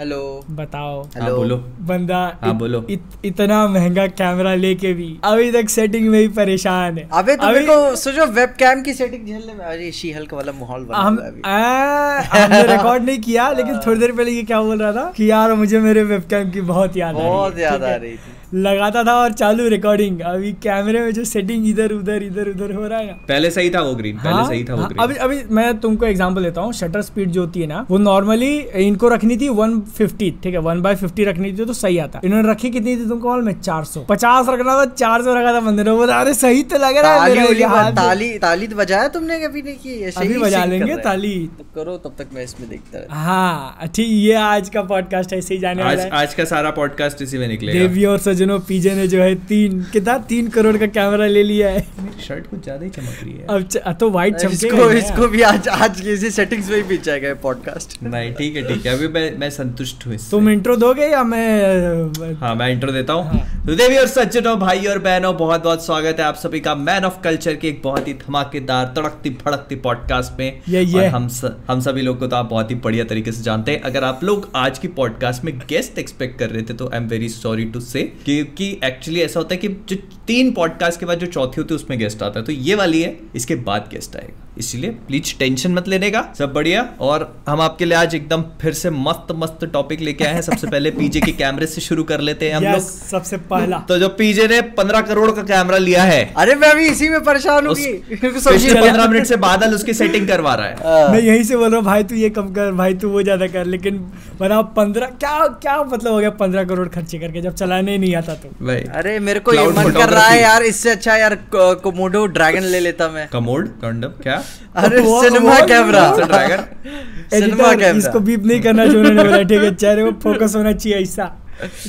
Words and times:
Hello 0.00 0.18
बताओ। 0.50 1.02
हाँ 1.02 1.22
hello 1.22 1.36
बोलो। 1.36 1.56
बंदा 1.88 2.18
हाँ, 2.40 2.50
इत, 2.50 2.56
बोलो। 2.58 2.82
इत, 2.90 3.02
इतना 3.24 3.66
महँगा 3.68 4.06
कैमरा 4.20 4.54
लेके 4.54 4.92
भी 4.94 5.08
अभी 5.24 5.50
तक 5.52 5.68
सेटिंग 5.68 6.08
में 6.10 6.18
ही 6.18 6.28
परेशान 6.38 6.98
है। 6.98 7.08
अबे 7.12 7.34
तो 7.36 7.46
अभी 7.46 7.66
तो 7.66 7.74
को 7.90 7.96
सोचो 7.96 8.26
वेबकैम 8.32 8.82
की 8.82 8.94
सेटिंग 8.94 9.26
झेलने 9.26 9.54
में 9.54 9.64
अरे 9.64 9.90
शी 9.92 10.12
हल्क 10.12 10.32
वाला 10.34 10.52
माहौल 10.52 10.84
बना 10.84 10.98
हम 10.98 11.16
हुआ 11.16 11.26
अभी। 11.26 12.38
हमने 12.38 12.62
रिकॉर्ड 12.72 13.04
नहीं 13.04 13.18
किया 13.20 13.50
लेकिन 13.52 13.78
थोड़ी 13.86 14.00
देर 14.00 14.12
पहले 14.12 14.30
ये 14.30 14.42
क्या 14.42 14.62
बोल 14.62 14.82
रहा 14.82 14.92
था? 14.92 15.10
कि 15.16 15.30
यार 15.30 15.54
मुझे 15.54 15.80
मेरे 15.80 16.02
वेब 16.02 16.22
कैम 16.30 16.50
की 16.50 16.60
बहुत 16.72 16.96
याद 16.96 17.16
है, 17.16 17.28
बहुत 17.28 17.58
याद 17.58 17.84
आ 17.84 17.94
रही 17.94 18.12
थी। 18.12 18.32
लगाता 18.54 19.02
था 19.04 19.12
और 19.14 19.32
चालू 19.32 19.66
रिकॉर्डिंग 19.68 20.20
अभी 20.26 20.52
कैमरे 20.62 21.00
में 21.00 21.10
जो 21.14 21.24
सेटिंग 21.24 21.68
इधर 21.68 21.92
उधर 21.92 22.22
इधर 22.22 22.48
उधर 22.48 22.72
हो 22.74 22.86
रहा 22.86 22.98
है। 22.98 23.06
ना 23.06 23.12
पहले 23.28 23.50
सही 23.50 23.70
था 23.70 23.80
वो 23.80 23.94
ग्रीन 23.94 24.16
हाँ, 24.16 24.32
पहले 24.32 24.46
सही 24.48 24.64
था 24.64 24.74
वो 24.74 24.80
हाँ, 24.80 24.88
ग्रीन 24.88 25.02
अभी 25.02 25.14
अभी 25.16 25.54
मैं 25.54 25.78
तुमको 25.80 26.06
एग्जांपल 26.06 26.42
देता 26.42 26.60
हूँ 26.60 26.72
शटर 26.72 27.02
स्पीड 27.02 27.30
जो 27.30 27.40
होती 27.40 27.60
है 27.60 27.66
ना 27.66 27.84
वो 27.90 27.98
नॉर्मली 27.98 28.56
इनको 28.86 29.08
रखनी 29.08 29.36
थी 29.36 29.48
150 29.50 30.32
ठीक 30.42 30.54
है 30.54 30.58
वन 30.60 30.80
बाय 30.82 30.96
फिफ्टी 30.96 31.24
रखनी 31.24 31.52
थी 31.52 31.64
तो 31.64 31.72
सही 31.72 31.98
आता। 31.98 32.20
इन्होंने 32.24 32.50
रखी 32.50 32.70
कितनी 32.70 32.96
थी 32.96 33.08
तुमको 33.08 33.28
मालूम 33.28 33.48
है 33.48 33.60
400 33.60 34.04
पचास 34.08 34.46
रखना 34.48 34.74
था 34.74 34.84
400 34.94 35.36
रखा 35.36 35.52
था 35.54 35.60
बंदे 35.60 35.84
ने। 35.84 35.92
बोला 35.92 36.20
अरे 36.20 36.34
सही 36.34 36.62
तो 36.64 36.78
लग 36.78 36.96
रहा 36.98 37.24
है 37.24 37.94
ताली। 37.94 38.28
ताली 38.38 38.66
तो 38.66 38.76
बजाया 38.76 39.08
तुमने 39.10 39.38
कभी 39.40 39.62
नहीं 39.62 39.76
की? 39.76 40.02
अभी 40.16 40.38
बजा 40.38 40.64
लेंगे 40.64 40.96
ताली। 41.04 41.34
तो 41.58 41.64
करो 41.74 41.96
तब 41.98 42.14
तक 42.18 42.34
मैं 42.34 42.44
इसमें 42.44 42.68
देखता 42.70 43.14
हाँ। 43.16 43.88
ठीक 43.94 44.08
ये 44.08 44.34
आज 44.34 44.68
का 44.68 44.82
पॉडकास्ट 44.84 45.32
ऐसे 45.32 45.54
ही 45.54 45.60
जाने 45.60 45.82
आज 45.82 45.88
वाला 45.88 46.02
है। 46.02 46.22
आज 46.22 46.34
का 46.34 46.44
सारा 46.46 46.70
पॉडकास्ट 46.72 47.22
इसी 47.22 47.38
में 47.38 47.48
निकलेगा। 47.48 47.78
देवी 47.78 48.04
और 48.04 48.18
सजनों 48.40 48.58
पीजे 48.58 48.94
ने 48.94 49.06
जो 49.08 49.20
है 49.22 49.34
तीन 49.46 49.82
कितना? 49.92 50.16
तीन 50.28 50.48
करोड़ 50.48 50.76
का 50.76 50.86
कैमरा 50.88 51.26
ले 51.26 51.42
लिया 51.42 51.68
है। 51.68 51.80
शर्ट 52.20 52.46
कुछ 52.46 52.62
ज़्यादा 52.64 52.84
ही 52.84 52.90
चमक 52.90 53.18
रही 53.22 53.32
है। 53.32 53.46
अब 53.46 53.62
च- 53.62 53.96
तो 54.00 54.08
व्हाइट 54.10 54.36
इसको 54.44 54.90
इसको 54.92 55.28
भी 55.28 55.42
आज 55.42 55.68
आज 55.68 56.00
की 56.00 56.12
इसी 56.12 56.30
सेटिंग्स 56.30 56.70
में 56.70 56.76
ही 56.76 56.82
पीछा 56.88 57.16
गया 57.16 57.34
पॉडकास्ट 57.42 58.02
नहीं 58.02 58.32
ठीक 58.34 58.56
है 58.56 58.62
ठीक 58.68 58.86
है। 58.86 58.94
अभी 58.94 59.08
मैं 59.08 59.24
मैं 59.38 59.50
संतुष्ट 59.50 60.06
हूँ 60.06 60.14
इससे। 60.14 60.30
तुम 60.30 60.48
इंट्रो 60.50 60.76
दोगे 60.76 61.06
या 61.06 61.22
मैं 61.24 62.34
हाँ 62.40 62.54
मैं 62.54 62.68
इंट्रो 62.72 62.92
देता 62.92 63.12
हूँ। 63.12 63.24
हाँ। 63.26 63.64
तो 63.66 63.74
देवी 63.74 63.96
और 63.96 64.06
सज्जनों 64.06 64.58
भाई 64.58 64.86
और 64.86 64.98
बहनों 64.98 65.36
बहुत 65.36 65.64
बहुत 65.64 65.84
स्वागत 65.86 66.20
है 66.20 66.24
आप 66.24 66.36
सभी 66.36 66.60
का 66.60 66.74
मैन 66.80 67.04
ऑफ़ 67.04 67.20
कल्चर 67.24 67.56
के 67.56 67.68
एक 67.68 67.80
बहुत 67.84 68.08
ही 68.08 68.14
धमाकेदार 68.16 68.92
तड़कती 68.96 69.30
फड़कती 69.44 69.76
पॉडकास्ट 69.86 70.38
में। 70.38 70.60
ये, 70.68 70.82
ये। 70.82 70.98
और 70.98 71.04
हम 71.08 71.28
स, 71.28 71.52
हम 71.68 71.80
सभी 71.80 72.02
लोग 72.02 72.18
को 72.18 72.26
तो 72.26 72.36
आप 72.36 72.48
बहुत 72.50 72.70
ही 72.70 72.76
बढ़िया 72.84 73.04
तरीके 73.04 73.32
से 73.32 73.42
जानते 73.42 73.72
हैं। 73.72 73.80
अगर 73.82 74.04
आप 74.04 74.24
लोग 74.24 74.50
आज 74.56 74.78
की 74.78 74.88
पॉडकास्ट 75.00 75.44
में 75.44 75.56
गेस्ट 75.68 75.98
एक्सपेक्ट 75.98 76.38
कर 76.38 76.50
रहे 76.50 76.62
थे 76.62 76.74
तो 76.74 76.88
I 76.88 76.98
am 76.98 77.08
very 77.08 77.28
sorry 77.28 77.64
to 77.64 77.80
say 77.80 78.02
क्योंकि 78.36 78.80
एक्चुअली 78.84 79.20
ऐसा 79.20 79.40
होता 79.40 79.54
है 79.54 79.60
कि 79.60 79.68
जो 79.68 79.96
तीन 80.26 80.52
पॉडकास्ट 80.52 81.00
के 81.00 81.06
बाद 81.06 81.18
जो 81.18 81.26
चौथी 81.26 81.60
होती 81.60 81.74
है, 81.74 81.76
उसमें 81.76 81.98
गेस्ट 81.98 82.22
आता 82.22 82.40
है। 82.40 82.46
तो 82.46 82.52
ये 82.52 82.74
वाली 82.74 83.02
है, 83.02 83.20
इसके 83.36 83.54
बाद 83.54 83.88
गेस्ट 83.92 84.16
आएगा। 84.16 84.49
इसलिए 84.60 84.90
प्लीज़ 85.06 85.34
टेंशन 85.38 85.72
मत 85.74 85.88
लेने 85.88 86.10
का। 86.10 86.22
सब 86.38 86.52
बढ़िया। 86.52 86.82
और 87.00 87.26
हम 87.48 87.60
आपके 87.60 87.84
लिए 87.84 87.96
आज 87.98 88.14
एकदम 88.14 88.44
फिर 88.60 88.72
से 88.74 88.90
मस्त 88.92 89.32
मस्त 89.36 89.64
टॉपिक 89.72 90.00
लेके 90.00 90.24
आए 90.24 90.34
हैं। 90.34 90.42
सबसे 90.42 90.66
पहले 90.66 90.90
पीजे 90.92 91.20
के 91.20 91.32
कैमरे 91.34 91.66
से 91.66 91.80
शुरू 91.80 92.04
कर 92.04 92.20
लेते 92.20 92.48
हैं 92.50 92.56
हम 92.56 92.64
Yes, 92.64 92.72
लोग। 92.72 92.88
सबसे 93.10 93.36
पहला। 93.50 93.78
तो 93.88 93.98
जो 93.98 94.08
पीजे 94.18 94.46
ने 94.48 94.60
पंद्रह 94.78 95.00
करोड़ 95.10 95.30
का 95.30 95.42
कैमरा 95.44 95.78
लिया 95.78 96.02
है 96.04 96.22
अरे 96.36 96.54
मैं 96.56 96.68
अभी 96.70 96.86
इसी 96.88 97.08
में 97.08 97.22
परेशान 97.24 97.66
हूँ 97.66 97.74
पंद्रह 97.74 99.06
मिनट 99.06 99.26
से 99.26 99.36
बादल 99.44 99.74
उसकी 99.74 99.94
सेटिंग 99.94 100.28
करवा 100.28 100.54
रहा 100.54 100.66
है। 100.66 100.76
हाँ। 100.84 101.08
मैं 101.12 101.20
यही 101.20 101.44
से 101.44 101.56
बोल 101.56 101.68
रहा 101.68 101.76
हूँ 101.76 101.84
भाई 101.86 102.04
तू 102.04 102.14
ये 102.16 102.30
कम 102.30 102.52
कर 102.54 102.72
भाई 102.74 102.94
तू 102.96 103.08
वो 103.10 103.22
ज़्यादा 103.22 103.46
कर। 103.48 103.64
लेकिन 103.66 103.98
बना 104.40 104.60
पंद्रह 104.76 105.06
क्या 105.20 105.46
क्या 105.62 105.76
मतलब 105.84 106.12
हो 106.12 106.18
गया 106.18 106.30
पंद्रह 106.40 106.64
करोड़ 106.64 106.88
खर्चे 106.90 107.18
करके 107.18 107.40
जब 107.42 107.54
चलाने 107.54 107.92
ही 107.92 107.98
नहीं 107.98 108.14
आता 108.16 108.34
तो? 108.34 108.48
भाई 108.66 108.80
अरे 109.00 109.18
मेरे 109.20 109.40
को 109.40 109.52
ये 109.54 109.66
मन 109.68 109.90
कर 109.92 110.08
रहा 110.10 110.26
है 110.26 110.40
यार 110.40 110.62
इससे 110.64 110.90
अच्छा 110.90 111.16
यार 111.16 111.34
कोमोडो 111.54 112.24
ड्रैगन 112.28 112.64
ले 112.66 112.80
लेता 112.80 113.08
मैं। 113.10 113.26
कमोड 113.32 113.68
कंडम 113.82 114.12
क्या? 114.22 114.42
अरे 114.76 115.00
वो- 115.00 115.22
सिनेमा 115.24 115.58
कैमरा। 115.66 116.02
Cinema 117.30 117.72
camera. 117.72 117.98
इसको 117.98 118.20
बीप 118.20 118.44
नहीं 118.46 118.60
करना 118.62 118.84
जो 118.86 118.98
उन्होंने 118.98 119.22
बोला 119.24 119.42
ठीक 119.42 119.62
है 119.62 119.74
चेहरे 119.74 120.04
में 120.04 120.12
फोकस 120.22 120.54
होना 120.56 120.72
चाहिए 120.72 120.98
ऐसा। 121.02 121.36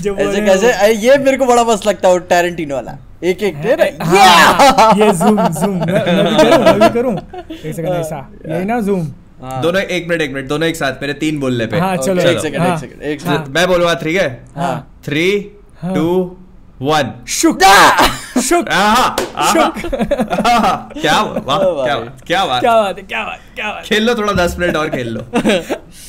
जो 0.01 0.13
बोल 0.15 0.27
ऐसे 0.27 0.41
कैसे 0.45 0.93
ये 1.07 1.17
मेरे 1.17 1.37
को 1.37 1.45
बड़ा 1.45 1.63
मस्त 1.63 1.87
लगता 1.87 2.07
है 2.09 2.19
टैरेंटिनो 2.31 2.75
वाला। 2.75 2.97
एक 3.23 3.43
एक 3.43 3.55
टेर 3.63 3.81
हाँ, 4.01 4.93
ये 4.97 5.11
जूम 5.11 5.37
जूम 5.47 5.75
मैं 5.75 6.05
मैं 6.63 6.79
भी 6.79 6.89
करूँ 6.89 7.15
एक 7.15 7.75
सेकंड 7.75 7.93
ऐसा। 7.93 8.17
ये 8.49 8.63
ना 8.65 8.79
जूम 8.81 9.05
दोनों 9.61 9.81
एक 9.81 10.07
मिनट 10.09 10.21
एक 10.21 10.33
मिनट। 10.33 10.47
दोनों 10.47 10.67
एक 10.69 10.75
साथ 10.75 11.01
मेरे 11.01 11.13
तीन 11.13 11.39
बोलने 11.39 11.65
पे। 11.65 11.79
हाँ, 11.79 11.95
चलो, 11.97 12.21
एक 12.21 12.39
सेकंड 12.39 12.61
हाँ, 12.61 12.73
एक 12.73 12.79
सेकंड 12.79 13.01
एक 13.03 13.25
हाँ। 13.27 13.45
मैं 13.49 13.67
बोलूँगा 13.67 13.93
ठीक 13.93 14.17
है? 14.17 14.27
हाँ। 14.55 14.75
थ्री 15.05 15.29
हाँ। 15.81 15.93
टू 15.95 16.37
वन 16.81 17.11
शुक 17.29 17.63
शुक 18.41 18.69
आहा, 18.69 19.07
क्या 20.93 21.21
वाह, 21.21 21.59
क्या 21.83 21.95
क्या 22.27 22.45
बात 22.45 22.61
क्या 22.61 22.75
बात 22.75 22.95
क्या 23.07 23.23
बात 23.23 23.41
क्या 23.55 23.71
बात 23.71 23.83
खेल 23.85 24.03
लो 24.05 24.15
थोड़ा 24.15 24.33
दस 24.33 24.55
मिनट 24.59 24.75
और 24.75 24.89
खेल 24.89 25.09
लो 25.09 25.25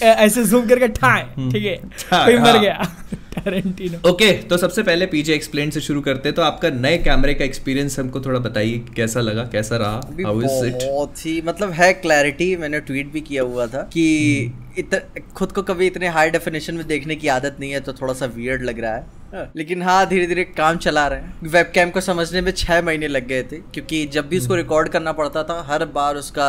ऐसे 0.03 0.45
जूम 0.45 0.67
करके 0.69 0.89
ठाए 0.91 1.23
ठीक 1.39 1.65
है 1.65 1.77
कोई 2.15 2.39
मर। 2.39 2.59
गया 2.59 2.89
टैरेंटिनो 3.35 4.09
ओके 4.11 4.33
तो 4.51 4.57
सबसे 4.57 4.83
पहले 4.83 5.07
पीजे 5.07 5.35
एक्सप्लेन 5.35 5.71
से 5.71 5.81
शुरू 5.81 6.01
करते 6.01 6.29
हैं 6.29 6.37
तो 6.37 6.43
आपका 6.43 6.71
नए 6.81 6.99
कैमरे 7.05 7.35
का 7.35 7.45
एक्सपीरियंस 7.45 7.99
हमको 7.99 8.21
थोड़ा 8.21 8.41
बताइए 8.41 8.83
कैसा 8.97 9.21
लगा 9.21 9.45
कैसा 9.53 9.77
रहा? 9.77 10.01
हाउ 10.27 10.41
इज़ 10.43 10.67
इट 10.67 10.83
बहुत 10.83 11.27
ही 11.27 11.41
मतलब 11.47 11.71
है 11.73 11.93
क्लैरिटी 11.95 12.55
मैंने 12.57 12.81
ट्वीट 12.83 13.13
भी 13.13 13.21
किया 13.23 13.43
हुआ 13.45 13.67
था 13.67 13.83
कि 13.93 14.05
इत, 14.79 14.91
खुद 15.37 15.53
को 15.53 15.63
कभी 15.63 15.87
इतने 15.87 16.09
हाई 16.09 16.31
डेफिनेशन 16.31 16.75
में 16.75 16.87
देखने 16.89 17.17
की 17.17 17.29
आदत 17.31 17.57
नहीं 17.61 17.73
है 17.73 17.81
तो 17.81 17.93
थोड़ा 17.93 18.15
सा 18.15 18.27
वियर्ड 18.37 18.63
लग 18.65 18.81
रहा 18.81 18.95
है। 18.95 19.21
लेकिन 19.35 19.83
हाँ 19.83 20.07
धीरे 20.07 20.27
धीरे 20.27 20.45
काम 20.45 20.77
चला 20.77 21.07
रहे 21.09 21.21
हैं। 21.21 21.35
वेबकैम 21.43 21.91
को 21.91 22.01
समझने 22.01 22.41
में 22.41 22.53
छह 22.53 22.83
महीने 22.83 23.09
लग 23.09 23.27
गए 23.27 23.43
थे 23.43 23.57
क्योंकि 23.57 24.07
जब 24.07 24.29
भी 24.29 24.39
उसको 24.39 24.55
रिकॉर्ड 24.55 24.89
करना 24.89 25.13
पड़ता 25.13 25.43
था 25.43 25.61
हर 25.63 25.85
बार 25.85 26.17
उसका 26.17 26.49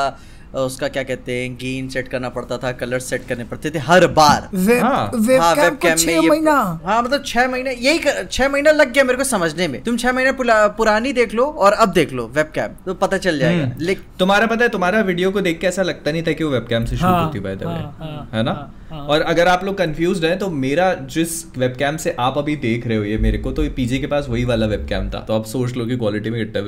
उसका 0.54 0.88
क्या 0.88 1.04
कहते 1.04 1.34
हैं 1.34 1.56
गेन 1.56 1.88
सेट 1.90 2.08
करना 2.08 2.30
पड़ता 2.30 2.58
था 2.58 2.72
कलर 2.72 3.00
सेट 3.00 3.26
करने 3.30 3.44
पड़ते 3.44 3.70
थे 3.70 3.80
हर 3.80 4.08
बार। 4.08 4.50
वेब 4.54 4.84
हाँ। 4.84 4.92
हाँ, 4.92 5.12
वेबकैम 5.16 5.76
को 5.76 5.88
में 5.88 6.14
ये- 6.14 6.30
महीना। 6.30 6.82
हाँ 6.86 7.02
मतलब 7.04 7.24
छह 7.26 7.48
महीने 7.48 7.72
यही 7.72 8.26
छह 8.32 8.50
महीना 8.50 8.72
लग 8.72 8.92
गया 8.94 9.04
मेरे 9.04 9.18
को 9.18 9.24
समझने 9.24 9.68
में। 9.68 9.82
तुम 9.84 9.98
छह 9.98 10.12
महीने 10.12 10.32
पुरानी 10.42 11.14
देख 11.14 11.34
लो 11.34 11.46
और 11.46 11.74
अब 11.74 11.90
देख 11.94 12.14
लो 12.14 12.28
वेबकैम 12.28 12.76
तो 12.86 12.94
पता 12.94 13.18
चल 13.18 13.40
जाएगा। 13.40 13.64
हम्म। 13.66 13.76
लेकिन 13.80 14.04
तुम्हारा 14.20 14.46
पता 14.46 14.64
है 14.64 14.70
तुम्हारा 14.70 15.02
वीडियो 15.02 15.32
को 15.32 15.42
देख 15.42 15.60
के 15.60 15.68
ऐसा 15.68 15.82
लगता 15.84 16.12
नहीं 16.12 16.24
था 16.24 16.32
कि 16.32 16.44
वो 16.44 16.52
वेब 16.52 16.66
कैम 16.70 16.86
से 16.86 16.96
शूट 16.96 17.06
हाँ, 17.06 17.26
होती 17.26 17.40
बाय 17.40 17.56
द 17.56 17.60
वे 17.60 17.66
हाँ, 17.66 17.98
हाँ, 18.00 18.30
है 18.34 18.44
ना? 18.44 18.52
हाँ, 18.52 18.88
हाँ। 18.90 19.00
और 19.08 19.22
अगर 19.22 19.48
आप 19.48 19.64
लोग 19.64 19.78
कंफ्यूज 19.78 20.26
हैं 20.26 20.40
तो 20.40 20.50
मेरा 20.50 20.94
जिस 20.94 21.46
वेबकैम 21.58 21.98
से 21.98 22.16
आप 22.20 22.38
अभी 22.38 22.56
देख 22.56 22.88
रहे 22.88 22.98
हो 22.98 23.04
ये 23.04 23.18
मेरे 23.18 23.38
को 23.38 23.52
तो 23.52 23.70
पीजे 23.70 23.98
के 23.98 24.08
पास 24.08 24.26
वही 24.30 24.46
वाला 24.46 24.66
वेबकैम 24.66 25.10
था। 25.10 25.20
तो 25.20 25.34
आप 25.34 25.46
सोच 25.46 25.76
लो 25.76 25.86
कि 25.86 25.98
क्वालिटी 25.98 26.30
में 26.30 26.46
कितना 26.46 26.62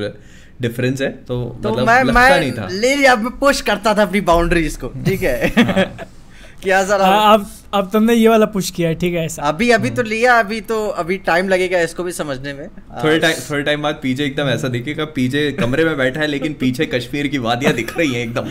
डिफरेंस 0.61 1.01
है 1.01 1.09
तो, 1.09 1.59
तो 1.63 1.71
मतलब 1.71 1.85
मैं 1.85 2.03
लगता 2.03 2.37
नहीं 2.39 2.51
था। 2.51 2.67
ले 2.71 2.95
लिया 2.95 3.15
मैं 3.15 3.39
पुश 3.39 3.61
करता 3.61 3.93
था 3.93 4.01
अपनी 4.01 4.21
बाउंड्रीज 4.21 4.75
को 4.75 4.87
ठीक 4.87 5.21
है? 5.21 5.49
क्या 6.63 6.83
सर 6.85 7.01
आप 7.01 7.39
अब 7.39 7.47
अब 7.75 7.89
तुमने 7.93 8.13
ये 8.13 8.27
वाला 8.27 8.45
पुश 8.45 8.69
किया 8.71 8.89
है 8.89 8.95
ठीक 8.95 9.13
है 9.13 9.25
ऐसा। 9.25 9.43
अभी 9.43 9.69
अभी 9.71 9.89
तो 9.89 10.03
लिया 10.03 10.37
अभी 10.39 10.59
तो 10.61 10.75
अभी 11.01 11.17
टाइम 11.25 11.47
लगेगा 11.49 11.79
इसको 11.81 12.03
भी 12.03 12.11
समझने 12.11 12.53
में। 12.53 12.67
थोड़े 13.03 13.17
टाइम 13.19 13.35
थोड़े 13.49 13.61
टाइम 13.63 13.81
बाद 13.81 13.99
पीजे 14.03 14.25
एकदम 14.25 14.49
ऐसा 14.49 14.67
दिखेगा 14.67 15.05
पीजे 15.15 15.51
कमरे 15.51 15.85
में 15.85 15.97
बैठा 15.97 16.19
है 16.21 16.27
लेकिन 16.27 16.53
पीछे 16.53 16.85
कश्मीर 16.85 17.27
की 17.27 17.37
वादियाँ 17.37 17.73
दिख 17.73 17.97
रही 17.97 18.13
हैं 18.13 18.23
एकदम। 18.23 18.45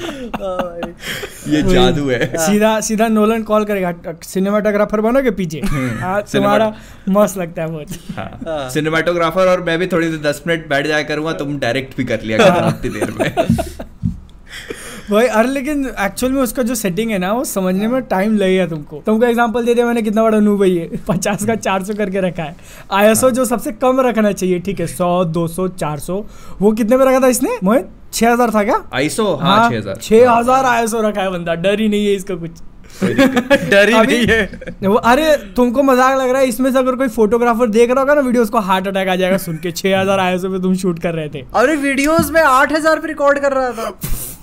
ये 1.53 1.63
जादू 1.63 2.09
है। 2.11 2.27
सीधा 2.47 2.79
सीधा 2.81 3.09
नोलन 3.09 3.43
कॉल 3.43 3.65
करेगा 3.65 4.15
सिनेमाटोग्राफर 4.25 5.01
बनोगे 5.01 5.31
पीछे 5.41 5.61
तुम्हारा 5.65 6.73
मस्त 7.09 7.39
लगता 7.39 7.63
है 7.63 7.69
बहुत 7.69 7.99
हाँ। 8.17 8.69
सिनेमाटोग्राफर 8.71 9.49
और 9.49 9.63
मैं 9.63 9.79
भी 9.79 9.87
थोड़ी 9.87 10.09
देर 10.09 10.21
दस 10.31 10.43
मिनट 10.47 10.69
बैठ 10.69 10.87
जाया 10.87 11.03
करूँगा 11.03 11.33
तुम 11.43 11.59
डायरेक्ट 11.59 11.97
भी 11.97 12.05
कर 12.05 12.23
लिया 12.23 12.39
करना 12.39 12.67
उतनी 12.69 12.91
देर 12.99 13.11
में। 13.11 13.94
वही 15.11 15.27
अरे 15.29 15.49
लेकिन 15.49 15.85
एक्चुअल 16.01 16.33
में 16.33 16.41
उसका 16.43 16.63
जो 16.63 16.75
सेटिंग 16.75 17.11
है 17.11 17.19
ना 17.19 17.33
वो 17.33 17.45
समझने 17.45 17.89
में 17.89 18.01
टाइम 18.05 18.37
लगेगा 18.37 18.67
तुमको। 18.67 19.03
तुमको 19.07 19.27
एग्ज़ाम्पल 19.27 19.65
दे 19.65 19.75
दिया 19.75 19.87
मैंने 19.87 20.03
कितना 20.03 20.23
बड़ा 20.23 20.39
नूब 20.41 20.63
है 20.63 20.69
ये। 20.71 20.99
पचास 21.09 21.45
का 21.47 21.55
चार 21.57 21.83
सौ 21.85 21.95
करके 21.95 22.21
रखा 22.21 22.43
है। 22.43 22.57
आईएसओ 22.93 23.31
जो 23.31 23.45
सबसे 23.45 23.73
कम 23.75 24.01
रखना 24.01 24.33
चाहिए 24.33 24.61
ठीक 24.61 24.81
है 24.81 24.87
सौ 24.87 25.25
दो 25.27 25.47
सौ 25.49 25.69
चार 25.71 25.99
सौ 26.01 26.25
वो 26.61 26.73
कितने 26.73 26.97
में 26.97 27.05
रखा 27.07 27.21
था 27.21 27.29
इसने? 27.29 27.59
मोहित 27.65 27.89
छह 28.13 28.33
हज़ार 28.33 28.51
था 28.51 28.63
क्या? 28.65 28.83
आईसो 28.95 29.35
हाँ 29.37 29.69
छह 29.71 29.77
हज़ार। 29.77 29.97
छह 29.97 30.31
हज़ार 30.31 30.65
आईएसओ 30.67 31.01
रखा 31.03 31.23
है 31.23 31.31
बंदा। 31.31 31.55
डर 31.57 31.81
ही 31.81 31.89
नहीं 31.89 32.07
है 32.07 32.15
इसका 32.15 32.35
कुछ। 32.37 32.51
डर 33.71 33.89
ही 33.89 34.01
नहीं 34.03 34.27
है। 34.27 34.79
वो 34.85 34.95
अरे 34.95 35.37
तुमको 35.57 35.83
मज़ाक 35.83 36.19
लग 36.19 36.31
रहा 36.31 36.41
है 36.41 36.49
इसमें 36.49 36.71
से 36.73 36.79
अगर 36.79 36.97
कोई 36.97 37.09
फोटोग्राफर 37.11 37.69
देख 37.71 37.91
रहा 37.91 38.01
होगा 38.01 38.15
ना 38.15 38.21
वीडियो 38.21 38.43
उसको 38.43 38.61
हार्ट 38.63 38.89
अटैक 38.89 39.09
आ 39.09 39.17
जाएगा 39.17 39.39
सुन 39.39 39.57
के। 39.59 39.73
छह 39.73 40.01
हज़ार 40.01 40.21
आईएसओ 40.21 40.51
पे 40.51 40.63
तुम 40.63 40.75
शूट 40.77 40.99
कर 40.99 41.15
रहे 41.15 41.29
थे। 41.29 41.45
अरे 41.55 41.77
वीडियोस 41.79 42.31
में 42.31 42.41
आठ 42.43 42.73
हज़ार 42.73 43.01
पे 43.01 43.09
रिकॉर्ड 43.09 43.39
कर 43.39 43.53
रहा 43.53 43.71
था। 43.73 43.93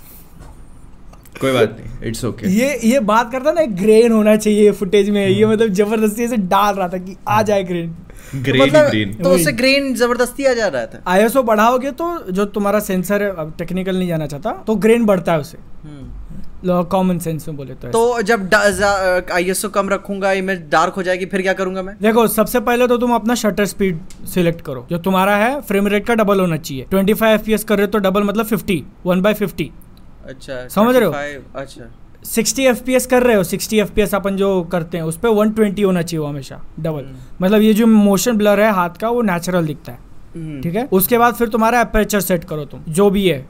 कोई 1.41 1.51
बात 1.51 1.75
नहीं 1.79 2.09
इट्स 2.09 2.25
ओके 2.25 2.49
ये 2.49 2.77
ये 2.83 2.99
बात 3.07 3.31
करता 3.31 3.51
ना 3.51 3.61
एक 3.61 3.75
ग्रेन 3.75 4.11
होना 4.11 4.35
चाहिए 4.37 4.71
फुटेज 4.79 5.09
में 5.09 5.27
ये 5.27 5.45
मतलब 5.45 5.73
ज़बरदस्ती 5.73 6.27
से 6.27 6.37
डाल 6.53 6.73
रहा 6.75 6.87
था 6.87 6.97
कि 6.99 7.15
आ 7.27 7.41
जाए 7.41 7.63
ग्रेन 7.63 7.95
ग्रेन 8.35 8.61
मतलब 8.61 8.89
ग्रीन 8.89 9.13
तो 9.13 9.29
उससे 9.31 9.51
ग्रेन 9.53 9.93
ज़बरदस्ती 9.95 10.45
आ 10.45 10.53
जा 10.53 10.67
रहा 10.67 10.85
था। 10.85 11.01
आईएसओ 11.07 11.43
बढ़ाओगे 11.43 11.91
तो 11.93 12.07
जो 12.31 12.45
तुम्हारा 12.47 12.79
सेंसर 12.81 13.23
है 13.23 13.29
अब 13.35 13.53
टेक्निकल 13.57 13.97
नहीं 13.97 14.07
जाना 14.07 14.27
चाहता 14.27 14.51
तो 14.67 14.75
ग्रेन 14.77 15.05
बढ़ता 15.05 15.33
है 15.33 15.39
उसे। 15.39 15.57
कॉमन 16.65 17.19
सेंस 17.19 17.47
में 17.47 17.57
बोले 17.57 17.73
तो। 17.75 17.89
तो 17.89 18.21
जब 18.21 18.53
आईएसओ 19.33 19.69
कम 19.69 19.89
रखूँगा 19.89 20.31
इमेज 20.33 20.59
डार्क 20.71 20.93
हो 20.93 21.03
जाएगी 21.03 21.25
फिर 21.25 21.41
क्या 21.41 21.53
करूँगा 21.53 21.81
मैं? 21.81 21.95
देखो 22.01 22.25
सबसे 22.29 22.59
पहले 22.61 22.87
तो 22.87 22.97
तुम 22.97 23.13
अपना 23.13 23.35
शटर 23.35 23.65
स्पीड 23.65 23.99
सिलेक्ट 24.33 24.61
करो। 24.61 24.85
जो 24.91 24.97
तुम्हारा 24.99 25.35
है 25.35 25.59
फ्रेम 25.61 25.87
रेट 25.87 26.05
का 26.07 26.15
डबल 26.15 26.39
होना 26.39 26.57
चाहिए। 26.57 26.85
ट्वेंटी 26.89 27.13
25 27.13 27.33
एफपीएस 27.33 27.63
कर 27.63 27.77
रहे 27.77 27.85
हो 27.85 27.91
तो 27.91 27.99
डबल 27.99 28.23
मतलब 28.23 28.47
50 28.47 28.81
1 29.07 29.21
बाय 29.23 29.33
50 29.35 29.69
अच्छा 30.29 30.67
समझ 30.67 30.95
रहे 30.95 31.05
हो? 31.05 31.41
अच्छा। 31.55 31.89
सिक्सटी 32.25 32.63
एफ़ 32.65 33.07
कर 33.07 33.23
रहे 33.23 33.35
हो 33.35 33.43
सिक्सटी 33.43 33.79
एफ़ 33.79 34.15
अपन 34.15 34.35
जो 34.35 34.61
करते 34.71 34.97
हैं 34.97 35.03
उस 35.03 35.17
पर 35.17 35.29
वन 35.29 35.51
ट्वेंटी 35.51 35.81
होना 35.81 36.01
चाहिए 36.01 36.25
हमेशा 36.27 36.59
डबल 36.79 37.05
मतलब 37.41 37.61
ये 37.61 37.73
जो 37.73 37.87
मोशन 37.87 38.37
ब्लर 38.37 38.59
है 38.59 38.71
हाथ 38.71 38.97
का 39.01 39.09
वो 39.09 39.21
नेचुरल 39.21 39.65
दिखता 39.65 39.91
है। 39.91 39.99
हम्म। 40.35 40.61
ठीक 40.61 40.75
है? 40.75 40.87
उसके 40.91 41.17
बाद 41.17 41.33
फिर 41.35 41.47
तुम्हारा 41.49 41.79
अपर्चर 41.81 42.19
सेट 42.21 42.43
करो 42.43 42.65
तुम 42.65 42.83
जो 42.89 43.09
भी 43.09 43.27
है 43.27 43.41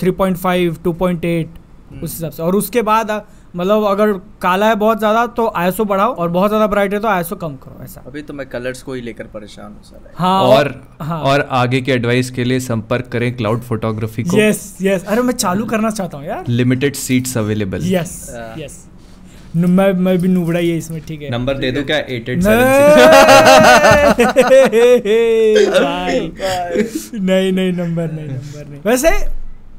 three 0.00 0.10
point 0.10 0.36
five 0.36 0.76
two 0.84 0.92
point 0.92 1.24
eight 1.24 2.02
उस 2.02 2.14
हिसाब 2.14 2.30
से। 2.30 2.42
और 2.42 2.56
उसके 2.56 2.82
बाद 2.82 3.10
मतलब 3.54 3.84
अगर 3.86 4.12
काला 4.42 4.68
है 4.68 4.74
बहुत 4.76 4.98
ज़्यादा 4.98 5.26
तो 5.36 5.46
आईएसओ 5.56 5.84
बढ़ाओ 5.84 6.14
और 6.14 6.28
बहुत 6.30 6.50
ज़्यादा 6.50 6.66
ब्राइट 6.66 6.92
है 6.94 6.98
तो 7.00 7.08
आईएसओ 7.08 7.36
कम 7.36 7.54
करो 7.56 7.84
ऐसा। 7.84 8.02
अभी 8.06 8.22
तो 8.22 8.34
मैं 8.34 8.46
कलर्स 8.48 8.82
को 8.82 8.94
ही 8.94 9.00
लेकर 9.02 9.24
परेशान 9.34 9.66
हूँ 9.66 9.82
साला। 9.84 10.10
हाँ 10.16 10.42
और 10.44 10.72
हाँ। 11.02 11.20
और 11.22 11.46
आगे 11.60 11.80
की 11.80 11.92
एडवाइस 11.92 12.30
के 12.30 12.44
लिए 12.44 12.60
संपर्क 12.62 13.06
करें 13.12 13.36
क्लाउड 13.36 13.60
फोटोग्राफी 13.62 14.22
को। 14.24 14.38
यस 14.38 14.76
यस 14.82 15.04
अरे 15.04 15.22
मैं 15.22 15.34
चालू 15.34 15.64
करना 15.66 15.90
चाहता 15.90 16.18
हूँ 16.18 16.26
यार। 16.26 16.44
Limited 16.48 16.94
seats 16.96 17.36
available 17.38 17.80
yes. 17.84 18.12
Yes 18.58 18.84
मैं 19.56 19.92
मैं 19.94 20.16
भी 20.18 20.28
नुबड़ा 20.28 20.58
ही 20.60 20.70
है 20.70 20.76
इसमें 20.78 21.00
ठीक 21.06 21.22
है। 21.22 21.30
नंबर 21.30 21.58
दे 21.58 21.70
दो 21.72 21.82
क्या? 21.84 21.98
एट 21.98 22.28
एट 22.28 22.38
नहीं 27.14 27.52
नहीं 27.52 27.72
नंबर 27.72 28.10
नहीं 28.12 28.28
नंबर 28.28 28.66
नहीं। 28.66 28.80
वैसे 28.86 29.10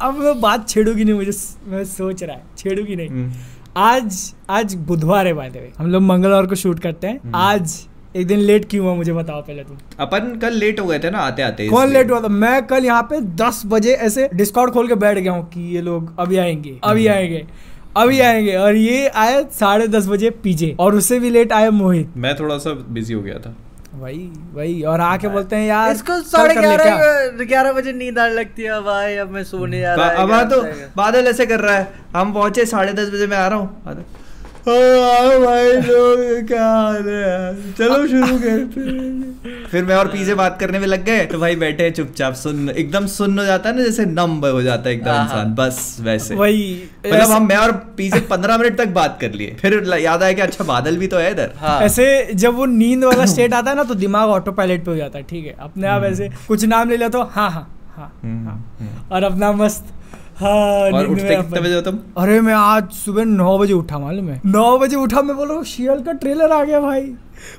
अब 0.02 0.18
मैं 0.18 0.40
बात 0.42 0.68
छेड़ूगी 0.70 1.04
नहीं 1.04 1.16
मुझे 1.16 1.32
मैं 1.68 1.84
सोच 1.86 2.24
रहा 2.24 2.36
है 2.36 2.42
छेड़ूगी 2.58 2.96
नहीं। 2.96 3.10
हम्म। 3.10 3.32
आज 3.78 4.16
आज 4.50 4.74
बुधवार 4.88 5.28
है 5.28 5.34
बाय 5.34 5.50
द 5.50 5.56
वे 5.56 5.72
हम 5.78 5.90
लोग 5.92 6.02
मंगलवार 6.02 6.46
को 6.46 6.56
शूट 6.56 6.80
करते 6.80 7.08
हैं। 7.08 7.32
आज 7.36 7.74
एक 8.16 8.28
दिन 8.28 8.40
लेट 8.40 8.66
क्यों 8.70 8.86
हुआ 8.86 8.94
मुझे 8.96 9.14
बताओ 9.14 9.42
पहले 9.42 9.64
तुम। 9.64 9.78
अपन 10.00 10.34
कल 10.42 10.54
लेट 10.54 10.80
हो 10.80 10.86
गए 10.86 11.00
थे 11.00 11.10
ना 11.10 11.18
आते 11.20 11.42
आते 11.42 11.68
कौन 11.68 11.90
लेट 11.90 12.12
हुआ 12.12 12.22
था? 12.22 12.28
मैं 12.28 12.66
कल 12.68 12.86
यहाँ 12.86 13.04
पे 13.04 13.20
दस 13.36 13.62
बजे 13.66 13.94
ऐसे 13.94 14.30
डिस्काउंट 14.34 14.74
खोल 14.74 14.88
के 14.88 14.96
बैठ 14.96 15.18
गया 15.18 15.32
हूँ 15.32 15.48
कि 15.50 15.62
ये 15.76 15.82
लोग 15.82 16.14
अभी 16.20 16.38
आएँगे 16.38 16.78
अभी 16.84 17.08
आएँगे 17.08 17.46
अभी 17.98 18.20
आएँगे। 18.22 18.56
और 18.56 18.76
ये 18.76 19.08
आए 19.08 19.44
साढ़े 19.52 19.88
दस 19.90 20.08
बजे 20.08 20.30
पीजे 20.44 20.76
और 20.80 20.96
उससे 20.96 21.20
भी 21.20 21.30
लेट 21.30 21.54
आए 21.54 21.70
मोहित। 21.72 22.18
मैं 22.18 22.36
थोड़ा 22.40 22.58
सा 22.58 22.74
बिज़ी 22.90 23.14
हो 23.14 23.22
गया 23.22 23.40
था। 23.40 23.56
वही 24.00 24.24
वही 24.54 24.82
और 24.84 25.02
आके 25.02 25.28
बोलते 25.28 25.56
हैं 25.56 25.68
यार 25.68 25.92
इसको 25.92 26.20
साढ़े? 26.24 26.56
ग्यारह 26.56 27.44
ग्यारह 27.44 27.72
बजे 27.74 27.94
नींद 27.94 28.20
आने 28.20 28.34
लगती 28.34 28.64
है 28.64 28.80
भाई 28.84 29.16
अब 29.18 29.30
मैं 29.32 29.44
सोने 29.44 29.80
जा 29.80 29.94
रहा 29.96 30.08
अब 30.24 30.32
है 30.32 30.44
तो 30.50 30.62
बादल 30.98 31.28
ऐसे 31.28 31.46
कर 31.46 31.60
रहा 31.60 31.76
है 31.76 31.88
हम 32.16 32.34
पहुँचे 32.34 32.66
साढ़े 32.66 32.94
दस 32.94 33.10
बजे 33.14 33.28
मैं 33.28 33.38
आ 33.38 33.48
रहा 33.48 33.60
हूँ 33.60 33.82
बादल, 33.86 34.04
"हाँ, 34.04 34.06
आओ 34.06 34.27
भाई 34.68 35.72
लोग 35.82 36.48
क्या 36.48 36.66
हाल 36.66 37.08
है? 37.08 37.74
चलो 37.74 38.08
शुरू 38.08 38.38
करते 38.40 38.82
हैं।" 38.82 39.66
फिर 39.72 39.84
मैं 39.86 39.96
और 39.96 40.08
पीछे 40.08 40.34
बात 40.36 40.58
करने 40.60 40.80
में 40.80 40.86
लग 40.88 41.04
गए 41.06 41.26
तो 41.26 41.40
भाई 41.40 41.56
बैठे 41.56 41.90
चुपचाप 41.92 42.34
सुन 42.34 42.70
एकदम 42.70 43.06
सुन 43.14 43.40
हो 43.40 43.46
जाता 43.46 43.70
है 43.70 43.76
ना 43.76 43.84
जैसे 43.84 44.06
नम 44.06 44.32
हो 44.46 44.62
जाता 44.62 44.90
है 44.90 44.96
एकदम 44.96 45.12
हाँ, 45.12 45.24
इंसान 45.24 45.54
बस 45.56 45.98
वैसे। 46.02 46.36
वही 46.36 46.64
मतलब 47.06 47.32
हम 47.32 47.48
मैं 47.48 47.58
और 47.58 47.72
पीछे 47.98 48.20
पंद्रह 48.30 48.58
मिनट 48.58 48.78
तक 48.78 48.88
बात 49.00 49.18
कर 49.22 49.32
लिए। 49.34 49.56
फिर 49.62 49.82
याद 50.00 50.24
आया 50.24 50.34
कि 50.34 50.42
अच्छा 50.42 50.64
बादल 50.64 50.98
भी 50.98 51.08
तो 51.08 51.18
है 51.18 51.32
इधर। 51.32 51.52
हाँ। 51.60 51.80
ऐसे 51.82 52.08
जब 52.34 52.56
वो 52.56 52.66
नींद 52.76 53.04
वाला 53.04 53.26
स्टेट 53.34 53.54
आता 53.54 53.70
है 53.72 53.76
ना 53.76 53.84
तो 53.84 53.96
दिमाग 53.96 54.30
ऑटो 54.30 54.52
पायलट 54.52 54.86
पे 54.86 54.92
हो 54.92 54.98
जाता 54.98 55.18
है 55.20 55.26
ठीक 55.30 55.46
है। 55.46 55.56
अपने 55.60 55.88
आप 55.88 56.04
ऐसे 56.04 56.30
कुछ 56.48 56.66
नाम 56.66 56.90
ले 56.90 56.98
लिया 56.98 57.10
तो 57.10 57.22
हाँ 57.36 57.50
हाँ 57.52 57.68
हाँ 57.98 58.12
हम्म, 58.24 58.48
हाँ। 58.48 58.78
हम्म। 58.80 59.16
और 59.16 59.24
अपना 59.24 59.52
मस्त 59.64 59.94
हाँ 60.40 60.92
और 60.94 61.06
उठते 61.08 61.36
कितने 61.36 61.60
बजे 61.62 61.76
हो 61.76 61.82
तुम? 61.82 61.98
अरे 62.18 62.40
मैं 62.42 62.54
आज 62.54 62.90
सुबह 62.94 63.26
नौ 63.26 63.58
बजे 63.58 63.74
उठा 63.74 64.00
मालूम 64.00 64.28
है? 64.30 64.42
नौ 64.46 64.78
बजे 64.80 64.96
उठा 64.96 65.22
मैं 65.22 65.36
बोलो 65.38 65.64
शियल 65.70 66.02
का 66.04 66.12
ट्रेलर 66.24 66.52
आ 66.52 66.64
गया 66.64 66.80
भाई। 66.82 67.02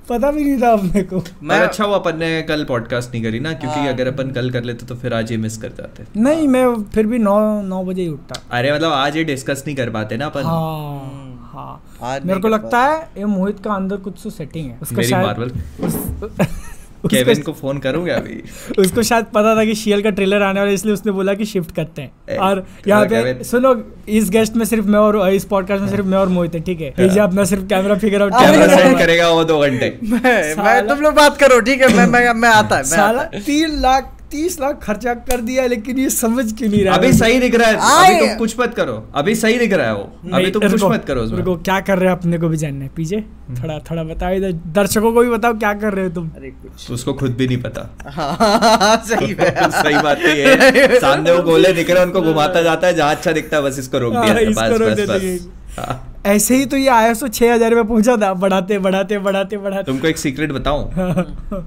पता 0.09 0.31
भी 0.31 0.45
नहीं 0.45 0.61
था 0.63 0.71
अपने 0.73 1.03
को। 1.03 1.23
मैं 1.43 1.59
अच्छा 1.61 1.85
हुआ 1.85 1.97
अपन 1.99 2.17
ने 2.19 2.31
कल 2.43 2.65
पॉडकास्ट 2.65 3.13
नहीं 3.13 3.23
करी 3.23 3.41
ना 3.41 3.53
क्योंकि 3.53 3.79
हाँ। 3.79 3.89
अगर 3.89 4.07
अपन 4.13 4.31
कल 4.31 4.51
कर 4.51 4.65
लेते 4.65 4.87
तो 4.87 4.95
फिर 4.95 5.15
आज 5.15 5.33
ये 5.33 5.39
मिस 5.39 5.57
कर 5.59 5.73
जाते। 5.79 6.05
नहीं 6.21 6.47
मैं 6.49 6.65
फिर 6.95 7.07
भी 7.07 7.19
नौ 7.19 7.39
नौ 7.63 7.83
बजे 7.85 8.03
ही 8.03 8.09
उठा 8.09 8.41
अरे 8.59 8.73
मतलब 8.73 8.93
आज 8.93 9.17
ये 9.17 9.25
डिस्कस 9.25 9.65
नहीं 9.67 9.77
कर 9.77 9.91
पाते 9.91 10.17
ना 10.17 10.27
अपन? 10.27 10.43
हाँ 10.45 11.51
हाँ। 11.53 12.19
मेरे 12.25 12.41
को 12.41 12.49
लगता 12.49 12.83
है 12.85 12.99
ये 13.19 13.25
मोहित 13.25 13.61
का 13.65 13.75
अंदर 13.75 13.97
कुछ 13.97 14.21
तो 14.25 14.31
सेटिंग 14.31 14.71
है। 14.71 14.79
उसका 14.83 14.97
मेरी 14.97 15.09
शायद 15.09 15.63
केविन 17.05 17.43
को 17.43 17.53
फ़ोन 17.53 17.79
करूँगा 17.79 18.15
अभी। 18.15 18.43
उसको 18.79 19.03
शायद 19.03 19.25
पता 19.35 19.55
था 19.57 19.65
कि 19.65 19.75
शियल 19.75 20.03
का 20.03 20.11
ट्रेलर 20.11 20.43
आने 20.43 20.61
वाला 20.61 20.69
है, 20.69 20.75
इसलिए 20.75 20.95
उसने 20.95 21.13
बोला 21.13 21.35
कि 21.35 21.45
शिफ्ट 21.45 21.75
करते 21.75 22.03
हैं। 22.03 22.11
ए, 22.31 22.37
और 22.37 22.65
यहाँ 22.89 23.05
पे 23.07 23.45
सुनो 23.45 23.75
इस 24.11 24.31
गेस्ट 24.31 24.57
में 24.57 24.65
सिर्फ़ 24.65 24.87
मैं 24.87 24.99
और 24.99 25.31
इस 25.31 25.45
पॉडकास्ट 25.47 25.83
में 25.83 25.91
सिर्फ़ 25.91 26.07
मैं 26.07 26.19
और 26.19 26.29
मोहित 26.29 26.55
है 26.55 26.61
ठीक 26.61 26.81
है? 26.81 26.93
ये 26.99 27.21
अपना 27.21 27.45
सिर्फ़ 27.45 27.65
camera 27.67 27.95
figure 27.99 28.23
out 28.23 28.33
camera 28.35 28.77
send 28.77 28.99
करेगा 28.99 29.29
वो 29.31 29.45
दो 29.45 29.59
घंटे। 29.61 29.97
मैं 30.05 30.55
मैं 30.57 30.87
तुम 30.89 31.01
लोग 31.01 31.15
बात 31.15 31.39
करो 31.39 31.61
ठीक 31.61 31.83
है? 31.83 31.95
मैं 31.97 32.07
मैं 32.09 32.33
मैं 32.35 32.49
आता 32.51 32.77
है 32.77 32.85
साला 32.87 33.21
आता 33.21 33.37
है। 33.37 33.43
तीन 33.43 33.81
लाख 33.81 34.15
तीस 34.31 34.61
लाख 34.61 34.81
खर्चा 34.83 35.15
कर 35.15 35.41
दिया 35.41 35.67
लेकिन 35.67 35.99
ये 35.99 36.11
समझ 36.11 36.59
क्यों 36.59 36.71
नहीं 36.71 36.85
रहा 36.85 36.95
अभी 36.95 37.13
सही 37.13 37.39
दिख 37.39 37.55
रहा 37.55 37.69
है। 37.69 37.77
अभी 37.77 38.27
तुम 38.27 38.39
कुछ 38.39 38.61
मत 38.61 38.75
करो। 38.75 39.09
अभी 39.15 39.35
सही 39.35 39.59
दिख 39.59 39.73
रहा 39.73 39.87
है 39.87 39.95
वो। 39.95 40.13
अभी 40.35 40.51
तुम 40.51 40.69
कुछ 40.69 40.85
मत 40.85 41.05
करो 41.05 41.21
उसमें। 41.21 41.57
क्या 41.57 41.81
कर 41.81 41.99
रहे 41.99 42.11
हो 42.11 42.17
अपने 42.17 42.39
को 42.39 42.49
भी 42.49 42.57
जानना 42.57 42.85
है। 42.85 42.91
पीछे 42.97 43.21
थोड़ा 43.63 43.79
थोड़ा 43.79 44.05
बताओ 44.05 44.33
इधर। 44.33 44.53
दर्शकों 44.53 45.13
को 45.13 45.21
भी 45.21 45.29
बताओ 45.29 45.55
क्या 45.55 45.75
कर 45.75 45.95
रहे 45.95 46.05
हो 46.05 46.11
तुम। 46.11 46.29
अरे 46.29 46.51
कुछ। 46.51 46.91
उसको 46.91 47.15
खुद 47.15 47.31
भी 47.31 47.47
नहीं 47.47 47.63
पता। 47.63 47.97
हाँ 48.07 48.97
सही 49.07 49.37
है 49.41 49.71
सही 49.71 49.95
बात 49.95 50.17
तो 50.17 50.29
है। 50.29 51.01
सामने 51.01 51.33
वो 51.33 51.43
गोले 51.43 51.73
दिख 51.73 51.91
रहे 51.91 51.99
हैं 51.99 52.07
उनको 52.07 52.23
घुमाता 52.23 52.63
जाता 52.63 52.87
है 52.87 52.95
जहाँ 52.95 53.11
अच्छा 53.11 53.33
दिखता 53.33 53.57
है 53.57 53.63
बस 53.63 53.79
इसको 53.79 53.99
रोक 53.99 54.15
हाँ, 54.15 54.35
दिया 54.35 56.01
ऐसे 56.29 56.57
ही 56.57 56.65
तो 56.67 56.77
ये 56.77 56.89
आया 56.91 57.13
सो 57.15 57.29
छह 57.29 57.53
हज़ार 57.55 57.75
में 57.75 57.87
पहुँचा 57.87 58.17
था। 58.17 58.33
बढ़ाते 58.35 58.79
बढ़ाते 58.79 59.19
बढ़ाते 59.19 59.59
बढ़ाते। 59.59 59.85
तुमको 59.85 60.07
एक 60.07 60.19
सीक्रेट 60.19 60.53
बताऊँ? 60.53 60.91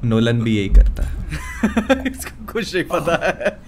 नोलन 0.05 0.41
भी 0.41 0.55
यही 0.57 0.69
करता 0.69 1.03
है। 1.03 2.03
इसको 2.11 2.51
कुछ 2.53 2.73
नहीं 2.75 2.83
पता 2.91 3.15
है। 3.25 3.59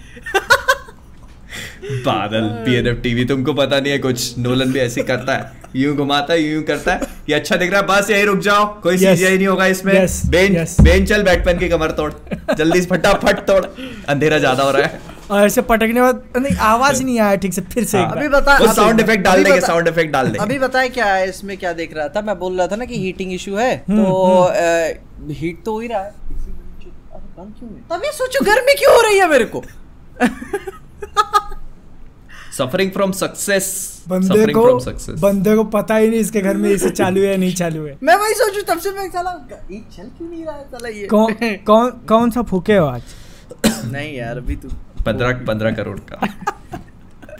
बादल 2.05 2.47
पीएनएफ 2.65 2.99
टीवी 3.03 3.25
तुमको 3.25 3.53
पता 3.53 3.79
नहीं 3.79 3.91
है 3.91 3.97
कुछ। 3.99 4.37
नोलन 4.39 4.71
भी 4.71 4.79
ऐसे 4.79 5.03
करता 5.03 5.33
है। 5.33 5.51
यूँ 5.75 5.95
घुमाता 5.95 6.33
है 6.33 6.41
यूँ 6.41 6.63
करता 6.63 6.93
है। 6.93 7.07
ये 7.29 7.35
अच्छा 7.35 7.55
दिख 7.55 7.71
रहा 7.71 7.81
है 7.81 7.87
बस 7.87 8.09
यही 8.09 8.23
रुक 8.25 8.39
जाओ। 8.39 8.65
कोई 8.81 8.97
Yes. 8.97 9.03
सीजीआई 9.05 9.37
नहीं 9.37 9.47
होगा 9.47 9.65
इसमें। 9.65 9.93
Yes. 9.93 10.21
Bench 10.31 10.51
Yes. 10.57 10.79
बेंच 10.81 11.07
चल 11.09 11.23
बैटमैन 11.23 11.59
की 11.59 11.69
कमर 11.69 11.91
तोड़। 11.91 12.11
जल्दी 12.57 12.81
फटाफट 12.85 13.39
तोड़। 13.47 13.65
अंधेरा 14.09 14.37
ज़्यादा 14.39 14.63
हो 14.63 14.71
रहा 14.71 14.87
है। 14.87 15.01
और 15.31 15.45
ऐसे 15.45 15.61
पटकने 15.61 16.01
बाद 16.01 16.23
नहीं 16.37 16.55
आवाज़ 16.67 17.03
नहीं 17.03 17.19
आया 17.19 17.35
ठीक 17.43 17.53
से 17.53 17.61
फिर 17.73 17.83
से 17.85 17.97
हाँ। 17.97 18.11
अभी 18.11 18.27
बता 18.29 18.57
वो 18.57 18.73
साउंड 18.73 18.99
इफ़ेक्ट 19.01 19.23
डाल 19.23 19.43
देंगे 19.43 19.59
साउंड 19.61 19.87
इफ़ेक्ट 19.87 20.11
डाल 20.13 20.25
देंगे। 20.25 20.39
अभी 20.39 20.59
बताए 20.59 20.89
क्या 20.89 21.05
है 21.13 21.29
इसमें 21.29 21.57
क्या 21.57 21.73
देख 21.73 21.95
रहा 21.97 22.07
था? 22.07 22.21
मैं 22.21 22.37
बोल 22.39 22.57
रहा 22.57 22.67
था 22.67 22.75
ना 22.75 22.85
कि 22.85 22.97
हीटिंग 22.99 23.33
इशू 23.33 23.55
है 23.55 23.73
हम्म, 23.89 24.03
तो 24.03 25.33
हीट 25.33 25.63
तो 25.65 25.73
हो 25.73 25.79
ही 25.79 25.87
रहा 25.87 26.03
है। 26.03 26.09
अरे 26.09 27.23
बंद 27.37 27.53
क्यों 27.59 27.69
तभी 27.91 28.11
सोचो 28.13 28.45
गर्मी 28.45 28.73
क्यों 28.79 28.95
हो 28.95 29.01
रही 29.01 29.19
है 29.19 29.29
मेरे 29.29 29.45
को? 29.55 29.63
सफरिंग 32.57 32.91
फ्रॉम 32.91 33.11
सक्सेस 33.11 33.67
बंदे 34.07 34.45
को 34.53 34.63
बंदे 35.19 35.55
को 35.55 35.63
पता 35.75 35.95
ही 35.95 36.09
नहीं 36.09 36.19
इसके 36.19 36.41
घर 36.41 36.57
में 36.57 36.69
इसे 36.69 36.89
चालू 36.89 37.21
है 37.21 37.29
या 37.29 37.37
नहीं 37.37 37.53
चालू 37.55 37.85
है। 37.85 37.97
मैं 38.03 38.15
वही 38.15 38.33
सोचू 38.35 38.61
तब 38.67 38.79
से 38.79 38.91
मैं 38.91 39.09
साला 39.11 39.31
ये 39.71 39.83
चल 39.95 40.03
क्यों 40.17 40.29
नहीं 40.29 40.45
रहा 40.45 40.55
है 40.55 40.63
साला 40.63 40.89
ये? 40.89 41.07
कौन 41.07 41.33
कौन 41.67 41.91
कौन 42.09 42.31
सा 42.31 42.41
फूके 42.51 42.75
हो 42.75 42.85
आज? 42.85 43.01
नहीं 43.65 44.15
यार 44.15 44.37
अभी 44.37 44.55
तू 44.55 44.69
पंद्रह 45.05 45.31
पंद्रह 45.47 45.71
करोड़ 45.71 45.99
का। 45.99 46.27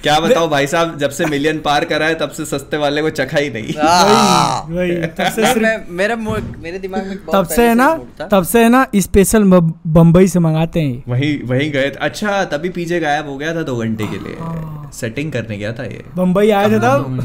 क्या 0.04 0.20
बताओ 0.20 0.48
भाई 0.50 0.68
साहब 0.68 0.98
जब 0.98 1.10
से 1.10 1.26
मिलियन 1.26 1.60
पार 1.60 1.86
करा 1.86 2.06
है 2.06 2.16
तब 2.16 2.30
से 2.30 2.46
सस्ते 2.46 2.78
वाले 2.78 3.02
को 3.02 3.10
चखा 3.10 3.38
ही 3.38 3.50
नहीं। 3.50 3.74
वही 3.74 4.74
वही 4.76 5.08
तब 5.08 5.24
से 5.24 5.54
मैं- 5.60 5.90
मेरा 5.90 6.16
मेरे 6.16 6.80
दिमाग 6.80 7.06
में 7.08 7.18
तब 7.34 7.46
से 7.48 7.68
है 7.68 7.76
ना 7.76 7.94
ही। 7.94 8.28
तब 8.32 8.44
से 8.44 8.64
है 8.64 8.70
ना 8.70 8.86
स्पेशल 8.96 9.44
बम्बई 9.44 10.28
से 10.28 10.40
मंगाते 10.40 10.82
हैं 10.82 11.04
वही 11.08 11.34
वही 11.46 11.70
गए 11.70 11.90
अच्छा 12.02 12.44
तभी 12.46 12.70
पीछे 12.70 13.00
गायब 13.00 13.28
हो 13.30 13.38
गया 13.38 13.56
था 13.56 13.64
दो 13.64 13.76
घंटे 13.78 14.08
के 14.08 14.18
लिए। 14.18 14.36
हाँ। 14.40 14.92
सेटिंग 14.94 15.32
करने 15.32 15.58
गया 15.58 15.74
था 15.74 15.84
ये। 15.84 16.04
बम्बई 16.16 16.50
आया 16.50 16.70
था 16.70 16.98
तब 16.98 17.20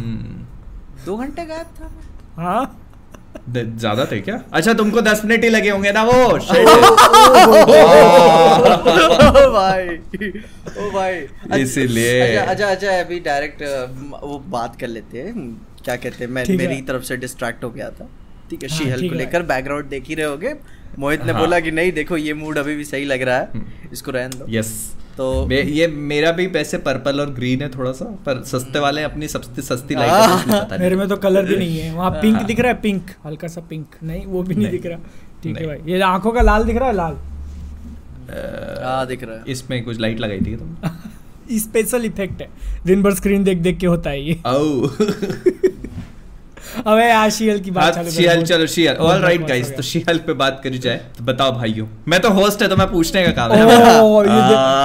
दो 1.07 1.17
घंटे 1.17 1.45
गायब 1.45 1.67
था। 1.81 1.91
हाँ। 2.43 2.77
ज़्यादा 3.57 4.05
थे 4.13 4.21
क्या 4.21 4.41
अच्छा 4.53 4.73
तुमको 4.75 5.01
दस 5.01 5.23
मिनट 5.25 5.45
ही 5.45 5.51
लगे 5.51 5.71
होंगे 5.71 5.93
ना 5.93 6.03
वो 6.05 6.17
भाई 9.53 9.87
ओ 9.89 10.91
भाई 10.91 11.15
अच्छा- 11.15 11.59
इसीलिए। 11.59 12.21
अच्छा 12.21 12.45
अच्छा 12.45 12.67
अच्छा 12.67 12.99
अभी 13.01 13.21
डायरेक्ट 13.21 13.63
वो 14.23 14.39
बात 14.49 14.77
कर 14.81 14.89
लेते 14.89 15.19
हैं 15.19 15.35
क्या 15.85 15.97
कहते 15.97 16.25
हैं 16.25 16.31
मैं 16.31 16.45
है। 16.45 16.57
मेरी 16.57 16.81
तरफ़ 16.83 17.03
से 17.03 17.17
डिस्ट्रैक्ट 17.17 17.65
हो 17.65 17.71
गया 17.71 17.91
था 17.91 18.09
ठीक 18.51 18.63
है 18.63 18.69
हाँ, 18.69 18.79
शीहल 18.79 19.09
को 19.09 19.15
लेकर 19.15 19.43
बैकग्राउंड 19.45 19.89
देख 19.89 20.09
ही 20.09 20.15
रहे 20.15 20.27
होगे 20.27 20.55
मोहित 20.99 21.25
ने 21.25 21.33
हाँ। 21.33 21.41
बोला 21.41 21.61
कि 21.61 21.71
नहीं 21.71 21.93
देखो 21.93 22.17
ये 22.19 22.35
मूड 22.35 22.59
अभी 22.59 22.75
भी 22.77 22.85
सही 22.85 23.05
लग 23.05 23.23
रहा 23.23 23.37
है 23.39 23.49
हम्म। 23.55 23.93
इसको 23.93 24.11
रहने 24.11 24.39
दो 24.39 24.47
यस 24.51 24.71
तो 25.19 25.47
मे, 25.47 25.61
ये 25.63 25.87
मेरा 25.89 26.31
भी 26.33 26.47
वैसे 26.47 26.79
पर्पल 26.79 27.21
और 27.21 27.31
ग्रीन 27.31 27.63
है 27.63 27.69
थोड़ा 27.69 27.93
सा 27.93 28.05
पर 28.27 28.43
सस्ते 28.45 28.79
वाले 28.79 29.03
अपनी 29.03 29.29
सस्ती 29.29 29.63
सस्ती 29.63 29.95
हाँ। 29.95 30.07
लाइट 30.07 30.47
पता 30.49 30.77
मेरे 30.79 30.89
नहीं 30.89 30.99
में 30.99 31.09
तो 31.09 31.17
कलर 31.17 31.47
भी 31.47 31.57
नहीं 31.57 31.79
है। 31.79 31.95
वहाँ 31.95 32.11
पिंक। 32.11 32.43
दिख 32.43 32.61
रहा 32.61 32.73
है 32.73 32.81
पिंक 32.81 33.11
हल्का 33.27 33.49
सा 33.49 33.61
पिंक। 33.61 33.87
नहीं 34.03 34.25
वो 34.27 34.43
भी 34.43 34.55
नहीं 34.55 34.67
नहीं। 34.67 34.79
दिख 34.79 34.87
रहा। 34.87 34.99
ठीक 35.43 35.59
है 35.59 35.67
भाई। 35.67 35.93
ये 35.93 36.01
आँखों 36.01 36.33
का 36.33 36.41
लाल 36.41 36.65
दिख 36.65 36.77
रहा 36.77 36.89
है 36.89 36.95
लाल? 36.95 37.17
हाँ 38.85 39.07
दिख 39.07 39.23
रहा 39.25 39.37
है। 39.37 39.43
इसमें 39.49 39.83
कुछ 39.85 40.01
लाइट 40.01 40.21
लगाई 40.21 40.41
थी 40.41 40.57
तुम 40.57 40.77
स्पेशल 41.59 42.05
इफ़ेक्ट 42.05 42.43
है। 42.43 42.49
दिन 42.87 43.03
भर 43.03 43.15
स्क्रीन 43.15 43.45
देख 43.45 43.59
देख 43.59 43.79
के 43.79 43.87
होता 43.87 44.11
है 44.11 44.23
ये। 44.23 44.35
अबे 46.87 47.05
यार 47.09 47.31
शीहल 47.31 47.59
की 47.61 47.71
बात 47.71 47.85
हाँ 47.85 47.91
चालू 47.93 48.11
करो। 48.11 48.43
चलो 48.43 48.67
बहुत 48.95 49.11
ऑल 49.11 49.23
राइट 49.23 49.47
गाइस 49.49 49.75
तो। 49.77 49.83
शीहल 49.83 50.19
पे 50.27 50.33
बात 50.43 50.61
करी 50.65 50.79
जाए 50.79 50.97
तो 51.19 51.25
बताओ 51.25 51.53
भाइयों। 51.53 51.87
मैं 52.09 52.21
तो 52.21 52.31
होस्ट 52.31 52.63
है 52.63 52.69
तो 52.69 52.77
मैं 52.77 52.91
पूछने 52.91 53.25
का 53.27 53.33
काम 53.33 53.53
है। 53.53 54.01
ओ, 54.01 54.23
ये 54.23 54.41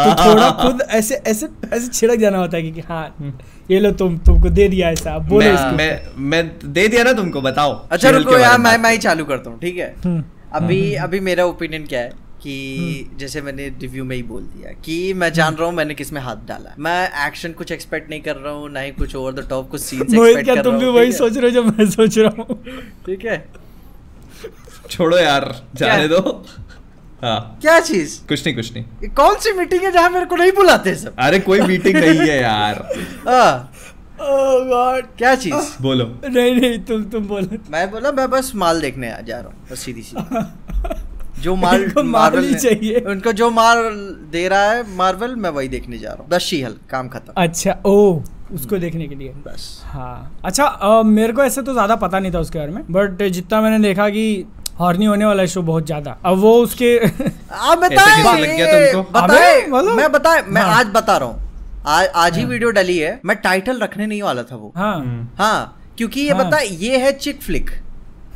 तो 0.05 0.23
थोड़ा 0.25 0.49
खुद 0.61 0.81
ऐसे 0.89 1.15
ऐसे 1.27 1.47
ऐसे 1.73 1.87
छिड़क 1.87 2.19
जाना 2.19 2.37
होता 2.37 2.57
है 2.57 2.63
कि, 2.63 2.71
कि 2.71 2.81
हाँ 2.81 3.37
ये 3.71 3.79
लो 3.79 3.91
तुम 3.91 4.17
तुमको 4.17 4.49
दे 4.49 4.67
दिया 4.67 4.89
ऐसा 4.89 5.17
बोलो 5.17 5.45
मैं 5.45 5.53
इसको। 5.53 5.75
मैं 5.75 6.01
मैं 6.31 6.73
दे 6.73 6.87
दिया 6.87 7.03
ना 7.03 7.13
तुमको 7.13 7.41
बताओ 7.41 7.73
अच्छा 7.91 8.09
रुको 8.09 8.37
यार 8.37 8.57
मैं 8.59 8.77
मैं 8.77 8.91
ही 8.91 8.97
चालू 8.97 9.25
करता 9.25 9.49
हूँ 9.49 9.59
ठीक 9.59 9.77
है? 9.77 9.93
हम्म, 10.05 10.23
अभी 10.53 10.93
अभी 11.03 11.19
मेरा 11.19 11.45
ओपिनियन 11.45 11.85
क्या 11.85 11.99
है? 11.99 12.11
कि 12.43 12.55
जैसे 13.17 13.41
मैंने 13.41 13.67
रिव्यू 13.81 14.03
में 14.05 14.15
ही 14.15 14.23
बोल 14.23 14.41
दिया 14.43 14.71
कि 14.85 15.13
मैं 15.13 15.31
जान 15.33 15.55
रहा 15.55 15.67
हूँ 15.67 15.75
मैंने 15.75 15.93
किसमें 15.95 16.19
हाथ 16.21 16.45
डाला 16.47 16.73
मैं 16.79 17.27
एक्शन 17.27 17.51
कुछ 17.53 17.71
एक्सपेक्ट 17.71 18.09
नहीं 18.09 18.21
कर 18.21 18.35
रहा 18.35 18.53
हूँ 18.53 18.69
ना 18.71 18.79
ही 18.79 18.91
कुछ 18.91 19.15
ओवर 19.15 19.33
द 19.33 19.47
टॉप 19.49 19.69
कुछ 19.71 19.81
सीन्स 19.81 20.13
एक्सपेक्ट 20.13 20.43
क्या 20.45 20.55
कर 20.55 20.63
तुम 20.63 20.71
रहा 20.71 20.79
भी 20.79 20.85
हूँ 20.85 20.93
वही 20.95 21.05
है? 21.05 21.11
सोच 21.17 21.37
रहे 21.37 21.45
हो 21.45 21.49
जो 21.49 21.63
मैं 21.63 21.89
सोच 21.89 22.17
रहा 22.17 22.43
हूँ? 22.43 22.63
ठीक 23.05 23.25
है। 23.25 23.37
छोड़ो 24.89 25.17
यार 25.17 25.45
जाने 25.75 26.07
दो। 26.07 26.19
हाँ। 27.23 27.57
क्या 27.61 27.79
चीज़? 27.79 28.19
कुछ 28.27 28.45
नहीं 28.45 28.55
कुछ 28.55 28.73
नहीं। 28.73 29.09
कौन 29.09 29.35
सी 29.39 29.51
मीटिंग 29.57 29.83
है 29.83 29.91
जहाँ 29.91 30.09
मेरे 30.09 30.25
को 30.25 30.35
नहीं 30.35 30.51
बुलाते 30.51 30.95
सब? 30.95 31.15
अरे 31.19 31.39
कोई 31.39 31.61
मीटिंग 31.61 31.97
नहीं 31.97 32.19
है 32.19 32.41
यार। 32.41 32.81
हाँ, 33.27 33.71
ओह 34.21 34.65
गॉड 34.69 35.05
क्या 35.17 35.33
चीज़? 35.35 35.71
बोलो। 35.81 36.05
नहीं 36.25 36.55
नहीं 36.61 36.77
तुम 36.85 37.03
तुम 37.11 37.27
बोलो। 37.27 37.57
मैं 37.71 37.89
बोला 37.91 38.11
मैं 38.11 38.29
बस 38.29 38.51
माल 38.55 38.81
देखने 38.81 39.11
आ 39.11 39.19
जा 39.21 39.39
रहा 39.39 39.51
हूँ 39.69 39.75
सीधी 39.75 40.01
सीधी 40.01 41.01
जो 41.41 41.55
माल 41.55 41.85
मार्वल 42.05 42.43
ही 42.43 42.55
चाहिए। 42.55 42.99
उनको 43.09 43.31
जो 43.33 43.49
मार 43.51 43.77
दे 44.31 44.47
रहा 44.47 44.71
है 44.71 44.83
मार्वल 44.95 45.35
मैं 45.35 45.49
वही 45.49 45.67
देखने 45.67 45.97
जा 45.97 46.09
रहा 46.09 46.21
हूँ। 46.21 46.29
बस 46.29 46.41
शीहल 46.41 46.75
काम 46.89 47.07
खत्म। 47.09 47.33
अच्छा 47.37 47.75
ओ 47.85 48.21
उसको 48.53 48.77
देखने 48.77 49.07
के 49.07 49.15
लिए। 49.15 49.29
बस। 49.47 49.81
हाँ। 49.85 50.39
अच्छा 50.45 50.65
अ, 50.65 51.01
मेरे 51.03 51.33
को 51.33 51.43
ऐसे 51.43 51.61
तो 51.61 51.73
ज़्यादा 51.73 51.95
पता 51.95 52.19
नहीं 52.19 52.31
था 52.31 52.39
उसके 52.39 52.59
बारे 52.59 52.71
में 52.71 52.83
बट 52.91 53.23
जितना 53.23 53.61
मैंने 53.61 53.79
देखा 53.79 54.09
कि 54.09 54.45
हॉर्नी 54.79 55.05
होने 55.05 55.25
वाला 55.25 55.41
है 55.41 55.47
शो 55.47 55.61
बहुत 55.61 55.85
ज़्यादा। 55.85 56.17
अब 56.25 56.37
वो 56.37 56.53
उसके 56.63 56.97
आप 57.51 57.77
बताए। 57.79 59.65
मैं 59.67 60.11
बताए 60.11 60.41
मैं 60.47 60.61
हाँ। 60.61 60.75
आज 60.75 60.87
बता 60.93 61.17
रहा 61.17 61.29
हूँ। 61.29 61.41
आज 61.85 62.07
आज 62.15 62.37
ही 62.37 62.45
वीडियो 62.45 62.69
डली 62.71 62.97
है। 62.97 63.19
मैं 63.25 63.35
टाइटल 63.37 63.79
रखने 63.79 64.05
नहीं 64.05 64.21
वाला 64.21 64.43
था 64.43 64.55
वो। 64.55 64.73
हाँ। 64.77 65.33
हाँ 65.37 65.79
क्योंकि 65.97 66.21
ये 66.21 66.33
हाँ। 66.33 66.45
बता 66.45 66.59
ये 66.59 66.97
है 66.97 67.11
चिक 67.17 67.41
फ्लिक। 67.41 67.69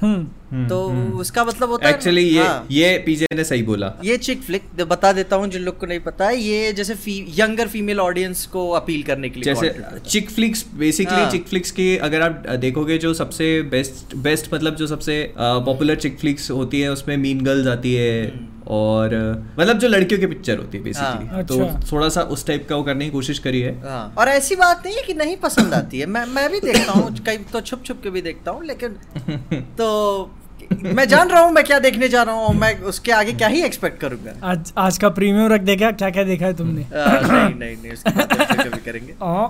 हम्म। 0.02 0.28
तो 0.54 0.78
उसका 1.20 1.44
मतलब 1.46 1.70
होता 1.70 1.88
है 1.88 1.94
एक्चुअली 1.94 2.22
ये 2.22 2.44
हाँ। 2.44 2.68
ये 2.72 2.98
पीजे 3.06 3.26
ने 3.36 3.44
सही 3.44 3.64
बोला 3.64 3.92
ये 4.04 4.18
चिक 4.18 4.42
फ्लिक 4.42 4.64
बता 4.84 5.12
देता 5.14 5.36
हूँ 5.36 5.48
जिन 5.48 5.62
लोग 5.62 5.78
को 5.80 5.86
नहीं 5.86 6.00
पता 6.00 6.28
है 6.28 6.38
ये 6.38 6.72
जैसे 6.74 6.96
फ़ी, 6.96 7.16
यंगर 7.40 7.68
फीमेल 7.68 8.00
ऑडियंस 8.00 8.46
को 8.46 8.70
अपील 8.72 9.04
करने 9.04 9.30
के 9.30 9.40
लिए 9.40 9.54
जैसे। 9.54 10.00
चिक 10.10 10.30
फ्लिक्स 10.30 10.66
बेसिकली 10.76 11.16
हाँ। 11.16 11.30
चिक 11.32 11.48
फ्लिक्स 11.48 11.72
के 11.72 11.96
अगर 12.00 12.22
आप 12.22 12.46
देखोगे 12.60 12.98
जो 12.98 13.14
सबसे 13.14 13.62
बेस्ट 13.72 14.16
बेस्ट 14.20 14.54
मतलब 14.54 14.76
जो 14.76 14.88
सबसे 14.88 15.24
पॉपुलर 15.38 15.96
चिक 15.98 16.20
फ्लिक्स 16.20 16.50
होती 16.52 16.82
है 16.82 16.92
उसमें 16.92 17.18
मीन 17.18 17.44
गर्ल्स 17.44 17.68
आती 17.68 17.94
है 17.94 18.12
हम्म। 18.26 18.57
और 18.70 19.14
मतलब 19.60 19.78
जो 19.80 19.88
लड़कियों 19.88 20.20
की 20.20 20.28
पिक्चर 20.28 20.58
होती 20.58 20.78
है 20.78 20.84
बेसिकली 20.84 21.28
हाँ। 21.28 21.44
तो 21.44 21.60
अच्छा। 21.66 21.80
थोड़ा 21.92 22.10
सा 22.10 22.22
उस 22.36 22.46
टाइप 22.48 22.66
का 22.70 22.76
वो 22.76 22.84
करने 22.84 23.06
की 23.06 23.12
कोशिश 23.12 23.40
करी 23.40 23.62
है। 23.62 23.74
हाँ 23.84 24.14
और 24.18 24.30
ऐसी 24.30 24.56
बात 24.56 24.86
नहीं 24.86 24.96
है 24.96 25.04
कि 25.04 25.14
नहीं 25.14 25.36
पसंद 25.38 25.74
आती 25.74 26.00
है। 26.00 26.06
मैं 26.08 26.26
मैं 26.26 26.50
भी 26.52 26.60
देखता 26.60 26.92
हूँ 26.92 27.16
कई 27.26 27.38
तो 27.54 27.62
छुप 27.62 27.84
छुप 27.86 28.02
के 28.04 28.10
भी 28.10 28.22
देखता 28.22 28.52
हूँ 28.52 28.66
लेकिन 28.66 28.98
तो 29.78 29.88
मैं 30.74 31.08
जान 31.08 31.30
रहा 31.30 31.42
हूँ 31.42 31.52
मैं 31.54 31.64
क्या 31.64 31.78
देखने 31.80 32.08
जा 32.10 32.24
रहा 32.24 32.36
हूँ 32.36 32.54
मैं 32.56 32.74
उसके 32.92 33.12
आगे 33.12 33.34
क्या 33.34 33.48
ही 33.48 33.62
एक्सपेक्ट 33.64 34.00
करूँगा। 34.02 34.34
आज 34.44 34.74
आज 34.78 34.98
का 34.98 35.10
प्रीमियम 35.10 35.48
रख 35.54 35.62
देगा 35.62 35.92
क्या 35.92 36.10
क्या 36.10 36.24
देखा 36.24 36.46
है 36.46 36.54
तुमने? 36.54 36.84
आ, 36.84 37.20
नहीं 37.22 37.56
नहीं 37.56 37.76
नहीं 37.78 37.92
उसकी 37.94 38.12
बात 38.12 38.34
कभी 38.68 38.80
करेंगे। 38.86 39.14
अ, 39.14 39.48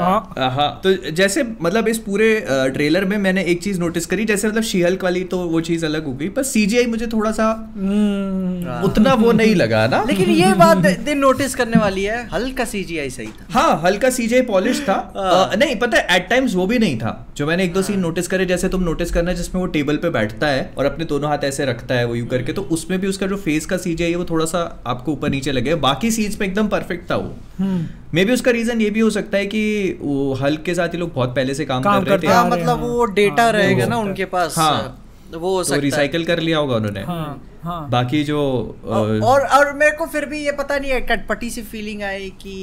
हाँ। 0.00 0.80
तो 0.84 0.92
जैसे 1.10 1.42
मतलब 1.62 1.88
इस 1.88 1.98
पूरे 1.98 2.28
ट्रेलर 2.50 3.04
में 3.04 3.16
मैंने 3.18 3.42
एक 3.44 3.62
चीज़ 3.62 3.80
नोटिस 3.80 4.06
करी 4.06 4.24
जैसे 4.24 4.48
मतलब 4.48 4.62
शीहल्क 4.62 5.04
वाली 5.04 5.22
तो 5.24 5.38
वो 5.48 5.60
चीज़ 5.60 5.84
अलग 5.86 6.06
हो 6.06 6.12
गई 6.12 6.28
पर 6.28 6.42
सीजीआई 6.42 6.86
मुझे 6.86 7.06
थोड़ा 7.06 7.30
सा 7.30 7.46
हम्म, 7.76 8.66
हाँ। 8.68 8.82
उतना 8.82 9.14
वो 9.14 9.32
नहीं 9.32 9.54
लगा 9.54 9.86
ना। 9.86 10.02
लेकिन 10.08 10.30
ये 10.30 10.52
बात 10.54 10.76
दिन 11.04 11.18
नोटिस 11.18 11.54
करने 11.54 11.78
वाली 11.78 12.04
है 12.04 12.26
हल्का 12.32 12.64
सीजीआई 12.64 13.10
सही 13.10 13.26
था। 13.26 13.46
हाँ 13.50 13.80
हल्का 13.84 14.10
सीजे 14.10 14.40
पॉलिश 14.42 14.80
था। 14.88 14.92
हाँ। 15.16 15.48
अ, 15.48 15.56
नहीं 15.56 15.76
पता 15.76 15.98
है 15.98 16.16
एट 16.16 16.28
टाइम्स 16.30 16.54
वो 16.54 16.66
भी 16.66 16.78
नहीं 16.78 16.98
था। 16.98 17.14
जो 17.36 17.46
मैंने 17.46 17.64
एक 17.64 17.72
दो 17.72 17.82
सीन 17.82 18.00
नोटिस 18.00 18.28
करे 18.28 18.46
जैसे 18.46 18.68
तुम 18.68 18.82
नोटिस 18.82 19.10
करना 19.10 19.32
जिसमें 19.32 19.60
वो 19.60 19.66
टेबल 19.68 19.96
पे 19.96 20.10
बैठता 20.10 20.46
है 20.46 20.70
और 20.78 20.84
अपने 20.84 21.04
दोनों 21.04 21.30
हाथ 21.30 21.44
ऐसे 21.44 21.64
रखता 21.64 21.94
है 21.94 22.04
वो 22.04 22.14
यू 22.14 22.26
करके 22.26 22.52
तो 22.52 22.62
उसमें 22.72 22.98
भी 23.00 23.06
उसका 23.06 23.26
जो 23.26 23.36
फेस 23.36 23.66
का 23.66 23.76
सीजीआई 23.76 24.10
है 24.10 24.16
वो 24.16 24.24
थोड़ा 24.24 24.44
सा 24.44 24.60
आपको 24.86 25.12
ऊपर 25.12 25.30
नीचे 25.30 25.52
लगे। 25.52 25.74
बाकी 25.74 26.10
सीज 26.10 26.36
पे 26.36 26.44
एकदम 26.44 26.68
परफेक्ट 26.68 27.10
था 27.10 27.16
वो। 27.16 27.36
हम्म, 27.58 27.86
मे 28.14 28.24
भी 28.24 28.32
उसका 28.32 28.50
रीजन 28.50 28.80
ये 28.80 28.90
भी 28.90 29.00
हो 29.00 29.10
सकता 29.10 29.38
है 29.38 29.46
कि 29.46 29.98
वो 30.00 30.34
हल्क 30.34 30.62
के 30.62 30.74
साथ 30.74 30.88
ही 30.88 30.98
लोग 30.98 31.14
बहुत 31.14 31.34
पहले 31.34 31.54
से 31.54 31.64
काम, 31.64 31.82
काम 31.82 32.04
कर 32.04 32.10
रहे 32.10 32.18
थे। 32.18 32.26
हाँ 32.26 32.48
मतलब 32.50 32.80
वो 32.80 33.04
डेटा 33.04 33.42
हाँ, 33.42 33.52
रहेगा 33.52 33.86
ना 33.86 33.96
उनके 33.96 34.24
पास। 34.24 34.58
हाँ। 34.58 35.04
वो 35.34 35.56
हो 35.56 35.64
तो 35.64 35.74
है। 35.74 35.80
रिसाइकल 35.80 36.24
कर 36.24 36.38
लिया 36.38 36.58
होगा 36.58 36.76
उन्होंने। 36.76 37.00
हाँ। 37.68 37.78
हाँ 37.78 37.88
बाकी 37.90 38.22
जो 38.24 38.38
और 38.86 39.18
और 39.22 39.40
और 39.56 39.72
मेरे 39.76 39.96
को 39.96 40.06
फिर 40.06 40.24
भी 40.26 40.38
ये 40.44 40.52
पता 40.58 40.78
नहीं 40.78 40.90
है 40.90 41.00
कटपटी 41.08 41.50
सी 41.50 41.62
फीलिंग 41.72 42.02
आई 42.02 42.28
कि 42.42 42.54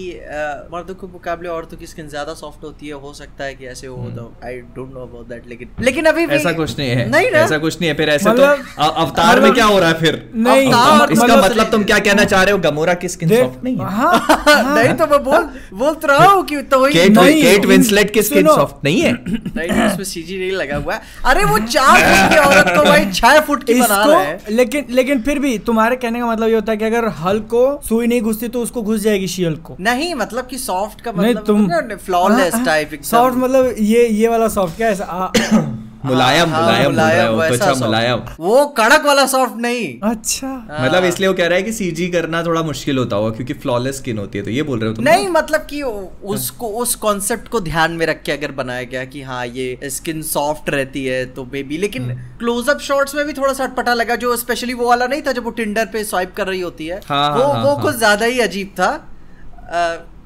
मर्दों 0.74 0.94
के 0.96 1.08
मुकाबले 1.08 1.50
औरतों 1.50 1.78
की 1.78 1.88
स्किन 1.88 2.08
ज़्यादा 2.10 2.34
सॉफ्ट 2.34 2.64
होती 2.64 2.88
है 2.88 2.94
हो 3.04 3.14
सकता 3.14 3.44
है 3.44 3.54
कि 3.56 3.66
ऐसे 3.68 3.88
हो 3.88 4.10
तो 4.16 4.32
I 4.46 4.58
don't 4.76 4.94
know 4.94 5.02
about 5.02 5.28
that 5.30 5.48
लेकिन 5.50 5.70
लेकिन 5.82 6.06
अभी 6.06 6.26
भी 6.26 6.36
ऐसा 6.36 6.52
कुछ 6.54 6.78
नहीं 6.80 6.90
है। 6.90 7.08
नहीं 7.10 7.30
ना? 7.32 7.40
ऐसा 7.40 7.58
कुछ 7.58 7.80
नहीं 7.82 7.90
है 7.90 7.96
फिर 7.98 8.10
ऐसे 8.10 8.30
मतलब- 8.30 8.60
तो 8.78 8.84
अवतार 8.84 9.36
में 9.36 9.42
मतलब- 9.42 9.56
क्या 9.56 9.66
हो 9.66 9.80
रहा 9.80 9.90
है 9.90 10.00
फिर? 10.00 10.22
नहीं 10.36 10.72
अवतार 10.72 11.12
इसका 11.12 11.26
मतलब- 11.26 11.44
मतलब 11.46 11.72
तुम 11.72 11.84
क्या 11.84 12.00
कहना 12.00 12.24
चाह 12.26 12.44
रहे 12.44 12.52
हो? 12.52 12.58
गमोरा 12.60 12.94
की 13.04 13.08
स्किन 13.10 13.30
सॉफ्ट 13.30 13.64
नहीं 13.64 13.78
है? 13.78 13.90
हाँ 13.92 14.18
हाँ, 14.20 14.76
नहीं 14.84 14.94
तो 14.96 15.08
मैं 15.08 15.24
बोल 15.24 15.48
बोल 15.80 15.94
तो 15.96 16.08
रहा 16.08 16.26
हूँ 16.26 16.44
कि 16.46 16.62
तो 16.74 16.80
वही 16.80 16.94
केट 16.94 17.12
नहीं, 17.12 17.42
केट 17.44 17.66
विंसलेट 17.66 18.14
की 18.14 18.22
स्किन 18.24 18.48
सॉफ्ट 18.48 18.84
नहीं 18.84 19.02
है? 19.02 19.12
नहीं 19.58 19.70
उसमें 19.84 20.04
सीजी 20.06 20.38
नहीं 20.40 20.52
लगा 20.54 20.78
हुआ 20.78 20.94
है। 20.94 21.02
अरे 21.26 21.44
वो 21.46 21.58
चार 21.76 22.02
फुट 22.02 22.32
की 22.32 22.38
औरत 22.40 22.74
को 22.78 22.84
भाई 22.84 23.12
छह 23.12 23.40
फुट 23.48 23.64
की 23.64 23.74
बना 23.74 24.04
रहा 24.06 24.20
है। 24.20 24.40
लेकिन 24.52 24.86
लेकिन 24.96 25.22
फिर 25.22 25.40
भी 25.40 25.58
तुम्हारे 25.60 25.96
कहने 25.96 26.20
का 26.20 26.26
मतलब 26.26 26.48
ये 26.48 26.56
होता 26.56 26.72
है 26.72 26.78
कि 26.78 26.86
अगर 26.86 27.08
हल 27.20 27.40
को 27.54 27.64
सुई 27.90 28.08
नहीं 28.08 28.22
घुसती 28.22 28.48
तो 28.48 28.62
उसको 28.62 28.82
घुस 28.82 29.02
जाएगी 29.02 29.28
शील 29.28 29.56
को। 29.56 29.76
नहीं 29.80 30.14
मतलब 30.16 30.48
कि 30.48 30.58
सॉफ्ट 30.58 31.02
का 31.02 31.12
नहीं 31.12 31.36
मतलब 31.36 31.46
तुम 31.46 31.98
फ्लॉलेस 31.98 32.56
टाइप 32.66 33.00
सॉफ्ट 33.04 33.38
मतलब 33.38 33.76
ये 33.80 34.08
ये 34.08 34.28
वाला 34.28 34.48
सॉफ्ट 34.48 34.78
क्या 34.78 34.88
है 34.88 34.94
ऐसा 34.94 35.85
मुलायम 36.06 36.50
हाँ, 36.50 36.62
मुलायम 36.62 37.00
है 37.42 37.58
soft। 37.60 37.82
मुलायम। 37.82 38.22
वो 38.40 38.66
कड़क 38.78 39.06
वाला 39.06 39.26
सॉफ्ट 39.28 39.56
नहीं। 39.62 39.88
अच्छा। 40.10 40.48
मतलब 40.82 41.04
इसलिए 41.04 41.28
वो 41.28 41.34
कह 41.34 41.48
रहा 41.48 41.58
है 41.58 41.64
कि 41.64 41.72
सीजी 41.74 42.08
करना 42.10 42.44
थोड़ा 42.44 42.62
मुश्किल 42.64 42.98
होता 42.98 43.16
होगा 43.16 43.36
क्योंकि 43.36 43.54
फ्लॉलेस 43.56 43.98
स्किन 43.98 44.18
होती 44.18 44.38
है 44.38 44.44
तो 44.44 44.52
ये 44.52 44.64
बोल 44.64 44.80
रहे 44.80 44.90
हो 44.90 44.96
तुम? 44.96 45.06
नहीं 45.06 45.28
मतलब 45.30 45.66
कि 45.70 45.82
उसको 45.82 46.68
उस 46.82 46.96
कॉन्सेप्ट 47.06 47.48
को 47.48 47.60
ध्यान 47.62 47.92
में 47.92 48.06
रख 48.06 48.22
के 48.26 48.32
अगर 48.32 48.52
बनाया 48.54 48.84
गया 48.86 49.04
कि 49.06 49.22
हाँ 49.22 49.46
ये 49.48 49.90
स्किन 49.92 50.22
सॉफ्ट 50.26 50.70
रहती 50.70 51.06
है 51.06 51.26
तो 51.36 51.44
बेबी 51.48 51.78
लेकिन 51.78 52.10
क्लोजअप 52.40 52.80
शॉट्स 52.82 53.16
में 53.16 53.26
भी 53.28 53.34
थोड़ा 53.34 53.54
सा 53.54 53.64
अटपटा 53.64 53.94
लगा 53.94 54.16
जो 54.16 54.36
स्पेशली 54.38 54.74
वो 54.74 54.88
वाला 54.90 55.08
नहीं 55.08 55.22
था 55.22 55.32
जब 55.32 55.44
वो 55.44 55.52
टिंडर 55.60 55.86
पे 55.94 56.04
स्वाइप 56.04 56.34
कर 56.38 56.48
रही 56.48 56.62
होती 56.62 56.88
है। 56.88 57.00
हाँ, 57.06 57.30
वो 57.36 57.44
हाँ, 57.44 57.64
वो 57.64 57.70
हाँ, 57.70 57.82
कुछ 57.82 57.96
ज़्यादा 57.96 58.26
ही 58.26 58.40
अजीब 58.40 58.68
था। 58.80 58.92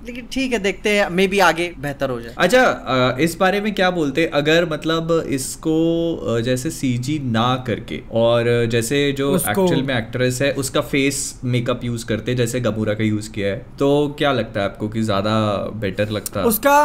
लेकिन 0.01 0.27
ठीक 0.31 0.53
है 0.53 0.59
देखते 0.59 0.89
हैं 0.89 1.09
मे 1.11 1.27
बी 1.27 1.39
आगे 1.41 1.67
बेहतर 1.79 2.09
हो 2.09 2.19
जाए। 2.21 2.33
अच्छा 2.37 3.17
इस 3.21 3.35
बारे 3.39 3.59
में 3.61 3.73
क्या 3.75 3.89
बोलते 3.91 4.21
हैं? 4.21 4.29
अगर 4.31 4.67
मतलब 4.69 5.11
इसको 5.29 6.39
जैसे 6.41 6.69
सीजी 6.71 7.17
ना 7.27 7.47
करके 7.67 8.01
और 8.15 8.49
जैसे 8.71 9.01
जो 9.13 9.35
एक्चुअल 9.35 9.81
में 9.83 9.95
एक्ट्रेस 9.97 10.41
है 10.41 10.51
उसका 10.55 10.81
फेस 10.83 11.19
मेकअप 11.45 11.83
यूज़ 11.83 12.05
करते 12.05 12.35
जैसे 12.35 12.59
गमूरा 12.61 12.93
का 12.93 13.03
यूज़ 13.03 13.31
किया 13.31 13.47
है 13.47 13.65
तो 13.79 13.89
क्या 14.17 14.31
लगता 14.33 14.59
है 14.59 14.65
आपको 14.65 14.89
कि 14.89 15.01
ज़्यादा 15.03 15.35
बेटर 15.81 16.09
लगता 16.11 16.39
है? 16.39 16.45
उसका 16.47 16.77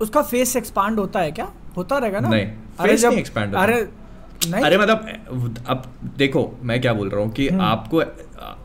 उसका 0.00 0.22
फेस 0.24 0.56
एक्सपांड 0.56 0.98
होता 0.98 1.20
है 1.20 1.32
क्या? 1.32 1.52
होता 1.76 1.98
रहेगा 1.98 2.20
ना? 2.20 2.28
नहीं, 2.28 2.46
अरे 2.80 2.96
जब 2.96 3.10
नहीं 3.10 3.24
होता। 3.26 3.62
अरे 3.62 3.86
नहीं। 4.42 4.62
अरे 4.64 4.76
मतलब 4.78 5.64
अब 5.68 5.82
देखो 6.18 6.42
मैं 6.62 6.80
क्या 6.80 6.92
बोल 6.94 7.08
रहा 7.10 7.20
हूँ 7.20 7.32
कि 7.32 7.48
हम्म। 7.48 7.60
आपको 7.62 8.02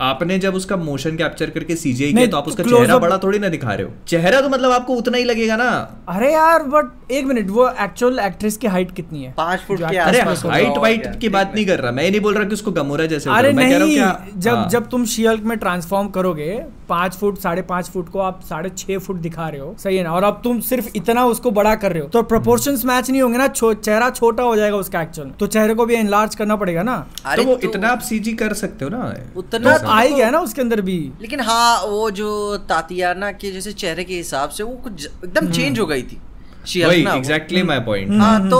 आपने 0.01 0.37
जब 0.39 0.55
उसका 0.55 0.75
मोशन 0.77 1.15
कैप्चर 1.15 1.49
करके 1.49 1.75
सीजीआई 1.75 2.13
किया 2.13 2.25
तो 2.27 2.37
आप 2.37 2.47
उसका 2.47 2.63
चेहरा 2.63 2.97
बड़ा 2.97 3.17
थोड़ी 3.17 3.39
ना 3.39 3.49
दिखा 3.49 3.73
रहे 3.73 3.83
हो। 3.83 3.91
चेहरा 4.07 4.41
तो 4.41 4.49
मतलब 4.49 4.71
आपको 4.71 4.93
उतना 4.93 5.17
ही 5.17 5.23
लगेगा 5.23 5.55
ना। 5.55 5.69
अरे 6.09 6.33
यार 6.33 6.63
बट 6.63 7.11
एक 7.11 7.25
मिनट 7.25 7.49
वो 7.49 7.69
एक्चुअल 7.69 8.19
एक्ट्रेस 8.19 8.57
की 8.57 8.67
हाइट 8.67 8.91
कितनी 8.91 9.23
है? 9.23 9.33
पाँच 9.37 9.59
फुट 9.59 9.81
अरे 9.81 10.21
हाइट 10.21 10.77
वाइट 10.77 11.19
की 11.19 11.29
बात 11.29 11.51
नहीं 11.55 11.65
कर 11.65 11.79
रहा 11.79 11.91
मैं 11.91 12.09
नहीं 12.11 12.21
बोल 12.21 12.33
रहा 12.33 12.43
कि 12.43 12.53
उसको 12.53 12.71
गमोरा 12.71 13.05
जैसे 13.05 13.29
अरे 13.29 13.51
नहीं 13.53 13.99
जब 14.37 14.55
हाँ। 14.55 14.67
जब 14.69 14.89
तुम 14.89 15.05
शियल्क 15.05 15.43
में 15.43 15.57
ट्रांसफॉर्म 15.57 16.07
करोगे 16.09 16.63
पाँच 16.89 17.13
फुट 17.13 17.37
साढ़े 17.37 17.61
पाँच 17.61 17.89
फुट 17.89 18.09
को 18.09 18.19
आप 18.19 18.41
साढ़े 18.43 18.69
छह 18.69 18.97
फुट 18.97 19.15
दिखा 19.15 19.47
रहे 19.49 19.59
हो। 19.61 19.75
सही 19.79 19.97
है 19.97 20.03
ना? 20.03 20.11
और 20.11 20.23
अब 20.23 20.41
तुम 20.43 20.59
सिर्फ़ 20.59 20.89
इतना 20.95 21.25
उसको 21.25 21.51
बड़ा 21.51 21.75
कर 21.75 21.91
रहे 21.91 22.01
हो। 22.01 22.07
तो 22.07 22.21
प्रोपोर्शंस 22.23 22.85
मैच 22.85 23.09
नहीं 23.09 23.21
होंगे 23.21 23.37
ना 23.37 23.47
छो, 23.47 23.73
चेहरा 23.73 24.09
छोटा 24.09 24.43
हो 24.43 24.55
जाएगा 24.55 24.77
उसका 24.77 25.01
एक्चुअल 25.01 25.29
तो 25.39 25.47
चेहरे 25.47 25.73
को 25.73 25.85
भी 25.85 25.95
एनलार्ज 25.95 26.35
करना 26.35 26.55
पड़ेगा 26.55 26.83
ना। 26.83 26.95
अरे 27.25 27.43
तो 27.43 27.49
वो 27.49 27.55
तो- 27.55 27.69
इतना 27.69 27.89
आप 27.89 27.99
सीजी 27.99 28.33
कर 28.33 28.53
सकते 28.53 28.85
हो 28.85 28.91
ना। 28.91 29.13
उतना 29.35 29.64
तो 29.65 29.87
आ 29.87 29.99
ही 30.01 30.13
गया 30.13 30.29
ना 30.29 30.39
उसके 30.39 30.61
अंदर 30.61 30.81
भी। 30.81 30.97
लेकिन 31.21 31.39
हाँ 31.41 31.81
वो 31.85 32.09
जो 32.11 32.29
तातियाना 32.69 33.31
के 33.31 33.51
जैसे 33.51 33.73
चेहरे 33.73 34.03
के 34.03 34.15
हिसाब 34.15 34.49
से 34.49 34.63
वो 34.63 34.75
कुछ 34.83 35.05
एकदम 35.05 35.51
चेंज 35.51 35.79
हो 35.79 35.85
गई 35.85 36.03
थी। 36.03 36.21
एग्जैक्टली 36.67 37.61
माय 37.63 37.79
पॉइंट 37.79 38.11
हाँ 38.21 38.49
तो 38.49 38.59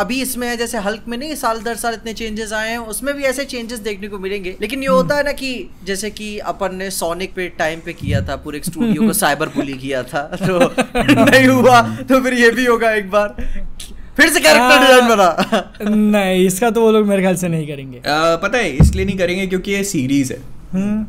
अभी 0.00 0.20
इसमें 0.22 0.56
जैसे 0.58 0.78
हल्क 0.78 1.04
में 1.08 1.16
नहीं 1.18 1.34
साल 1.34 1.60
दर 1.62 1.76
साल 1.76 1.94
इतने 1.94 2.12
चेंजेस 2.14 2.52
आए 2.52 2.70
हैं 2.70 2.78
उसमें 2.94 3.14
भी 3.16 3.22
ऐसे 3.24 3.44
चेंजेस 3.44 3.78
देखने 3.78 4.08
को 4.08 4.18
मिलेंगे। 4.18 4.56
लेकिन 4.60 4.82
ये 4.82 4.88
होता 4.88 5.16
है 5.16 5.22
ना 5.24 5.32
कि 5.32 5.52
जैसे 5.84 6.10
कि 6.10 6.36
अपन 6.52 6.74
ने 6.76 6.90
सोनिक 6.90 7.34
पे 7.34 7.48
टाइम 7.58 7.80
पे 7.84 7.92
किया 7.92 8.20
था 8.28 8.36
पूरे 8.44 8.60
स्टूडियो 8.64 9.06
को 9.06 9.12
साइबर 9.22 9.48
बुली 9.56 9.74
किया 9.78 10.02
था 10.02 10.22
तो 10.36 10.58
नहीं 10.98 11.46
हुआ 11.48 11.80
तो 12.02 12.20
फिर 12.24 12.34
ये 12.34 12.50
भी 12.50 12.66
होगा 12.66 12.92
एक 12.94 13.10
बार। 13.10 13.36
फिर 14.16 14.28
से 14.28 14.40
कैरेक्टर 14.40 14.80
डिज़ाइन 14.80 15.08
बना। 15.08 15.88
नहीं 15.90 16.46
इसका 16.46 16.70
तो 16.70 16.80
वो 16.80 16.90
लोग 16.90 17.06
मेरे 17.06 17.22
ख्याल 17.22 17.36
से 17.36 17.48
नहीं 17.48 17.66
करेंगे। 17.66 17.98
आ, 17.98 18.36
पता 18.36 18.58
है 18.58 18.70
इसलिए 18.76 19.04
नहीं 19.06 19.16
करेंगे 19.18 19.46
क्योंकि 19.46 19.72
ये 19.72 19.84
सीरीज़ 19.84 20.32
है। 20.32 20.38
हम्म। 20.72 21.04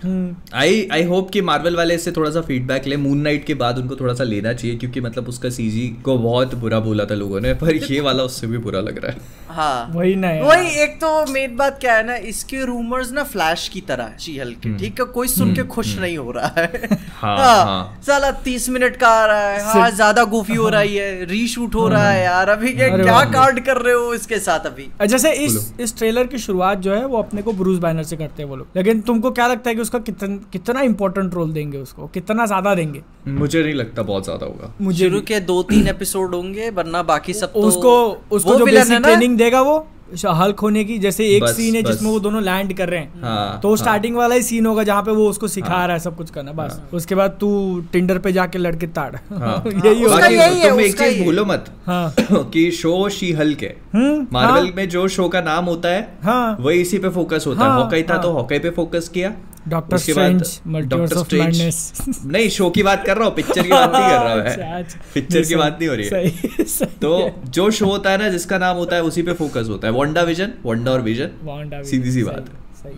आई 0.00 0.86
आई 0.92 1.02
होप 1.04 1.30
कि 1.30 1.40
मार्वल 1.42 1.76
वाले 1.76 1.94
इससे 1.94 2.12
थोड़ा 2.12 2.30
सा 2.30 2.40
फीडबैक 2.40 2.86
ले। 2.86 2.96
मून 2.96 3.18
नाइट 3.18 3.44
के 3.44 3.54
बाद 3.54 3.78
उनको 3.78 3.96
थोड़ा 3.96 4.14
सा 4.14 4.24
लेना 4.24 4.52
चाहिए 4.52 4.76
क्योंकि 4.76 5.00
मतलब 5.00 5.28
उसका 5.28 5.50
सीजी 5.50 5.86
को 6.04 6.16
बहुत 6.18 6.54
बुरा 6.54 6.80
बोला 6.80 7.04
था 7.04 7.14
लोगों 7.14 7.40
ने 7.40 7.52
पर 7.54 7.74
ये 7.74 8.00
वाला 8.00 8.22
उससे 8.22 8.46
भी 8.46 8.58
बुरा 8.58 8.80
लग 8.80 8.98
रहा 9.04 9.12
है। 9.12 9.34
हाँ। 9.50 9.90
वही 9.94 10.14
ना 10.16 10.30
वही 10.42 10.68
एक 10.82 10.96
तो 11.00 11.10
मेन 11.32 11.56
बात 11.56 11.78
क्या 11.80 11.94
है 11.94 12.06
ना 12.06 12.16
इसके 12.30 12.64
रूमर्स 12.64 13.12
ना 13.12 13.22
फ्लैश 13.24 13.68
की 13.68 13.80
तरह 13.80 14.04
है 14.04 14.18
शी 14.18 14.36
हल्के 14.38 14.76
ठीक 14.78 15.00
है? 15.00 15.06
कोई 15.06 15.28
सुन 15.28 15.54
के 15.54 15.62
खुश 15.66 15.96
नहीं 15.98 16.18
हो 16.18 16.30
रहा 16.30 16.52
है। 16.58 16.88
हाँ, 17.16 17.36
हाँ, 17.38 17.64
हाँ। 17.64 18.00
साला 18.06 18.30
तीस 18.44 18.68
मिनट 18.68 18.96
का 18.96 19.08
आ 19.10 19.24
रहा 19.26 19.48
है। 19.48 19.62
हाँ 19.64 19.90
ज़्यादा 19.90 20.24
गोफी 20.26 20.54
हो 20.54 20.68
रही 20.68 20.96
है 20.96 21.24
रीशूट 21.26 21.74
हो 21.74 21.86
रहा 21.88 22.10
है 22.10 22.22
यार। 22.24 22.48
अभी 22.48 22.72
क्या। 22.72 23.22
कार्ड 23.32 23.60
कर 23.66 23.76
रहे 23.78 23.94
हो 23.94 24.12
इसके 24.14 24.38
साथ 24.40 24.66
अभी? 24.66 24.88
जैसे 25.06 25.32
इस 25.46 25.72
इस 25.80 25.96
ट्रेलर 25.98 26.26
की 26.26 26.38
शुरुआत 26.38 26.78
जो 26.78 26.94
है 26.94 27.04
वो 27.06 27.18
अपने 27.18 27.42
को 27.42 27.52
ब्रूस 27.54 27.78
बैनर 27.78 28.02
से 28.04 28.16
करते 28.16 28.42
हैं 28.42 28.48
वो 28.50 28.56
लोग। 28.56 28.76
लेकिन 28.76 29.00
तुमको 29.02 29.30
क्या 29.30 29.46
लगता 29.46 29.70
है 29.70 29.74
कि 29.74 29.82
उसका 29.86 29.98
कितन, 30.00 30.36
कितना 30.52 30.80
इंपॉर्टेंट 30.82 31.34
रोल 31.34 31.52
देंगे 31.52 31.78
उसको? 31.78 32.06
कितना 32.14 32.46
ज़्यादा 32.46 32.74
देंगे? 32.74 33.02
मुझे 33.40 33.62
नहीं 33.62 33.74
लगता 33.74 34.02
बहुत 34.04 34.24
ज़्यादा 34.24 34.46
होगा। 34.46 34.72
मुझे 34.80 35.04
शुरू 35.04 35.20
के 35.22 35.40
दो 35.50 35.62
तीन 35.64 35.88
एपिसोड 35.88 36.34
होंगे 36.34 36.70
वरना 36.72 37.02
बाकी 37.10 37.34
सब 37.34 37.52
तो 37.52 37.60
उसको 37.64 37.92
उसको 38.32 38.54
जो 38.54 38.64
है 38.66 38.72
बेसिक 38.72 39.02
ट्रेनिंग 39.02 39.36
देगा 39.38 39.60
वो 39.62 39.84
हल्क 40.14 40.60
होने 40.60 40.82
की 40.84 40.98
जैसे 40.98 41.24
एक 41.28 41.42
बस, 41.42 41.56
सीन 41.56 41.74
है 41.74 41.82
जिसमें 41.82 42.08
वो 42.10 42.18
दोनों 42.20 42.42
लैंड 42.42 42.72
कर 42.76 42.88
रहे 42.88 43.00
हैं। 43.00 43.22
हाँ, 43.22 43.58
तो 43.60 43.74
स्टार्टिंग 43.76 44.14
हाँ। 44.14 44.20
वाला 44.20 44.34
ही 44.34 44.42
सीन 44.42 44.66
होगा 44.66 44.82
जहाँ 44.82 45.02
पे 45.02 45.10
वो 45.10 45.28
उसको 45.30 45.48
सिखा 45.48 45.72
हाँ, 45.74 45.86
रहा 45.86 45.96
है 45.96 46.00
सब 46.00 46.16
कुछ 46.16 46.30
करना 46.30 46.52
बस। 46.52 46.72
हाँ, 46.72 46.88
उसके 46.92 47.14
बाद 47.14 47.36
तू 47.40 47.48
टिंडर 47.92 48.18
पे 48.18 48.32
जाके 48.32 48.58
लड़के 48.58 48.86
ताड़। 48.98 49.16
हाँ। 49.16 49.56
यही 49.66 50.02
होगा। 50.02 50.28
तुम 50.68 50.80
एक 50.80 50.98
चीज़ 50.98 51.22
भूलो 51.24 51.44
मत 51.44 51.70
हाँ। 51.86 52.14
कि 52.52 52.70
शो 52.72 53.08
शी 53.08 53.32
हल्क 53.32 53.62
है। 53.62 53.74
हम्म। 53.92 54.26
मार्वल 54.32 54.64
हाँ, 54.64 54.72
में 54.76 54.88
जो 54.88 55.06
शो 55.08 55.28
का 55.28 55.40
नाम 55.40 55.64
होता 55.64 55.88
है 55.88 56.08
हाँ। 56.22 56.56
वही 56.60 56.80
इसी 56.80 56.98
पे 56.98 57.08
फोकस 57.10 57.44
होता 57.46 57.64
है। 57.64 57.70
हाँ, 57.70 57.82
हॉकाई 57.82 58.02
था। 58.02 58.18
तो 58.18 58.32
हॉकाई 58.32 58.58
पे 58.58 58.70
फोकस 58.70 59.08
किया। 59.08 59.34
Doctor 59.68 59.98
Strange 59.98 60.60
Multiverse 60.66 61.10
Doctor 61.10 61.16
of 61.16 61.26
Strange 61.26 61.44
Madness 61.44 62.22
नहीं 62.26 62.48
शो 62.48 62.68
की 62.70 62.82
बात 62.82 63.04
कर 63.06 63.16
रहा 63.16 63.26
हूँ 63.26 63.34
पिक्चर 63.34 63.62
की 63.62 63.68
बात 63.68 63.92
नहीं 63.92 64.08
कर 64.08 64.24
रहा 64.24 64.32
अच्छा, 64.32 64.76
अच्छा। 64.78 65.00
पिक्चर 65.14 65.42
की 65.42 65.56
बात 65.56 65.78
नहीं 65.80 65.88
हो 65.88 65.94
रही 65.94 66.06
है। 66.06 66.28
सही 66.28 66.64
सही 66.64 66.98
तो 67.02 67.30
जो 67.50 67.70
शो 67.70 67.86
होता 67.86 68.10
है 68.10 68.18
ना 68.18 68.28
जिसका 68.28 68.58
नाम 68.58 68.76
होता 68.76 68.96
है 68.96 69.02
उसी 69.02 69.22
पे 69.22 69.32
फोकस 69.32 69.68
होता 69.68 69.88
है। 69.88 69.94
वंडा 69.94 70.22
विजन 70.22 70.52
वंडा 70.66 70.92
और 70.92 71.02
विजन 71.02 71.82
सीधी 71.90 72.12
सी 72.12 72.22
बात। 72.22 72.50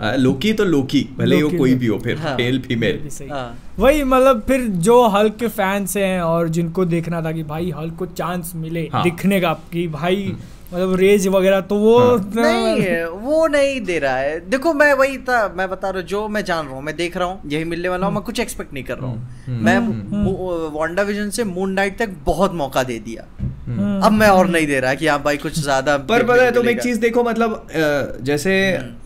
है 0.02 0.16
लोकी 0.18 0.52
तो 0.52 0.64
लोकी 0.64 1.00
भले 1.18 1.36
ही 1.36 1.42
वो 1.42 1.50
कोई 1.50 1.74
भी। 1.74 1.86
हो 1.86 1.98
फिर 1.98 2.16
हाँ। 2.16 2.34
मेल 2.36 2.60
फीमेल 2.60 2.98
भी 3.02 3.10
सही। 3.10 3.28
हाँ। 3.28 3.58
वही 3.78 4.02
मतलब 4.04 4.42
फिर 4.48 4.66
जो 4.86 5.06
हल्क 5.08 5.36
के 5.36 5.48
फैंस 5.48 5.96
हैं 5.96 6.20
और 6.22 6.48
जिनको 6.48 6.84
देखना 6.84 7.22
था 7.22 7.32
कि 7.32 7.42
भाई 7.44 7.70
हल्क 7.70 7.94
को 7.98 8.06
चांस 8.06 8.52
मिले 8.56 8.88
हाँ। 8.92 9.02
दिखने 9.04 9.40
का 9.40 9.52
कि 9.72 9.86
भाई 9.88 10.32
मतलब 10.72 10.94
रेज 10.96 11.26
वगैरह 11.28 11.60
तो 11.68 11.76
वो 11.76 11.98
हाँ। 11.98 12.18
नहीं 12.36 13.04
वो 13.20 13.46
नहीं 13.46 13.80
दे 13.80 13.98
रहा 13.98 14.16
है। 14.16 14.38
देखो 14.50 14.72
मैं 14.74 14.92
वही 14.94 15.16
था 15.28 15.38
मैं 15.56 15.68
बता 15.70 15.90
रहा 15.90 16.00
हूँ 16.00 16.08
जो 16.08 16.26
मैं 16.28 16.44
जान 16.44 16.66
रहा 16.66 16.74
हूँ 16.74 16.82
मैं 16.84 16.96
देख 16.96 17.16
रहा 17.16 17.28
हूँ 17.28 17.50
यही 17.50 17.64
मिलने 17.64 17.88
वाला 17.88 18.06
हूँ 18.06 18.14
मैं 18.14 18.22
कुछ 18.22 18.40
एक्सपेक्ट 18.40 18.72
नहीं 18.72 18.84
कर 18.84 18.98
रहा 18.98 19.10
हूँ। 19.10 19.44
हम्म, 19.46 19.64
मैं 19.64 20.72
वांडा 20.74 21.02
विजन 21.02 21.30
से 21.30 21.44
मून 21.46 21.72
नाइट 21.72 21.98
तक 21.98 22.16
बहुत 22.26 22.54
मौका 22.54 22.82
दे 22.82 22.98
दिया। 23.00 23.24
हम्म। 23.66 24.00
अब 24.06 24.12
मैं 24.12 24.28
और 24.28 24.48
नहीं 24.48 24.66
दे 24.66 24.80
रहा 24.80 24.94
कि 24.94 25.06
आप 25.06 25.22
भाई 25.22 25.36
कुछ 25.36 25.58
ज़्यादा 25.60 25.96
पर 26.10 26.22
पता 26.26 26.42
है 26.42 26.52
तुम 26.52 26.68
एक 26.68 26.80
चीज़ 26.82 27.00
देखो 27.00 27.24
मतलब 27.24 27.66
जैसे 28.22 28.52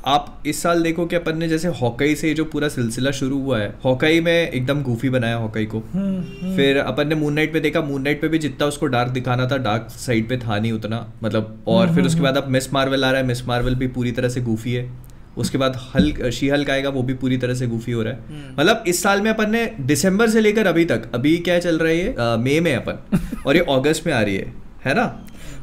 आप 0.06 0.42
इस 0.46 0.62
साल 0.62 0.82
देखो 0.82 1.04
कि 1.06 1.16
अपन 1.16 1.36
ने 1.38 1.48
जैसे 1.48 1.68
हॉकाई 1.68 2.14
से 2.14 2.32
जो 2.34 2.44
पूरा 2.44 2.68
सिलसिला 2.68 3.10
शुरू 3.10 3.38
हुआ 3.42 3.58
है 3.58 3.74
हॉकाई 3.84 4.20
में 4.20 4.32
एकदम 4.32 4.82
गूफी 4.82 5.08
बनाया 5.10 5.36
हॉकाई 5.36 5.66
को। 5.66 5.78
हम्म, 5.78 6.22
हम्म। 6.40 6.56
फिर 6.56 6.78
अपन 6.78 7.08
ने 7.08 7.14
मून 7.14 7.34
नाइट 7.34 7.52
पे 7.52 7.60
देखा 7.60 7.80
मून 7.80 8.02
नाइट 8.02 8.20
पे 8.20 8.28
भी 8.28 8.38
जितना 8.38 8.66
उसको 8.66 8.86
डार्क 8.86 9.12
दिखाना 9.12 9.46
था 9.46 9.56
डार्क 9.56 9.86
साइड 9.90 10.28
पे 10.28 10.36
था 10.36 10.58
नहीं 10.58 10.72
उतना 10.72 11.06
मतलब 11.22 11.64
और 11.68 11.94
फिर 11.94 12.04
उसके 12.04 12.20
बाद 12.20 12.36
अब 12.36 12.48
मिस 12.48 12.72
मार्वल 12.72 13.04
आ 13.04 13.10
रहा 13.10 13.20
है 13.20 13.26
मिस 13.26 13.46
मार्वल 13.48 13.74
भी 13.74 13.86
पूरी 13.88 14.12
तरह 14.12 14.28
से 14.28 14.40
गूफी 14.40 14.72
है। 14.72 14.90
उसके 15.38 15.58
बाद 15.58 15.76
हल्क 15.94 16.28
शी 16.30 16.48
हल्क 16.48 16.70
आएगा 16.70 16.88
वो 16.88 17.02
भी 17.02 17.14
पूरी 17.14 17.36
तरह 17.38 17.54
से 17.54 17.66
गूफी 17.66 17.92
हो 17.92 18.02
रहा 18.02 18.12
है। 18.12 18.54
मतलब 18.58 18.84
इस 18.86 19.02
साल 19.02 19.20
में 19.20 19.30
अपन 19.30 19.50
ने 19.50 19.64
दिसंबर 19.80 20.30
से 20.30 20.40
लेकर 20.40 20.66
अभी 20.66 20.84
तक 20.84 21.10
अभी 21.14 21.36
क्या 21.38 21.58
चल 21.58 21.78
रहा 21.78 21.88
है 21.88 21.96
ये? 21.98 22.14
मई 22.18 22.60
में 22.60 22.74
अपन 22.76 22.98
और 23.46 23.56
ये 23.56 23.62
अगस्त 23.70 24.06
में 24.06 24.12
आ 24.14 24.20
रही 24.20 24.36
है 24.36 24.52
है 24.84 24.94
ना? 24.94 25.04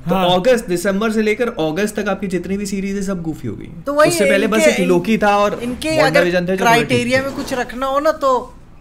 तो 0.09 0.15
हाँ। 0.15 0.29
अगस्त 0.31 0.67
दिसंबर 0.67 1.11
से 1.11 1.21
लेकर 1.21 1.49
अगस्त 1.61 1.95
तक 1.95 2.09
आपकी 2.09 2.27
जितनी 2.27 2.57
भी 2.57 2.65
सीरीज़ 2.65 2.95
है 2.95 3.01
सब 3.03 3.21
गूफी 3.21 3.47
हो 3.47 3.55
गई 3.55 3.69
तो 3.85 3.93
वही 3.93 4.09
उससे 4.09 4.25
पहले 4.25 4.47
बस 4.47 4.67
एक 4.67 4.79
लोकी 4.87 5.17
था 5.17 5.35
और 5.37 5.59
इनके 5.63 5.97
अगर 6.01 6.55
क्राइटेरिया 6.57 7.23
में 7.23 7.31
कुछ 7.35 7.53
रखना 7.55 7.87
हो 7.87 7.99
ना 7.99 8.11
तो 8.19 8.37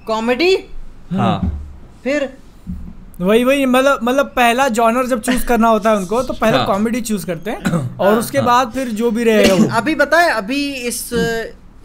कॉमेडी 0.07 0.55
हाँ 1.13 1.39
फिर 2.05 2.29
वही 3.21 3.45
वही 3.45 3.65
मतलब 3.67 4.01
मतलब 4.03 4.27
पहला 4.35 4.69
जॉनर 4.71 5.07
जब 5.07 5.21
चूज़ 5.21 5.47
करना 5.47 5.69
होता 5.69 5.91
है 5.91 5.97
उनको 5.97 6.23
तो 6.23 6.35
पहले 6.35 6.57
हाँ। 6.57 6.67
कॉमेडी 6.67 7.01
चूज़ 7.03 7.27
करते 7.27 7.51
हैं 7.51 7.97
और 7.99 8.19
उसके 8.19 8.39
हाँ। 8.39 8.47
बाद 8.47 8.71
फिर 8.73 8.89
जो 8.95 9.11
भी 9.11 9.25
रहेगा 9.25 9.55
वो 9.55 9.69
अभी 9.77 9.95
बताए 9.97 10.29
अभी 10.33 10.61
इस 10.85 11.11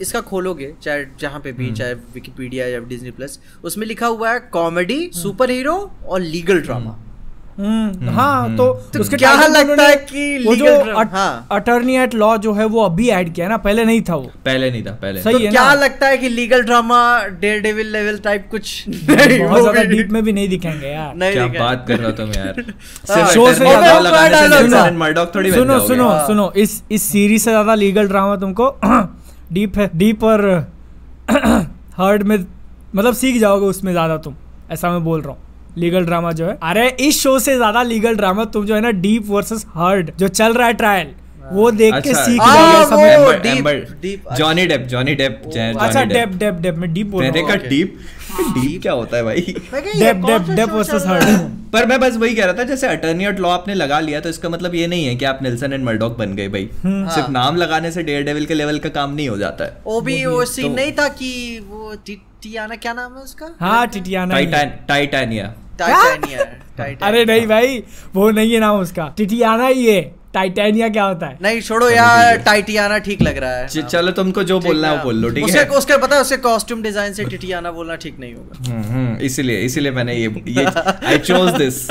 इसका 0.01 0.21
खोलोगे 0.21 0.73
चाहे 0.83 1.05
जहाँ 1.19 1.39
पे 1.39 1.49
हम्म। 1.49 1.59
भी 1.59 1.71
चाहे 1.71 1.93
विकिपीडिया 2.13 2.67
या 2.67 2.79
डिज्नी 2.85 3.11
प्लस 3.11 3.39
उसमें 3.63 3.85
लिखा 3.87 4.07
हुआ 4.07 4.31
है 4.31 4.39
कॉमेडी 4.53 5.09
सुपर 5.13 5.51
हीरो 5.51 5.75
और 6.05 6.21
लीगल 6.21 6.61
ड्रामा 6.61 6.91
हम्म, 6.91 7.12
हाँ 7.57 8.55
तो 8.57 8.67
तो 8.93 8.99
उसके 8.99 9.17
क्या 9.17 9.33
लगता 9.47 9.83
है 9.83 9.95
कि 9.95 10.43
वो 10.45 10.55
जो 10.55 10.65
हाँ। 11.05 11.47
अटर्नी 11.51 11.95
एट 11.97 12.13
लॉ 12.15 12.35
जो 12.37 12.53
है 12.53 12.65
वो 12.65 12.83
अभी 12.85 13.09
ऐड 13.09 13.33
किया 13.33 13.47
ना? 13.47 13.57
पहले 13.57 13.85
नहीं 13.85 14.01
था 14.01 14.15
वो। 14.15 14.31
पहले 14.45 14.69
नहीं 14.71 14.83
था 14.83 14.91
पहले 15.01 15.21
सही 15.21 15.33
तो 15.33 15.39
है 15.39 15.47
क्या 15.47 15.63
ना? 15.63 15.73
लगता 15.73 16.07
है 16.07 16.17
कि 16.17 16.29
legal 16.29 16.63
drama 16.63 16.99
Daredevil 17.61 17.91
level 17.91 18.17
type 18.17 18.47
कुछ 18.51 18.83
बहुत 18.89 19.61
ज़्यादा 19.61 19.83
डीप 19.83 20.09
में 20.11 20.23
भी 20.23 20.33
नहीं 20.33 20.49
दिखेंगे 20.49 20.87
यार। 20.87 21.15
नहीं 21.15 21.31
क्या 21.33 21.47
बात 21.59 21.85
कर 21.87 21.99
रहा 21.99 22.11
तुम 22.11 22.29
यार। 22.29 22.63
हाँ, 23.11 23.27
शो 23.27 23.53
से 23.53 23.59
ज्यादा- 23.59 24.01
लगाने 24.01 24.37
से 24.37 25.25
थोड़ी 25.35 25.51
सुनो 25.51 25.79
सुनो 25.87 26.09
हाँ। 26.09 26.27
सुनो 26.27 26.51
इस 26.57 26.83
इस 26.91 27.03
सीरीज़ 27.03 27.43
से 27.43 27.51
ज़्यादा 27.51 27.75
लीगल 27.75 28.07
ड्रामा 28.07 28.35
तुमको 28.35 28.69
डीप 29.53 29.77
है 29.77 29.89
डीप 29.95 30.23
और 30.23 30.45
हार्ड 31.97 32.23
में 32.23 32.37
मतलब 32.95 33.13
सीख 33.13 33.39
जाओगे 33.41 33.65
उसमें 33.65 33.91
ज़्यादा 33.91 34.17
तुम। 34.17 34.35
ऐसा 34.71 34.89
मैं 34.91 35.03
बोल 35.03 35.21
रहा 35.21 35.31
हूँ। 35.31 35.42
लीगल 35.77 36.05
ड्रामा 36.05 36.31
जो 36.31 36.45
है। 36.45 36.57
अरे, 36.63 36.87
इस 36.99 37.21
शो 37.21 37.37
से 37.39 37.55
ज़्यादा 37.55 37.83
लीगल 37.83 38.15
ड्रामा 38.15 38.45
तुम 38.45 38.65
जो 38.65 38.75
है 38.75 38.81
ना, 38.81 38.91
डीप 38.91 39.29
वर्सेस 39.29 39.65
हर्ड, 39.69 40.11
जो 40.17 40.27
चल 40.27 40.53
रहा 40.53 40.67
है 40.67 40.73
ट्रायल 40.73 41.13
वो 41.51 41.71
देख 41.71 41.93
के 41.93 42.09
अच्छा, 42.09 42.25
सीख 42.25 42.41
हाँ, 42.41 42.85
Johnny 44.37 44.65
Depp 44.67 44.87
Johnny 44.87 45.15
Depp 45.17 45.45
Johnny 45.47 45.79
अच्छा 45.79 46.03
डेप 46.03 46.29
डेप 46.29 46.53
डेप 46.53 46.75
में 46.75 46.93
डीप 46.93 47.07
बोल 47.07 47.23
रहा 47.23 47.53
okay. 47.53 47.69
डीप 47.69 47.99
डीप 48.39 48.81
क्या 48.81 48.93
होता 48.93 49.17
है 49.17 49.23
भाई? 49.23 49.41
डेप 49.71 50.15
डेप 50.25 50.41
डेप 50.41 50.69
वर्सेस 50.69 51.03
है? 51.03 51.07
हार्ड 51.07 51.51
पर 51.73 51.85
मैं 51.85 51.99
बस 51.99 52.15
वही 52.17 52.35
कह 52.35 52.45
रहा 52.45 52.53
था 52.53 52.63
जैसे 52.63 52.87
अटर्नी 52.87 53.25
और 53.25 53.35
लॉ 53.35 53.49
आपने 53.49 53.73
लगा 53.73 53.99
लिया 53.99 54.19
तो 54.19 54.29
इसका 54.29 54.49
मतलब 54.49 54.75
ये 54.75 54.87
नहीं 54.87 55.05
है 55.05 55.15
कि 55.15 55.25
आप 55.25 55.39
नेल्सन 55.43 55.73
एंड 55.73 55.83
मर्डॉक 55.85 56.17
बन 56.17 56.35
गए 56.35 56.47
भाई। 56.47 56.69
सिर्फ़ 56.75 57.19
हाँ। 57.19 57.27
नाम 57.29 57.55
लगाने 57.55 57.91
से 57.91 58.03
डेयर 58.03 58.23
डेविल 58.23 58.45
के 58.45 58.53
लेवल 58.53 58.79
का 58.79 58.89
काम 58.89 59.13
नहीं 59.13 59.29
हो 59.29 59.37
जाता 59.37 59.65
है। 59.65 59.77
वो 59.85 60.01
भी 60.01 60.25
वो 60.25 60.45
सीन 60.45 60.67
तो- 60.67 60.75
नहीं 60.75 60.91
था 60.91 61.07
कि 61.07 61.59
वो 61.69 61.95
टी- 62.05 62.17
टियाना 62.43 62.75
क्या 62.75 62.93
नाम 62.93 63.13
है 63.13 63.21
उसका? 63.21 63.55
हाँ 63.59 63.87
टिटियाना 63.87 64.37
ही 64.37 64.45
है। 64.45 64.65
टाइटेनिया 64.87 65.53
टाइटेनिया 65.79 66.43
अरे 67.07 67.25
नहीं 67.25 67.47
भाई 67.47 67.83
वो 68.15 68.29
नहीं 68.31 68.53
है 68.53 68.59
नाम 68.59 68.79
उसका। 68.79 69.13
टिटियाना 69.17 69.67
ही 69.67 69.85
है। 69.85 70.22
टाइटेनिया 70.33 70.87
क्या 70.89 71.03
होता 71.03 71.25
है? 71.27 71.37
नहीं 71.41 71.61
छोड़ो 71.61 71.89
यार 71.89 72.37
टाइटियाना 72.45 72.97
ठीक 73.07 73.21
लग 73.21 73.37
रहा 73.37 73.55
है। 73.57 73.67
चलो 73.67 74.11
तुमको 74.11 74.43
जो 74.43 74.59
बोलना 74.59 74.87
है 74.89 74.97
वो 74.97 75.03
बोल 75.03 75.15
लो 75.15 75.29
ठीक 75.29 75.45
उसके 75.45 75.59
है? 75.59 75.65
उसके 75.79 75.97
पता 75.97 76.15
है 76.15 76.21
उसके 76.21 76.37
कॉस्ट्यूम 76.45 76.81
डिज़ाइन 76.83 77.13
से 77.13 77.25
टिटियाना 77.33 77.71
बोलना 77.71 77.95
ठीक 78.05 78.19
नहीं 78.19 78.33
होगा। 78.35 78.71
हम्म, 78.71 78.83
हम्म, 78.83 79.17
इसीलिए 79.25 79.59
इसीलिए 79.61 79.91
मैंने 79.91 80.15
ये 80.15 80.43
ये 80.47 80.65
आई 80.65 81.17
चोज 81.17 81.51
दिस 81.53 81.87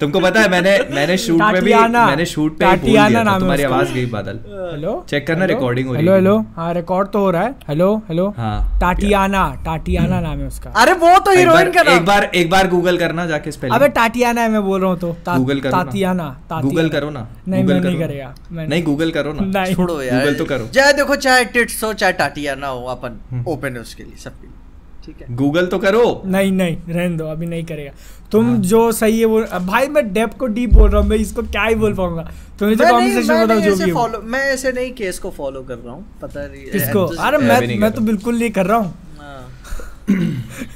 तुमको 0.00 0.20
पता 0.20 0.40
है 0.40 0.48
मैंने 0.50 0.78
मैंने 0.94 1.16
शूट 1.16 1.42
में 1.42 1.62
भी 1.64 1.74
मैंने 1.74 2.24
शूट 2.26 2.58
पे 2.58 2.66
बोल 2.66 2.76
दिया 2.76 3.24
था 3.24 3.38
तुम्हारी 3.38 3.62
आवाज़ 3.62 3.92
गई 3.92 4.06
बादल। 4.06 4.40
हेलो 4.72 5.06
चेक 5.08 5.26
करना, 5.26 5.44
हेलो? 5.44 5.54
recording 5.54 5.86
हो 5.86 5.94
रही 5.94 6.06
है। 6.06 6.14
हेलो 6.14 6.38
हाँ 6.56 6.74
रिकॉर्ड 6.74 7.08
तो 7.08 7.18
हो 7.18 7.30
रहा 7.30 7.42
है। 7.42 7.54
हेलो 7.68 7.96
हेलो 8.08 8.28
हाँ 8.36 8.78
टाटियाना 8.80 9.62
टाटियाना 9.64 10.20
नाम 10.20 10.38
है 10.38 10.46
उसका। 10.46 10.70
अरे 10.70 10.92
वो 10.92 11.18
तो 11.18 11.30
हीरोइन 11.30 11.54
बार 11.54 11.70
का 11.70 11.82
नाम। 11.82 11.94
एक 11.94 12.04
बार 12.04 12.24
एक 12.34 12.50
बार 12.50 12.68
गूगल 12.68 12.98
करना 12.98 13.26
जाके 13.26 13.52
स्पेलिंग 13.52 13.76
अबे 13.76 13.88
टाटियाना 13.88 14.40
है 14.40 14.48
मैं 14.48 14.62
बोल 14.62 14.80
रहा 14.80 14.90
हूँ 14.90 14.98
तो। 14.98 15.16
गूगल 15.28 15.60
करो 15.60 15.72
तातियाना 15.72 16.22
ना 16.22 16.28
तातियाना। 16.30 16.68
गूगल 16.68 16.88
करो 16.88 17.10
ना। 17.10 17.28
नहीं 17.48 17.64
Google 17.64 17.82
मैं 17.82 17.90
नहीं 17.90 17.98
करेगा। 17.98 18.34
मैं 18.52 18.68
नहीं 18.68 18.84
गूगल 18.84 19.10
करो 19.10 19.32
ना। 19.32 19.66
छोड़ो 19.66 20.02
यार। 20.02 20.22
Google 20.22 20.38
तो 20.38 20.44
करो। 20.44 20.68
चाहे 20.68 20.92
देखो 20.92 21.16
चाहे 21.16 21.44
टिट्स 21.44 21.84
हो 21.84 21.92
चाहे 21.92 22.12
टाटियाना 22.12 22.66
हो 22.66 22.84
अपन 22.84 23.44
ओपन 23.48 23.74
है 23.74 23.80
उसके 23.80 24.02
लिए 24.02 24.16
सबके 24.16 24.46
लिए। 24.46 24.65
ठीक 25.06 25.16
है। 25.20 25.36
गूगल 25.36 25.66
तो 25.66 25.78
करो। 25.78 26.22
नहीं 26.26 26.52
नहीं 26.52 26.76
रहने 26.88 27.16
दो 27.16 27.26
अभी 27.26 27.46
नहीं 27.46 27.64
करेगा। 27.64 27.90
तुम 28.32 28.46
हाँ। 28.46 28.56
जो 28.58 28.92
सही 28.92 29.20
है 29.20 29.26
वो 29.26 29.40
भाई 29.42 29.86
मैं 29.86 30.12
डेप 30.12 30.34
को 30.34 30.46
डीप 30.46 30.70
बोल 30.74 30.90
रहा 30.90 31.00
हूँ 31.00 31.08
मैं 31.08 31.16
इसको 31.16 31.42
क्या 31.42 31.64
ही 31.64 31.74
बोल 31.74 31.94
पाऊँगा? 31.94 32.30
तुम्हें 32.58 32.76
जो 32.76 32.84
मैं 32.84 32.92
नहीं- 32.92 33.28
मैं 33.28 33.46
बताओ 33.46 33.60
जो 33.60 33.84
भी 33.84 33.90
हो। 33.90 34.08
मैं 34.24 34.40
ऐसे 34.40 34.72
नहीं 34.72 34.92
केस 34.92 35.18
को 35.18 35.30
फॉलो 35.30 35.62
कर 35.62 35.74
रहा 35.74 35.94
हूँ 35.94 36.06
पता 36.22 36.46
नहीं 36.46 36.64
किसको? 36.64 37.04
अरे 37.04 37.38
मैं 37.38 37.78
मैं 37.78 37.92
तो 37.92 38.00
बिल्कुल 38.00 38.38
नहीं 38.38 38.50
कर 38.50 38.66
रहा 38.66 38.78
हूँ। 38.78 38.94
हाँ। 39.20 39.48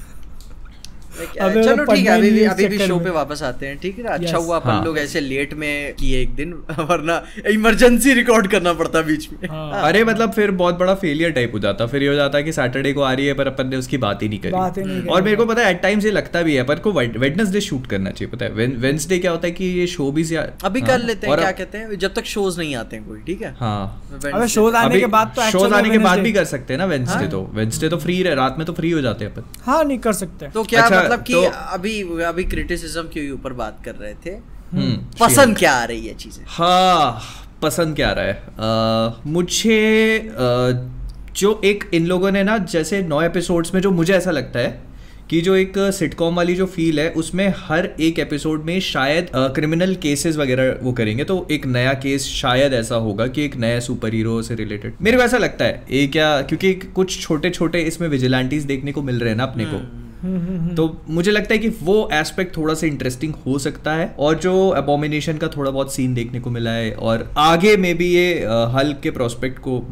चलो 1.28 1.84
ठीक 1.84 2.06
है 2.06 2.18
अभी 2.18 2.30
भी 2.30 2.44
अभी 2.44 2.66
भी 2.66 2.78
शो 2.78 2.98
पे 2.98 3.10
वापस 3.10 3.42
आते 3.42 3.66
हैं 3.66 3.78
ठीक 3.78 3.98
है 3.98 4.04
अच्छा 4.04 4.36
हुआ 4.36 4.56
अपन 4.56 4.70
हाँ। 4.70 4.84
लोग 4.84 4.98
ऐसे 4.98 5.20
लेट 5.20 5.54
में 5.54 5.94
किए 5.94 6.22
एक 6.22 6.34
दिन 6.34 6.52
वरना 6.78 7.22
इमरजेंसी 7.50 8.14
रिकॉर्ड 8.14 8.46
करना 8.46 8.72
पड़ता 8.72 9.00
बीच 9.00 9.28
में। 9.32 9.48
हाँ। 9.48 9.82
अरे 9.82 10.04
मतलब 10.04 10.32
फिर 10.32 10.50
बहुत 10.50 10.78
बड़ा 10.78 10.94
फेलियर 10.94 11.30
टाइप 11.30 11.54
हो 11.54 11.58
जाता। 11.58 11.86
फिर 11.86 12.02
ये 12.02 12.08
हो 12.08 12.14
जाता 12.14 12.38
है 12.38 12.44
कि 12.44 12.52
सैटरडे 12.52 12.92
को 12.92 13.00
आ 13.00 13.12
रही 13.12 13.26
है 13.26 13.34
पर 13.34 13.46
अपन 13.46 13.66
ने 13.66 13.76
उसकी 13.76 13.98
बात 13.98 14.22
ही 14.22 14.28
नहीं 14.28 14.40
ही 14.40 14.50
करी। 14.50 15.08
और 15.08 15.22
मेरे 15.22 15.36
को 15.36 15.46
पता 15.46 15.62
है 15.62 15.70
एट 15.70 15.82
टाइम्स 15.82 16.04
ये 16.04 16.10
लगता 16.10 16.42
भी 16.42 16.54
है 16.54 16.62
पर 16.62 16.78
को 16.78 16.92
वेडनेसडे 16.92 17.60
शूट 17.60 17.86
करना 17.86 18.10
चाहिए 18.10 18.36
पता 18.36 18.44
है। 18.44 18.50
वेंसडे 18.66 19.18
क्या 19.18 19.30
होता 19.30 19.46
है 19.46 19.52
कि 19.52 19.64
ये 19.64 19.86
शो 19.86 20.12
भी 20.12 20.34
अभी 20.34 20.80
हाँ, 20.80 20.88
कर 20.88 20.98
लेते 20.98 21.26
हैं 21.26 21.34
और 21.34 21.40
क्या 21.40 21.52
कहते 21.52 21.78
हैं? 21.78 21.98
जब 21.98 22.14
तक 22.14 22.24
शोज़ 22.24 22.58
नहीं 22.58 22.76
आते 22.76 22.96
हैं 22.96 23.06
कोई 23.08 23.18
ठीक 23.18 23.42
है? 23.42 23.56
हाँ। 23.60 24.48
शोज़ 24.48 24.74
आने 24.74 25.00
के 25.00 25.06
बाद 25.06 25.32
तो 25.36 25.50
शोज़ 25.50 25.74
आने 25.74 25.90
के 25.90 25.98
बाद 25.98 26.18
भी 26.18 26.32
कर 26.32 26.44
सकते 26.44 26.72
हैं 26.74 26.78
ना 26.78 26.84
वेंसडे 26.84 27.14
हाँ। 27.14 27.28
तो। 27.28 27.50
वेंसडे 27.54 27.88
तो 27.88 27.96
फ्री 27.96 28.22
रात 28.22 28.54
में 28.58 28.66
तो 28.66 28.72
फ्री 28.72 28.90
हो 28.90 29.00
जाते 29.00 29.24
हैं 29.24 29.34
अपन। 29.34 29.42
हाँ 29.62 29.84
नहीं 29.84 29.98
कर 29.98 30.12
सकते। 30.12 30.48
तो 30.48 30.64
क्या 30.64 30.82
अच्छा, 30.82 31.09
मतलब 31.10 31.24
कि 31.24 31.32
तो- 31.32 31.52
अभी 31.72 32.02
अभी 32.22 32.44
क्रिटिसिज्म 32.44 33.02
के 33.02 33.30
ऊपर 33.30 33.52
बात 33.52 33.78
कर 33.84 33.94
रहे 33.94 34.14
थे। 34.26 34.30
हम्म 34.72 34.92
पसंद 35.20 35.56
क्या 35.56 35.72
आ 35.72 35.84
रही 35.84 36.06
है 36.06 36.14
चीज़ें? 36.14 36.44
हाँ 36.48 37.20
पसंद 37.62 37.96
क्या 37.96 38.08
आ 38.08 38.12
रहा 38.12 38.26
है? 38.26 39.32
मुझे 39.32 40.30
जो 41.36 41.60
एक 41.64 41.84
इन 41.94 42.06
लोगों 42.06 42.30
ने 42.30 42.42
ना 42.42 42.58
जैसे 42.58 43.02
नौ 43.02 43.22
एपिसोड्स 43.22 43.74
में 43.74 43.80
जो 43.80 43.90
मुझे 43.90 44.12
ऐसा 44.14 44.30
लगता 44.30 44.58
है 44.58 44.90
कि 45.30 45.40
जो 45.40 45.54
एक 45.54 45.72
सिटकॉम 45.78 46.36
वाली 46.36 46.54
जो 46.54 46.66
फील 46.66 47.00
है 47.00 47.10
उसमें 47.10 47.54
हर 47.58 47.88
एक 48.00 48.18
एपिसोड 48.18 48.64
में 48.64 48.80
शायद 48.80 49.28
क्रिमिनल 49.36 49.94
केसेस 49.94 50.36
वगैरह 50.36 50.78
वो 50.82 50.92
करेंगे। 50.92 51.24
तो 51.24 51.46
एक 51.50 51.66
नया 51.66 51.92
केस 51.94 52.24
शायद 52.24 52.74
ऐसा 52.74 52.94
होगा 52.94 53.26
कि 53.26 53.44
एक 53.44 53.56
नया 53.56 53.80
सुपर 53.80 54.14
हीरो 54.14 54.42
से 54.42 54.54
रिलेटेड 54.54 54.94
मेरे 55.02 55.16
को 55.16 55.22
ऐसा 55.22 55.38
लगता 55.38 55.64
है 55.64 55.82
ये 55.90 56.06
क्या 56.06 56.42
क्योंकि 56.42 56.72
कुछ 56.74 57.20
छोटे 57.20 57.50
छोटे 57.50 57.82
इसमें 57.82 58.08
विजिलेंटीज 58.08 58.64
देखने 58.64 58.92
को 58.92 59.02
मिल 59.02 59.20
रहे 59.20 59.30
हैं 59.30 59.36
ना 59.36 59.42
अपने 59.42 59.64
को। 59.64 60.09
हम्म, 60.22 60.36
हम्म, 60.38 60.58
हम्म। 60.58 60.74
तो 60.74 61.00
मुझे 61.08 61.30
लगता 61.30 61.54
है 61.54 61.58
कि 61.58 61.68
वो 61.82 62.08
एस्पेक्ट 62.12 62.56
थोड़ा 62.56 62.74
सा 62.74 62.86
इंटरेस्टिंग 62.86 63.34
हो 63.46 63.58
सकता 63.58 63.94
है 63.94 64.14
और 64.18 64.38
जो 64.38 64.68
अबोमिनेशन 64.76 65.38
का 65.38 65.48
थोड़ा 65.48 65.70
बहुत 65.70 65.94
सीन 65.94 66.14
देखने 66.14 66.40
को 66.40 66.50
मिला 66.50 66.70
है 66.70 66.92
और 66.92 67.30
आगे 67.38 67.76
में 67.76 67.96
भी 67.96 68.12
ये 68.12 68.32
हल्क 68.74 69.00
के 69.02 69.10
प्रोस्पेक्ट 69.10 69.58
को 69.58 69.82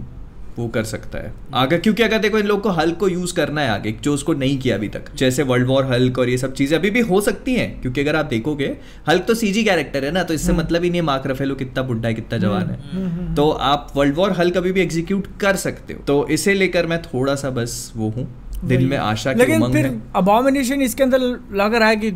वो 0.58 0.66
कर 0.68 0.84
सकता 0.84 1.18
है। 1.18 1.32
आगे 1.54 1.76
क्योंकि 1.78 2.02
अगर 2.02 2.18
देखो 2.18 2.38
इन 2.38 2.46
लोग 2.46 2.60
को 2.60 2.70
हल्क 2.70 2.96
को 2.98 3.08
यूज़ 3.08 3.34
करना 3.34 3.60
है 3.60 3.68
आगे 3.70 3.92
जो 4.02 4.14
उसको 4.14 4.32
नहीं 4.34 4.58
किया 4.58 4.76
अभी 4.76 4.88
तक 4.88 5.12
जैसे 5.16 5.42
वर्ल्ड 5.42 5.66
वॉर 5.66 5.84
हल्क 5.84 6.18
और 6.18 6.28
ये 6.28 6.38
सब 6.38 6.52
चीज़ें 6.52 6.76
अभी 6.78 6.90
भी 6.90 7.00
हो 7.00 7.20
सकती 7.20 7.54
हैं 7.54 7.80
क्योंकि 7.80 8.00
अगर 8.00 8.16
आप 8.16 8.26
देखोगे 8.26 8.74
हल्क 9.08 9.24
तो 9.28 9.34
सीजी 9.34 9.62
कैरेक्टर 9.64 10.04
है 10.04 10.10
ना 10.10 10.22
तो 10.22 10.34
इससे 10.34 10.52
मतलब 10.52 10.84
ही 10.84 10.90
नहीं 10.90 11.00
है 11.00 11.06
मार्क 11.06 11.26
रफेलो 11.26 11.54
कितना 11.54 11.82
बुढ़ा 11.82 12.08
है 12.08 12.14
कितना 12.14 12.38
जवान 12.38 12.70
है। 12.70 13.34
तो 13.34 13.50
आप 13.50 13.92
वर्ल्ड 13.96 14.16
वॉर 14.16 14.32
हल्क 14.32 14.56
अभी 14.56 14.72
भी 14.72 14.80
एग्जीक्यूट 14.80 15.26
कर 15.40 15.56
सकते 15.56 15.94
हो। 15.94 16.02
तो 16.06 16.26
इसे 16.30 16.54
लेकर 16.54 16.86
मैं 16.86 17.02
थोड़ा 17.02 17.34
सा 17.34 17.50
बस 17.50 17.92
वो 17.96 18.08
हूँ। 18.10 18.28
दिल 18.64 18.86
में 18.88 18.96
आशा 18.96 19.32
की 19.32 19.38
लेकिन 19.38 19.62
उमंग 19.62 19.74
फिर 19.74 19.86
है। 19.86 20.00
अबॉमिनेशन 20.16 20.82
इसके 20.82 21.02
अंदर 21.02 21.20
लग 21.56 21.74
रहा 21.74 21.88
है 21.88 21.96
कि 21.96 22.12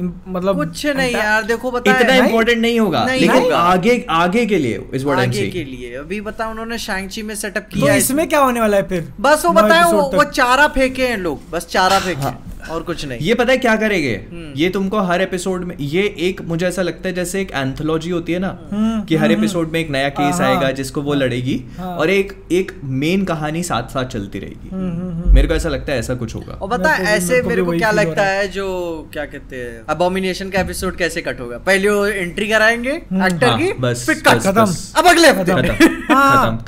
मतलब 0.00 0.56
कुछ 0.56 0.84
नहीं 0.86 1.12
यार 1.12 1.42
देखो 1.46 1.70
बता 1.70 1.90
इतना 1.90 2.14
इम्पोर्टेंट 2.16 2.58
नहीं 2.60 2.78
होगा 2.80 3.04
नहीं 3.04 3.20
लेकिन 3.20 3.42
नहीं, 3.42 3.50
आगे 3.52 4.04
आगे 4.10 4.44
के 4.46 4.58
लिए 4.58 4.80
इस 4.94 5.04
वर्ड 5.04 5.20
आगे 5.20 5.46
के 5.50 5.64
लिए। 5.64 5.94
अभी 5.96 6.20
बता 6.20 6.48
उन्होंने 6.50 6.78
शैंगची 6.78 7.22
में 7.22 7.34
सेटअप 7.34 7.62
तो 7.64 7.76
किया 7.76 7.92
तो 7.92 7.98
इसमें 7.98 8.28
क्या 8.28 8.40
होने 8.40 8.60
वाला 8.60 8.76
है 8.76 8.88
फिर? 8.88 9.12
बस 9.20 9.44
वो 9.46 9.52
बताए 9.52 9.84
वो, 9.84 10.02
वो 10.02 10.24
चारा 10.24 10.66
फेंके 10.68 11.06
हैं 11.06 11.16
लोग 11.18 11.50
बस 11.50 11.66
चारा 11.70 11.98
फेंके 11.98 12.22
हाँ। 12.22 12.30
हैं, 12.30 12.53
और 12.70 12.82
कुछ 12.82 13.04
नहीं 13.04 13.18
ये 13.20 13.34
पता 13.34 13.52
है 13.52 13.58
क्या 13.58 13.76
करेंगे 13.76 14.14
हम्म। 14.32 14.52
ये 14.56 14.68
तुमको 14.68 15.00
हर 15.00 15.22
एपिसोड 15.22 15.64
में 15.64 15.74
ये 15.80 16.02
एक 16.18 16.40
मुझे 16.42 16.66
ऐसा 16.66 16.82
लगता 16.82 17.08
है 17.08 17.14
जैसे 17.14 17.40
एक 17.40 17.50
एंथोलॉजी 17.50 18.10
होती 18.10 18.32
है 18.32 18.38
ना 18.38 18.48
हम्म, 18.72 19.02
कि 19.02 19.16
हर 19.16 19.24
हम्म, 19.24 19.38
एपिसोड 19.38 19.70
में 19.72 19.80
एक 19.80 19.90
नया 19.90 20.08
केस 20.08 20.34
हाँ, 20.34 20.48
आएगा 20.48 20.60
हाँ। 20.60 20.72
जिसको 20.72 21.02
वो 21.02 21.14
लड़ेगी 21.14 21.64
हाँ। 21.78 21.96
और 21.96 22.10
एक 22.10 22.32
एक 22.52 22.72
मेन 22.84 23.24
कहानी 23.24 23.62
साथ 23.62 23.82
साथ 23.82 24.04
चलती 24.04 24.38
रहेगी 24.38 24.68
हम्म, 24.68 24.90
हम्म, 24.90 25.12
हम्म। 25.14 25.34
मेरे 25.34 25.48
को 25.48 25.54
ऐसा 25.54 25.68
लगता 25.68 25.92
है 25.92 25.98
ऐसा 25.98 26.14
कुछ 26.14 26.34
होगा 26.34 26.52
और 26.52 26.68
को 26.68 26.98
भी- 26.98 27.08
ऐसे 27.08 27.42
मेरे 27.42 27.62
को 27.62 27.72
क्या 27.72 27.90
लगता 27.90 28.22
है 28.22 28.48
जो 28.48 28.66
क्या 29.12 29.24
कहते 29.24 29.56
हैं 29.56 29.84
अबोमिनेशन 29.88 30.50
का 30.50 30.60
एपिसोड 30.60 30.96
कैसे 30.96 31.22
कट 31.22 31.40
होगा 31.40 31.58
पहले 31.58 31.88
वो 31.90 32.06
एंट्री 32.06 32.48
कराएँगे 32.48 32.90
एक्टर 32.90 33.46
हाँ, 33.46 33.58
की 33.58 33.72
बस, 33.72 34.06
खत्म। 34.46 34.66
अब 34.96 35.06
अगले। 35.06 35.28
हाँ, 36.14 36.64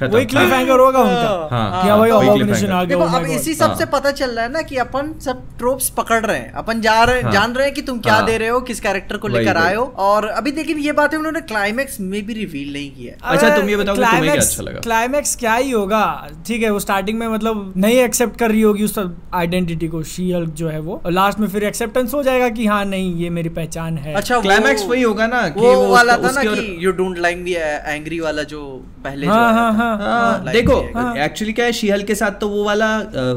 होगा 0.81 0.99
उनका 0.99 1.49
हाँ, 1.51 1.83
कि 1.83 1.89
हाँ 1.89 1.99
भाई 1.99 2.11
वही 2.11 2.29
अबॉमिनेशन 2.29 2.55
cliffhanger। 2.55 2.73
आ 2.73 2.85
गया 2.85 2.97
देखो 2.99 3.11
my 3.11 3.17
अब 3.17 3.31
इसी 3.31 3.55
सबसे 3.55 3.85
हाँ। 3.85 3.93
पता 3.93 4.11
चल 4.11 4.31
रहा 4.31 4.45
है 4.45 4.53
ना 4.53 4.63
कि 4.63 4.77
अपन 4.77 5.13
सब 5.25 5.43
ट्रोप्स 5.59 5.86
पकड़ 5.91 6.25
रहे 6.27 6.39
हैं 6.39 6.53
अपन 6.53 6.81
जा 6.81 7.03
रहे 7.05 7.21
हाँ। 7.23 7.33
जान 7.33 7.53
रहे 7.53 7.67
हैं 7.67 7.75
कि 7.75 7.83
तुम 7.83 7.99
क्या 7.99 8.15
हाँ। 8.15 8.27
दे 8.27 8.37
रहे 8.39 8.49
हो 8.49 8.61
किस 8.61 8.81
कैरेक्टर 8.81 9.17
को 9.17 9.29
लेकर। 9.29 9.57
आए 9.57 9.75
हो 9.75 9.85
और 9.99 10.27
अभी 10.27 10.53
लेकिन 10.53 10.79
ये 10.79 10.93
बातें 10.93 11.17
उन्होंने 11.19 11.41
क्लाइमेक्स 11.41 12.01
में 12.01 12.27
भी 12.27 12.35
रिवील 12.35 12.73
नहीं 12.73 12.91
किया 12.91 13.15
अच्छा, 13.31 13.57
तुम 13.57 13.69
ये 13.71 13.77
बताओ 13.77 13.95
तुम्हें 13.97 14.23
क्या 14.23 14.33
अच्छा 14.35 14.63
लगा? 14.63 14.81
क्लाइमैक्स 14.81 15.35
क्या 15.37 15.55
ही 15.55 15.71
होगा 15.71 16.05
ठीक 16.47 16.63
है 16.63 16.71
वो 16.71 16.81
स्टार्टिंग 16.81 17.19
में 17.19 17.27
मतलब 17.29 17.73
नहीं 17.77 17.99
एक्सेप्ट 17.99 18.39
कर 18.39 18.51
रही 18.51 18.61
होगी 18.63 18.85
उस 18.85 18.99
आइडेंटिटी 19.35 19.89
को 19.89 20.03
शी 20.03 20.31
हल्क 20.33 20.51
जो 20.55 20.69
है 20.69 20.81
वो 20.81 21.01
लास्ट 21.11 21.39
में 21.39 21.49
फिर 21.49 21.65
एक्सेप्टेंस 21.65 22.15
हो 22.15 22.23
जाएगा 22.23 22.49
कि 22.49 22.67
हाँ 22.67 22.85
नहीं 22.85 23.15
ये 23.17 23.31
मेरी 23.31 23.49
पहचान 23.59 23.99
है 23.99 24.15
अच्छा 24.15 24.41
क्लाइमैक्स 24.41 24.85
वही 24.87 25.03
होगा 25.03 25.27
ना 25.27 25.41
वो, 25.57 25.73
वो 25.75 25.89
वाला 25.89 26.17
था 26.17 26.31
ना 26.31 26.43
कि 26.45 26.77
you 26.87 26.93
don't 26.93 27.19
like 27.19 27.39
me 27.39 27.55
angry 27.87 28.21
वाला 28.21 28.43
जो 28.43 28.61
पहले 29.07 29.27
हाँ, 29.27 29.53
हाँ, 29.53 29.73
हाँ, 29.73 29.97
हाँ, 29.99 30.53
देखो 30.53 30.77
हाँ। 30.95 31.17
एक्चुअली 31.25 31.53
क्या 31.53 31.65
है 31.65 31.73
शीहल 31.73 32.03
के 32.03 32.15
साथ 32.15 32.39
तो 32.41 32.49
वो 32.49 32.65
वाला 32.65 32.89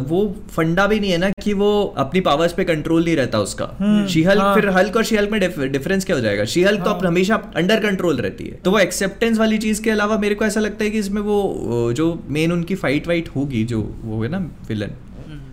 वो 0.09 0.21
फंडा 0.51 0.85
भी 0.87 0.99
नहीं 0.99 1.11
है 1.11 1.17
ना 1.17 1.29
कि 1.43 1.53
वो 1.53 1.69
अपनी 1.97 2.21
पावर्स 2.21 2.53
पे 2.53 2.63
कंट्रोल 2.63 3.03
नहीं 3.05 3.15
रहता 3.15 3.39
उसका। 3.39 3.65
शीहल 4.09 4.39
हाँ। 4.39 4.53
फिर 4.55 4.69
हल्क 4.69 4.97
और 4.97 5.03
शीहल 5.03 5.27
में 5.31 5.39
डिफरेंस 5.41 6.05
क्या 6.05 6.15
हो 6.15 6.21
जाएगा? 6.21 6.45
शीहल 6.45 6.77
तो 6.77 6.93
हमेशा 7.07 7.35
अंडर 7.55 7.79
कंट्रोल 7.79 8.17
रहती 8.17 8.45
है। 8.45 8.59
तो 8.65 8.71
वो 8.71 8.79
एक्सेप्टेंस 8.79 9.37
वाली 9.39 9.57
चीज़ 9.57 9.81
के 9.83 9.89
अलावा 9.89 10.17
मेरे 10.17 10.35
को 10.35 10.45
ऐसा 10.45 10.59
लगता 10.59 10.83
है 10.83 10.89
कि 10.89 10.99
इसमें 10.99 11.21
वो 11.21 11.93
जो 11.93 12.07
मेन 12.29 12.51
उनकी 12.51 12.75
फाइट 12.75 13.07
वाइट 13.07 13.29
होगी 13.35 13.63
जो 13.63 13.81
वो 14.03 14.23
है 14.23 14.29
ना 14.29 14.39
विलन 14.69 14.95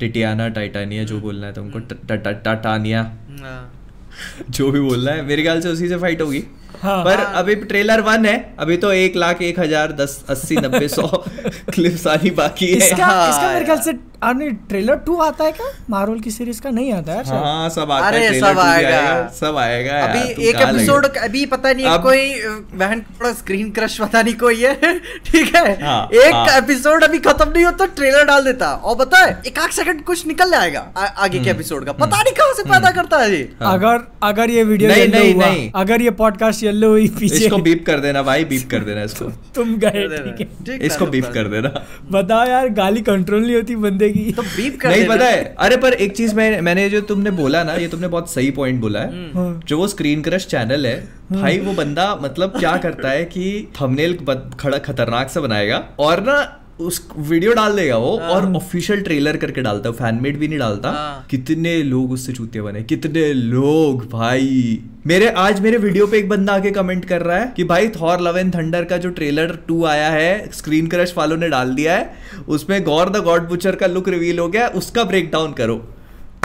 टिटियाना 0.00 0.48
टाइटानिया 0.48 1.04
जो 1.04 1.20
बोलना 1.20 1.46
है 1.46 1.52
तुमको 1.52 1.78
टाटानिया 2.08 3.02
हाँ। 3.40 3.72
जो 4.50 4.70
भी 4.70 4.80
बोलना 4.80 5.10
है 5.10 5.22
मेरे 5.26 5.42
ख्याल 5.42 5.60
से 5.60 5.68
उसी 5.68 5.88
से 5.88 5.96
फाइट 5.96 6.20
होगी। 6.22 6.42
हाँ। 6.82 7.02
पर 7.04 7.20
अभी 7.34 7.54
ट्रेलर 7.64 8.00
वन 8.00 8.26
है 8.26 8.36
अभी 8.58 8.76
तो 8.76 8.92
एक 8.92 9.16
लाख 9.16 9.42
एक 9.42 9.60
हज़ार 9.60 9.92
दस 10.00 10.22
अस्सी 10.30 10.56
नब्बे 10.56 10.88
सौ 10.88 11.06
क्लिप्स 11.74 12.06
आनी 12.06 12.30
बाकी 12.36 12.66
है। 12.66 12.76
इसका 12.78 13.06
हाँ, 13.06 13.28
इसका 13.30 13.52
मेरे 13.52 13.64
ख्याल 13.64 13.80
से 13.80 13.98
नहीं 14.24 14.50
ट्रेलर 14.68 14.94
टू 14.96 15.16
आता 15.22 15.44
है 15.44 15.50
क्या? 15.52 15.66
मार्वल 15.90 16.20
की 16.20 16.30
सीरीज़ 16.30 16.60
का? 16.60 16.70
नहीं 16.70 16.92
आता 16.92 17.12
है 17.12 17.24
हाँ 17.28 17.68
सब 17.70 17.90
आता 17.90 18.06
अरे, 18.06 18.18
है 18.18 18.28
ट्रेलर 18.28 18.52
सब 18.52 18.58
आएगा। 18.60 19.28
सब 19.40 19.56
आएगा 19.56 19.98
अभी 20.04 20.48
एक 20.48 20.56
एपिसोड 20.58 21.06
अभी 21.18 21.44
पता 21.46 21.72
नहीं 21.72 21.86
अब- 21.86 22.02
कोई 22.02 22.32
बहन 22.74 23.00
थोड़ा 23.00 23.32
स्क्रीन 23.32 23.70
क्रश 23.70 23.98
पता 24.00 24.22
नहीं 24.22 24.34
कोई 24.34 24.62
है 24.62 24.74
ठीक 25.26 25.54
है? 25.56 25.64
हाँ, 25.82 26.08
एक 26.14 26.34
हाँ। 26.34 26.56
एपिसोड 26.58 27.04
अभी 27.04 27.18
खत्म 27.18 27.48
नहीं 27.50 27.64
होता 27.64 27.86
ट्रेलर 27.96 28.24
डाल 28.24 28.44
देता। 28.44 28.72
और 28.74 28.96
बता 28.96 29.24
एक 29.46 29.58
आध 29.58 29.70
सेकंड 29.70 30.02
कुछ 30.04 30.26
निकल 30.26 30.50
जाएगा 30.50 30.80
आगे 31.18 31.38
के 31.38 31.50
एपिसोड 31.50 31.84
का। 31.86 31.92
पता 31.94 32.22
नहीं 32.22 32.34
कहाँ 32.34 32.54
से 32.54 32.62
पैदा 32.70 32.90
करता 32.92 33.18
है 33.18 33.42
हाँ। 33.62 33.72
अगर 33.74 34.00
अगर 34.22 34.50
ये 34.50 34.64
वीडियो 34.64 34.90
नहीं, 34.90 35.08
नहीं, 35.08 35.34
नहीं। 35.36 35.70
अगर 35.76 36.02
ये 36.02 36.10
पॉडकास्ट 36.22 36.62
येलो 36.66 36.90
हुई 36.90 37.08
पीछे। 37.18 37.36
इसको 37.36 37.58
बीप 37.58 37.84
कर 37.86 38.00
देना 38.00 38.22
भाई 38.22 38.44
बीप 38.44 38.68
कर 38.70 38.84
देना 38.84 39.02
इसको। 39.02 39.24
तुम 39.54 39.76
गए 39.78 39.90
ठीक 39.90 40.40
है। 40.40 40.46
है। 40.68 40.72
है, 40.72 40.78
इसको 40.86 41.06
बीप 41.06 41.26
कर 41.34 41.48
देना। 41.48 41.68
बताओ 42.12 42.46
यार 42.46 42.68
गाली 42.74 43.00
कंट्रोल 43.02 43.42
नहीं 43.42 43.54
होती 43.54 43.76
बंदे 43.76 44.10
की। 44.10 44.30
तो 44.32 44.42
बीप 44.42 44.78
कर 44.80 44.90
नहीं 44.90 45.06
पता 45.08 45.26
है 45.26 45.44
अरे 45.58 45.76
पर 45.76 45.92
एक 45.92 46.16
चीज़ 46.16 46.34
मैं 46.34 46.60
मैंने 46.60 46.88
जो 46.90 47.00
तुमने 47.06 47.30
बोला 47.36 47.62
ना 47.64 47.74
ये 47.74 47.88
तुमने 47.88 48.08
बहुत 48.08 48.30
सही 48.32 48.50
पॉइंट 48.50 48.80
बोला 48.80 49.00
है। 49.00 49.10
हम्म। 49.10 49.38
हाँ। 49.38 49.62
जो 49.68 49.78
वो 49.78 49.88
स्क्रीन 49.88 50.22
क्रश 50.22 50.46
चैनल 50.46 50.86
है 50.86 50.96
भाई 51.32 51.58
वो 51.58 51.72
बंदा 51.74 52.14
मतलब 52.22 52.58
क्या 52.58 52.76
करता 52.76 53.10
है 53.10 53.24
कि 53.24 53.46
थंबनेल 53.80 54.18
खड़ा 54.60 54.78
खतरनाक 54.78 55.30
सा 55.30 55.40
बनाएगा 55.40 55.82
और 55.98 56.20
ना 56.20 56.36
उस 56.80 57.06
वीडियो 57.18 57.52
डाल 57.52 57.76
देगा 57.76 57.96
वो 57.96 58.16
हाँ। 58.18 58.28
और 58.30 58.52
ऑफिशियल 58.56 59.02
ट्रेलर 59.02 59.36
करके 59.36 59.62
डालता 59.62 59.88
है 59.88 59.94
फ़ैन 59.94 60.14
मेड 60.22 60.38
भी 60.38 60.48
नहीं 60.48 60.58
डालता 60.58 60.90
हाँ। 60.90 61.26
कितने 61.30 61.76
लोग 61.82 62.12
उससे 62.12 62.32
चूतिया 62.32 62.62
बने 62.62 62.82
कितने 62.82 63.32
लोग 63.32 64.04
भाई 64.10 64.78
मेरे 65.06 65.28
आज 65.38 65.60
मेरे 65.60 65.78
वीडियो 65.78 66.06
पे 66.06 66.18
एक 66.18 66.28
बंदा 66.28 66.54
आके 66.54 66.70
कमेंट 66.70 67.04
कर 67.04 67.22
रहा 67.22 67.38
है 67.38 67.52
कि 67.56 67.64
भाई 67.64 67.88
थॉर 67.90 68.20
लव 68.20 68.38
एंड 68.38 68.54
थंडर 68.54 68.84
का 68.84 68.96
जो 68.96 69.10
ट्रेलर 69.10 69.56
टू 69.68 69.84
आया 69.86 70.08
है 70.10 70.50
स्क्रीन 70.52 70.86
क्रश 70.86 71.14
वालों 71.16 71.36
ने 71.36 71.48
डाल 71.48 71.74
दिया 71.74 71.96
है 71.96 72.44
उसमें 72.48 72.82
गौर 72.84 73.10
द 73.10 73.22
गॉड 73.24 73.48
बुचर 73.48 73.76
का 73.76 73.86
लुक 73.86 74.08
रिवील 74.08 74.38
हो 74.38 74.48
गया 74.48 74.68
उसका 74.76 75.04
ब्रेक 75.04 75.30
डाउन 75.30 75.52
करो 75.52 75.82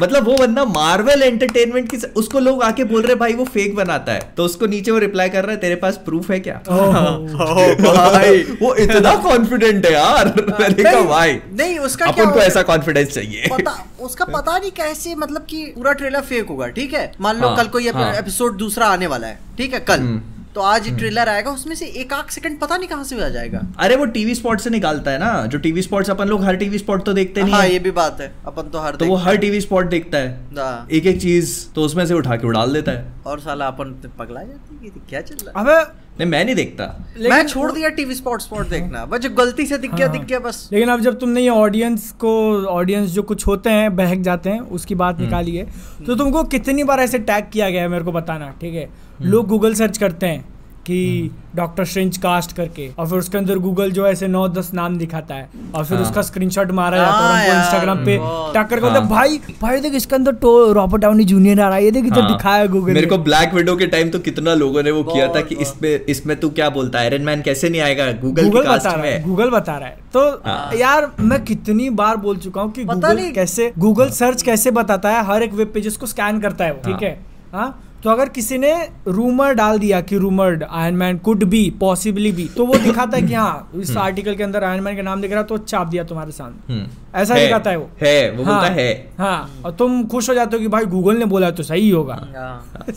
मतलब 0.01 0.27
वो 0.27 0.35
बंदा 0.37 0.65
मार्वल 0.65 1.23
एंटरटेनमेंट 1.23 1.89
की 1.91 1.97
उसको 2.17 2.39
लोग 2.39 2.63
आके 2.63 2.83
बोल 2.83 3.01
रहे 3.01 3.15
भाई 3.15 3.33
वो 3.33 3.45
फेक 3.45 3.75
बनाता 3.75 4.11
है। 4.11 4.19
तो 4.37 4.45
उसको 4.45 4.67
नीचे 4.67 4.91
वो 4.91 4.97
रिप्लाई 4.97 5.29
कर 5.29 5.43
रहा 5.43 5.51
है 5.51 5.57
तेरे 5.59 5.75
पास 5.75 5.97
प्रूफ 6.05 6.31
है 6.31 6.39
क्या? 6.39 6.55
भाई। 6.69 8.41
वो 8.61 8.73
इतना 8.75 9.15
कॉन्फिडेंट 9.23 9.85
है 9.85 9.91
यार। 9.93 10.33
मैंने 10.59 10.83
कहा 10.83 11.01
भाई 11.01 11.39
नहीं 11.53 11.77
उसका 11.79 12.11
क्या 12.11 12.23
अपन 12.23 12.33
को 12.33 12.39
ऐसा 12.39 12.61
कॉन्फिडेंस 12.63 13.13
चाहिए। 13.13 13.47
पता 13.51 13.77
उसका 13.99 14.25
पता 14.35 14.57
नहीं 14.57 14.71
कैसे 14.71 15.15
मतलब 15.15 15.45
कि 15.49 15.63
पूरा 15.75 15.93
ट्रेलर 15.93 16.21
फेक 16.21 16.47
होगा 16.47 16.67
ठीक 16.67 16.93
है? 16.93 17.11
मान 17.21 17.41
लो 17.41 17.47
हाँ, 17.47 17.57
कल 17.57 17.67
को 17.67 17.79
ये 17.79 17.91
हाँ। 17.91 18.13
एपिसोड 18.15 18.57
दूसरा 18.57 18.87
आने 18.87 19.07
वाला 19.07 19.27
है 19.27 19.39
ठीक 19.57 19.73
है 19.73 19.79
कल। 19.79 19.99
हम्म। 19.99 20.40
तो 20.55 20.61
आज 20.61 20.87
ट्रेलर 20.97 21.29
आएगा 21.29 21.51
उसमें 21.51 21.75
से 21.75 21.85
एक 22.01 22.13
आध 22.13 22.29
सेकंड 22.29 22.59
पता 22.59 22.77
नहीं 22.77 22.87
कहाँ 22.89 23.03
से 23.03 23.23
आ 23.23 23.27
जाएगा। 23.29 23.61
अरे 23.79 23.95
वो 23.95 24.05
टीवी 24.07 24.33
स्पॉट 24.35 24.59
से 24.59 24.69
निकालता 24.69 25.11
है 25.11 25.19
ना 25.19 25.45
जो 25.45 25.57
टीवी 25.57 25.81
स्पॉट्स 25.81 26.09
अपन 26.09 26.27
लोग 26.27 26.43
हर 26.45 26.55
टीवी 26.55 26.77
स्पॉट 26.77 27.03
तो 27.05 27.13
देखते 27.13 27.43
नहीं 27.43 27.53
हाँ 27.53 27.61
है। 27.61 27.71
ये 27.71 27.79
भी 27.79 27.91
बात 27.91 28.21
है 28.21 28.31
अपन 28.47 28.69
तो 28.69 28.79
हर 28.79 28.95
तो 28.95 29.05
वो 29.05 29.15
हर 29.17 29.37
टीवी 29.37 29.61
स्पॉट 29.61 29.89
देखता 29.89 30.17
है। 30.17 30.33
हाँ। 30.57 30.87
एक 30.91 31.05
एक 31.05 31.21
चीज़ 31.21 31.53
तो 31.75 31.81
उसमें 31.81 32.05
से 32.05 32.13
उठा 32.13 32.35
के 32.35 32.47
वो 32.47 32.53
डाल 32.53 32.73
देता 32.73 32.91
है। 32.91 33.13
और 33.25 33.39
साला 33.39 33.67
अपन 33.67 33.93
तो 34.03 34.09
पगला 34.19 34.41
जाते 34.41 34.85
हैं 34.85 35.05
क्या 35.09 35.21
चल 35.21 35.35
रहा 35.47 35.71
है? 35.71 35.83
नहीं 36.19 36.29
मैं 36.29 36.43
नहीं 36.45 36.55
देखता। 36.55 36.85
मैं 37.19 37.45
छोड़ 37.47 37.71
दिया 37.71 37.89
टीवी 37.91 38.15
स्पॉट 38.15 38.41
स्पॉट 38.41 38.67
देखना। 38.67 39.05
बस 39.05 39.19
जो 39.19 39.29
गलती 39.35 39.65
से 39.65 39.77
दिख 39.77 39.93
गया 39.93 40.07
हाँ। 40.07 40.17
दिख 40.17 40.27
गया 40.27 40.39
बस। 40.39 40.67
लेकिन 40.73 40.89
अब 40.89 41.01
जब 41.01 41.19
तुमने 41.19 41.41
ये 41.41 41.49
ऑडियंस 41.49 42.11
को 42.21 42.33
ऑडियंस 42.69 43.09
जो 43.09 43.23
कुछ 43.23 43.45
होते 43.47 43.69
हैं 43.69 43.95
बहक 43.95 44.21
जाते 44.21 44.49
हैं 44.49 44.59
उसकी 44.71 44.95
बात 44.95 45.15
हम्म। 45.15 45.25
निकाली 45.25 45.55
है 45.55 45.65
तो 46.05 46.15
तुमको 46.15 46.43
कितनी 46.49 46.83
बार 46.83 46.99
ऐसे 46.99 47.19
टैग 47.21 47.49
किया 47.53 47.69
गया 47.69 47.81
है 47.81 47.87
मेरे 47.87 48.03
को 48.03 48.11
बताना 48.11 48.49
ठीक 48.61 48.73
है? 48.73 48.83
हम्म। 48.83 49.09
लोग 49.23 49.47
गूगल 49.47 49.73
सर्च 49.73 49.97
करते 49.97 50.25
हैं 50.25 50.43
कि 50.85 51.31
डॉक्टर 51.55 51.85
स्ट्रेंज 51.85 52.17
कास्ट 52.17 52.55
करके 52.55 52.87
और 52.99 53.07
फिर 53.07 53.19
उसके 53.19 53.37
अंदर 53.37 53.57
गूगल 53.59 53.91
जो 53.91 54.05
है 54.05 54.11
ऐसे 54.11 54.27
नौ 54.27 54.47
दस 54.49 54.73
नाम 54.73 54.97
दिखाता 54.97 55.35
है 55.35 55.49
और 55.75 55.85
फिर 55.85 55.97
हाँ। 55.97 56.05
उसका 56.05 56.21
स्क्रीनशॉट 56.21 56.71
मारा 56.71 56.97
जाता 56.97 57.11
है 57.11 57.19
और 57.19 57.25
हाँ 57.25 57.39
हमको 57.39 57.57
इंस्टाग्राम 57.57 58.03
पे 58.05 58.17
बहुत। 58.17 58.55
टक्कर 58.55 58.75
कर 58.75 58.81
बोलते 58.81 58.99
हाँ। 58.99 59.09
भाई 59.09 59.39
भाई 59.61 59.79
देख 59.79 59.93
इसके 59.93 60.15
अंदर 60.15 60.33
तो 60.35 60.71
रॉबर्ट 60.73 61.01
डाउनी 61.01 61.23
जूनियर 61.23 61.61
आ 61.61 61.67
रहा 61.67 61.77
है 61.77 61.83
ये 61.83 61.91
देख 61.91 62.05
इधर 62.05 62.21
हाँ। 62.21 62.31
दिखाया 62.31 62.65
गूगल 62.67 62.93
मेरे 62.93 63.07
को 63.07 63.17
ब्लैक 63.19 63.53
विडो 63.53 63.75
के 63.75 63.87
टाइम 63.87 64.09
तो 64.09 64.19
कितना 64.19 64.53
लोगों 64.53 64.83
ने 64.83 64.91
वो 64.91 65.03
किया 65.03 65.27
था 65.35 65.41
कि 65.41 65.55
इसमें 65.57 65.89
इसमें 66.05 66.39
तू 66.39 66.49
क्या 66.51 66.69
बोलता 66.69 66.99
है 66.99 67.05
आयरन 67.05 67.25
मैन 67.25 67.41
कैसे 67.41 67.69
नहीं 67.69 67.81
आएगा 67.81 68.11
गूगल 68.21 68.43
गूगल 68.43 68.67
बता 68.67 68.91
रहा 68.91 69.05
है 69.05 69.23
गूगल 69.23 69.49
बता 69.49 69.77
रहा 69.77 69.89
है 69.89 69.97
तो 70.13 70.25
हाँ। 70.45 70.73
यार 70.75 71.11
मैं 71.21 71.43
कितनी 71.43 71.89
बार 72.01 72.17
बोल 72.17 72.37
चुका 72.39 72.61
हूँ 72.61 72.71
कि 72.71 72.83
गूगल 72.85 73.29
कैसे 73.31 73.71
गूगल 73.77 74.09
सर्च 74.15 74.41
कैसे 74.41 74.71
बताता 74.71 75.09
है 75.09 75.23
हर 75.25 75.43
एक 75.43 75.53
वेब 75.53 75.71
पेजेस 75.73 75.97
को 75.97 76.05
स्कैन 76.07 76.39
करता 76.39 76.65
है 76.65 76.71
वो 76.71 76.81
ठीक 76.85 76.93
हाँ। 76.93 77.01
है 77.01 77.19
हाँ 77.53 77.90
तो 78.03 78.09
अगर 78.09 78.29
किसी 78.29 78.57
ने 78.57 78.89
रूमर 79.07 79.53
डाल 79.53 79.79
दिया 79.79 80.01
कि 80.01 80.17
rumoured 80.17 80.63
Iron 80.63 80.95
Man 80.95 81.17
could 81.17 81.43
be 81.43 81.73
possibly 81.79 82.31
भी 82.31 82.49
तो 82.57 82.65
वो 82.65 82.75
दिखाता 82.75 83.17
है 83.17 83.23
कि 83.23 83.33
हाँ 83.33 83.71
इस 83.75 83.89
हम्म। 83.89 83.99
आर्टिकल 83.99 84.35
के 84.35 84.43
अंदर 84.43 84.63
आयरन 84.63 84.83
मैन 84.83 84.95
का 84.95 85.01
नाम 85.01 85.21
दिख 85.21 85.31
रहा 85.31 85.39
है 85.39 85.45
तो 85.47 85.57
चाप 85.57 85.87
दिया 85.87 86.03
तुम्हारे 86.03 86.31
सामने। 86.31 86.73
हम्म। 86.73 86.87
ऐसा 87.15 87.35
है, 87.35 87.45
दिखाता 87.45 87.69
है 87.69 87.77
वो। 87.77 87.89
है 88.01 88.31
वो 88.31 88.43
हाँ, 88.43 88.59
बोलता 88.59 88.73
है। 88.73 89.13
हाँ। 89.17 89.61
और 89.65 89.71
तुम 89.71 90.07
खुश 90.07 90.29
हो 90.29 90.33
जाते 90.33 90.55
हो 90.55 90.61
कि 90.61 90.67
भाई 90.67 90.85
गूगल 90.85 91.17
ने 91.17 91.25
बोला 91.25 91.51
तो 91.51 91.63
सही 91.63 91.89
होगा। 91.89 92.27
हाँ। 92.37 92.85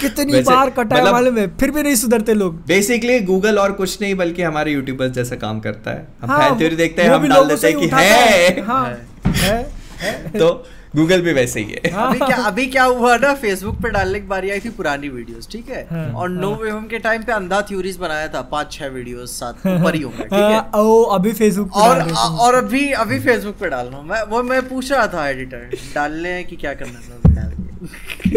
कितनी 0.00 0.40
बार 0.40 0.70
कटा 0.70 0.96
है 0.96 1.02
मतलब- 1.02 1.12
मालूम 1.12 1.38
है 1.38 1.56
फिर 1.56 1.70
भी 1.70 1.82
नहीं 1.82 1.94
सुधरते 1.94 2.34
लोग। 2.34 2.54
बेसिकली 2.66 3.20
गूगल 3.20 3.58
और 3.58 3.72
कुछ 3.72 4.00
नहीं 4.00 4.14
बल्कि 4.14 4.42
हमारे 4.42 4.72
यूट्यूबर्स 4.72 5.10
जैसा 5.10 5.36
काम 5.36 5.60
करता 5.60 5.90
है। 5.90 6.08
हम 6.22 6.30
हाँ, 6.30 6.58
थ्योरी 6.58 6.76
देखते 6.76 7.02
हैं 7.02 7.10
हम 7.10 7.28
डाल 7.28 7.48
देते 7.48 7.68
हैं। 7.68 7.78
कि 7.78 7.86
है 7.92 8.60
हाँ। 8.62 8.98
है 9.26 9.72
है। 9.98 10.30
तो 10.38 10.66
गूगल 10.96 11.22
भी 11.22 11.32
वैसे 11.32 11.60
ही 11.60 11.72
है 11.72 11.90
हाँ। 11.92 12.08
अभी 12.08 12.18
क्या 12.18 12.36
अभी 12.36 12.66
क्या 12.66 12.84
हुआ 12.84 13.16
ना 13.16 13.32
फेसबुक 13.34 13.80
पे 13.82 13.90
डालने 13.90 14.20
की 14.20 14.26
बारी 14.26 14.50
आई 14.50 14.60
थी 14.60 14.68
पुरानी 14.70 15.08
वीडियोस 15.08 15.48
ठीक 15.52 15.68
है 15.68 15.86
हाँ, 15.90 16.06
और 16.12 16.28
नो। 16.28 16.54
वे 16.54 16.70
होम 16.70 16.86
के 16.86 16.98
टाइम 16.98 17.22
पे 17.22 17.32
अंधा 17.32 17.60
थ्योरीज 17.60 17.96
बनाया 17.96 18.28
था 18.28 18.40
पाँच 18.52 18.72
छह 18.72 18.86
वीडियोस 18.88 19.30
साथ 19.30 19.66
ऊपर 19.66 19.94
ही 19.94 20.02
होंगे 20.02 20.24
ठीक 20.24 20.32
है 20.32 20.52
हाँ, 20.54 20.70
ओ 20.74 21.02
अभी 21.14 21.32
फेसबुक 21.32 21.68
पे 21.68 21.80
और। 21.80 22.10
और 22.38 22.54
अभी 22.54 22.90
अभी 23.04 23.20
फेसबुक 23.20 23.56
पे 23.56 23.68
डाल 23.68 23.86
रहा 23.86 23.98
हूँ 23.98 24.06
मैं 24.08 24.22
वो 24.22 24.42
मैं 24.42 24.68
पूछ 24.68 24.92
रहा 24.92 25.06
था 25.06 25.28
एडिटर 25.28 25.70
डालने 25.94 26.28
हैं 26.28 26.44
कि 26.44 26.56
क्या 26.56 26.74
करना 26.74 26.98
है 26.98 27.22
दिया। 27.24 27.60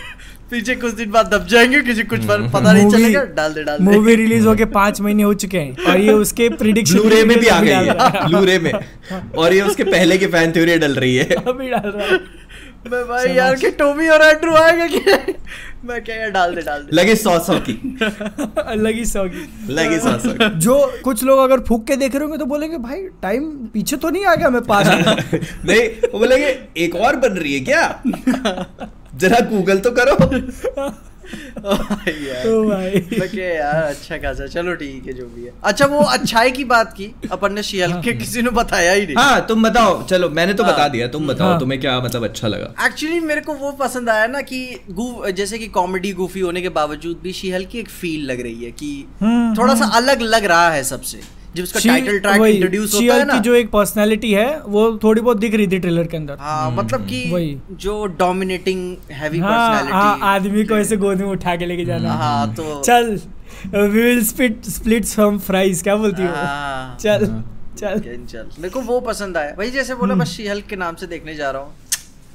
पीछे 0.50 0.74
कुछ 0.74 0.92
दिन 0.92 1.10
बाद 1.10 1.26
दब 1.26 1.46
जाएँगे 1.46 1.80
किसी 1.80 2.02
कुछ 2.02 2.24
पर 2.24 2.48
पता 2.50 2.72
नहीं 2.72 2.90
चलेगा 2.90 3.22
डाल 3.36 3.52
दे 3.52 3.62
डाल 3.64 3.78
दे 3.78 3.84
मूवी 3.84 4.14
रिलीज़ 4.14 4.46
होके 4.46 4.64
पाँच 4.64 5.00
महीने 5.00 5.22
हो 5.22 5.34
चुके 5.34 5.58
हैं 5.58 5.84
और 5.84 6.00
ये 6.00 6.12
उसके 6.12 6.48
प्रिडिक्शन 6.60 6.94
ब्लूरे 6.94 7.24
में 7.24 7.38
भी 7.38 7.46
आ 7.46 7.60
गई 7.60 7.70
है। 7.70 8.26
ब्लूरे 8.26 8.58
में। 8.58 8.72
और 9.38 9.54
ये 9.54 9.60
उसके 9.60 9.84
पहले 9.84 10.18
की 10.18 10.26
फ़ैन 10.26 10.52
थ्योरी 10.52 10.76
डल 10.76 10.94
रही 10.94 11.16
है। 11.16 11.24
अभी 11.48 11.68
डाल 11.70 11.90
रहा 11.90 12.06
है। 12.06 12.18
मैं 12.90 13.02
भाई 13.04 13.32
यार 13.34 13.54
कि 13.54 13.70
टोमी 13.70 14.08
और 14.08 14.22
एंड्रू 14.22 14.54
आएगा 14.54 14.86
कि 14.86 15.34
मैं 15.84 16.02
क्या 16.04 16.16
यार 16.16 16.30
डाल 16.30 16.54
दे 16.54 16.62
डाल 16.62 16.82
दे 16.82 16.96
लगे 16.96 17.14
सौ 17.16 17.38
सौ 17.38 17.58
की। 17.60 17.98
अलग 18.66 18.94
ही 18.94 19.04
सौ 19.04 19.24
की। 19.24 19.72
लगे 19.72 19.98
सौ 19.98 20.18
सौ 20.18 20.48
जो 20.60 20.78
कुछ 21.04 21.24
लोग 21.24 21.38
अगर 21.40 21.60
फूक 21.60 21.86
के 21.86 21.96
देख 21.96 22.14
रहे 22.14 22.24
होंगे 22.24 22.38
तो 22.38 22.44
बोलेंगे 22.44 22.78
भाई 22.78 23.02
टाइम 23.22 23.50
पीछे 23.74 23.96
तो 23.96 24.10
नहीं 24.10 24.24
आ 24.24 24.34
गया 24.34 24.50
मैं 24.50 24.62
पास 24.62 24.86
नहीं 24.86 25.88
वो 26.12 26.18
बोलेंगे 26.18 26.58
एक 26.76 26.94
और 26.96 27.16
बन 27.16 27.38
रही 27.38 27.54
है 27.54 27.60
क्या? 27.60 27.86
जरा 29.16 29.40
गूगल 29.50 29.78
तो 29.78 29.90
करो। 29.98 30.16
यार 31.30 32.46
ओ 32.48 32.62
भाई 32.68 33.00
मैं 33.18 33.28
क्या 33.30 33.48
यार 33.48 33.82
अच्छा 33.82 34.16
खासा। 34.18 34.46
चलो 34.46 34.74
ठीक 34.74 35.06
है 35.06 35.12
जो 35.12 35.24
भी 35.34 35.44
है। 35.44 35.52
अच्छा 35.64 35.86
वो 35.86 35.98
अच्छाई 36.14 36.50
की 36.50 36.64
बात 36.64 36.92
की 36.92 37.06
अपन 37.32 37.52
ने 37.52 37.62
शियल 37.62 37.92
के 38.02 38.12
किसी 38.12 38.42
ने 38.42 38.50
बताया 38.50 38.92
ही 38.92 39.04
नहीं। 39.06 39.16
हाँ 39.16 39.46
तुम 39.46 39.62
बताओ। 39.62 40.02
चलो 40.02 40.28
मैंने 40.30 40.54
तो 40.54 40.64
हाँ। 40.64 40.72
बता 40.72 40.88
दिया 40.88 41.08
तुम 41.08 41.26
बताओ 41.26 41.48
हाँ। 41.48 41.58
तुम्हें 41.60 41.80
क्या 41.80 41.98
मतलब 42.00 42.24
अच्छा 42.24 42.48
लगा? 42.48 42.72
एक्चुअली 42.86 43.20
मेरे 43.20 43.40
को 43.40 43.54
वो 43.54 43.72
पसंद 43.80 44.08
आया 44.10 44.26
ना 44.26 44.40
कि 44.42 44.64
गू 44.90 45.30
जैसे 45.32 45.58
कि 45.58 45.66
कॉमेडी 45.78 46.12
गुफी 46.12 46.40
होने 46.40 46.62
के 46.62 46.68
बावजूद 46.78 47.20
भी 47.22 47.32
शीहल 47.32 47.64
की 47.64 47.78
एक 47.78 47.88
फील 47.90 48.24
लग 48.30 48.40
रही 48.40 48.64
है 48.64 48.70
कि 48.72 48.92
हम्म, 49.22 49.54
थोड़ा 49.58 49.74
सा 49.74 49.84
हम्म। 49.84 49.96
अलग 49.96 50.22
लग 50.22 50.44
रहा 50.44 50.70
है 50.70 50.82
सबसे। 50.84 51.20
जब 51.56 51.62
उसका 51.62 51.80
टाइटल 51.80 52.18
ट्रैक 52.18 52.42
इंट्रोड्यूस 52.44 52.94
होता 52.94 53.14
है 53.14 53.24
ना 53.24 53.34
की 53.34 53.40
जो 53.40 53.54
एक 53.54 53.70
पर्सनालिटी 53.70 54.32
है 54.32 54.60
वो 54.62 54.82
थोड़ी 55.02 55.20
बहुत 55.20 55.36
दिख 55.36 55.54
रही 55.54 55.66
थी 55.66 55.78
ट्रेलर 55.78 56.06
के 56.06 56.16
अंदर। 56.16 56.36
हाँ 56.40 56.70
मतलब 56.70 57.06
कि 57.06 57.22
वही। 57.32 57.56
जो 57.72 58.04
डोमिनेटिंग 58.18 58.96
हैवी 59.12 59.40
पर्सनालिटी 59.40 60.22
आदमी 60.26 60.64
को 60.64 60.76
ऐसे 60.76 60.96
गोद 60.96 61.20
में 61.20 61.28
उठा 61.28 61.56
के 61.56 61.66
लेके 61.66 61.84
जाना। 61.84 62.12
हाँ 62.14 62.54
तो 62.54 62.80
चल 62.82 63.18
we 63.66 64.02
will 64.02 64.24
split 64.24 64.64
split 64.70 65.04
some 65.04 65.38
fries 65.38 65.82
क्या 65.82 65.96
बोलती 65.96 66.22
हो? 66.22 66.28
हाँ। 66.28 66.96
चल 67.00 67.26
हाँ। 67.30 67.44
चल। 67.78 68.00
चल 68.00 68.24
चल। 68.26 68.46
मेरे 68.58 68.70
को 68.70 68.80
वो 68.82 69.00
पसंद 69.00 69.36
आया। 69.36 69.54
वही 69.58 69.70
जैसे 69.70 69.94
बोला। 69.94 70.14
बस 70.14 70.28
शीहल 70.28 70.60
के 70.70 70.76
नाम 70.76 70.94
से 70.94 71.06
देखने 71.06 71.34
जा 71.34 71.50
रहा 71.50 71.62
हूँ। 71.62 71.72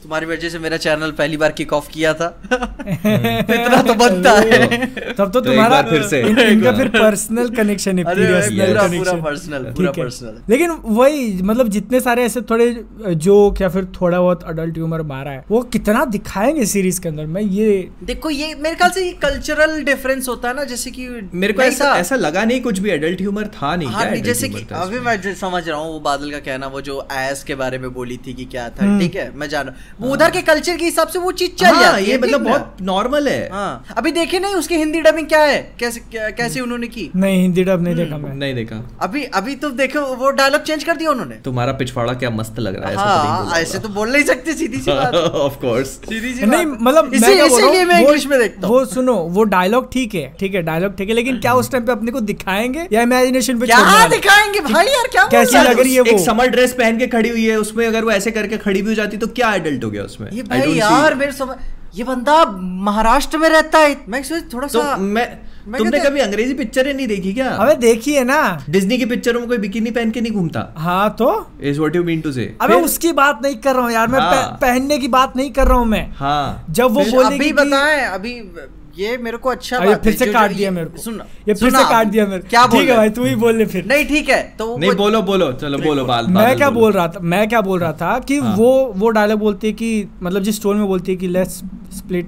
तुम्हारी 0.06 0.26
वजह 0.26 0.50
से 0.50 0.60
मेरा 0.60 0.78
चैनल 0.78 1.12
पहली 1.12 1.38
बार 1.38 1.52
किक 1.52 1.74
ऑफ़ 1.74 1.88
किया 1.92 2.14
था। 2.14 2.28
इतना 2.52 3.82
तो 3.82 3.94
बनता 3.94 4.32
है। 4.32 4.68
तब 5.14 5.16
तो 5.18 5.26
तो 5.26 5.42
तुम्हारा 5.42 5.82
फिर 5.82 6.04
से। 6.08 6.20
इन, 6.22 6.40
इनका 6.40 6.72
फिर 6.72 6.88
पर्सनल 6.88 7.50
कनेक्शन 7.50 8.00
है 8.00 8.04
पर्सनल 8.06 9.64
पूरा 9.72 9.92
पर्सनल 9.92 10.38
लेकिन 10.50 10.72
वही 10.86 11.42
मतलब 11.42 11.70
जितने 11.70 12.00
सारे 12.00 12.24
ऐसे 12.24 12.42
थोड़े 12.42 12.68
जोक 13.26 13.62
या 13.62 13.70
फिर 13.70 13.86
थोड़ा 13.96 14.20
बहुत 14.20 14.44
अडल्ट 14.44 14.78
ह्यूमर 14.78 15.02
मारा 15.04 15.32
है 15.32 15.44
वो 15.50 15.62
कितना 15.76 16.04
दिखाएँगे 16.16 16.66
सीरीज़ 16.66 17.02
के 17.02 17.10
अंदर? 17.10 17.26
मैं 17.28 17.42
ये 17.42 17.72
देखो 18.04 18.30
ये 18.30 18.54
मेरे 18.60 18.76
ख्याल 18.76 18.92
से 18.92 19.06
ये 19.06 19.12
कल्चरल 19.24 19.82
डिफरेंस 19.84 20.28
होता 20.30 20.50
है 20.50 20.56
ना 20.56 20.64
जैसे 20.64 20.92
कि 20.92 21.08
मेरे 21.34 21.54
को 21.54 21.62
ऐसा 21.62 21.94
ऐसा 21.98 22.16
लगा 22.16 22.44
नहीं 22.46 22.62
कुछ 22.62 22.80
भी 22.80 22.90
एडल्ट 22.92 23.22
ह्यूमर 23.22 23.48
था 23.56 23.76
नहीं 23.76 23.90
हाँ 23.90 24.06
नहीं, 24.06 24.24
जैसे 24.24 24.50
कि 24.50 24.66
अभी 24.76 25.00
मैं 25.00 25.34
समझ 25.36 25.68
रहा 25.70 25.80
हूँ 25.80 25.92
वो 25.94 26.00
बादल 26.02 26.32
का 26.32 26.40
कहना 26.42 26.68
वो 26.68 26.82
जो 26.82 27.02
एस 27.20 27.44
के 27.44 27.56
बारे 27.56 27.78
में 27.78 27.92
बोली 27.94 28.18
थी 28.28 28.34
कि 28.34 28.46
क्या 28.46 28.70
था 28.70 28.86
हम्म। 28.86 29.00
ठीक 29.00 29.16
है 29.16 29.32
मैं 29.36 29.50
जान 29.50 29.66
रहा 29.66 29.76
हूँ 29.76 29.95
वो 30.02 30.12
उधर 30.14 30.32
के 30.32 30.42
कल्चर 30.42 30.78
के 30.78 30.86
हिसाब 30.86 31.08
से 31.08 31.20
वो 31.20 31.32
चीज़ 31.32 31.52
चल 31.52 31.66
हाँ, 31.66 31.82
जाती 31.84 32.04
है 32.04 32.10
ये 32.12 32.18
मतलब 32.18 32.44
बहुत 32.44 32.78
नॉर्मल 32.82 33.28
है। 33.28 33.50
हाँ। 33.52 33.86
अभी 33.98 34.12
देखे 34.12 34.40
नहीं 34.40 34.56
उसकी 34.56 34.76
हिंदी 34.76 35.02
डबिंग 35.02 35.28
क्या 35.28 35.42
है? 35.42 35.58
कैसे 35.80 36.00
क्या, 36.12 36.30
कैसे 36.30 36.60
उन्होंने 36.60 36.88
की? 36.88 37.10
नहीं 37.16 37.42
हिंदी 37.42 37.64
डब 37.64 37.84
नहीं 37.84 37.96
देखा 37.96 38.18
मैं। 38.18 38.34
नहीं 38.36 38.56
देखा। 38.56 38.82
अभी 39.02 39.24
अभी 39.34 39.56
तो 39.56 39.70
देखो 39.76 40.02
वो 40.16 40.32
डायलॉग 40.32 40.62
चेंज 40.62 40.84
कर 40.84 40.96
दिया 40.96 41.12
उन्होंने। 41.12 41.36
तुम्हारा 41.46 41.72
पिछवाड़ा 41.74 42.14
क्या 42.14 42.30
मस्त 42.30 42.60
लग 42.60 42.80
रहा 42.80 42.90
है 42.90 42.94
ऐसा 42.94 43.04
तो 43.04 43.30
हाँ 43.30 43.60
ऐसे 43.62 43.80
तो 43.80 43.90
बोल 43.90 44.12
नहीं 44.12 44.24
सकते 44.24 44.54
सीधी 44.54 44.78
सी 44.78 44.92
बात। 44.92 45.14
ऑफ़ 45.46 45.56
कोर्स 45.62 45.88
सीधी 46.10 46.34
सी 46.34 46.46
नहीं 46.46 46.66
मतलब 46.66 47.12
मैं 47.14 47.46
इसीलिए 47.46 47.82
इंग्लिश 48.00 48.26
में 48.28 48.38
देखता 48.40 48.68
वो 48.68 48.84
सुनो 48.86 49.14
वो 49.38 49.44
डायलॉग 49.56 49.92
ठीक 49.94 50.16
है 50.16 50.26
ठीक 50.40 50.56
है 50.56 50.62
डायलॉग 50.64 50.96
ठीक 50.98 51.10
है 51.10 51.16
लेकिन 51.16 51.40
क्या 51.40 51.54
उस 51.54 51.72
टाइम 51.72 51.86
पे 51.86 51.92
अपने 51.92 52.12
को 52.12 52.20
दिखाएँगे 52.26 52.88
या 52.94 53.02
इमेजिनेशन 53.02 53.60
पे 53.60 53.66
क्या 53.66 54.08
दिखाएँगे 54.08 54.60
भाई 54.72 54.86
यार 54.88 55.08
क्या 55.12 55.28
कैसी 55.32 55.58
लग 55.60 55.80
रही 55.80 55.96
है 55.96 56.02
एक 56.02 56.14
वो? 56.14 56.24
समर 56.26 56.48
ड्रेस 56.48 56.74
पहन 56.74 56.98
के 56.98 57.08
खड़ी 57.08 57.30
हुई 57.30 57.46
है 57.46 57.58
उसमें 57.58 57.86
अगर 57.88 58.04
वो 58.04 58.12
ऐसे 58.12 58.32
करके 58.32 58.58
खड़ी 58.58 58.82
भी 58.82 58.90
हो 58.90 58.96
जाती 58.96 59.18
तो 59.18 59.28
क्या 59.40 59.54
एडल्ट 59.56 59.84
हो 59.86 59.92
गया 59.92 60.04
उसमें? 60.04 60.32
ये 60.32 60.44
भाई 60.44 60.74
यार 60.74 61.10
see- 61.10 61.20
मेरे 61.20 61.32
समझ 61.32 61.56
ये 61.96 62.04
बंदा 62.04 62.44
महाराष्ट्र 62.86 63.38
में 63.38 63.50
रहता 63.50 63.80
है। 63.80 63.98
मैं 64.10 64.24
सोच 64.24 64.54
थोड़ा 64.54 64.68
तो 64.68 64.82
सा 64.82 64.96
मैं 64.98 65.28
मैं 65.68 65.78
तुमने 65.78 66.00
कभी 66.00 66.20
अंग्रेज़ी 66.20 66.54
पिक्चरें 66.54 66.94
नहीं 66.94 67.08
देखी 67.08 67.34
क्या? 67.34 67.50
अबे 67.50 67.76
देखी 67.76 68.14
है 68.14 68.24
ना। 68.24 68.64
डिज्नी 68.70 68.98
की 68.98 69.06
पिक्चरों 69.06 69.40
में 69.40 69.48
कोई 69.50 69.58
बिकिनी 69.58 69.92
पहन 69.92 70.12
के 70.12 70.22
नहीं 70.22 70.32
घूमता? 70.32 70.74
हाँ 70.78 71.10
तो? 71.20 71.30
Is 71.62 71.80
what 71.80 71.96
you 71.96 72.04
mean 72.04 72.22
to 72.22 72.32
say 72.32 72.56
अबे 72.62 72.74
उसकी 72.82 73.12
बात 73.12 73.40
नहीं 73.44 73.56
कर 73.56 73.74
रहा 73.74 73.84
हूँ 73.84 73.92
यार 73.92 74.08
मैं 74.08 74.20
हाँ। 74.20 74.32
मैं 74.36 74.58
पहनने 74.58 74.98
की 74.98 75.08
बात 75.08 75.38
नहीं 75.38 75.52
कर 75.52 75.68
रहा 75.68 75.78
हूँ 75.78 75.86
मैं। 75.86 76.12
हाँ। 76.16 76.66
जब 76.70 76.84
वो 76.84 77.06
बोलेगी 77.12 77.36
अभी 77.36 77.54
बताएँ 77.54 78.02
अभी 78.02 78.34
ये 79.00 79.18
मेरे 79.18 79.38
को 79.38 79.50
अच्छा 79.50 79.80
बात 79.80 80.04
फिर 80.04 80.14
से 80.14 80.26
काट 80.26 80.52
दिया 80.52 80.72
मेरे 80.72 80.86
को। 80.86 80.98
सुन 80.98 81.22
ये 81.48 81.54
फिर 81.54 81.70
से 81.70 81.84
काट 81.84 82.08
दिया 82.08 82.26
मेरे 82.26 82.42
को। 82.42 82.48
क्या 82.50 82.68
ठीक 82.68 82.90
है 82.90 82.96
भाई 82.96 83.10
तू 83.10 83.24
ही 83.24 83.36
बोल 83.36 83.58
ले 83.58 83.66
फिर। 83.66 83.86
नहीं 83.86 84.06
ठीक 84.06 84.30
है 84.30 84.56
तो 84.60 84.78
नहीं 84.78 84.92
बोलो 84.92 85.22
बोलो 85.22 85.54
चलो 85.54 85.78
बोलो 85.78 86.06
बाल 86.06 86.28
मैं 86.28 86.58
क्या 86.58 86.70
बोल। 86.70 86.92
रहा 86.92 87.08
था 87.08 87.20
मैं 87.20 87.50
क्या 87.50 87.62
बोल 87.62 87.80
रहा 87.80 87.94
था 87.94 88.20
कि 88.20 88.38
हाँ। 88.38 88.56
वो 88.58 88.94
वो 88.96 89.10
डायलॉग 89.10 89.40
बोलती 89.40 89.68
है 89.68 89.74
कि 89.74 90.10
मतलब 90.24 90.44
जिस 90.44 90.62
टोन 90.64 90.78
में 90.78 90.88
बोलती 90.88 91.12
है 91.12 91.18
कि 91.18 91.28
लेट्स 91.28 91.52
स्प्लिट 91.98 92.28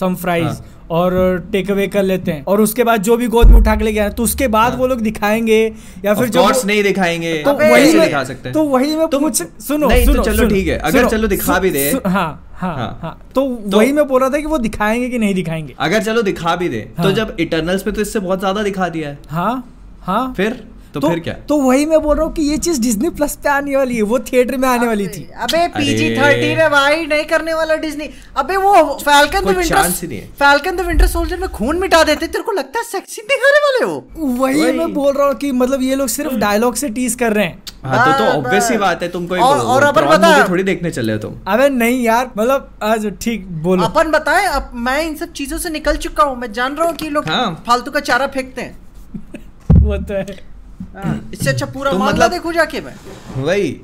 सम 0.00 0.14
फ्राइज। 0.14 0.62
और 0.90 1.12
टेक 1.52 1.70
अवे 1.70 1.86
कर 1.86 2.02
लेते 2.02 2.30
हैं। 2.30 2.44
और 2.44 2.60
उसके 2.60 2.84
बाद 2.84 3.02
जो 3.02 3.16
भी 3.16 3.26
गोद 3.26 3.46
में 3.46 3.58
उठा 3.58 3.76
के 3.76 3.84
ले 3.84 3.92
गया 3.92 4.08
तो 4.08 4.22
उसके 4.22 4.48
बाद 4.48 4.72
हाँ। 4.72 4.78
वो 4.78 4.86
लोग 4.86 5.00
दिखाएँगे 5.00 5.72
या 6.04 6.14
फिर 6.14 6.28
जो 6.28 6.48
नहीं 6.64 6.82
दिखाएँगे। 6.82 7.34
तो 7.34 7.52
वही 7.52 8.00
दिखा 8.00 8.24
सकते 8.24 8.48
हैं। 8.48 8.52
तो 8.52 8.62
वही 8.62 8.96
में 8.96 9.08
तुम- 9.08 9.22
पूछ 9.22 9.42
सुनो 9.42 9.88
नहीं, 9.88 10.06
तो 10.06 10.12
सुनो 10.12 10.24
चलो 10.24 10.48
ठीक 10.48 10.68
है, 10.68 10.78
अगर 10.78 11.08
चलो 11.08 11.28
दिखा 11.28 11.58
भी 11.58 11.70
दे। 11.70 12.00
हाँ। 12.06 12.45
हाँ 12.56 12.76
हाँ। 12.76 12.98
हाँ। 13.02 13.20
तो 13.34 13.56
तो- 13.56 13.74
वही 13.74 13.92
मैं 13.92 14.06
बोल 14.08 14.20
रहा 14.20 14.30
था 14.30 14.38
कि 14.38 14.46
वो 14.46 14.58
दिखाएँगे 14.58 15.08
कि 15.08 15.18
नहीं 15.18 15.34
दिखाएँगे। 15.34 15.74
अगर 15.78 16.02
चलो 16.02 16.22
दिखा 16.22 16.56
भी 16.56 16.68
दे। 16.68 16.80
तो 16.96 17.02
हाँ। 17.02 17.12
जब 17.12 17.36
इटर्नल्स 17.40 17.82
पे 17.82 17.92
तो 17.92 18.00
इससे 18.00 18.18
बहुत 18.18 18.38
ज़्यादा 18.38 18.62
दिखा 18.62 18.88
दिया 18.88 19.08
है। 19.08 19.18
हाँ 19.28 19.72
हाँ। 20.00 20.34
फिर? 20.36 20.68
तो, 20.96 21.00
तो 21.00 21.08
फिर 21.08 21.20
क्या? 21.20 21.34
तो 21.48 21.56
वही 21.56 21.86
मैं 21.86 22.00
बोल 22.02 22.16
रहा 22.16 22.26
हूँ 22.26 22.32
कि 22.34 22.42
ये 22.42 22.56
चीज़ 22.56 22.80
डिज्नी 22.80 23.08
प्लस 23.10 23.34
पे 23.36 23.48
आने 23.48 23.76
वाली 23.76 23.96
है 23.96 24.02
वो 24.02 24.18
थिएटर 24.18 24.56
में 24.56 24.68
आने 24.68 24.86
वाली 24.86 25.06
थी। 25.08 25.22
अबे 25.36 25.66
पीजी। 25.68 26.08
थर्टीन 26.16 26.58
है 26.58 26.68
भाई 26.70 27.06
नहीं 27.06 27.24
करने 27.24 27.54
वाला 27.54 27.74
डिज्नी 27.76 28.08
अबे 28.36 28.56
वो 28.56 28.74
फैल्कन 29.02 29.40
द 29.40 29.56
विंटर 29.56 29.90
ही 30.02 30.16
है। 30.16 30.26
फैल्कन 30.38 30.76
द 30.76 30.80
विंटर 30.80 31.06
सोल्जर 31.06 31.36
में 31.36 31.48
खून 31.48 31.78
मिटा 31.78 32.02
देते 32.04 32.26
तेरे 32.26 32.44
को 32.44 32.52
लगता 32.52 32.78
है 32.78 32.84
सेक्सी 32.84 33.22
दिखाने 33.22 33.58
वाले 33.66 33.84
वो 33.92 34.36
वही 34.36 34.60
वही। 34.62 34.72
मैं 34.72 34.92
बोल 34.94 35.14
रहा 35.14 35.26
हूँ 35.26 35.34
कि 35.34 35.52
मतलब 35.52 35.82
ये 35.82 35.94
लोग 35.94 36.08
सिर्फ़ 36.08 36.34
डायलॉग 36.36 36.74
से 36.74 36.88
टीज 36.88 37.14
कर 37.14 37.32
रहे 37.32 37.44
हैं। 37.46 37.62
हाँ 37.84 38.06
तो 38.06 38.18
तो 38.18 38.30
ऑब्वियस 38.30 38.70
ही 38.70 38.76
बात 38.78 39.02
है 39.02 39.08
तुम 39.08 39.26
कोई 39.26 39.40
और- 39.40 39.60
और 39.60 39.82
अपन 39.82 40.06
बता- 40.06 40.48
थोड़ी 40.48 40.62
देखने 40.62 40.90
चले 40.90 41.12
हो 41.12 41.18
तुम। 41.18 41.34
अबे 41.48 41.68
नहीं 41.68 42.02
यार 42.02 42.30
मतलब 42.38 42.70
आज 42.82 43.06
ठीक 43.22 43.46
बोलो। 43.62 43.84
अपन 43.84 44.10
बताएँ 44.10 44.46
अब 44.46 44.70
मैं 44.74 45.00
इन 45.02 45.14
सब 45.16 45.32
चीज़ों 45.32 45.58
से 45.58 45.70
निकल 45.70 45.96
चुका 45.96 46.24
हूँ 46.24 46.36
मैं 46.38 46.52
जान 46.52 46.74
रहा 46.74 46.86
हूँ 46.88 46.96
कि 46.96 47.08
लोग 47.10 47.28
हाँ। 47.28 47.64
फालतू 47.66 47.90
का 47.90 48.00
चारा 48.00 48.26
फेंकते 48.26 48.62
हैं। 48.62 48.78
वो 49.82 49.96
तो 49.96 50.14
है 50.14 50.22
हाँ, 50.22 50.55
इससे 51.32 51.50
अच्छा 51.50 51.66
पूरा 51.66 51.90
तो 51.90 51.98
मामला 51.98 52.12
मतलब- 52.12 52.32
देखूँ 52.32 52.52
जाके 52.52 52.80
मैं। 52.80 52.94
वही। 53.42 53.80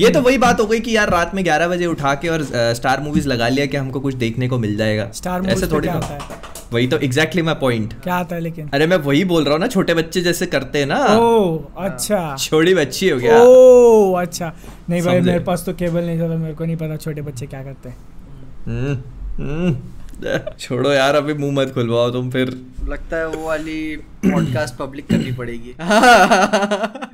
ये 0.00 0.10
तो 0.10 0.20
वही 0.20 0.38
बात 0.38 0.60
हो 0.60 0.66
गई 0.66 0.80
कि 0.80 0.96
यार 0.96 1.10
रात 1.10 1.34
में 1.34 1.44
11 1.44 1.68
बजे 1.68 1.86
उठा 1.86 2.14
के 2.14 2.28
और 2.28 2.42
स्टार 2.74 3.00
मूवीज़ 3.00 3.28
लगा 3.28 3.48
लिया 3.48 3.66
कि 3.66 3.76
हमको 3.76 4.00
कुछ 4.00 4.14
देखने 4.14 4.48
को 4.48 4.58
मिल 4.58 4.76
जाएगा। 4.76 5.10
स्टार 5.14 5.46
ऐसे 5.46 5.66
थोड़ी 5.66 5.88
क्या 5.88 5.98
ना। 5.98 6.06
आता 6.06 6.14
है? 6.14 6.20
वही 6.72 6.86
तो 6.86 6.98
एग्जैक्टली 6.98 7.42
माई 7.42 7.54
पॉइंट 7.54 7.94
क्या 8.02 8.14
आता 8.14 8.34
है 8.34 8.40
लेकिन? 8.40 8.68
अरे 8.74 8.86
मैं 8.86 8.96
वही 8.96 9.24
बोल 9.24 9.44
रहा 9.44 9.52
हूँ 9.52 9.60
ना 9.60 9.66
छोटे 9.66 9.94
बच्चे 9.94 10.20
जैसे 10.20 10.46
करते 10.46 10.78
हैं 10.78 10.86
ना। 10.86 11.04
ओ 11.18 11.58
अच्छा। 11.78 12.36
छोटी 12.36 12.74
बच्ची 12.74 13.08
हो 13.08 13.18
गया। 13.18 13.38
ओ 13.42 14.12
अच्छा। 14.12 14.52
नहीं 14.90 15.02
भाई 15.02 15.20
मेरे 15.20 15.38
पास 15.38 15.62
तो 15.66 15.72
केबल 15.74 16.04
नहीं 16.04 16.18
चला 16.18 16.36
मेरे 16.36 16.54
को 16.54 16.64
नहीं 16.64 16.76
पता 16.76 16.96
छोटे 16.96 17.22
बच्चे 17.22 17.46
क्या 17.46 17.62
करते 17.62 17.88
हैं। 17.88 17.96
हम्म, 18.66 18.94
हम्म, 19.44 19.76
छोड़ो 20.60 20.92
यार 20.92 21.14
अभी 21.14 21.34
मुँह 21.34 21.52
मत 21.52 21.72
खुलवाओ 21.74 22.10
तुम 22.10 22.30
फिर। 22.30 22.60
लगता 22.88 23.16
है 23.16 23.26
वो 23.28 23.46
वाली 23.46 23.96
पॉडकास्ट 24.26 24.74
पब्लिक 24.76 25.08
करनी 25.08 25.32
पड़ेगी। 25.32 25.74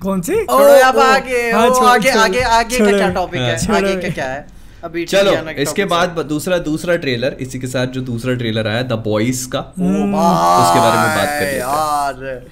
कौन 0.03 0.21
सी? 0.21 0.35
छोड़ो 0.35 0.73
ओ, 0.73 1.01
आगे 1.01 1.51
हाँ, 1.51 1.67
वो 1.67 1.75
आगे 1.75 2.11
छोड़ो, 2.11 2.23
आगे 2.25 2.41
आगे 2.41 2.79
का। 2.79 2.99
क्या 2.99 3.11
टॉपिक 3.11 3.41
है 3.41 3.67
हाँ। 3.67 3.77
आगे। 3.77 3.95
का 3.95 4.09
क्या 4.09 4.27
है? 4.27 4.47
अभी 4.85 5.05
चलो 5.05 5.51
इसके 5.51 5.85
बाद 5.85 6.09
दूसरा 6.29 6.59
दूसरा 6.59 6.97
ट्रेलर 6.97 7.37
इसी 7.41 7.59
के 7.59 7.67
साथ 7.67 7.87
जो 7.87 8.01
दूसरा 8.01 8.35
ट्रेलर 8.35 8.69
आया 8.69 8.83
द 8.83 8.93
बॉयज़ 8.93 9.49
का 9.49 9.61
उसके 9.61 10.81
बारे 10.81 10.99
में 10.99 11.17
बात 11.17 11.29
कर 11.29 11.47
हैं। 11.47 11.59
यार 11.59 12.45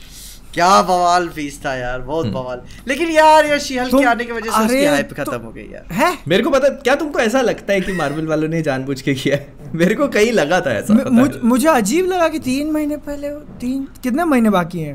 क्या 0.55 0.83
बवाल 0.83 1.29
फ़ीस 1.29 1.61
था 1.65 1.75
यार 1.75 2.01
बहुत 2.01 2.27
बवाल। 2.27 2.61
लेकिन 2.89 3.11
यार 3.11 3.47
ये 3.47 3.59
शीहल 3.61 3.91
के 3.91 4.05
आने 4.05 4.25
की 4.25 4.33
वजह 4.33 4.51
से 4.51 4.65
उसकी 4.65 4.85
हाइप 4.85 5.13
खत्म 5.13 5.41
हो 5.41 5.51
गई 5.51 5.63
यार। 5.63 5.93
है? 5.93 6.19
मेरे 6.29 6.43
को 6.43 6.51
पता 6.51 6.69
क्या 6.69 6.95
तुमको 6.95 7.19
ऐसा 7.19 7.41
लगता 7.41 7.73
है 7.73 7.81
कि 7.81 7.93
मार्वल 7.93 8.27
वालों 8.27 8.49
ने 8.49 8.63
जानबूझ 8.63 9.01
के 9.01 9.15
किया 9.15 9.37
है? 9.37 9.68
मेरे 9.75 9.95
को 9.95 10.07
कहीं 10.09 10.33
लगा 10.33 10.61
था 10.61 10.73
ऐसा 10.73 10.95
मु- 10.95 11.11
मुझ, 11.13 11.31
मुझे 11.45 11.69
अजीब 11.69 12.07
लगा 12.07 12.29
कि 12.29 12.39
तीन 12.39 12.71
महीने 12.73 12.97
पहले 12.97 13.29
तीन 13.61 13.87
कितने 14.03 14.25
महीने 14.25 14.51
बाकी 14.51 14.81
हैं? 14.81 14.95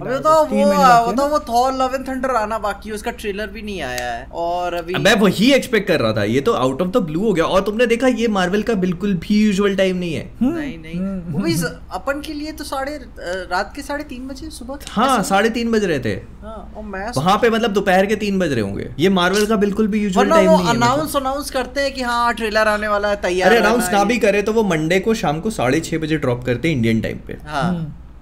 अबे 0.00 0.18
तो 0.18 0.30
वो 0.44 0.64
वो 1.06 1.12
तो 1.12 1.26
वो 1.28 1.38
थॉर 1.38 1.72
लव 1.72 1.94
एंड 1.94 2.08
थंडर 2.08 2.30
आना 2.30 2.58
बाकी 2.58 2.88
है 2.88 2.94
उसका 2.94 3.10
ट्रेलर 3.10 3.46
भी 3.46 3.62
नहीं 3.62 3.80
आया 3.82 4.12
है 4.12 4.26
और 4.32 4.74
अभी 4.74 4.94
मैं 4.94 5.14
वही 5.14 5.52
एक्सपेक्ट 5.52 5.88
कर 5.88 6.00
रहा 6.00 6.12
था 6.12 6.24
ये 6.24 6.40
तो 6.40 6.52
आउट 6.52 6.82
ऑफ़ 6.82 6.88
द 6.88 6.96
ब्लू 6.96 7.20
हो 7.20 7.32
गया 7.32 7.44
और 7.44 7.60
तुमने 7.60 7.86
देखा 7.86 8.06
ये 8.06 8.28
मार्वल 8.28 8.62
का 8.62 8.74
बिल्कुल 8.74 9.14
भी 9.14 9.44
यूजुअल 9.44 9.76
टाइम 9.76 9.96
नहीं 9.96 10.14
है। 10.14 10.30
नहीं 10.42 10.78
नहीं। 10.78 11.00
वो 11.32 11.38
भी 11.38 11.56
स- 11.56 11.72
अपन 11.92 12.20
के 12.20 12.32
लिए 12.32 12.52
तो 12.52 12.64
साढ़े 12.64 12.98
रात 13.50 13.72
के 13.76 13.82
साढ़े 13.82 14.04
तीन 14.04 14.26
बजे 14.26 14.50
सुबह? 14.50 14.78
हाँ 14.90 15.22
साढ़े 15.22 15.50
तीन 15.50 15.70
बज 15.70 15.84
रहे 15.84 15.98
थे। 15.98 16.14
हाँ 16.42 16.56
वहाँ 17.16 17.36
पे 17.38 17.50
मतलब 17.50 17.70
दोपहर 17.70 18.06
के 18.06 18.16
तीन 18.16 18.38
बज 18.38 18.52
रहे 18.52 18.60
होंगे। 18.60 18.88
ये 18.98 19.08
मार्वल 19.08 19.46
का 19.46 19.56
बिल्कुल 19.56 19.86
भी 19.86 20.02
यूजुअल 20.02 20.30
टाइम 20.30 20.50
नहीं 20.50 20.64
है 20.64 20.70
अनाउंस 20.70 21.08
मतलब। 21.08 21.20
अनाउंस 21.22 21.50
करते 21.50 21.80
हैं 21.80 21.92
कि 21.94 22.02
हाँ 22.02 22.34
ट्रेलर 22.34 22.68
आने 22.68 22.88
वाला 22.88 23.08
है 23.08 23.16
तैयार 23.16 23.50
अरे 23.50 23.58
अनाउंस 23.60 23.84
ना। 23.84 23.90
भी 24.10 24.18
करे 24.18 24.42
तो 24.42 24.52
वो 24.52 24.62
मंडे 24.62 25.00
को 25.00 25.14
शाम 25.14 25.40
को 25.40 25.50
साढ़े 25.50 25.80
छह 25.80 25.98
बजे 25.98 26.16
ड्रॉप 26.16 26.44
करते 26.44 26.68
हैं 26.68 26.76
इंडियन 26.76 27.00
टाइम 27.00 27.18
पे। 27.26 27.36
हाँ। 27.46 27.72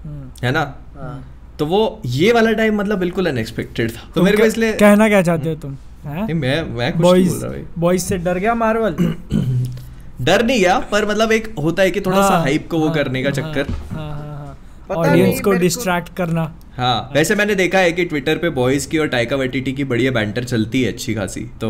हम्म। 0.05 0.45
है 0.45 0.51
ना? 0.51 0.75
हाँ। 0.95 1.35
तो 1.59 1.65
वो 1.65 2.01
ये 2.05 2.33
वाला 2.33 2.51
टाइम 2.51 2.75
मतलब 2.75 2.97
बिल्कुल 2.99 3.25
अनएक्सपेक्टेड 3.25 3.91
था। 3.91 4.11
तो 4.15 4.23
मेरे 4.23 4.37
को 4.37 4.43
इसलिए 4.43 4.73
कहना 4.73 5.07
क्या 5.07 5.21
चाहते 5.21 5.49
हो 5.49 5.55
तुम? 5.55 5.77
मैं 6.05 6.63
मैं 6.63 6.93
कुछ 6.93 7.01
नहीं 7.01 7.29
बोल 7.29 7.39
रहा 7.39 7.49
भाई। 7.49 7.59
बॉयज़ 7.59 7.79
बॉयज़ 7.79 8.01
से 8.01 8.17
डर 8.17 8.37
गया 8.37 8.55
मार्वल 8.55 8.95
डर 10.21 10.45
नहीं 10.45 10.59
गया 10.59 10.79
पर 10.79 11.09
मतलब 11.09 11.31
एक 11.31 11.55
होता 11.63 11.83
है 11.83 11.91
कि 11.91 12.01
थोड़ा 12.01 12.29
सा 12.29 12.37
हाइप 12.37 12.67
को 12.71 12.79
वो 12.79 12.85
हाँ, 12.85 12.95
करने 12.95 13.23
का 13.23 13.29
चक्कर। 13.29 13.65
हाँ, 13.71 14.09
हाँ, 14.11 14.57
हाँ। 14.89 14.95
ऑडियंस 14.97 15.41
को- 15.41 15.57
डिस्ट्रैक्ट 15.57 16.15
करना। 16.15 16.58
हाँ 16.79 17.09
वैसे 17.13 17.35
मैंने 17.35 17.55
देखा 17.55 17.79
है 17.79 17.91
कि 17.91 18.03
ट्विटर 18.05 18.37
पे 18.37 18.49
बॉयज़ 18.49 18.87
की 18.89 18.97
और 18.97 19.07
टाइका 19.07 19.35
वेटिटी 19.35 19.71
की 19.73 19.83
बढ़िया 19.83 20.11
बैंटर 20.11 20.43
चलती 20.43 20.81
है 20.83 20.91
अच्छी 20.91 21.13
खासी। 21.13 21.41
तो 21.61 21.69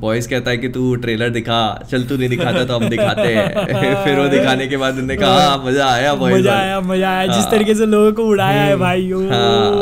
बॉयज़ 0.00 0.28
कहता 0.28 0.50
है 0.50 0.56
कि 0.58 0.68
तू 0.68 0.94
ट्रेलर 0.96 1.30
दिखा 1.30 1.60
चल 1.90 2.04
तू 2.04 2.16
नहीं 2.16 2.28
दिखाता 2.28 2.64
तो 2.64 2.76
हम 2.78 2.88
दिखाते 2.88 3.28
हैं। 3.34 3.46
फिर 4.04 4.18
वो 4.18 4.26
दिखाने 4.28 4.66
के 4.68 4.76
बाद 4.76 4.92
उन्होंने 4.92 5.16
कहा 5.16 5.40
"हाँ, 5.40 5.62
मज़ा 5.66 5.86
आया 5.92 6.14
बॉयज़ 6.14 6.38
मज़ा 6.38 6.58
आया 6.58 6.80
मज़ा 6.80 7.10
आया। 7.10 7.26
जिस 7.26 7.36
हाँ। 7.36 7.50
तरीके 7.50 7.74
से 7.74 7.86
लोगों 7.86 8.12
को 8.12 8.24
उड़ाया 8.24 8.62
है 8.62 8.76
भाई 8.76 9.10
हाँ। 9.10 9.80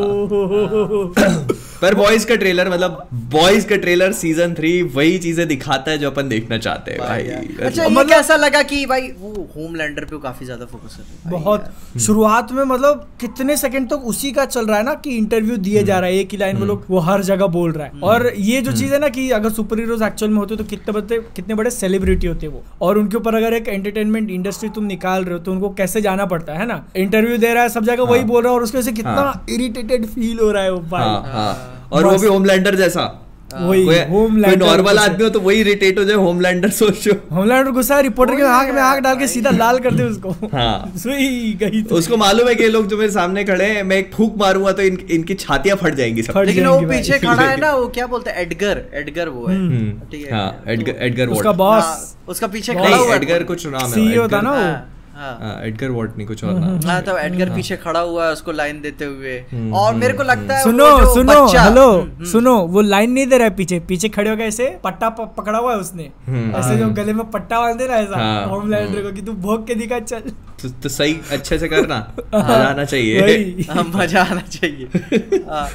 पर 1.83 1.95
बॉयज़ 1.95 2.27
का 2.27 2.35
ट्रेलर 2.35 2.69
मतलब 2.71 3.09
बॉयज़ 3.33 3.67
का 3.69 3.77
ट्रेलर 3.77 4.13
सीज़न 4.13 4.55
थ्री 4.55 4.71
वही 4.95 5.19
चीज़ें 5.19 5.47
दिखाता 5.49 5.91
है 5.91 5.99
जो 5.99 6.11
अपन 6.11 6.29
देखना 6.29 6.59
चाहते 6.59 6.91
हैं 6.91 7.01
भाई 7.01 7.23
भाई। 7.25 7.67
अच्छा 7.67 7.85
मतलब- 7.85 8.09
कैसा 8.09 8.37
लगा 8.37 8.63
कि 8.63 8.85
भाई 8.87 9.09
वो 9.19 9.49
होमलैंडर 9.57 10.05
पे 10.05 10.19
काफ़ी 10.19 10.47
ज़्यादा 10.47 10.65
फोकस 10.65 10.97
कर 10.97 11.03
रहे 11.03 11.31
बहुत। 11.31 12.01
शुरुआत 12.01 12.53
में 12.53 12.63
मतलब 12.65 13.07
कितने 13.21 13.57
सेकंड 13.57 13.89
तक 13.91 14.07
उसी 14.07 14.33
का 14.33 14.45
चल 14.47 14.67
रहा 14.67 14.77
है 14.77 14.85
ना 14.85 14.95
कि 14.95 15.17
इंटरव्यू 15.17 15.57
दिए 15.59 15.83
जा 15.83 15.99
रहा 15.99 16.11
है 16.11 16.17
एक 16.17 16.33
ही 16.33 16.39
लाइन 16.39 16.57
वो 16.57 16.67
लोग 16.67 16.85
वो 16.91 16.99
हर 17.01 17.23
जगह 17.23 17.47
बोल 17.59 17.73
रहा 17.73 17.87
है। 17.87 18.01
और 18.03 18.33
ये 18.37 18.61
जो 18.63 18.73
चीज़ 18.73 18.93
है 18.95 18.99
ना 19.01 19.09
कि 19.09 19.31
अगर 19.31 19.51
सुपर 19.51 19.79
हीरोज 19.79 20.03
एक्चुअल 20.03 20.31
में 20.33 20.39
होते 20.39 20.57
तो 20.57 20.65
कितने 20.65 20.93
बड़े 20.93 21.19
कितने 21.37 21.55
बड़े 21.55 21.71
सेलिब्रिटी 21.71 22.27
होते 22.27 22.49
वो। 22.49 22.65
और 22.81 22.99
उनके 22.99 23.17
ऊपर 23.17 23.35
अगर 23.35 23.55
एक 23.55 23.69
एंटरटेनमेंट 23.69 24.31
इंडस्ट्री 24.31 24.69
तुम 24.71 24.85
निकाल 24.87 25.25
रहे 25.25 25.35
हो 25.35 25.45
तो 25.45 25.53
उनको 25.53 25.71
कैसे 25.75 26.01
जाना 26.01 26.27
पड़ता 26.27 26.55
है 26.55 26.67
ना? 26.67 26.85
इंटरव्यू 26.97 27.39
दे 27.39 27.55
रहा 27.55 27.63
है 27.63 27.69
सब 27.69 27.85
जगह 27.85 28.03
वही 28.05 28.21
हाँ। 28.21 28.29
बोल 28.29 28.43
रहा 28.43 28.53
है 28.53 28.59
और 28.59 28.65
उसके 28.65 28.79
वजह 28.79 28.87
से 28.87 28.93
कितना 28.93 29.21
हाँ। 29.21 29.45
इरिटेटेड 29.51 30.07
फील 30.09 30.39
हो 30.39 30.51
रहा 30.53 30.63
है 30.63 30.73
वो 30.73 30.79
हाँ 30.79 30.89
भाई 30.91 31.33
हाँ। 31.33 31.68
और 31.93 32.05
वो 32.07 32.17
भी 32.19 32.27
होमलैंडर 32.27 32.75
जैसा। 32.75 33.25
वही 33.55 33.85
कोई 33.85 33.99
होमलैंडर 33.99 34.67
नॉर्मल 34.67 34.99
आदमी 34.99 35.25
हो 35.25 35.29
तो 35.31 35.41
वही 35.41 35.61
इरिटेट 35.61 35.99
हो 35.99 36.05
जाए 36.05 36.17
होमलैंडर 36.17 36.71
सोचो। 36.71 37.13
होमलैंडर 37.35 37.71
गुस्सा 37.71 38.01
रिपोर्टर 38.01 38.37
के 38.37 38.43
आँख 38.43 38.75
में 38.75 38.81
आँख 38.83 39.01
डाल 39.03 39.17
के 39.19 39.27
सीधा 39.27 39.51
लाल 39.51 39.79
कर 39.79 39.95
दे 39.95 40.03
उसको। 40.03 40.31
हाँ। 40.31 40.93
सुई 40.97 41.53
गई 41.63 41.83
तो। 41.83 41.95
उसको 41.97 42.17
मालूम 42.17 42.49
है 42.49 42.55
कि 42.55 42.63
ये 42.63 42.69
लोग 42.69 42.87
जो 42.87 42.97
मेरे 42.97 43.11
सामने 43.13 43.45
खड़े 43.45 43.65
हैं 43.65 43.83
मैं 43.83 43.97
एक 43.97 44.11
फूक 44.15 44.35
मारूँगा 44.39 44.73
तो 44.73 44.83
इन, 44.83 44.99
इनकी 45.11 45.35
छातियाँ 45.35 45.77
फट 45.77 45.95
जाएँगी 45.95 46.23
सब। 46.23 46.43
लेकिन 46.47 46.67
वो 46.67 46.81
पीछे 46.81 47.19
खड़ा 47.19 47.43
है 47.43 47.57
ना 47.61 47.73
वो 47.73 47.87
क्या 47.89 48.07
बोलते 48.07 48.31
हैं? 48.31 48.39
एडगर 48.39 48.83
एडगर 48.95 49.29
वो 49.29 49.47
है। 49.47 49.57
हम्म, 49.57 49.91
ठीक 50.11 50.27
है। 50.27 50.33
हाँ 50.33 50.51
तो- 50.53 50.69
एडगर 50.69 51.03
एडगर 51.07 51.29
उसका 51.29 51.53
बॉस 51.53 51.83
हाँ, 51.85 52.25
उसका 52.29 52.47
पीछे। 52.47 52.75
खड़ा 52.75 52.97
हुआ 52.97 53.15
एडगर 53.15 53.43
कुछ 53.45 53.67
नाम 53.67 53.81
है 53.83 53.93
सीईओ 53.93 54.29
था 54.29 54.41
ना 54.41 54.51
वो। 54.51 54.57
हाँ, 54.57 54.65
हाँ 54.65 54.73
हाँ, 54.73 54.98
एडगर 55.19 55.91
वॉट 55.91 56.17
नहीं 56.17 56.27
कुछ 56.27 56.45
और 56.45 56.53
नाम। 56.55 56.79
हाँ 56.87 57.01
तो 57.03 57.17
एडगर 57.19 57.51
पीछे 57.55 57.77
खड़ा 57.77 58.01
हुआ 58.01 58.27
है 58.27 58.33
उसको 58.33 58.53
लाइन 58.53 58.81
देते 58.81 59.05
हुए। 59.05 59.37
हम्म, 59.53 59.73
और 59.75 59.95
मेरे 59.95 60.15
को 60.15 60.23
लगता 60.23 60.57
है 60.57 60.63
सुनो 60.65 61.15
सुनो 61.15 61.45
बच्चा- 61.45 61.65
हेलो 61.69 61.91
हम्म, 61.93 62.25
सुनो 62.25 62.57
वो 62.69 62.81
लाइन 62.81 63.11
नहीं 63.13 63.27
दे 63.27 63.39
रहा 63.39 63.49
है 63.49 63.55
पीछे 63.57 63.79
पीछे 63.89 64.09
खड़े 64.09 64.31
हो 64.31 64.37
गए 64.37 64.47
ऐसे 64.47 64.69
पट्टा 64.85 65.09
पकड़ा 65.11 65.59
हुआ 65.59 65.73
है 65.73 65.79
उसने। 65.79 66.11
हम्म। 66.27 66.55
ऐसे 66.57 66.77
जो 66.77 66.89
गले 66.95 67.13
में 67.13 67.31
पट्टा 67.31 67.61
बांधे 67.61 67.89
ना 67.89 67.95
ऐसा 67.95 68.19
हाँ, 68.19 68.47
होमलैंडर 68.47 69.03
को 69.03 69.13
कि 69.13 69.23
तू 69.23 69.33
भोग 69.47 69.67
के 69.67 69.75
दिखा 69.75 69.99
चल। 70.01 70.31
तो, 70.63 70.69
तो 70.83 70.89
सही 70.89 71.17
अच्छे 71.33 71.59
से 71.59 71.69
करना 71.69 71.97
मज़ा 72.35 72.55
आना 72.69 72.85
चाहिए। 72.85 73.67
हाँ, 73.71 73.83
मज़ा 73.95 74.23
आना 74.23 74.41
चाहिए। 74.41 75.45
हाँ, 75.51 75.69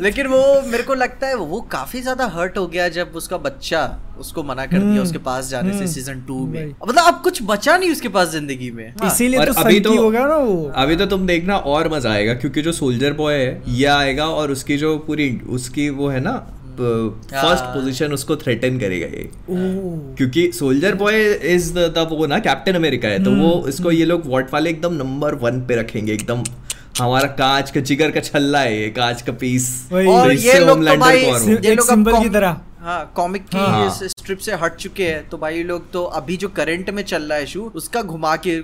लेकिन 0.00 0.26
वो 0.26 0.40
मेरे 0.70 0.82
को 0.82 0.94
लगता 0.94 1.26
है 1.26 1.34
वो 1.36 1.60
काफ़ी 1.72 2.00
ज़्यादा 2.00 2.26
हर्ट 2.34 2.58
हो 2.58 2.66
गया 2.66 2.88
जब 2.96 3.12
उसका 3.16 3.36
बच्चा 3.38 3.84
उसको 4.18 4.42
मना 4.42 4.64
कर 4.66 4.78
दिया 4.78 4.88
हम्म, 4.88 5.02
उसके 5.02 5.18
पास 5.18 5.48
जाने 5.50 5.70
से 5.70 5.76
हम्म, 5.76 5.86
सीज़न 5.86 6.20
टू 6.26 6.46
में। 6.46 6.74
मतलब 6.88 7.04
अब 7.04 7.20
कुछ 7.24 7.38
बचा 7.42 7.76
नहीं 7.76 7.90
उसके 7.92 8.08
पास 8.08 8.28
ज़िंदगी 8.28 8.70
में। 8.70 8.83
हाँ, 8.88 9.10
इसीलिए 9.12 9.44
तो 9.46 9.52
अभी 9.52 9.80
तो- 9.80 9.98
हो 9.98 10.10
गया 10.10 10.26
ना 10.26 10.36
वो। 10.36 10.72
अभी 10.76 10.96
तो 10.96 11.06
तुम 11.06 11.26
देखना 11.26 11.56
और 11.56 11.88
मज़ा 11.92 12.12
आएगा 12.12 12.34
क्योंकि 12.34 12.62
जो 12.62 12.72
सोल्जर 12.72 13.12
बॉय 13.12 13.34
है 13.34 13.62
ये 13.68 13.86
आएगा 13.86 14.26
और 14.26 14.50
उसकी 14.50 14.76
जो 14.76 14.96
पूरी 14.98 15.40
उसकी 15.48 15.88
वो 15.90 16.08
है 16.08 16.20
ना 16.20 16.32
फ़र्स्ट 16.78 17.34
हाँ। 17.34 17.74
पोजीशन 17.74 18.12
उसको 18.12 18.36
थ्रेटन 18.36 18.78
करेगा 18.78 19.06
ये। 19.06 19.30
क्योंकि 19.50 20.50
सोल्जर 20.52 20.94
बॉय 20.94 21.32
इज़ 21.54 21.72
द 21.74 22.06
वो 22.10 22.26
ना 22.26 22.38
कैप्टन 22.38 22.74
अमेरिका 22.74 23.08
है 23.08 23.24
तो 23.24 23.30
वो 23.30 23.68
इसको 23.68 23.90
ये 23.90 24.04
लोग 24.04 24.22
वॉट 24.26 24.52
वाले 24.52 24.70
एकदम 24.70 24.94
नंबर 24.94 25.34
वन 25.34 25.60
पे 25.60 25.76
रखेंगे 25.76 26.12
एकदम। 26.12 26.42
हमारा 27.00 27.26
कांच 27.28 27.70
का 27.70 27.80
जिगर 27.80 28.10
का 28.10 28.20
छल्ला 28.20 28.58
है 28.60 28.80
ये 28.80 28.88
कांच 28.88 29.22
का 29.22 29.32
पीस 29.32 29.88
और 29.92 30.04
तो 30.24 30.30
ये 30.30 30.58
लोग 30.58 30.84
तो 30.86 30.96
वो- 30.96 31.38
सिर्फ़ 31.38 31.66
ये 31.66 31.74
लोग 31.74 31.88
अब 31.88 32.04
symbol 32.04 32.22
की 32.22 32.28
तरह। 32.28 32.56
हाँ 32.84 33.12
कॉमिक 33.16 33.42
की 33.42 33.58
हाँ। 33.58 33.86
इस 33.86 34.02
स्ट्रिप 34.10 34.38
से 34.38 34.54
हट 34.54 34.74
चुके 34.76 35.04
हैं 35.04 35.28
तो 35.28 35.38
भाई 35.38 35.62
लोग 35.62 35.90
तो 35.90 36.02
अभी 36.14 36.36
जो 36.36 36.48
करंट 36.48 36.90
में 36.90 37.02
चल 37.02 37.22
रहा 37.22 37.38
है 37.38 37.46
शू 37.46 37.70
उसका 37.74 38.02
घुमा 38.02 38.36
के 38.36 38.56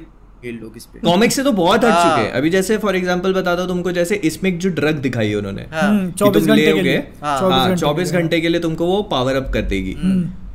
लोग 0.44 0.76
इस 0.76 0.84
पे। 0.84 0.98
कॉमिक 0.98 1.32
से 1.32 1.42
तो 1.44 1.52
बहुत 1.52 1.84
हट 1.84 1.90
हाँ। 1.90 2.02
चुके 2.04 2.22
हैं। 2.22 2.32
अभी 2.32 2.50
जैसे 2.50 2.76
फॉर 2.78 2.96
एग्जांपल 2.96 3.32
बताता 3.32 3.60
हूँ 3.60 3.68
तुमको 3.68 3.92
जैसे 3.92 4.14
इसमें 4.24 4.58
जो 4.58 4.68
ड्रग 4.70 4.98
दिखाई 4.98 5.28
है 5.28 5.36
उन्होंने 5.36 5.66
हाँ। 5.72 5.82
हम्म, 5.82 6.06
कि 6.06 6.12
24 6.14 6.46
तुम 6.46 6.54
घंटे 6.54 6.72
के 6.72 6.82
लिए। 6.82 6.96
हाँ, 7.22 7.38
हाँ 7.40 7.66
24 7.66 7.80
चौबीस 7.80 8.12
घंटे 8.12 8.40
के 8.40 8.48
लिए 8.48 8.60
तुमको 8.60 8.86
वो 8.86 9.02
पावर 9.02 9.34
अप 9.34 9.50
कर 9.54 9.62
देगी। 9.62 9.96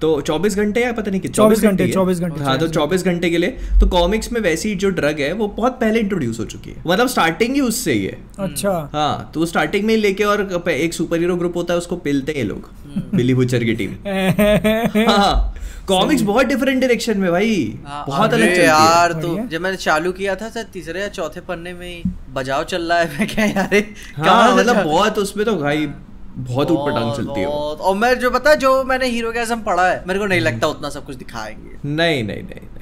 तो 0.01 0.21
24 0.21 0.55
घंटे 0.55 0.81
या 0.81 0.91
पता 0.91 1.11
नहीं 1.11 1.21
कि 1.21 1.27
24 1.27 1.61
घंटे, 1.61 1.83
ही 1.83 1.89
है? 1.89 1.95
24 1.95 2.19
घंटे, 2.19 2.43
हाँ 2.43 2.57
तो 2.59 2.67
24 2.67 3.03
घंटे। 3.03 3.29
के 3.29 3.37
लिए। 3.37 3.49
तो 3.79 3.87
कॉमिक्स 3.87 4.31
में 4.31 4.39
वैसी 4.41 4.73
जो 4.75 4.89
ड्रग 4.89 5.19
है 5.19 5.31
वो 5.33 5.47
बहुत 5.47 5.79
पहले 5.81 5.99
इंट्रोड्यूस 5.99 6.39
हो 6.39 6.45
चुकी 6.45 6.71
है। 6.71 6.83
मतलब 6.87 7.07
स्टार्टिंग 7.07 7.53
ही 7.55 7.61
उससे 7.61 7.93
ही 7.93 8.05
है। 8.05 8.17
अच्छा। 8.39 8.71
हाँ 8.93 9.31
तो 9.33 9.45
स्टार्टिंग 9.45 9.85
में 9.85 9.95
लेके 9.97 10.23
और 10.23 10.63
एक 10.69 10.93
सुपर 10.93 11.19
हीरो 11.19 11.35
ग्रुप 11.35 11.55
होता 11.55 11.73
है 11.73 11.77
उसको 11.77 11.95
पिलते 11.97 12.33
हैं 12.37 12.43
लोग। 12.43 12.69
बिली 12.97 13.33
बुचर 13.33 13.63
की 13.63 13.73
टीम। 13.73 13.91
हाँ 15.11 15.55
कॉमिक्स 15.87 16.21
बहुत 16.21 16.45
डिफरेंट 16.45 16.81
डायरेक्शन 16.81 17.17
में 17.17 17.31
भाई। 17.31 17.79
आ, 17.87 18.05
बहुत 18.05 18.33
अलग 18.33 18.45
चलती 18.45 18.59
है। 18.59 18.65
यार 18.65 19.13
तो 19.13 19.47
जब 19.47 19.61
मैंने 19.61 19.77
चालू 19.77 20.11
किया 20.11 20.35
था 20.35 20.49
सर 20.49 20.63
तीसरे 20.63 21.01
या 21.01 21.07
चौथे 21.07 21.39
पन्ने 21.39 21.73
में 21.73 21.87
ही 21.87 22.03
बजाओ 22.33 22.63
चल 22.63 22.81
रहा 22.81 22.99
है। 22.99 23.19
मैं 23.19 23.27
क्या 23.27 23.45
यार 23.45 23.83
हाँ 24.17 24.55
मतलब 24.55 24.83
बहुत 24.83 25.19
उसमें 25.19 25.45
तो 25.45 25.55
भाई 25.55 25.87
बहुत 26.37 26.71
ऊपर 26.71 26.91
टांग 26.91 27.15
चलती 27.15 27.39
है 27.39 27.47
और 27.47 27.95
मैं 27.95 28.19
जो 28.19 28.31
पता 28.31 28.49
है 28.49 28.57
जो 28.57 28.83
मैंने 28.83 29.05
हीरो 29.07 29.31
के 29.31 29.55
पढ़ा 29.55 29.89
है 29.89 30.03
मेरे 30.07 30.19
को 30.19 30.25
नहीं 30.25 30.41
लगता 30.41 30.67
उतना 30.67 30.89
सब 30.89 31.05
कुछ 31.05 31.15
दिखाएँगे। 31.15 31.89
नहीं 31.89 32.23
नहीं 32.23 32.43
नहीं। 32.43 32.74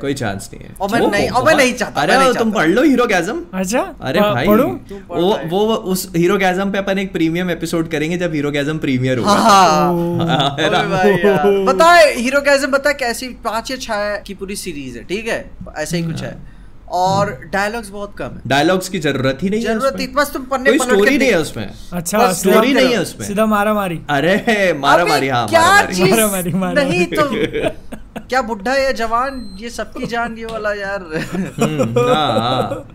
कोई 0.00 0.14
चांस 0.14 0.48
नहीं 0.54 0.64
है। 0.64 0.74
और 0.80 0.90
मैं 0.92 1.00
नहीं- 1.00 1.32
और 1.32 1.44
मैं 1.44 1.54
नहीं 1.54 1.72
चाहता, 1.74 2.00
अरे 2.00 2.38
तुम 2.38 2.50
पढ़ 2.52 2.68
लो 2.68 2.82
हीरो 2.82 3.06
गैजम 3.06 3.40
अच्छा 3.54 3.80
अरे 4.00 4.20
भाई 4.20 4.46
पढ़ूं? 4.46 4.70
तुम 4.88 4.98
वो 5.16 5.36
वो 5.50 5.74
उस 5.74 6.08
हीरो 6.16 6.36
गैजम 6.38 6.70
पे 6.70 6.78
अपन 6.78 6.98
एक 6.98 7.12
प्रीमियम 7.12 7.50
एपिसोड 7.50 7.90
करेंगे 7.90 8.18
जब 8.18 8.34
हीरो 8.34 8.50
गैजम 8.50 8.78
प्रीमियर 8.78 9.18
होगा। 9.18 9.30
हाँ 9.30 9.92
हाँ, 10.26 10.56
है। 10.58 11.66
पता 11.66 11.92
है 11.92 12.14
हीरो 12.18 12.40
कैसे 12.40 12.66
पता 12.66 12.88
है 12.90 12.94
कैसी 12.94 13.28
पाँच 13.44 13.70
या 13.70 13.76
छह 13.76 14.16
की 14.16 14.34
पूरी 14.34 14.56
सीरीज़ 14.56 14.98
है 14.98 15.04
ठीक 15.04 15.28
है? 15.28 15.50
ऐसा 15.78 15.96
ही 15.96 16.02
कुछ 16.02 16.22
है। 16.22 16.54
और 16.92 17.30
डायलॉग्स 17.52 17.88
बहुत 17.88 18.14
कम 18.18 18.24
है। 18.24 18.40
डायलॉग्स 18.46 18.88
की 18.88 18.98
ज़रूरत 18.98 19.38
ही 19.42 19.50
नहीं 19.50 19.60
है 19.60 19.66
ज़रूरत 19.66 19.94
उसमें। 19.94 20.12
बस 20.14 20.32
तुम 20.32 20.42
पन्ने 20.42 20.70
कोई 20.70 20.78
पलट 20.78 20.88
स्टोरी 20.88 21.10
के 21.10 21.18
नहीं 21.18 21.28
है 21.28 21.38
उसमें। 21.38 21.70
अच्छा 21.92 22.32
स्टोरी 22.32 22.72
नहीं 22.74 22.92
है 22.92 23.00
उसमें। 23.00 23.26
सीधा 23.26 23.46
मारा 23.46 23.74
मारी 23.74 23.98
अरे 24.10 24.72
मारा 24.78 25.04
मारी 25.04 25.28
हाँ 25.28 25.48
क्या 25.48 25.60
मारा 25.60 25.74
मारी 25.82 25.94
चीज़? 25.94 26.10
मारा 26.10 26.26
मारी, 26.26 26.52
मारा 26.52 26.82
नहीं 26.82 27.06
तो 27.06 27.22
क्या 28.18 28.42
बुढ़ा 28.42 28.74
या 28.74 28.90
जवान? 28.94 29.56
ये 29.60 29.70
सबकी 29.70 30.06
जान 30.06 30.36
ये 30.38 30.44
वाला 30.44 30.72
यार। 30.74 31.00
हम्म, 31.02 31.98
हाँ, 31.98 32.40
हाँ। 32.40 32.86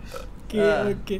ओके 0.50 0.90
ओके 0.90 1.16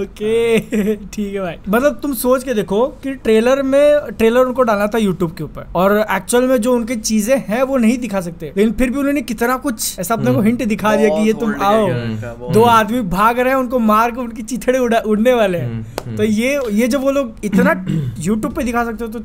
ओके 0.00 0.94
ठीक 0.96 1.34
है 1.34 1.40
भाई। 1.40 1.56
मतलब 1.68 1.98
तुम 2.02 2.14
सोच 2.14 2.44
के 2.44 2.54
देखो 2.54 2.86
कि 3.02 3.14
ट्रेलर 3.16 3.62
में 3.62 4.12
ट्रेलर 4.18 4.40
उनको 4.40 4.62
डालना 4.62 4.86
था 4.86 4.98
यूट्यूब 4.98 5.32
के 5.32 5.44
ऊपर। 5.44 5.66
और 5.76 5.96
एक्चुअल 6.12 6.44
में 6.44 6.56
जो 6.56 6.74
उनकी 6.74 6.96
चीज़ें 6.96 7.36
हैं 7.48 7.62
वो 7.62 7.76
नहीं 7.76 7.98
दिखा 7.98 8.20
सकते। 8.20 8.52
लेकिन 8.56 8.72
फिर 8.72 8.90
भी 8.90 8.98
उन्होंने 8.98 9.22
कितना 9.22 9.56
कुछ 9.56 9.98
ऐसा 9.98 10.14
अपने 10.14 10.32
को 10.34 10.40
हिंट 10.40 10.64
दिखा 10.64 10.94
दिया 10.96 11.08
कि 11.08 11.26
ये 11.26 11.32
तुम 11.34 11.54
आओ। 11.62 12.52
दो 12.52 12.62
आदमी 12.62 13.00
भाग 13.12 13.38
रहे 13.38 13.52
हैं 13.52 13.60
उनको 13.60 13.78
मार 13.78 14.10
के 14.10 14.20
उनकी 14.20 14.42
चिथड़े 14.42 14.78
उड़ा 14.78 15.00
उड़ने 15.00 15.34
वाले 15.34 15.58
हैं। 15.58 16.16
तो 16.16 16.22
ये 16.22 16.58
ये 16.72 16.88
जब 16.88 17.00
वो 17.00 17.10
लोग 17.10 17.34
इतना 17.44 17.72
यूट्यूब 18.18 18.52
पे 18.52 18.62
दिखा 18.62 18.84
सकते 18.84 19.04
हो 19.04 19.10
तो 19.10 19.24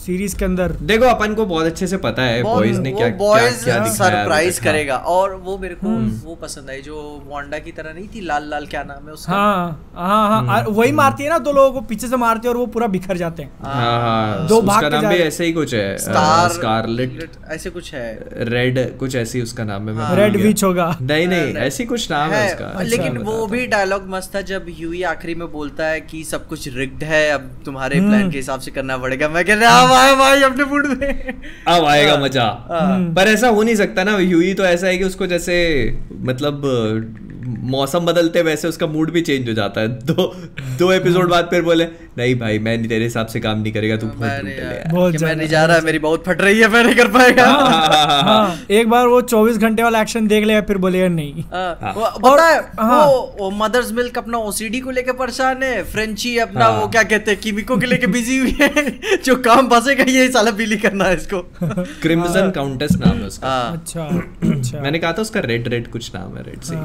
सीरीज़ 0.00 0.36
के 0.36 0.44
अंदर। 0.44 0.72
देखो 0.82 1.04
अपन 1.06 1.34
को 1.34 1.44
बहुत 1.46 1.66
अच्छे 1.66 1.86
से 1.86 1.96
पता 1.98 2.22
है 2.22 2.42
बॉयज़ 2.42 2.80
ने 2.80 2.92
क्या 2.92 3.08
क्या 3.08 3.16
बॉयज़ 3.18 3.64
क्या 3.64 3.84
सरप्राइज़ 3.86 4.60
हाँ। 4.60 4.64
करेगा। 4.64 4.96
और 5.14 5.34
वो 5.44 5.56
मेरे 5.58 5.74
को 5.76 5.88
वो 6.28 6.34
पसंद 6.42 6.70
आई 6.70 6.80
जो 6.82 7.00
वांडा 7.26 7.58
की 7.58 7.72
तरह 7.72 7.92
नहीं 7.94 8.06
थी 8.08 8.20
लाल 8.26 8.48
लाल 8.50 8.66
क्या 8.66 8.82
नाम 8.84 9.06
है 9.06 9.12
उसका? 9.12 9.32
हाँ 9.32 9.92
हाँ 9.96 10.28
हाँ 10.28 10.38
हम्म। 10.38 10.50
और 10.50 10.70
वही 10.72 10.92
मारती 10.92 11.24
है 11.24 11.30
ना 11.30 11.38
दो 11.40 11.52
लोगों 11.52 11.72
को 11.72 11.80
पीछे 11.86 12.08
से 12.08 12.16
मारती 12.16 12.48
है 12.48 12.54
और 12.54 12.58
वो 12.58 12.66
पूरा 12.68 12.86
बिखर 12.88 13.16
जाते 13.16 13.42
हैं। 13.42 13.52
हाँ 13.64 14.00
हाँ 14.00 14.46
दो 14.46 14.56
उसका 14.56 14.66
भाग 14.66 14.82
के 14.84 14.90
नाम 14.92 15.08
भी 15.08 15.18
ऐसे 15.20 15.44
ही 15.44 15.52
कुछ 15.52 15.74
है 15.74 15.96
स्कारलेट 15.98 17.30
ऐसे 17.50 17.70
कुछ 17.70 17.92
है। 17.94 18.08
रेड 18.50 18.78
कुछ 18.98 19.16
ऐसी 19.16 19.42
उसका 19.42 19.64
नाम 19.64 19.88
है 19.88 19.94
मैं 19.94 20.04
हाँ। 20.04 20.16
रेड 20.16 20.36
विच 20.36 20.64
होगा। 20.64 20.88
नहीं 21.02 21.26
नहीं 21.28 21.54
ऐसी 21.66 21.84
कुछ 21.84 22.10
नाम 22.10 22.30
है 22.30 22.46
उसका। 22.46 22.82
लेकिन 22.82 23.16
अच्छा, 23.16 23.30
वो 23.30 23.46
भी 23.46 23.66
डायलॉग 23.66 24.08
मस्त 24.10 24.34
था 24.36 24.40
जब 24.50 24.66
ह्यूई 24.70 25.02
आखिरी 25.10 25.34
में 25.34 25.50
बोलता 25.52 25.86
है 25.86 26.00
कि 26.02 26.22
सब 26.24 26.46
कुछ 26.48 26.68
रिग्ड 26.76 27.04
है 27.04 27.28
अब 27.30 27.50
तुम्हारे 27.64 27.98
हम्म। 27.98 28.08
प्लान 28.08 28.30
के 28.30 28.36
हिसाब 28.38 28.60
से 28.60 28.70
करना 28.70 28.96
पड़ेगा। 28.98 29.28
मैं 29.28 29.44
कह 29.44 29.54
रहा 29.54 29.89
हूँ 29.90 29.96
भाई 29.96 30.14
भाई 30.14 30.42
अपने 30.42 30.64
में 30.88 31.34
अब 31.68 31.84
आएगा 31.84 32.12
हाँ। 32.12 32.20
मज़ा 32.22 32.44
हाँ। 32.70 32.98
पर 33.14 33.28
ऐसा 33.28 33.48
हो 33.48 33.62
नहीं 33.62 33.74
सकता 33.74 34.04
ना 34.04 34.16
ह्यूई 34.16 34.54
तो 34.54 34.64
ऐसा 34.64 34.86
है 34.86 34.98
कि 34.98 35.04
उसको 35.04 35.26
जैसे 35.26 35.56
मतलब 36.22 36.62
मौसम 37.70 38.06
बदलते 38.06 38.42
वैसे 38.42 38.68
उसका 38.68 38.86
मूड 38.86 39.10
भी 39.10 39.20
चेंज 39.20 39.48
हो 39.48 39.54
जाता 39.54 39.80
है। 39.80 39.88
दो 39.88 40.24
दो 40.78 40.90
एपिसोड 40.92 41.30
बाद 41.30 41.44
फिर 41.50 41.62
बोले 41.62 41.84
नहीं 42.18 42.34
भाई 42.38 42.58
मैं 42.58 42.76
नहीं 42.78 42.88
तेरे 42.88 43.04
हिसाब 43.04 43.26
से 43.26 43.40
काम 43.40 43.60
नहीं 43.60 43.72
करेगा 43.72 43.96
तू 43.96 44.06
बहुत 44.06 44.92
बहुत 44.92 45.22
मैं 45.22 45.34
नहीं 45.36 45.48
जा 45.48 45.64
रहा 45.64 45.80
मेरी 45.80 45.98
बहुत 45.98 46.24
फट 46.26 46.40
रही 46.40 46.60
है 46.60 46.68
मैं 46.68 46.84
नहीं 46.84 46.94
कर 46.94 47.08
पाएगा। 47.08 47.46
हाँ 47.46 48.58
एक 48.70 48.88
बार 48.88 49.06
वो 49.06 49.20
24 49.22 49.56
घंटे 49.58 49.82
वाला 49.82 50.00
एक्शन 50.00 50.26
देख 50.26 50.44
लेगा 50.44 50.60
फिर 50.60 50.78
बोलेगा 50.78 51.08
नहीं। 51.08 51.42
हाँ, 51.52 51.78
हाँ। 51.82 51.92
वो- 51.92 52.10
पता 52.24 52.46
है 52.48 52.60
हाँ। 52.80 53.04
वो, 53.06 53.36
वो 53.40 53.50
मदर्स 53.50 53.92
मिल्क 53.92 54.18
अपना 54.18 54.38
ओसीडी 54.38 54.80
को 54.80 54.90
लेके 54.90 55.12
परेशान 55.12 55.62
है 55.62 55.82
फ्रेंची 55.84 56.36
अपना 56.38 56.64
हाँ। 56.64 56.80
वो 56.80 56.88
क्या 56.88 57.02
कहते 57.02 57.30
हैं 57.30 57.40
किमिको 57.40 57.76
के 57.76 57.86
लेके 57.86 58.06
बिज़ी 58.06 58.38
हुई 58.38 58.56
है 58.60 58.84
जो 59.24 59.36
काम 59.36 59.68
फंसेगा 59.68 60.04
ये 60.08 60.28
साला 60.30 60.50
बिली 60.50 60.76
करना 60.76 61.04
है 61.04 61.16
इसको। 61.16 61.40
क्रिम्सन 62.02 62.50
काउंटेस 62.50 62.96
नाम 63.06 63.16
है 63.18 63.26
उसका। 63.26 63.48
हाँ। 63.48 63.72
अच्छा 63.72 64.04
अच्छा। 64.50 64.80
मैंने 64.80 64.98
कहा 64.98 65.12
था 65.12 65.22
उसका 65.22 65.40
रेड 65.40 65.68
रेड 65.68 65.90
कुछ 65.90 66.10
नाम 66.14 66.36
है 66.36 66.42
रेड 66.42 66.60
से 66.62 66.76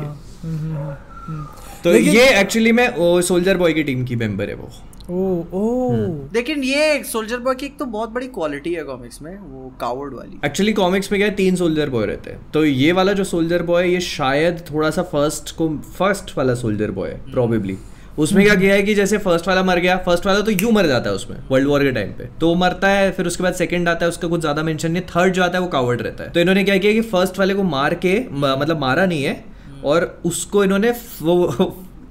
हम्म, 0.45 0.57
हम्म, 0.57 0.93
हम्म। 1.27 1.45
तो 1.83 1.95
ये 1.95 2.27
एक्चुअली 2.39 2.71
में 2.71 3.21
सोल्जर 3.21 3.57
बॉय 3.57 3.73
की 3.73 3.83
टीम 3.83 4.03
की 4.05 4.15
मेंबर 4.15 4.49
है 4.49 4.55
वो। 4.55 4.69
ओ 5.11 5.23
ओ। 5.53 5.93
लेकिन 6.33 6.63
ये 6.63 7.03
सोल्जर 7.03 7.37
बॉय 7.37 7.55
की 7.55 7.65
एक 7.65 7.77
तो 7.79 7.85
बहुत 7.87 8.09
बड़ी 8.09 8.27
क्वालिटी 8.27 8.73
है 8.73 8.83
कॉमिक्स 8.83 9.21
में 9.21 9.31
वो 9.31 9.71
कावर्ड 9.81 10.13
वाली। 10.13 10.39
एक्चुअली 10.45 10.73
कॉमिक्स 10.73 11.11
में 11.11 11.19
क्या 11.19 11.27
है 11.27 11.35
तीन 11.35 11.55
सोल्जर 11.55 11.89
बॉय 11.89 12.05
रहते 12.05 12.31
हैं। 12.31 12.39
तो 12.51 12.63
ये 12.65 12.91
वाला 12.91 13.13
जो 13.13 13.23
सोल्जर 13.23 13.63
बॉय 13.63 13.83
है 13.83 13.91
ये 13.91 13.99
शायद 14.01 14.63
थोड़ा 14.71 14.89
सा 14.89 15.03
फ़र्स्ट 15.11 15.55
को 15.55 15.69
फ़र्स्ट 15.97 16.37
वाला 16.37 16.55
सोल्जर 16.55 16.91
बॉय 16.91 17.09
है 17.09 17.19
प्रोबेबली 17.31 17.77
उसमें 18.17 18.43
क्या 18.45 18.55
किया 18.55 18.73
है 18.73 18.83
कि 18.83 18.93
जैसे 18.95 19.17
फ़र्स्ट 19.17 19.47
वाला 19.47 19.63
मर 19.63 19.79
गया 19.79 19.97
फ़र्स्ट 19.97 20.25
वाला 20.25 20.41
तो 20.41 20.51
यू 20.51 20.71
मर 20.71 20.87
जाता 20.87 21.09
है 21.09 21.15
उसमें 21.15 21.37
वर्ल्ड 21.51 21.67
वॉर 21.67 21.83
के 21.83 21.91
टाइम 21.91 22.11
पे। 22.11 22.29
तो 22.39 22.47
वो 22.49 22.55
मरता 22.55 22.89
है 22.89 23.11
फिर 23.11 23.27
उसके 23.27 23.43
बाद 23.43 23.53
सेकंड 23.53 23.89
आता 23.89 24.05
है 24.05 24.09
उसका 24.09 24.27
कुछ 24.27 24.41
ज़्यादा 24.41 24.63
मेंशन 24.63 24.91
नहीं 24.91 25.03
थर्ड 25.09 25.33
जो 25.33 25.43
आता 25.43 25.57
है 25.57 25.61
वो 25.61 25.67
कावर्ड 25.69 26.01
रहता 26.01 26.23
है। 26.23 26.29
तो 26.29 26.39
इन्होंने 26.39 26.63
क्या 26.63 26.77
किया 26.77 26.93
कि 26.93 27.01
फ़र्स्ट 27.09 27.39
वाले 27.39 27.53
को 27.53 27.63
मार 27.63 27.93
के 27.95 28.19
म- 28.21 28.55
मतलब 28.59 28.79
मारा 28.79 29.05
नहीं 29.05 29.23
है 29.23 29.43
और 29.86 30.05
उसको 30.25 30.63
इन्होंने 30.63 30.91
वो 31.21 31.36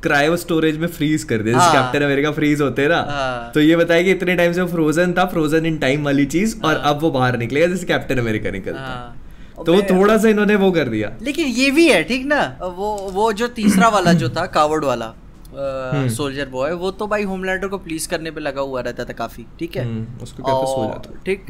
क्रायो 0.03 0.37
स्टोरेज 0.37 0.79
में 0.79 0.87
फ्रीज 0.89 1.25
कर 1.25 1.43
दिया 1.43 1.55
जैसे 1.55 1.65
हाँ। 1.67 1.73
कैप्टन 1.75 2.05
अमेरिका 2.05 2.31
फ्रीज 2.33 2.61
होते 2.61 2.83
हैं 2.83 2.89
ना 2.89 3.01
हाँ। 3.11 3.51
तो 3.53 3.61
ये 3.61 3.77
बताया 3.77 4.03
कि 4.03 4.11
इतने 4.11 4.35
टाइम 4.37 4.53
से 4.53 4.61
वो 4.61 4.67
फ्रोजन 4.69 5.13
था 5.13 5.25
फ्रोजन 5.27 5.67
इन 5.67 5.79
टाइम 5.79 6.05
वाली 6.05 6.27
चीज़ 6.35 6.61
और 6.63 6.77
अब 6.85 7.01
वो 7.01 7.11
बाहर 7.11 7.39
निकलेगा 7.39 7.67
जैसे 7.67 7.87
कैप्टन 7.87 8.19
अमेरिका 8.19 8.51
निकलता 8.51 8.81
हाँ। 8.81 9.65
तो 9.67 9.75
वो 9.75 9.83
थोड़ा 9.91 10.17
सा 10.19 10.29
इन्होंने 10.29 10.55
वो 10.57 10.71
कर 10.73 10.89
दिया 10.89 11.13
लेकिन 11.23 11.47
ये 11.55 11.71
भी 11.71 11.89
है 11.89 12.03
ठीक 12.05 12.25
ना 12.27 12.41
वो 12.63 12.97
वो 13.13 13.33
जो 13.33 13.49
तीसरा 13.59 13.89
वाला 13.89 14.13
जो 14.23 14.29
था 14.29 14.47
कावड़ 14.57 14.85
वाला 14.85 15.13
हम्म। 15.55 16.09
सोल्जर 16.09 16.49
बॉय 16.49 16.73
वो 16.75 16.91
तो 16.93 17.07
भाई 17.07 17.23
होमलैंडर 17.25 17.69
को 17.69 17.79
प्लीज़ 17.79 18.09
करने 18.09 18.31
पे 18.31 18.41
लगा 18.41 18.61
हुआ 18.63 18.81
रहता 18.81 19.05
था 19.05 19.13
काफ़ी 19.15 19.47
ठीक 19.59 19.77
है 19.77 19.85
हम्म, 19.85 20.23
उसको 20.23 20.43
क्या 20.43 20.55
सो 20.55 20.87
जाता। 20.87 21.21
ठीक 21.27 21.47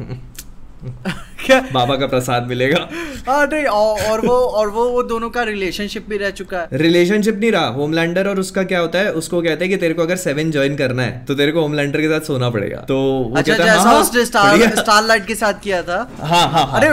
क्या? 1.45 1.59
बाबा 1.73 1.95
का 1.95 2.07
प्रसाद 2.07 2.47
मिलेगा। 2.47 2.87
हाँ 3.27 3.45
नहीं 3.45 3.65
और, 3.65 4.21
वो 4.21 4.33
और 4.33 4.69
वो 4.69 4.87
वो 4.89 5.03
दोनों 5.05 5.29
का 5.29 5.43
रिलेशनशिप 5.45 6.09
भी 6.09 6.17
रह 6.17 6.29
चुका 6.31 6.59
है। 6.59 6.77
रिलेशनशिप 6.79 7.35
नहीं 7.35 7.51
रहा 7.51 7.67
होमलैंडर 7.75 8.27
और 8.27 8.39
उसका 8.39 8.63
क्या 8.65 8.79
होता 8.79 8.99
है 8.99 9.11
उसको 9.13 9.41
कहते 9.41 9.65
हैं 9.65 9.71
कि 9.71 9.77
तेरे 9.77 9.93
को 9.93 10.01
अगर 10.01 10.15
सेवन 10.17 10.51
ज्वाइन 10.51 10.75
करना 10.75 11.03
है 11.03 11.23
तो 11.25 11.35
तेरे 11.35 11.51
को 11.51 11.61
होमलैंडर 11.61 12.01
के 12.01 12.09
साथ 12.09 12.27
सोना 12.27 12.49
पड़ेगा। 12.49 12.77
तो 12.87 12.97
अच्छा 13.37 13.53
है, 13.53 13.59
जैसा 13.59 13.79
हाँ, 13.79 13.99
उसने। 14.01 14.25
स्टारलाइट 14.75 15.25
के 15.27 15.35
साथ 15.35 15.61
किया 15.63 15.81
था। 15.83 15.97
हाँ 16.21 16.47
हाँ 16.49 16.65
हाँ 16.67 16.81
अरे। 16.81 16.87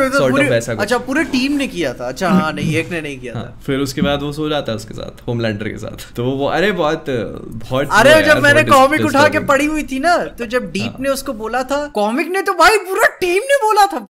अच्छा 0.73 0.99
पूरे 1.01 1.25
टीम 1.27 1.53
ने 1.53 1.67
किया 1.69 1.93
था। 1.95 2.09
अच्छा 2.09 2.29
हाँ 2.31 2.53
नहीं 2.53 2.75
एक 2.77 2.91
ने 2.91 3.01
नहीं 3.01 3.19
किया 3.21 3.33
हाँ, 3.35 3.45
था। 3.45 3.61
फिर 3.67 3.79
उसके 3.81 4.03
बाद 4.03 4.23
वो 4.23 4.33
सो 4.33 4.49
जाता 4.49 4.73
है 4.73 4.77
उसके 4.77 4.95
साथ 4.95 5.27
होमलैंडर 5.29 5.69
के 5.69 5.77
साथ। 5.79 6.13
तो 6.17 6.25
वो 6.33 6.47
अरे 6.51 6.73
बहुत 6.75 7.05
बहुत 7.09 7.89
अरे 7.93 8.21
जब 8.23 8.43
मैंने 8.43 8.63
कॉमिक 8.65 9.05
उठा 9.07 9.27
के 9.29 9.41
पड़ी 9.47 9.67
हुई 9.67 9.83
थी 9.83 9.99
ना 10.01 10.17
तो 10.39 10.47
जब 10.47 10.71
डीप 10.73 11.01
ने 11.01 11.09
उसको 11.11 11.33
बोला 11.35 11.63
था 11.65 11.87
कॉमिक 11.95 12.29
ने 12.29 12.43
तो 12.43 12.53
भाई 12.55 12.77
पूरा 12.89 13.07
टीम 13.21 13.43
ने 13.45 13.57
बोला 13.63 13.87
था। 13.87 14.07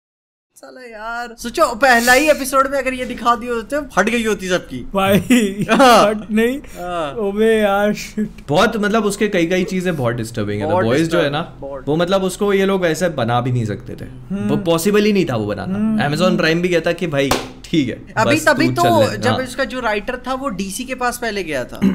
साला 0.64 0.82
यार। 0.82 1.34
सोचो 1.40 1.66
पहला 1.76 2.14
ही 2.14 2.30
एपिसोड 2.30 2.68
में 2.72 2.78
अगर 2.80 2.94
ये 2.94 3.06
दिखा 3.06 3.36
दिए 3.36 3.50
होते 3.50 3.78
फट 3.96 4.10
गई 4.10 4.24
होती 4.24 4.48
सबकी। 4.48 4.82
भाई 4.94 5.20
फट 5.62 6.26
नहीं? 6.32 6.58
हाँ। 6.76 7.14
ओबे 7.20 7.48
यार 7.48 7.94
शिट 7.94 8.44
बहुत 8.50 8.78
मतलब 8.78 9.06
उसके 9.06 9.28
कई 9.28 9.46
कई 9.48 9.64
चीज़ें 9.64 9.96
बहुत 9.98 10.16
डिस्टर्बिंग 10.16 10.62
है। 10.62 10.68
द 10.68 10.84
बॉयज़ 10.84 11.10
जो 11.10 11.22
है 11.22 11.30
ना 11.30 11.42
वो 11.88 11.96
मतलब 11.96 12.24
उसको 12.24 12.52
ये 12.54 12.66
लोग 12.66 12.82
वैसे 12.82 13.10
बना 13.18 13.40
भी 13.42 13.52
नहीं 13.52 13.66
सकते 13.66 13.96
थे। 13.96 14.10
वो 14.48 14.58
पॉसिबल 14.66 15.06
ही 15.06 15.14
नहीं 15.14 15.26
था 15.26 15.36
वो 15.36 15.48
बनाना। 15.48 16.06
अमेजोन 16.06 16.38
प्राइम 16.38 16.62
भी 16.62 16.70
कहता 16.70 16.92
कि 16.92 17.08
भाई 17.08 17.32
ठीक 17.72 17.90
है 17.90 18.14
अभी 18.18 18.40
तभी 18.46 18.68
तो 18.72 18.84
जब 19.16 19.32
हाँ। 19.32 19.44
इसका 19.44 19.64
जो 19.74 19.80
राइटर 19.80 20.16
था 20.28 20.34
वो 20.36 20.50
डीसी 20.56 20.84
के 20.86 20.96
पास 20.96 21.18
पहले 21.18 21.44
गया 21.44 21.64
था। 21.66 21.80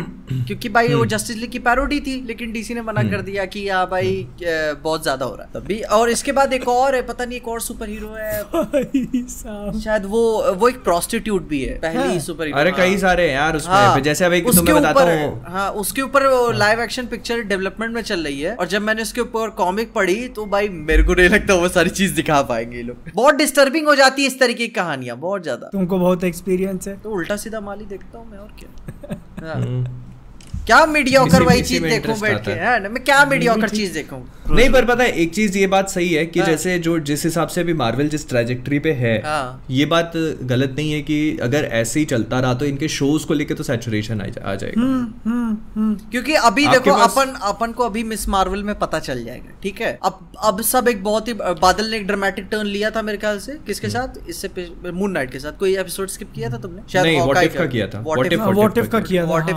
क्योंकि 0.47 0.69
भाई 0.69 0.89
वो 0.89 1.05
जस्टिस 1.07 1.37
लीग 1.37 1.51
की 1.51 1.59
पैरोडी 1.59 1.99
थी 2.01 2.15
लेकिन 2.27 2.53
डीसी 2.53 2.75
ने 2.75 2.83
मना 2.83 3.03
कर 3.11 3.21
दिया 3.23 3.45
कि 3.47 3.69
हाँ 3.69 3.85
भाई 3.91 4.27
बहुत 4.43 5.03
ज़्यादा 5.03 5.25
हो 5.27 5.35
रहा 5.35 5.45
है। 5.45 5.61
तभी 5.61 5.79
और 5.97 6.11
इसके 6.11 6.33
बाद 6.33 6.53
एक 6.53 6.67
और 6.69 6.95
है 6.95 7.03
पता 7.07 7.25
नहीं 7.25 7.37
एक 7.37 7.49
और 7.49 7.61
सुपर 7.61 7.89
हीरो 7.89 8.09
है 8.19 9.81
शायद 9.81 10.05
वो 10.07 10.23
वो 10.55 10.69
एक 10.69 10.83
प्रोस्टिट्यूट 10.85 11.47
भी 11.49 11.63
है 11.63 11.75
पहली 11.81 11.99
हाँ। 11.99 12.19
सुपर 12.21 12.47
हीरो 12.47 12.59
अरे 12.61 12.73
कई 12.73 12.97
सारे 12.99 13.29
हैं 13.29 13.35
यार 13.35 13.57
उसमें। 13.57 13.75
हाँ, 13.75 14.01
जैसे 14.01 14.25
अब 14.25 14.33
एक 14.33 14.47
उसके 14.47 14.59
तुम्हें 14.59 14.77
बताता 14.77 15.03
ऊपर- 15.03 15.21
हूँ। 15.23 15.53
हाँ 15.53 15.71
उसके 15.83 16.03
ऊपर 16.03 16.55
लाइव 16.57 16.81
एक्शन 16.83 17.07
पिक्चर 17.07 17.41
डेवलपमेंट 17.45 17.95
में 17.95 18.03
चल 18.03 18.25
रही 18.25 18.41
है 18.41 18.55
और 18.55 18.67
जब 18.67 18.83
मैंने 18.83 19.03
उसके 19.03 19.21
ऊपर 19.21 19.51
कॉमिक 19.59 19.93
पढ़ी 19.93 20.17
तो 20.37 20.47
भाई 20.47 20.69
मेरे 20.71 21.03
को 21.03 21.15
नहीं 21.15 21.29
लगता 21.29 21.55
वो 21.55 21.69
सारी 21.69 21.91
चीज़ 21.93 22.15
दिखा 22.15 22.41
पाएँगे 22.51 22.83
लोग। 22.83 23.13
बहुत 23.15 23.35
डिस्टर्बिंग 23.35 23.87
हो 23.89 23.95
जाती 23.95 24.23
है 24.23 24.29
इस 24.29 24.39
तरीके 24.41 24.67
की 24.67 24.73
कहानियाँ 24.75 25.17
बहुत 25.19 25.43
ज़्यादा। 25.43 25.66
तुमको 25.73 25.99
बहुत 25.99 26.25
एक्सपीरियंस 26.25 26.89
है 26.89 26.97
तो 27.01 27.11
उल्टा 27.11 27.37
सीधा 27.37 27.61
माली 27.61 27.85
देखता 27.87 28.19
हूँ 28.19 28.31
मैं 28.31 28.39
और 28.39 28.53
क्या 28.59 29.17
हाँ। 29.47 29.55
हम्म। 29.55 30.06
क्या 30.67 30.87
मीडियोकर 30.87 31.43
वही 31.43 31.63
चीज़ 31.63 31.83
देखूँ 31.83 32.21
बैठ 32.21 32.45
के 32.45 32.51
है। 32.51 32.71
है 32.71 32.83
ना? 32.83 32.89
मैं 32.89 33.05
क्या 33.05 33.25
मीडियोकर 33.25 33.69
चीज़ 33.69 33.93
देखूँ? 33.95 34.33
नहीं 34.51 34.71
पर 34.71 34.85
पता 34.85 35.05
है 35.05 35.11
एक 35.11 35.35
चीज़ 35.35 35.59
ये 35.59 35.67
बात 35.67 35.89
सही 35.89 36.15
है 36.15 36.27
कि 36.27 36.41
हाँ। 36.41 36.49
जैसे 36.49 36.79
जो 36.79 36.99
जिस 36.99 37.25
हिसाब 37.25 37.49
से 37.49 37.65
भी 37.65 37.75
मार्वल 37.75 38.09
जिस 38.09 38.29
ट्रेजेक्टरी 38.29 38.79
पे 38.79 38.93
है 38.93 39.23
हाँ। 39.25 39.65
ये 39.71 39.87
बात 39.87 40.13
गलत 40.43 40.75
नहीं 40.77 40.93
है 40.93 41.03
कि 41.03 41.39
अगर 41.43 41.65
ऐसे 41.65 42.01
ही 42.01 42.07
चलता 42.07 42.41
रहा 42.41 42.55
तो 42.55 42.65
इनके 42.65 42.89
शोज़ 42.89 43.27
को 43.27 43.35
लेके 43.35 43.55
तो 43.55 43.63
सैचुरेशन 43.63 44.21
आ 44.21 44.25
जा- 44.25 44.45
आ 44.45 44.55
जाएगा। 44.55 44.81
हम्म 44.81 45.31
हम्म 45.31 45.59
हम्म। 45.75 45.95
क्योंकि 45.95 46.35
अभी 46.35 46.67
देखो 46.67 46.91
अपन 46.91 47.33
अपन 47.43 47.73
को 47.73 47.85
अभी 47.85 48.03
मिस 48.03 48.29
मार्वल 48.29 48.63
में 48.63 48.79
पता 48.79 48.99
चल 48.99 49.25
जाएगा 49.25 49.53
ठीक 49.63 49.81
है? 49.81 49.99
अब 50.05 50.33
अब 50.45 50.61
सब 50.63 50.89
एक 50.89 51.05
बहुत 51.05 51.29
ही 51.29 51.33
बादल 51.35 51.85
ने 51.85 51.97
एक 51.97 52.07
ड्रामेटिक 52.07 52.45
टर्न 52.51 52.67
लिया 52.67 52.91
था 52.91 53.03
मेरे 53.03 53.19
ख्याल 53.19 53.39
से। 53.39 53.53
किसके 53.67 53.89
साथ? 53.89 54.29
इससे 54.29 54.51
मून 54.93 55.11
नाइट 55.11 55.31
के 55.31 55.39
साथ। 55.39 55.53
कोई 55.53 55.77
एपिसोड 55.77 56.09
स्किप 56.09 56.33
किया 56.35 56.51
था 56.51 56.57
तुमने? 56.57 56.83
Hawkeye 57.21 57.59
का। 57.59 57.67
किया 57.67 57.87
था, 57.87 58.01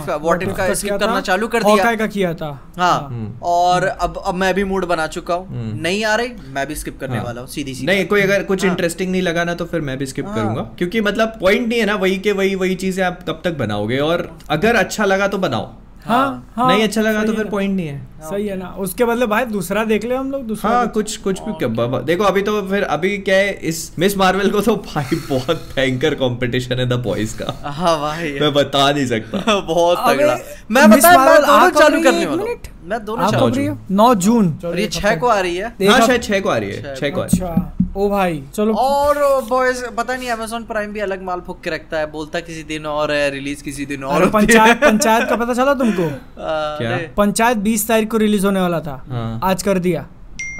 हाँ, 0.02 0.14
का। 0.50 0.62
का 0.66 0.72
किया 0.74 0.92
हाँ, 0.92 0.98
का- 0.98 0.99
करना 1.00 1.20
चालू 1.20 1.48
कर 1.48 1.62
दिया। 1.62 1.94
का 1.96 2.06
किया 2.06 2.32
था। 2.34 2.48
हाँ। 2.78 3.38
और 3.42 3.84
अब 3.84 4.22
अब 4.26 4.34
मैं 4.34 4.52
भी 4.54 4.64
मूड 4.64 4.84
बना 4.86 5.06
चुका 5.06 5.34
हूँ। 5.34 5.46
हम्म। 5.48 5.80
नहीं 5.80 6.04
आ 6.04 6.14
रही 6.14 6.32
मैं 6.52 6.66
भी 6.66 6.74
स्किप 6.74 6.98
करने 7.00 7.16
हाँ। 7.16 7.24
वाला 7.24 7.40
हूँ 7.40 7.48
सीधी 7.48 7.74
सी 7.74 7.86
नहीं 7.86 8.06
कोई 8.06 8.22
अगर 8.22 8.42
कुछ 8.42 8.64
हाँ। 8.64 8.70
इंटरेस्टिंग 8.70 9.10
नहीं 9.12 9.22
लगा 9.22 9.44
ना 9.44 9.54
तो 9.54 9.64
फिर 9.64 9.80
मैं 9.80 9.98
भी 9.98 10.06
स्किप 10.06 10.26
हाँ। 10.26 10.34
करूँगा। 10.36 10.62
क्योंकि 10.78 11.00
मतलब 11.00 11.36
पॉइंट 11.40 11.68
नहीं 11.68 11.80
है 11.80 11.86
ना 11.86 11.94
वही 11.96 12.18
के 12.18 12.32
वही 12.32 12.54
वही 12.54 12.74
चीज़ें 12.74 13.04
आप 13.04 13.20
कब 13.28 13.40
तक 13.44 13.58
बनाओगे? 13.58 13.98
और 13.98 14.28
अगर 14.50 14.76
अच्छा 14.76 15.04
लगा 15.04 15.28
तो 15.28 15.38
बनाओ। 15.38 15.72
हाँ 16.10 16.52
हाँ। 16.56 16.66
नहीं 16.68 16.82
अच्छा 16.84 17.00
लगा 17.00 17.24
तो 17.24 17.32
फिर 17.32 17.44
पॉइंट 17.48 17.74
नहीं 17.76 17.86
है। 17.86 17.98
सही 18.22 18.46
है 18.46 18.56
ना। 18.56 18.66
उसके 18.78 19.04
बदले 19.04 19.26
भाई 19.26 19.44
दूसरा 19.46 19.84
देख 19.84 20.04
ले 20.04 20.14
हम 20.14 20.30
लोग 20.30 20.42
दूसरा 20.46 20.70
हाँ 20.70 20.86
कुछ 20.88 21.16
कुछ 21.16 21.40
भी 21.42 21.52
क्या 21.52 21.68
बाबा। 21.68 22.00
देखो 22.00 22.24
अभी 22.24 22.42
तो 22.42 22.60
फिर 22.68 22.82
अभी 22.96 23.16
क्या 23.18 23.36
है 23.36 23.52
इस 23.68 23.92
मिस 23.98 24.16
मार्वल 24.18 24.50
को 24.50 24.60
तो 24.60 24.76
भाई 24.86 25.16
बहुत 25.30 25.68
भयंकर 25.76 26.14
कंपटीशन 26.14 26.78
है 26.80 26.88
द 26.88 27.00
बॉयज़ 27.04 27.36
का। 27.38 27.70
हाँ 27.70 27.98
भाई। 28.00 28.32
मैं 28.40 28.52
बता 28.54 28.90
नहीं 28.92 29.06
सकता। 29.06 29.60
बहुत 29.60 29.98
तगड़ा। 30.08 30.38
मैं 30.70 30.86
मिस 30.86 30.98
बताया 30.98 31.18
मैं 31.18 31.26
मार्वल 31.26 31.46
दोनों 31.46 31.80
चालू 31.80 32.02
करने 32.02 32.18
है? 32.18 32.26
वाला। 32.26 32.54
मैं 32.84 33.04
दोनों 33.04 33.30
चालू 33.30 33.76
नौ 33.90 34.14
जून। 34.14 34.58
और 34.64 34.78
ये 34.80 34.86
छह 34.88 35.16
को 35.16 35.26
आ 35.26 35.38
रही 35.40 35.56
है? 35.56 35.74
हाँ 35.88 36.00
शायद 36.06 36.22
छह 36.22 36.40
को 36.40 36.48
आ 36.48 36.56
रही 36.56 36.70
है 36.70 36.94
छह 36.96 37.10
को 37.10 37.20
आ 37.20 37.24
रही 37.24 37.38
है। 37.38 37.46
अच्छा। 37.46 37.79
ओ 37.96 38.08
भाई 38.08 38.42
चलो 38.54 38.74
और 38.74 39.18
बॉयज़ 39.44 39.84
पता 39.96 40.16
नहीं 40.16 40.28
अमेजोन 40.30 40.64
प्राइम 40.64 40.92
भी 40.92 41.00
अलग 41.00 41.22
माल 41.22 41.40
फूक 41.46 41.60
के 41.60 41.70
रखता 41.70 41.98
है 41.98 42.10
बोलता 42.10 42.40
किसी 42.40 42.62
दिन 42.62 42.86
और 42.86 43.12
है 43.12 43.30
रिलीज़ 43.30 43.62
किसी 43.64 43.86
दिन 43.86 44.04
और 44.04 44.24
है। 44.24 44.30
पंचायत 44.30 44.76
पंचायत 44.76 45.28
का 45.28 45.36
पता 45.36 45.54
चला 45.54 45.74
तुमको 45.74 46.08
क्या? 46.38 46.96
पंचायत 47.16 47.58
20 47.64 47.86
तारीख 47.88 48.10
को 48.10 48.16
रिलीज़ 48.16 48.46
होने 48.46 48.60
वाला 48.60 48.80
था 48.80 49.02
हाँ। 49.08 49.40
आज 49.42 49.62
कर 49.62 49.78
दिया 49.78 50.06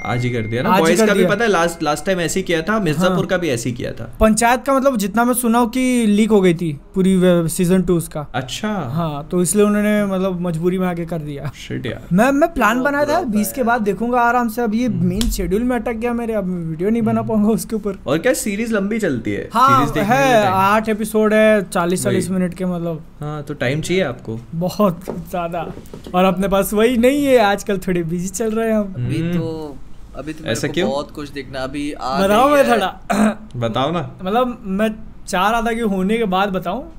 आज 0.03 0.23
ही 0.23 0.29
कर 0.29 0.41
दिया 0.43 0.61
ना? 0.63 0.77
बॉयज़ 0.79 1.05
का 1.05 1.13
भी 1.13 1.25
पता 1.25 1.43
है 1.43 1.49
लास्ट 1.49 1.83
लास्ट 1.83 2.05
टाइम 2.05 2.19
ऐसे 2.21 2.39
ही 2.39 2.43
किया 2.43 2.61
था 2.61 2.79
मिर्जापुर 2.79 3.17
हाँ। 3.17 3.25
का 3.25 3.37
भी 3.37 3.49
ऐसे 3.49 3.69
ही 3.69 3.75
किया 3.75 3.91
था। 3.91 4.09
पंचायत 4.19 4.63
का 4.65 4.73
मतलब 4.73 4.97
जितना 4.97 5.25
मैं 5.25 5.33
सुना 5.33 5.59
हूँ 5.59 5.69
कि 5.69 6.05
लीक 6.07 6.29
हो 6.31 6.39
गई 6.41 6.53
थी 6.53 6.71
पूरी 6.95 7.19
सीज़न 7.49 7.81
टू 7.83 7.97
उसका। 7.97 8.25
अच्छा। 8.35 8.69
हाँ 8.93 9.27
तो 9.31 9.41
इसलिए 9.41 9.65
उन्होंने 9.65 10.05
मतलब 10.05 10.39
मजबूरी 10.41 10.77
में 10.79 10.87
आगे 10.87 11.05
कर 11.05 11.19
दिया। 11.21 11.51
शिट 11.57 11.85
यार। 11.85 12.07
मैं 12.13 12.31
मैं 12.31 12.51
प्लान 12.53 12.81
बनाया 12.83 13.05
था 13.05 13.21
बीस 13.31 13.51
के 13.53 13.63
बाद 13.63 13.81
देखूँगा 13.81 14.21
आराम 14.21 14.49
से। 14.49 14.61
अब 14.61 14.73
ये 14.75 14.87
हम्म। 14.87 15.05
मेन 15.05 15.29
शेड्यूल 15.31 15.63
में 15.63 15.75
अटक 15.75 15.95
गया 15.95 16.13
मेरे 16.13 16.33
अब 16.33 16.49
वीडियो 16.49 16.89
नहीं 16.89 17.01
बना 17.01 17.21
पाऊँगा 17.21 17.49
उसके 17.49 17.75
ऊपर। 17.75 17.97
और 18.07 18.17
क्या 18.17 18.33
सीरीज़ 18.33 18.73
लंबी 18.73 18.99
चलती 18.99 19.31
है? 19.31 19.49
हाँ 19.53 19.67
सीरीज़ 19.69 19.93
देखने 19.93 20.15
है 20.15 20.45
आठ 20.47 20.89
एपिसोड 20.89 21.33
है 21.33 21.61
चालीस 21.63 22.03
चालीस। 22.03 22.29
मिनट 22.29 22.53
के 22.53 22.65
मतलब। 22.65 23.03
हाँ 23.19 23.41
तो 23.43 23.53
टाइम 23.55 23.81
चाहिए 23.81 24.03
आपको। 24.03 24.39
बहुत 24.55 25.05
ज़्यादा। 25.05 25.65
और 26.15 26.23
अपने 26.23 26.47
पास 26.47 26.73
वही 26.73 26.97
नहीं 26.97 27.23
है 27.25 27.37
आजकल 27.43 27.77
थोड़े 27.77 28.03
बिज़ी 28.03 28.27
चल 28.29 28.51
रहे 28.51 28.67
हैं 28.67 28.75
हम। 28.75 28.93
अभी 28.95 29.19
हम्म। 29.19 29.37
तो 29.37 29.77
अभी 30.17 30.33
तो 30.33 30.45
ऐसा 30.45 30.67
क्यों? 30.67 30.89
बहुत 30.89 31.11
कुछ 31.11 31.29
देखना 31.29 31.59
अभी 31.59 31.91
आ 31.91 32.21
बताओ 32.21 32.49
मैं 32.49 32.63
थोड़ा। 32.71 32.87
बताओ 33.57 33.91
ना। 33.91 34.09
मतलब 34.21 34.57
मैं 34.79 34.89
चाह 35.27 35.49
रहा 35.49 35.61
था 35.61 35.73
कि 35.73 35.81
होने 35.93 36.17
के 36.17 36.25
बाद 36.33 36.49
बताऊँ 36.49 36.91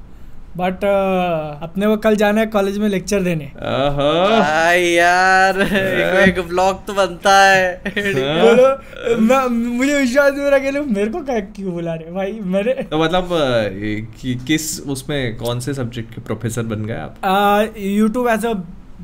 बट 0.57 0.75
uh, 0.77 1.63
अपने 1.63 1.87
को 1.87 1.97
कल 1.97 2.17
जाना 2.17 2.41
है 2.41 2.47
कॉलेज 2.47 2.79
में 2.79 2.89
लेक्चर 2.89 3.21
देने। 3.23 3.45
भाई 3.45 4.83
यार 4.83 5.61
एक, 5.61 6.29
एक 6.29 6.41
ब्लॉग 6.49 6.85
तो 6.87 6.95
बनता 6.95 7.37
है। 7.43 7.83
बोलो 7.87 9.17
मैं 9.21 9.47
मुझे 9.77 9.95
विश्वास 9.95 10.33
नहीं 10.33 10.43
हो 10.43 10.51
रहा 10.51 10.59
कि 10.59 10.71
लोग 10.71 10.87
मेरे 10.87 11.11
को 11.11 11.21
क्या 11.21 11.39
क्यों 11.41 11.73
बुला 11.73 11.95
रहे 11.95 12.13
भाई 12.13 12.39
मेरे 12.57 12.73
तो 12.91 12.99
मतलब 12.99 13.29
कि, 13.33 14.35
किस 14.47 14.81
उसमें 14.81 15.37
कौन 15.37 15.61
से 15.61 15.75
सब्जेक्ट 15.75 16.15
के 16.15 16.21
प्रोफेसर 16.21 16.63
बन 16.63 16.85
गए 16.85 16.99
आप? 16.99 17.75
यूट्यूब 17.79 18.29
एज 18.29 18.47
अ 18.47 18.53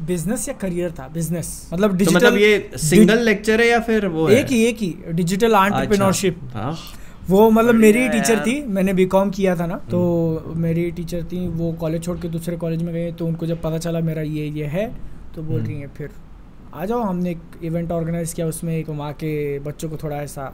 बिज़नेस 0.07 0.49
या 0.49 0.55
करियर 0.55 0.91
था 0.91 1.09
बिज़नेस 1.09 1.49
मतलब 1.73 1.97
डिजिटल 1.97 2.19
तो 2.21 2.27
मतलब 2.27 2.39
ये 2.39 2.79
सिंगल 2.79 3.19
लेक्चर 3.19 3.61
है 3.61 3.67
या 3.67 3.81
फिर 3.81 4.07
वो 4.07 4.27
है 4.29 4.41
एक 4.41 4.47
ही 4.47 4.65
एक 4.65 4.79
ही 4.79 4.95
डिजिटल 5.13 5.55
एंटरप्रेन्योरशिप 5.55 6.41
अच्छा। 6.45 6.77
वो 7.29 7.49
मतलब 7.51 7.75
मेरी 7.75 8.09
टीचर 8.09 8.41
थी 8.41 8.61
मैंने 8.67 8.93
बीकॉम 8.93 9.31
किया 9.31 9.57
था 9.57 9.67
ना 9.67 9.77
तो 9.91 9.99
हम्म। 10.47 10.61
मेरी 10.61 10.91
टीचर 10.91 11.25
थी 11.25 11.47
वो 11.49 11.73
कॉलेज 11.73 12.05
छोड़ 12.05 12.19
के 12.19 12.29
दूसरे 12.29 12.57
कॉलेज 12.57 12.83
में 12.83 12.93
गए 12.95 13.11
तो 13.13 13.27
उनको 13.27 13.47
जब 13.47 13.61
पता 13.63 13.79
चला 13.79 14.01
मेरा 14.01 14.23
ये 14.23 14.47
ये 14.49 14.67
है 14.67 14.87
तो 15.35 15.43
बोल 15.43 15.61
हम्म। 15.61 15.69
रही 15.69 15.81
हैं 15.81 15.91
फिर 15.97 16.11
आ 16.75 16.85
जाओ 16.85 17.01
हमने 17.01 17.31
एक 17.31 17.65
इवेंट 17.65 17.93
ऑर्गेनाइज 17.93 18.33
किया 18.33 18.47
उसमें 18.47 18.77
एक 18.77 18.89
वहाँ 18.89 19.13
के 19.13 19.59
बच्चों 19.59 19.89
को 19.91 19.97
थोड़ा 19.97 20.17
ऐसा। 20.17 20.53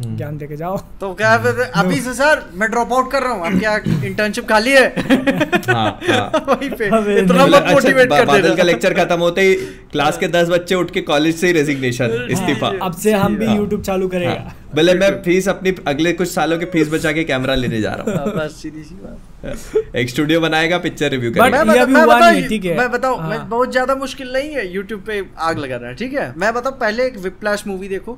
ज्ञान 0.00 0.38
दे 0.38 0.46
के 0.46 0.56
जाओ। 0.56 0.76
तो 1.00 1.12
क्या 1.14 1.36
फिर 1.38 1.60
अभी 1.74 2.00
से 2.00 2.12
सर 2.14 2.42
मैं 2.54 2.70
ड्रॉप 2.70 2.92
आउट 2.92 3.10
कर 3.12 3.22
रहा 3.22 3.32
हूँ। 3.32 3.46
अब 3.46 3.58
क्या 3.58 3.76
इंटर्नशिप 4.04 4.48
खाली 4.48 4.70
है? 4.70 4.86
हाँ, 5.70 6.00
हाँ। 6.08 6.44
वहीं 6.48 6.70
पे। 6.70 6.86
इतना 7.18 7.46
मत 7.46 7.54
अच्छा, 7.54 7.72
मोटिवेट 7.72 8.08
कर 8.10 8.24
बादल 8.26 8.56
का 8.56 8.62
लेक्चर 8.62 8.94
खत्म 8.94 9.18
होते 9.18 9.40
ही 9.40 9.54
क्लास 9.92 10.18
के 10.18 10.28
दस 10.28 10.48
बच्चे 10.48 10.74
उठ 10.74 10.90
के 10.90 11.00
कॉलेज 11.00 11.36
से 11.36 11.46
ही 11.46 11.52
रेजिग्नेशन 11.52 12.26
इस्तीफा। 12.30 12.72
अब 12.82 12.96
से 12.96 13.12
हम 13.12 13.36
भी 13.36 13.46
हाँ। 13.46 13.56
यूट्यूब 13.56 13.82
चालू 13.82 14.08
करेगा। 14.08 14.30
हाँ। 14.30 14.56
भले 14.74 14.94
मैं 14.94 15.10
फ़ीस 15.22 15.48
अपनी 15.48 15.70
अगले 15.88 16.12
कुछ 16.12 16.28
सालों 16.28 16.58
की 16.58 16.64
फ़ीस 16.72 16.88
बचा 16.90 17.12
के 17.12 17.22
कैमरा 17.24 17.54
लेने 17.54 17.80
जा 17.80 17.92
रहा 17.92 18.18
हाँ, 18.18 18.32
बस 18.36 18.52
सीधी 18.62 18.82
सी 18.82 18.94
बात। 18.94 19.74
हूँ 19.74 19.82
एक 19.96 20.10
स्टूडियो 20.10 20.40
बनाएगा 20.40 20.78
पिक्चर 20.78 21.10
रिव्यू 21.10 21.30
करेगा। 21.32 21.62
मैं 21.64 21.74
मैं 21.86 22.06
बताऊं- 22.06 22.32
नहीं, 22.32 22.46
ठीक 22.48 22.64
है। 22.64 22.76
मैं 22.78 22.90
बताऊँ 22.92 23.18
हाँ। 23.20 23.46
बहुत 23.48 23.70
ज़्यादा 23.72 23.94
मुश्किल 23.94 24.32
नहीं 24.32 24.50
है 24.50 24.66
यूट्यूब 24.72 25.00
पे 25.06 25.22
आग 25.38 25.58
लगाना 25.58 25.86
है 25.88 25.94
ठीक 25.94 26.12
है? 26.14 26.32
मैं 26.36 26.52
बताऊँ 26.54 26.76
पहले 26.78 27.06
एक 27.06 27.16
विप्लाश 27.18 27.66
मूवी 27.66 27.88
देखो 27.88 28.14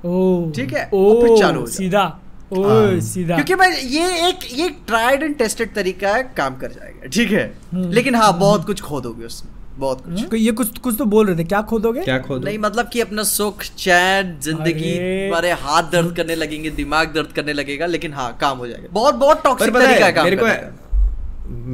ठीक 0.56 0.72
है, 0.74 0.88
ओ 0.94 1.20
फिर 1.22 1.38
चालू 1.38 1.66
सीधा। 1.68 2.04
ओ 2.52 2.62
हाँ। 2.62 2.98
सीधा। 3.00 3.34
क्योंकि 3.34 3.54
मैं 3.54 3.70
ये 3.80 4.28
एक 4.28 4.46
ये 4.54 4.68
ट्राइड 4.86 5.22
एंड 5.22 5.36
टेस्टेड 5.36 5.74
तरीका 5.74 6.14
है 6.16 6.22
काम 6.36 6.56
कर 6.56 6.72
जाएगा 6.72 7.08
ठीक 7.08 7.30
है? 7.30 7.52
हम्म। 7.72 7.90
लेकिन 7.90 8.14
हाँ 8.14 8.32
बहुत 8.38 8.66
कुछ 8.66 8.80
खोदोगे 8.80 9.24
उसमें। 9.26 9.52
बहुत 9.82 10.04
कुछ। 10.04 10.22
को- 10.24 10.38
ये 10.40 10.52
कुछ 10.52 10.78
कुछ 10.78 10.94
तो 10.98 11.04
बोल 11.04 11.26
रहे 11.26 11.36
थे 11.38 11.44
क्या 11.44 11.62
खोदोगे? 11.62 12.00
क्या 12.00 12.18
खोद 12.18 12.44
नहीं 12.44 12.58
मतलब 12.58 12.88
कि 12.88 13.00
अपना 13.00 13.22
सुख 13.22 13.62
चैन 13.78 14.36
ज़िंदगी 14.42 14.92
अरे। 14.98 15.28
हमारे 15.28 15.52
हाथ 15.52 15.82
दर्द 15.82 16.16
करने 16.16 16.34
लगेंगे 16.34 16.70
दिमाग 16.70 17.12
दर्द 17.14 17.32
करने 17.36 17.52
लगेगा 17.52 17.86
लेकिन 17.86 18.12
हाँ 18.12 18.36
काम 18.40 18.58
हो 18.58 18.66
जाएगा। 18.66 18.88
बहुत 18.92 19.14
बहुत 19.14 19.44
टॉक्सिक 19.44 19.74
तरीका 19.74 20.06
है 20.06 20.12
काम 20.12 20.24
मेरे 20.24 20.36
का। 20.36 20.48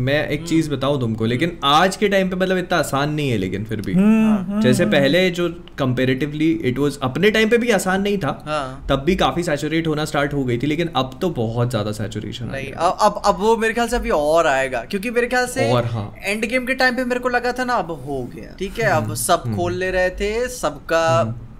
मैं 0.00 0.16
एक 0.28 0.46
चीज़ 0.46 0.70
बताऊँ 0.70 0.98
तुमको 1.00 1.24
लेकिन 1.24 1.56
आज 1.64 1.96
के 1.96 2.08
टाइम 2.08 2.28
पे 2.30 2.36
मतलब 2.36 2.58
इतना 2.58 2.78
आसान 2.78 3.12
नहीं 3.12 3.30
है 3.30 3.36
लेकिन 3.38 3.64
फिर 3.64 3.80
भी। 3.80 3.92
हम्म, 3.94 4.34
हम्म, 4.38 4.60
जैसे 4.60 4.86
पहले 4.86 5.28
जो 5.30 5.48
कंपेरेटिवली 5.78 6.50
इट 6.64 6.78
वाज 6.78 6.98
अपने 7.02 7.30
टाइम 7.30 7.48
पे 7.48 7.58
भी 7.58 7.70
आसान 7.70 8.02
नहीं 8.02 8.18
था 8.18 8.30
हाँ। 8.46 8.86
तब 8.88 9.02
भी 9.04 9.16
काफ़ी 9.16 9.42
सैचुरेट 9.42 9.86
होना 9.86 10.04
स्टार्ट 10.04 10.34
हो 10.34 10.44
गई 10.44 10.58
थी 10.58 10.66
लेकिन 10.66 10.90
अब 10.96 11.18
तो 11.22 11.30
बहुत 11.38 11.70
ज़्यादा 11.70 11.92
सैचुरेशन 11.92 12.46
नहीं 12.46 12.70
अब 12.72 12.96
अब 13.00 13.20
अब 13.26 13.40
वो 13.40 13.56
मेरे 13.56 13.74
ख्याल 13.74 13.88
से 13.88 13.96
अभी 13.96 14.10
और 14.10 14.46
आएगा 14.46 14.84
क्योंकि 14.90 15.10
मेरे 15.10 15.26
ख्याल 15.26 15.46
से 15.48 15.70
और 15.72 15.84
हाँ। 15.94 16.12
एंड 16.18 16.44
गेम 16.46 16.66
के 16.66 16.74
टाइम 16.74 16.96
पे 16.96 17.04
मेरे 17.04 17.20
को 17.20 17.28
लगा 17.28 17.52
था 17.52 17.64
ना 17.64 17.74
अब 17.74 17.90
हो 18.06 18.22
गया। 18.34 18.54
ठीक 18.58 18.78
है 18.78 18.90
अब 18.92 19.14
सब 19.16 19.42
खोल 19.56 19.74
ले 19.74 19.90
रहे 19.90 20.10
थे 20.20 20.48
सबका 20.50 21.04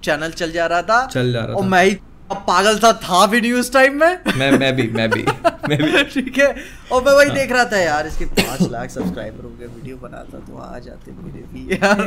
चैनल 0.05 0.31
चल 0.33 0.53
जा 0.53 0.67
रहा 0.67 0.83
था 0.83 1.05
चल 1.07 1.33
जा 1.33 1.41
रहा 1.41 1.57
और 1.57 1.63
था। 1.63 1.69
मैं 1.69 1.85
ही 1.85 1.97
अब 2.31 2.37
पागल 2.49 2.79
था 2.79 2.93
था 3.03 3.27
भी 3.27 3.41
नहीं 3.41 3.53
उस 3.53 3.73
टाइम 3.73 3.95
में। 4.01 4.19
मैं 4.37 4.51
मैं 4.59 4.75
भी 4.77 4.89
मैं 4.89 5.09
भी 5.11 5.23
मैं 5.69 5.79
भी। 5.83 6.03
ठीक 6.05 6.39
है। 6.39 6.49
और 6.93 7.05
मैं 7.05 7.13
वही 7.13 7.31
देख 7.31 7.53
रहा 7.53 7.65
था 7.65 7.79
यार 7.79 8.07
इसके 8.07 8.25
पाँच 8.25 8.63
लाख 8.71 8.91
सब्सक्राइबर 8.91 9.45
हो 9.45 9.51
गए 9.51 9.67
वीडियो 9.67 9.97
बनाता 9.97 10.39
तो 10.39 10.57
आ 10.59 10.79
जाते 10.79 11.13
मेरे 11.13 11.45
भी 11.53 11.73
यार। 11.75 12.01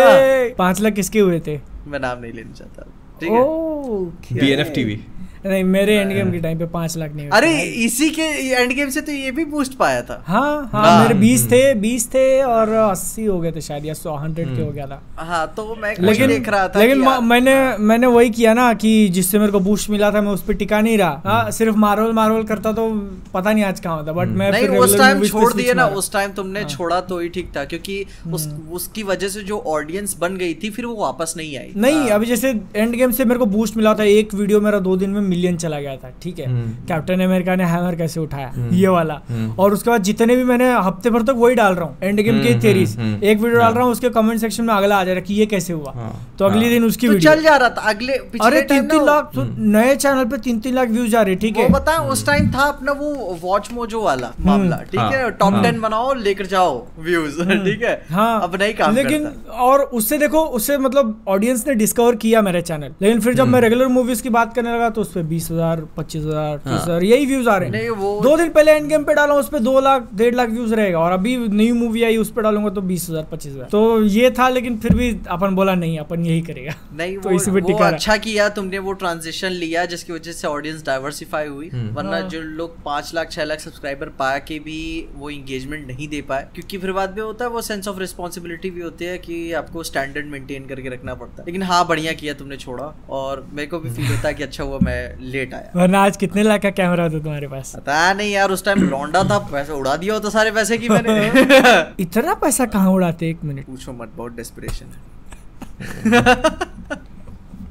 हाँ, 0.00 0.54
पाँच 0.58 0.80
लाख 0.80 0.92
किसके 0.92 1.20
हुए 1.20 1.40
थे? 1.46 1.58
मैं 1.86 2.00
नाम 2.00 2.20
नहीं 2.20 2.32
लेना 2.32 2.52
चाहता। 2.52 2.82
ठीक 3.20 3.30
है। 3.30 4.40
बी 4.40 4.50
एन 4.52 4.60
एफ़ 4.60 4.72
टीवी 4.72 5.00
नहीं 5.46 5.64
मेरे 5.64 5.96
एंड 5.96 6.12
गेम 6.12 6.30
के 6.32 6.38
टाइम 6.40 6.58
पे 6.58 6.66
पाँच 6.68 6.96
लाख 6.98 7.14
नहीं 7.14 7.28
अरे 7.30 7.50
इसी 7.84 8.08
के 8.10 8.22
एंड 8.52 8.72
गेम 8.72 8.90
से 8.90 9.00
तो 9.00 9.12
ये 9.12 9.30
भी 9.30 9.44
बूस्ट 9.46 9.74
पाया 9.78 10.02
था। 10.02 10.22
हाँ 10.26 10.70
हाँ 10.72 10.84
हाँ। 10.84 11.02
मेरे 11.02 11.14
बीस 11.16 11.46
थे 11.50 11.62
बीस 11.76 12.06
थे 12.14 12.26
और 12.42 12.68
अस्सी 12.70 13.24
हो 13.24 13.38
गए 13.40 13.52
थे 13.52 13.60
शायद 13.60 13.86
या 13.86 13.94
सौ 13.94 14.14
हंड्रेड 14.16 14.54
के 14.56 14.62
हो 14.62 14.70
गया 14.70 14.86
था। 14.86 15.00
हाँ 15.18 15.46
तो 15.56 15.74
मैं 15.74 15.94
वही 15.94 16.06
लेकिन 16.06 16.28
देख 16.28 16.48
रहा 16.48 16.68
था 16.68 16.80
लेकिन 16.80 17.04
मैंने 17.24 17.56
मैंने 17.78 18.06
वही 18.08 18.30
किया 18.30 18.54
ना 18.54 18.72
कि 18.74 18.92
जिससे 19.10 19.38
मेरे 19.38 19.52
को 19.52 19.60
बूस्ट 19.60 19.90
मिला 19.90 20.10
था 20.10 20.20
मैं 20.20 20.32
उस 20.32 20.42
पर 20.44 20.54
टिका 20.54 20.80
नहीं 20.80 20.98
रहा। 20.98 21.22
हाँ 21.26 21.50
सिर्फ़ 21.50 21.76
मार्वल 21.78 22.12
मार्वल 22.12 22.42
करता 22.44 22.72
तो 22.72 22.88
पता 23.34 23.52
नहीं 23.52 23.64
आज 23.64 23.80
कहाँ 23.80 23.96
होता 23.96 24.12
बट 24.12 24.28
मैं 24.38 24.50
उस 24.78 24.96
टाइम 24.98 25.24
छोड़ 25.24 25.52
दिए 25.52 25.74
ना 25.74 25.86
उस 25.98 26.12
टाइम 26.12 26.32
तुमने 26.32 26.64
छोड़ा 26.66 27.00
तो 27.02 27.18
ही 27.18 27.28
ठीक 27.28 27.50
था 27.56 27.64
क्योंकि 27.64 28.04
उसकी 28.72 29.02
वजह 29.04 29.28
से 29.28 29.42
जो 29.42 29.58
ऑडियंस 29.68 30.16
बन 30.20 30.36
गई 30.36 30.54
थी 30.54 30.70
फिर 30.70 30.86
वो 30.86 30.94
वापस 30.96 31.34
नहीं 31.36 31.56
आई। 31.58 31.72
नहीं 31.76 32.08
अभी 32.10 32.26
जैसे 32.26 32.48
एंड 32.76 32.94
गेम 32.96 33.12
से 33.12 33.24
मेरे 33.24 33.38
को 33.38 33.46
बूस्ट 33.48 33.76
मिला 33.76 33.94
था 33.94 34.04
एक 34.06 34.34
वीडियो 34.34 34.60
मेरा 34.60 34.78
दो 34.80 34.96
दिन 34.96 35.10
में 35.10 35.20
मिलियन 35.28 35.56
चला 35.56 35.80
गया 35.80 35.96
था 35.96 36.10
ठीक 36.22 36.38
है? 36.38 36.46
हम्म। 36.46 36.72
कैप्टन 36.88 37.20
अमेरिका 37.22 37.56
ने 37.56 37.64
हैमर 37.66 37.94
कैसे 37.96 38.20
उठाया? 38.20 38.48
हम्म। 38.56 38.74
ये 38.74 38.88
वाला। 38.88 39.20
हम्म। 39.28 39.50
और 39.58 39.72
उसके 39.72 39.90
बाद 39.90 40.02
जितने 40.02 40.36
भी 40.36 40.44
मैंने 40.44 40.70
हफ़्ते 40.72 41.10
भर 41.10 41.22
तक 41.22 41.34
वही 41.36 41.54
डाल 41.54 41.74
रहा 41.74 41.84
हूँ 41.84 41.96
एंड 42.02 42.20
गेम 42.20 42.42
के 42.42 42.48
हम्म, 42.48 42.62
थेरीज 42.64 42.96
हम्म, 42.98 43.08
हम्म। 43.08 43.24
एक 43.24 43.38
वीडियो 43.38 43.58
डाल 43.58 43.64
हाँ। 43.64 43.74
रहा 43.74 43.84
हूँ 43.84 43.92
उसके 43.92 44.08
कमेंट 44.10 44.40
सेक्शन 44.40 44.64
में 44.64 44.74
अगला 44.74 44.96
आ 44.98 45.04
जा 45.04 45.12
रहा 45.12 45.20
है 45.20 45.26
कि 45.26 45.34
ये 45.34 45.46
कैसे 45.46 45.72
हुआ। 45.72 45.92
हाँ, 45.96 46.12
तो 46.38 46.44
अगले 46.44 46.60
हाँ। 46.60 46.70
दिन 46.70 46.84
उसकी 46.84 47.06
तो 47.06 47.12
वीडियो 47.12 47.32
चल 47.34 47.42
जा 47.42 47.56
रहा 47.56 47.68
था 47.68 47.88
अगले 47.90 48.12
अरे 48.42 48.62
तीन 48.64 48.86
तीन 48.88 49.04
लाख 49.06 49.30
नए 49.36 49.94
चैनल 49.96 50.24
पे 50.24 50.38
तीन 50.38 50.58
तीन 50.60 50.74
लाख 50.74 50.88
व्यूज़ 50.88 51.16
आ 51.16 51.22
रहे 51.22 51.34
ठीक 51.36 51.56
है? 51.56 51.68
बता 51.70 51.96
उस 52.10 52.24
टाइम 52.26 52.50
था 52.52 52.64
अपना 52.68 52.92
वो 53.00 53.38
वॉच 53.42 53.68
मोजो 53.72 54.02
वाला 54.02 54.32
मामला 54.40 54.76
ठीक 54.90 55.00
हाँ, 55.00 55.30
टॉप। 55.32 55.62
टेन 55.62 55.80
बनाओ 55.80 56.12
लेकर 56.16 56.46
जाओ 56.46 56.76
व्यूज़ 56.98 57.42
ठीक 57.44 57.82
है? 57.82 57.94
हाँ। 58.10 58.40
अब 58.42 58.56
नहीं 58.60 58.74
काम 58.74 58.94
लेकिन 58.94 59.26
और 59.66 59.80
उससे 59.98 60.18
देखो 60.18 60.44
उससे 60.58 60.76
मतलब 60.78 61.14
ऑडियंस 61.28 61.66
ने 61.68 61.74
डिस्कवर 61.74 62.16
किया 62.22 62.42
मेरा 62.42 62.60
चैनल 62.62 62.92
लेकिन 63.02 63.20
फिर 63.20 63.34
जब 63.34 63.42
हम्म। 63.42 63.52
मैं 63.52 63.60
रेगुलर 63.60 63.86
मूवीज़ 63.88 64.22
की 64.22 64.28
बात 64.30 64.54
करने 64.54 64.74
लगा 64.74 64.88
तो 64.90 65.00
उस 65.00 65.12
पे 65.18 65.22
बीस 65.28 65.50
हज़ार 65.50 65.84
पच्चीस 65.96 66.24
हज़ार 66.24 66.56
तीस 66.58 66.80
हज़ार 66.80 67.04
यही 67.04 67.26
व्यूज़ 67.26 67.48
आ 67.48 67.56
रहे 67.56 67.68
हैं। 67.76 68.20
दो 68.22 68.36
दिन 68.36 68.50
पहले 68.50 68.72
एंड 68.72 68.88
गेम 68.88 69.04
पे 69.04 69.14
डाला 69.14 69.34
उस 69.36 69.48
पर 69.48 69.58
दो 69.60 69.78
लाख 69.80 70.08
डेढ़ 70.16 70.34
लाख 70.34 70.48
व्यूज़ 70.50 70.74
रहेगा 70.74 70.98
और 70.98 71.12
अभी 71.12 71.36
नई 71.50 71.70
मूवी 71.74 72.02
आई 72.04 72.16
उस 72.18 72.30
पर 72.32 72.42
डालूँगा 72.42 72.70
तो 72.70 72.80
बीस 72.84 73.08
हज़ार 73.10 73.26
पच्चीस 73.32 73.52
हज़ार। 73.52 73.68
तो 73.68 74.02
ये 74.04 74.30
था 74.30 74.48
लेकिन 74.50 74.78
फिर 74.78 74.94
भी 74.94 75.10
अपन 75.30 75.54
बोला 75.54 75.74
नहीं 75.76 75.98
अपन 75.98 76.24
यही 76.26 76.40
करेगा। 76.42 76.74
नहीं 76.94 77.16
तो 77.22 77.30
इसी 77.32 77.50
पे 77.50 77.60
टिका 77.62 77.86
अच्छा 77.88 78.16
किया 78.18 78.48
तुमने 78.50 78.78
वो 78.80 78.92
ट्रांजेक्शन 78.94 79.52
लिया 79.54 79.84
जिसकी 79.86 80.12
वजह 80.12 80.32
से 80.32 80.48
ऑडियंस 80.48 80.84
डाइवर्सिफाई 80.86 81.46
हुई। 81.48 81.68
हम्म। 81.68 81.94
वरना 81.94 82.16
हाँ। 82.16 82.28
जो 82.28 82.40
लोग 82.40 82.76
पाँच 82.84 83.12
लाख 83.14 83.30
छह 83.30 83.44
लाख 83.44 83.60
सब्सक्राइबर 83.60 84.08
पा 84.18 84.36
के 84.40 84.58
भी 84.60 84.78
वो 85.16 85.30
इंगेजमेंट 85.30 85.86
नहीं 85.86 86.08
दे 86.08 86.20
पाए। 86.22 86.46
क्योंकि 86.54 86.78
फिर 86.78 86.92
बाद 86.92 87.16
में 87.16 87.22
होता 87.22 87.44
है 87.44 87.50
वो 87.50 87.62
सेंस 87.62 87.88
ऑफ़ 87.88 87.98
रिस्पॉन्सिबिलिटी 88.00 88.70
भी 88.70 88.80
होती 88.80 89.04
है 89.04 89.18
कि 89.18 89.40
आपको 89.54 89.82
स्टैंडर्ड 89.84 90.26
मेंटेन 90.28 90.66
करके 90.66 90.88
रखना 90.88 91.14
पड़ता 91.14 91.42
है। 91.42 91.46
लेकिन 91.46 91.62
हाँ 91.62 91.86
बढ़िया 91.88 92.12
किया 92.14 92.34
तुमने 92.34 92.56
छोड़ा। 92.58 92.92
और 93.10 93.46
मेरे 93.52 93.66
को 93.68 93.78
भी 93.78 93.90
फील 93.90 94.06
होता 94.06 94.28
है 94.28 94.34
कि 94.34 94.42
अच्छा 94.42 94.64
हुआ 94.64 94.78
मैं 94.82 95.00
लेट 95.20 95.54
आया। 95.54 95.72
वरना 95.76 96.02
आज 96.04 96.16
कितने 96.16 96.42
लाख 96.42 96.62
का 96.62 96.70
कैमरा 96.70 97.08
था 97.08 97.18
तुम्हारे 97.18 97.48
पास? 97.48 97.72
पता 97.76 98.12
नहीं 98.12 98.32
यार 98.32 98.50
उस 98.50 98.64
टाइम 98.64 98.88
लौंडा 98.88 99.24
था 99.24 99.38
पैसा 99.38 99.74
उड़ा 99.74 99.96
दिया 99.96 100.14
होता 100.14 100.28
सारे 100.28 100.50
पैसे 100.50 100.78
की 100.78 100.88
मैंने। 100.88 101.30
इतना 102.02 102.34
पैसा 102.34 102.66
कहाँ 102.66 102.90
उड़ाते 102.90 103.30
एक 103.30 103.44
मिनट? 103.44 103.66
पूछो 103.66 103.92
मत 103.92 104.12
बहुत 104.16 104.36
डेस्परेशन 104.36 104.86
है। 104.86 105.18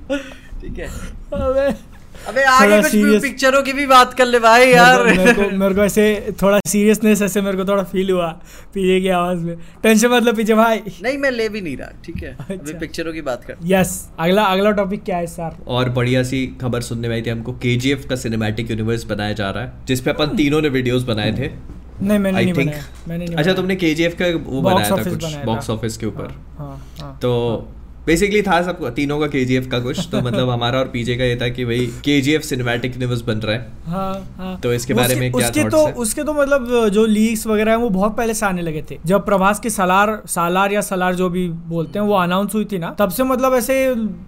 ठीक 0.61 0.79
है। 0.79 1.96
अबे 2.27 2.43
आगे 2.43 2.81
कुछ 2.81 2.91
serious- 2.91 3.21
पिक्चरों 3.21 3.63
की 3.63 3.73
भी 3.73 3.87
बात 3.87 4.13
कर 4.13 4.25
ले 4.25 4.39
भाई 4.39 4.67
यार। 4.67 5.03
मेरे 5.03 5.33
को- 5.33 5.53
मेरे 5.53 5.75
को 5.75 5.81
ऐसे 5.81 6.33
थोड़ा 6.41 6.59
सीरियसनेस 6.67 7.21
ऐसे 7.21 7.41
मेरे 7.41 7.57
को 7.57 7.65
थोड़ा 7.65 7.83
फील 7.83 8.11
हुआ 8.11 8.27
पीछे 8.73 9.01
की 9.01 9.07
आवाज़ 9.07 9.37
में। 9.37 9.57
टेंशन 9.83 10.07
मतलब 10.07 10.35
पीछे 10.35 10.53
भाई। 10.53 10.81
नहीं 11.03 11.17
मैं 11.17 11.31
ले 11.31 11.49
भी 11.49 11.61
नहीं 11.61 11.77
रहा 11.77 11.91
ठीक 12.05 12.23
है? 12.23 12.37
अभी 12.39 12.53
अच्छा। 12.53 12.79
पिक्चरों 12.79 13.13
की 13.13 13.21
बात 13.21 13.43
कर। 13.45 13.55
यस 13.65 14.09
अगला 14.19 14.43
अगला 14.43 14.71
टॉपिक 14.71 15.03
क्या 15.03 15.17
है 15.17 15.27
सर 15.27 15.57
और 15.67 15.89
बढ़िया 15.89 16.23
सी 16.23 16.57
खबर 16.61 16.81
सुनने 16.81 17.07
में 17.07 17.15
आई 17.15 17.21
थी 17.21 17.29
हमको 17.29 17.51
के 17.51 17.95
का 17.95 18.15
सिनेमैटिक 18.15 18.71
यूनिवर्स 18.71 19.03
बनाया 19.03 19.33
जा 19.33 19.49
रहा 19.49 19.63
है 19.63 19.73
जिसपे 19.87 20.09
अपन 20.09 20.27
तीनों 20.27 20.61
ने 20.61 20.69
वीडियोस 20.69 21.03
बनाए 21.03 21.31
थे। 21.31 21.77
नहीं 22.01 22.19
मैंने 22.19 22.37
आई 22.37 22.43
नहीं 22.45 22.53
थिंक 22.53 22.67
बनाया। 22.67 22.83
मैंने 23.07 23.25
नहीं 23.25 23.35
अच्छा 23.35 23.41
बनाया। 23.41 23.55
तुमने 23.55 23.75
के 23.75 24.09
का 24.09 24.51
वो 24.51 24.61
बनाया 24.61 24.89
था 24.91 25.03
कुछ 25.03 25.35
बॉक्स 25.35 25.69
ऑफ़िस 25.69 25.97
के 25.97 26.05
ऊपर। 26.05 26.23
हाँ, 26.23 26.55
हाँ, 26.57 26.87
हाँ। 27.01 27.19
तो 27.21 27.67
बेसिकली 28.07 28.41
था 28.41 28.61
सब 28.61 28.87
तीनों 28.95 29.19
का 29.19 29.27
केजीएफ 29.27 29.67
का 29.67 29.79
कुछ 29.79 30.07
तो 30.11 30.21
मतलब 30.27 30.49
हमारा 30.49 30.79
और 30.79 30.87
पीजे 30.87 31.15
का 31.15 31.23
ये 31.23 31.35
था 31.35 31.47
कि 31.49 31.65
भाई 31.65 31.85
के 32.05 32.39
सिनेमैटिक 32.41 32.93
यूनिवर्स 32.93 33.21
बन 33.21 33.39
रहा 33.39 33.55
है 33.55 33.75
हाँ, 33.87 34.35
हाँ। 34.37 34.59
तो 34.59 34.71
इसके 34.73 34.93
बारे 34.93 35.15
में 35.15 35.31
क्या 35.31 35.47
उसके 35.47 35.63
तो 35.63 35.85
है? 35.85 35.91
उसके 35.95 36.23
तो 36.23 36.33
मतलब 36.33 36.87
जो 36.89 37.05
लीक्स 37.05 37.45
वगैरह 37.47 37.71
है 37.71 37.77
वो 37.77 37.89
बहुत 37.89 38.15
पहले 38.17 38.33
से 38.33 38.45
आने 38.45 38.61
लगे 38.61 38.83
थे 38.91 38.97
जब 39.05 39.25
प्रभास 39.25 39.59
की 39.59 39.69
सालार 39.69 40.21
सालार 40.27 40.71
या 40.71 40.81
सलार 40.81 41.15
जो 41.15 41.29
भी 41.29 41.47
बोलते 41.69 41.99
हैं 41.99 42.05
वो 42.05 42.15
अनाउंस 42.15 42.55
हुई 42.55 42.65
थी 42.65 42.79
ना 42.79 42.95
तब 42.99 43.09
से 43.09 43.23
मतलब 43.23 43.53
ऐसे 43.53 43.77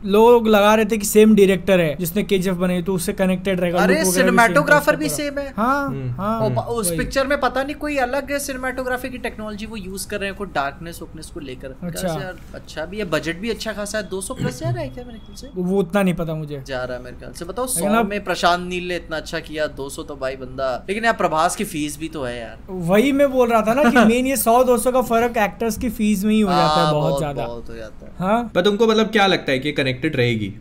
लोग 0.07 0.47
लगा 0.47 0.73
रहे 0.75 0.85
थे 0.85 0.97
कि 0.97 1.05
सेम 1.05 1.35
डायरेक्टर 1.35 1.79
है 1.79 1.95
जिसने 1.99 2.23
केजीएफ 2.23 2.57
बनाई 2.57 2.81
तो 2.81 2.93
उससे 2.93 3.13
कनेक्टेड 3.13 3.59
रहेगा 3.59 3.79
अरे 3.79 3.95
भी 3.95 4.11
सिनेमाटोग्राफर 4.11 4.95
भी 4.95 5.09
सेम 5.11 5.39
है 5.39 5.47
हाँ 5.57 5.87
हम्म। 5.87 6.09
हाँ 6.13 6.65
उस 6.71 6.91
पिक्चर 6.91 7.27
में 7.27 7.39
पता 7.39 7.63
नहीं 7.63 7.75
कोई 7.77 7.97
अलग 7.99 8.37
सिनेमाटोग्राफी 8.39 9.09
की 9.09 9.17
टेक्नोलॉजी 9.19 9.65
वो 9.65 9.77
यूज़ 9.77 10.07
कर 10.07 10.19
रहे 10.19 10.29
हैं 10.29 10.37
कोई 10.37 10.47
डार्कनेस 10.55 11.01
वोकनेस 11.01 11.31
को 11.33 11.39
लेकर 11.41 11.75
अच्छा। 11.83 12.13
अच्छा 12.53 12.85
भी 12.85 12.97
है 12.97 13.05
बजट 13.09 13.39
भी 13.39 13.49
अच्छा 13.49 13.68
खासा 13.73 13.97
है 13.97 14.09
200 14.09 14.33
प्लस 14.33 14.59
जा 14.59 14.69
रहा 14.69 14.81
है 14.81 14.89
क्या 14.89 15.03
मेरे 15.05 15.19
ख्याल 15.19 15.35
से? 15.35 15.49
वो 15.55 15.79
उतना 15.79 16.03
नहीं 16.03 16.13
पता 16.13 16.35
मुझे। 16.35 16.63
जा 16.67 16.83
रहा 16.83 16.97
है 16.97 17.03
मेरे 17.03 17.17
ख्याल 17.17 17.33
से। 17.33 17.45
बताओ 17.45 17.65
लेकिन 17.65 17.89
100 17.89 17.99
अब- 17.99 18.09
में 18.09 18.23
प्रशांत 18.23 18.67
नील 18.69 18.87
ने 18.87 18.95
इतना 18.95 19.17
अच्छा 19.17 19.39
किया 19.39 19.67
200 19.67 20.03
तो 20.03 20.15
भाई 20.15 20.35
बंदा। 20.35 20.85
लेकिन 20.89 21.05
यार 21.05 21.13
प्रभास 21.13 21.55
की 21.55 21.63
फ़ीस 21.63 21.99
भी 21.99 22.07
तो 22.07 22.23
है 22.23 22.39
यार। 22.39 22.57
वही 22.69 23.11
मैं 23.11 23.31
बोल 23.31 23.49
रहा 23.49 23.61
था 23.61 23.73
ना 23.73 23.83
कि 23.83 23.97
मेन 24.13 24.27
ये 24.27 24.37
सौ 24.37 24.63
दो 24.63 24.77
सौ 24.77 24.91
का 24.91 25.01
फ़र्क 25.01 25.37
एक्टर्स 25.37 25.77
की 25.77 25.89
फ़ीस 25.89 26.23
में 26.23 26.33
ही 26.33 26.41
हो 26.41 26.51
जाता 26.51 26.61
है 26.61 26.85
हाँ, 26.85 26.93
बहुत 26.93 27.17
ज़्यादा। 27.17 27.45
बहुत 27.45 27.69
हो 27.69 27.75
जाता 27.75 28.05
है। 28.05 28.11
हाँ? 28.19 28.51
पर 28.55 28.61
तुमको 28.61 28.87
मतलब 28.87 29.07
क्या 29.07 29.27
लगता 29.27 29.51
है 29.51 29.59
कि 29.59 29.71
कनेक्टेड 29.71 30.15
रहेगी 30.15 30.53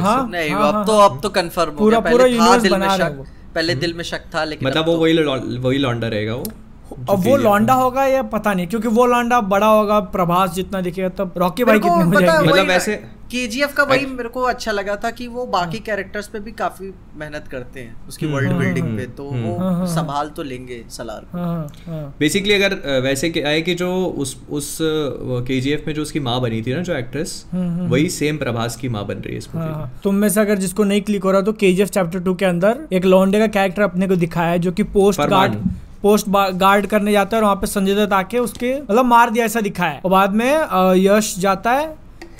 हाँ। 0.00 0.28
नहीं 0.30 0.50
हाँ, 0.50 0.68
अब 0.68 0.74
हाँ, 0.74 0.86
तो 0.86 0.98
हाँ। 0.98 1.10
अब 1.10 1.20
तो 1.22 1.28
कंफर्म 1.28 1.70
हो 1.70 1.78
पूरा- 1.78 2.02
गया। 2.02 2.12
पूरा 2.12 2.24
पहले 2.24 2.38
था 2.38 2.56
दिल 2.58 2.70
में 2.72 2.80
बना 2.80 2.94
रहे 2.94 3.08
शक 3.08 3.24
पहले 3.54 3.74
दिल 3.74 3.94
में 3.94 4.04
शक 4.04 4.20
था 4.34 4.44
लेकिन 4.44 4.68
मतलब 4.68 4.86
वो 4.86 4.92
तो- 4.92 5.02
वही 5.02 5.58
वही 5.58 5.78
लॉन्डा 5.78 6.08
रहेगा 6.08 6.34
वो? 6.34 6.44
अब 7.10 7.24
वो 7.26 7.36
लौंडा 7.36 7.74
होगा 7.74 8.04
या 8.04 8.22
पता 8.22 8.54
नहीं 8.54 8.66
क्योंकि 8.66 8.88
वो 8.88 9.06
लौंडा 9.06 9.40
बड़ा 9.40 9.66
होगा 9.66 10.00
प्रभास 10.00 10.54
जितना 10.54 10.80
दिखेगा 10.80 11.08
तब 11.08 11.34
रॉकी 11.36 11.64
भाई 11.64 11.78
कितने 11.78 12.02
हो 12.04 12.20
जाएँगे। 12.20 12.48
मतलब 12.48 12.70
ऐसे- 12.70 12.98
KGF 13.32 13.72
का 13.72 13.82
वही 13.82 14.06
मेरे 14.06 14.28
को 14.28 14.42
अच्छा 14.42 14.72
लगा 14.72 14.96
था 14.96 15.10
कि 15.10 15.26
वो 15.26 15.46
बाकी 15.46 15.78
कैरेक्टर्स 15.78 16.26
पे 16.28 16.40
भी 16.40 16.52
काफ़ी 16.52 16.92
मेहनत 17.16 17.44
करते 17.50 17.80
हैं 17.80 17.96
उसकी 18.08 18.26
वर्ल्ड 18.26 18.48
हम्म, 18.48 18.60
बिल्डिंग 18.60 18.86
हम्म, 18.86 18.96
पे 18.98 19.06
तो 19.06 19.30
हम्म। 19.30 19.42
वो 19.44 19.56
हाँ, 19.58 19.72
हाँ, 19.74 19.86
संभाल 19.86 20.28
तो 20.28 20.42
लेंगे 20.42 20.84
सलार 20.90 21.20
को। 21.20 21.38
हाँ 21.38 21.46
हाँ 21.46 21.68
हाँ। 21.86 22.14
बेसिकली 22.20 22.54
अगर 22.54 23.00
वैसे 23.00 23.30
क्या 23.30 23.48
है 23.48 23.62
कि 23.62 23.74
जो 23.74 24.06
उस 24.06 24.36
उस 24.50 24.78
के 24.82 25.76
में 25.86 25.94
जो 25.94 26.02
उसकी 26.02 26.20
माँ 26.20 26.40
बनी 26.40 26.62
थी 26.62 26.74
ना 26.74 26.82
जो 26.82 26.94
एक्ट्रेस 26.94 27.46
वही 27.54 28.08
सेम 28.10 28.36
प्रभास 28.36 28.76
की 28.76 28.88
माँ 28.88 29.06
बन 29.06 29.14
रही 29.14 29.32
है 29.32 29.38
इस 29.38 29.48
मूवी 29.54 29.66
हाँ, 29.66 29.76
में। 29.76 29.82
हाँ। 29.84 30.00
तुम 30.04 30.14
में 30.14 30.28
से 30.28 30.40
अगर 30.40 30.56
जिसको 30.58 30.84
नहीं 30.84 31.00
क्लिक 31.02 31.24
हो 31.24 31.30
रहा 31.30 31.40
तो 31.40 31.52
के 31.52 31.86
चैप्टर 31.86 32.20
टू 32.20 32.34
के 32.34 32.44
अंदर 32.44 32.78
एक 32.92 33.04
लौंडे 33.04 33.38
का 33.38 33.46
कैरेक्टर 33.46 33.82
अपने 33.82 34.08
को 34.08 34.16
दिखाया 34.16 34.50
है 34.50 34.58
जो 34.58 34.72
कि 34.72 34.82
पोस्ट। 34.82 35.20
गार्ड 35.20 35.52
पोस्ट 36.06 36.28
गार्ड 36.56 36.86
करने 36.86 37.12
जाता 37.12 37.36
है 37.36 37.40
और 37.40 37.44
वहाँ 37.44 37.56
पे 37.56 37.66
संजय 37.66 37.94
दत्त 37.94 38.12
आके 38.12 38.38
उसके 38.38 38.74
मतलब 38.80 39.04
मार 39.04 39.30
दिया 39.30 39.44
ऐसा 39.44 39.60
दिखा 39.60 39.84
है। 39.84 40.00
और 40.04 40.10
बाद 40.10 40.34
में 40.34 40.94
यश 40.96 41.34
जाता 41.38 41.72
है 41.72 41.94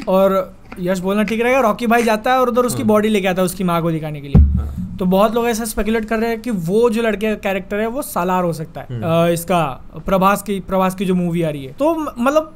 और 0.09 0.56
यश 0.81 0.99
बोलना 0.99 1.23
ठीक 1.23 1.41
रहेगा 1.41 1.61
रॉकी 1.61 1.87
भाई 1.87 2.03
जाता 2.03 2.33
है 2.33 2.41
और 2.41 2.49
उधर 2.49 2.67
उसकी 2.67 2.83
बॉडी 2.85 3.09
लेके 3.09 3.29
आता 3.29 3.43
है 3.43 3.47
उसकी 3.47 3.65
माँ 3.65 3.81
को 3.83 3.91
दिखाने 3.91 4.21
के 4.21 4.29
लिए। 4.29 4.43
हाँ। 4.43 4.73
तो 4.99 5.05
बहुत 5.05 5.35
लोग 5.35 5.47
ऐसा 5.49 5.65
स्पेकुलेट 5.65 6.05
कर 6.05 6.19
रहे 6.19 6.31
हैं 6.31 6.41
कि 6.43 6.51
वो 6.51 6.89
जो 6.91 7.03
लड़के 7.03 7.29
का 7.29 7.35
कैरेक्टर 7.43 7.81
है 7.81 7.87
वो 7.87 8.03
सालार 8.03 8.45
हो 8.45 8.53
सकता 8.53 8.81
है। 8.81 9.01
अ, 9.01 9.33
इसका 9.33 9.63
प्रभास 10.07 10.43
की 10.43 10.59
प्रभास 10.61 10.95
की 10.95 11.05
जो 11.05 11.15
मूवी 11.15 11.43
आ 11.43 11.51
रही 11.51 11.65
है। 11.65 11.73
तो 11.73 11.95
मतलब 11.95 12.55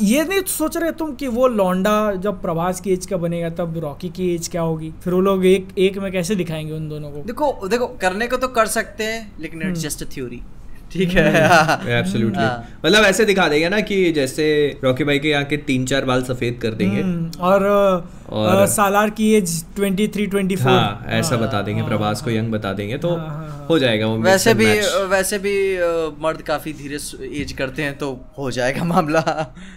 ये 0.00 0.24
नहीं 0.24 0.42
सोच 0.48 0.76
रहे 0.76 0.90
तुम 0.92 1.12
कि 1.14 1.28
वो 1.28 1.48
लौंडा 1.48 2.12
जब 2.16 2.40
प्रभास 2.42 2.80
की 2.80 2.92
एज 2.92 3.06
का 3.06 3.16
बनेगा 3.16 3.50
तब 3.56 3.78
रॉकी 3.78 4.08
की 4.08 4.34
एज 4.34 4.48
क्या 4.48 4.62
होगी? 4.62 4.92
फिर 5.04 5.14
वो 5.14 5.20
लोग 5.20 5.46
एक 5.46 5.68
एक 5.78 5.98
में 5.98 6.10
कैसे 6.12 6.34
दिखाएँगे 6.36 6.72
उन 6.72 6.88
दोनों 6.88 7.10
को? 7.10 7.22
देखो 7.22 7.68
देखो 7.68 7.86
करने 8.00 8.26
को 8.26 8.36
तो 8.36 8.48
कर 8.48 8.66
सकते 8.66 9.04
हैं 9.04 9.32
लेकिन 9.40 9.62
हम्म। 9.62 9.72
इट्स 9.72 9.82
जस्ट 9.82 10.02
अ 10.02 10.06
थ्योरी 10.06 10.40
ठीक 10.96 11.10
है। 11.10 11.24
एब्सोल्युटली 11.98 12.42
हाँ। 12.42 12.68
मतलब 12.86 13.04
ऐसे 13.04 13.24
दिखा 13.24 13.48
देंगे 13.48 13.68
ना 13.68 13.80
कि 13.80 14.12
जैसे 14.12 14.46
रॉकी 14.84 15.04
भाई 15.04 15.18
के 15.18 15.28
यहाँ 15.28 15.44
के 15.44 15.56
तीन 15.56 15.86
चार 15.86 16.04
बाल 16.04 16.22
सफ़ेद 16.22 16.58
कर 16.62 16.74
देंगे। 16.74 17.00
हम्म, 17.02 17.30
और, 17.40 17.62
और- 18.28 18.56
अ, 18.56 18.66
सालार 18.66 19.10
की 19.10 19.32
age 19.34 19.50
twenty 19.76 20.06
three 20.08 20.26
twenty 20.26 20.56
four 20.56 20.72
हाँ 20.72 21.04
ऐसा 21.08 21.36
बता 21.36 21.60
देंगे 21.62 21.82
प्रभास 21.82 22.22
को 22.22 22.30
यंग 22.30 22.50
बता 22.52 22.72
देंगे 22.72 22.96
तो 22.98 23.08
हाँ, 23.10 23.26
हाँ, 23.28 23.46
हाँ। 23.48 23.66
हो 23.68 23.78
जाएगा 23.78 24.06
वो 24.06 24.16
वैसे 24.18 24.54
भी 24.54 24.66
match। 24.66 24.94
वैसे 25.10 25.38
भी 25.38 25.52
मर्द 26.22 26.42
काफ़ी 26.42 26.72
धीरे 26.72 26.96
एज 27.40 27.52
करते 27.52 27.82
हैं 27.82 27.96
तो 27.98 28.10
हो 28.38 28.50
जाएगा 28.50 28.84
मामला। 28.84 29.20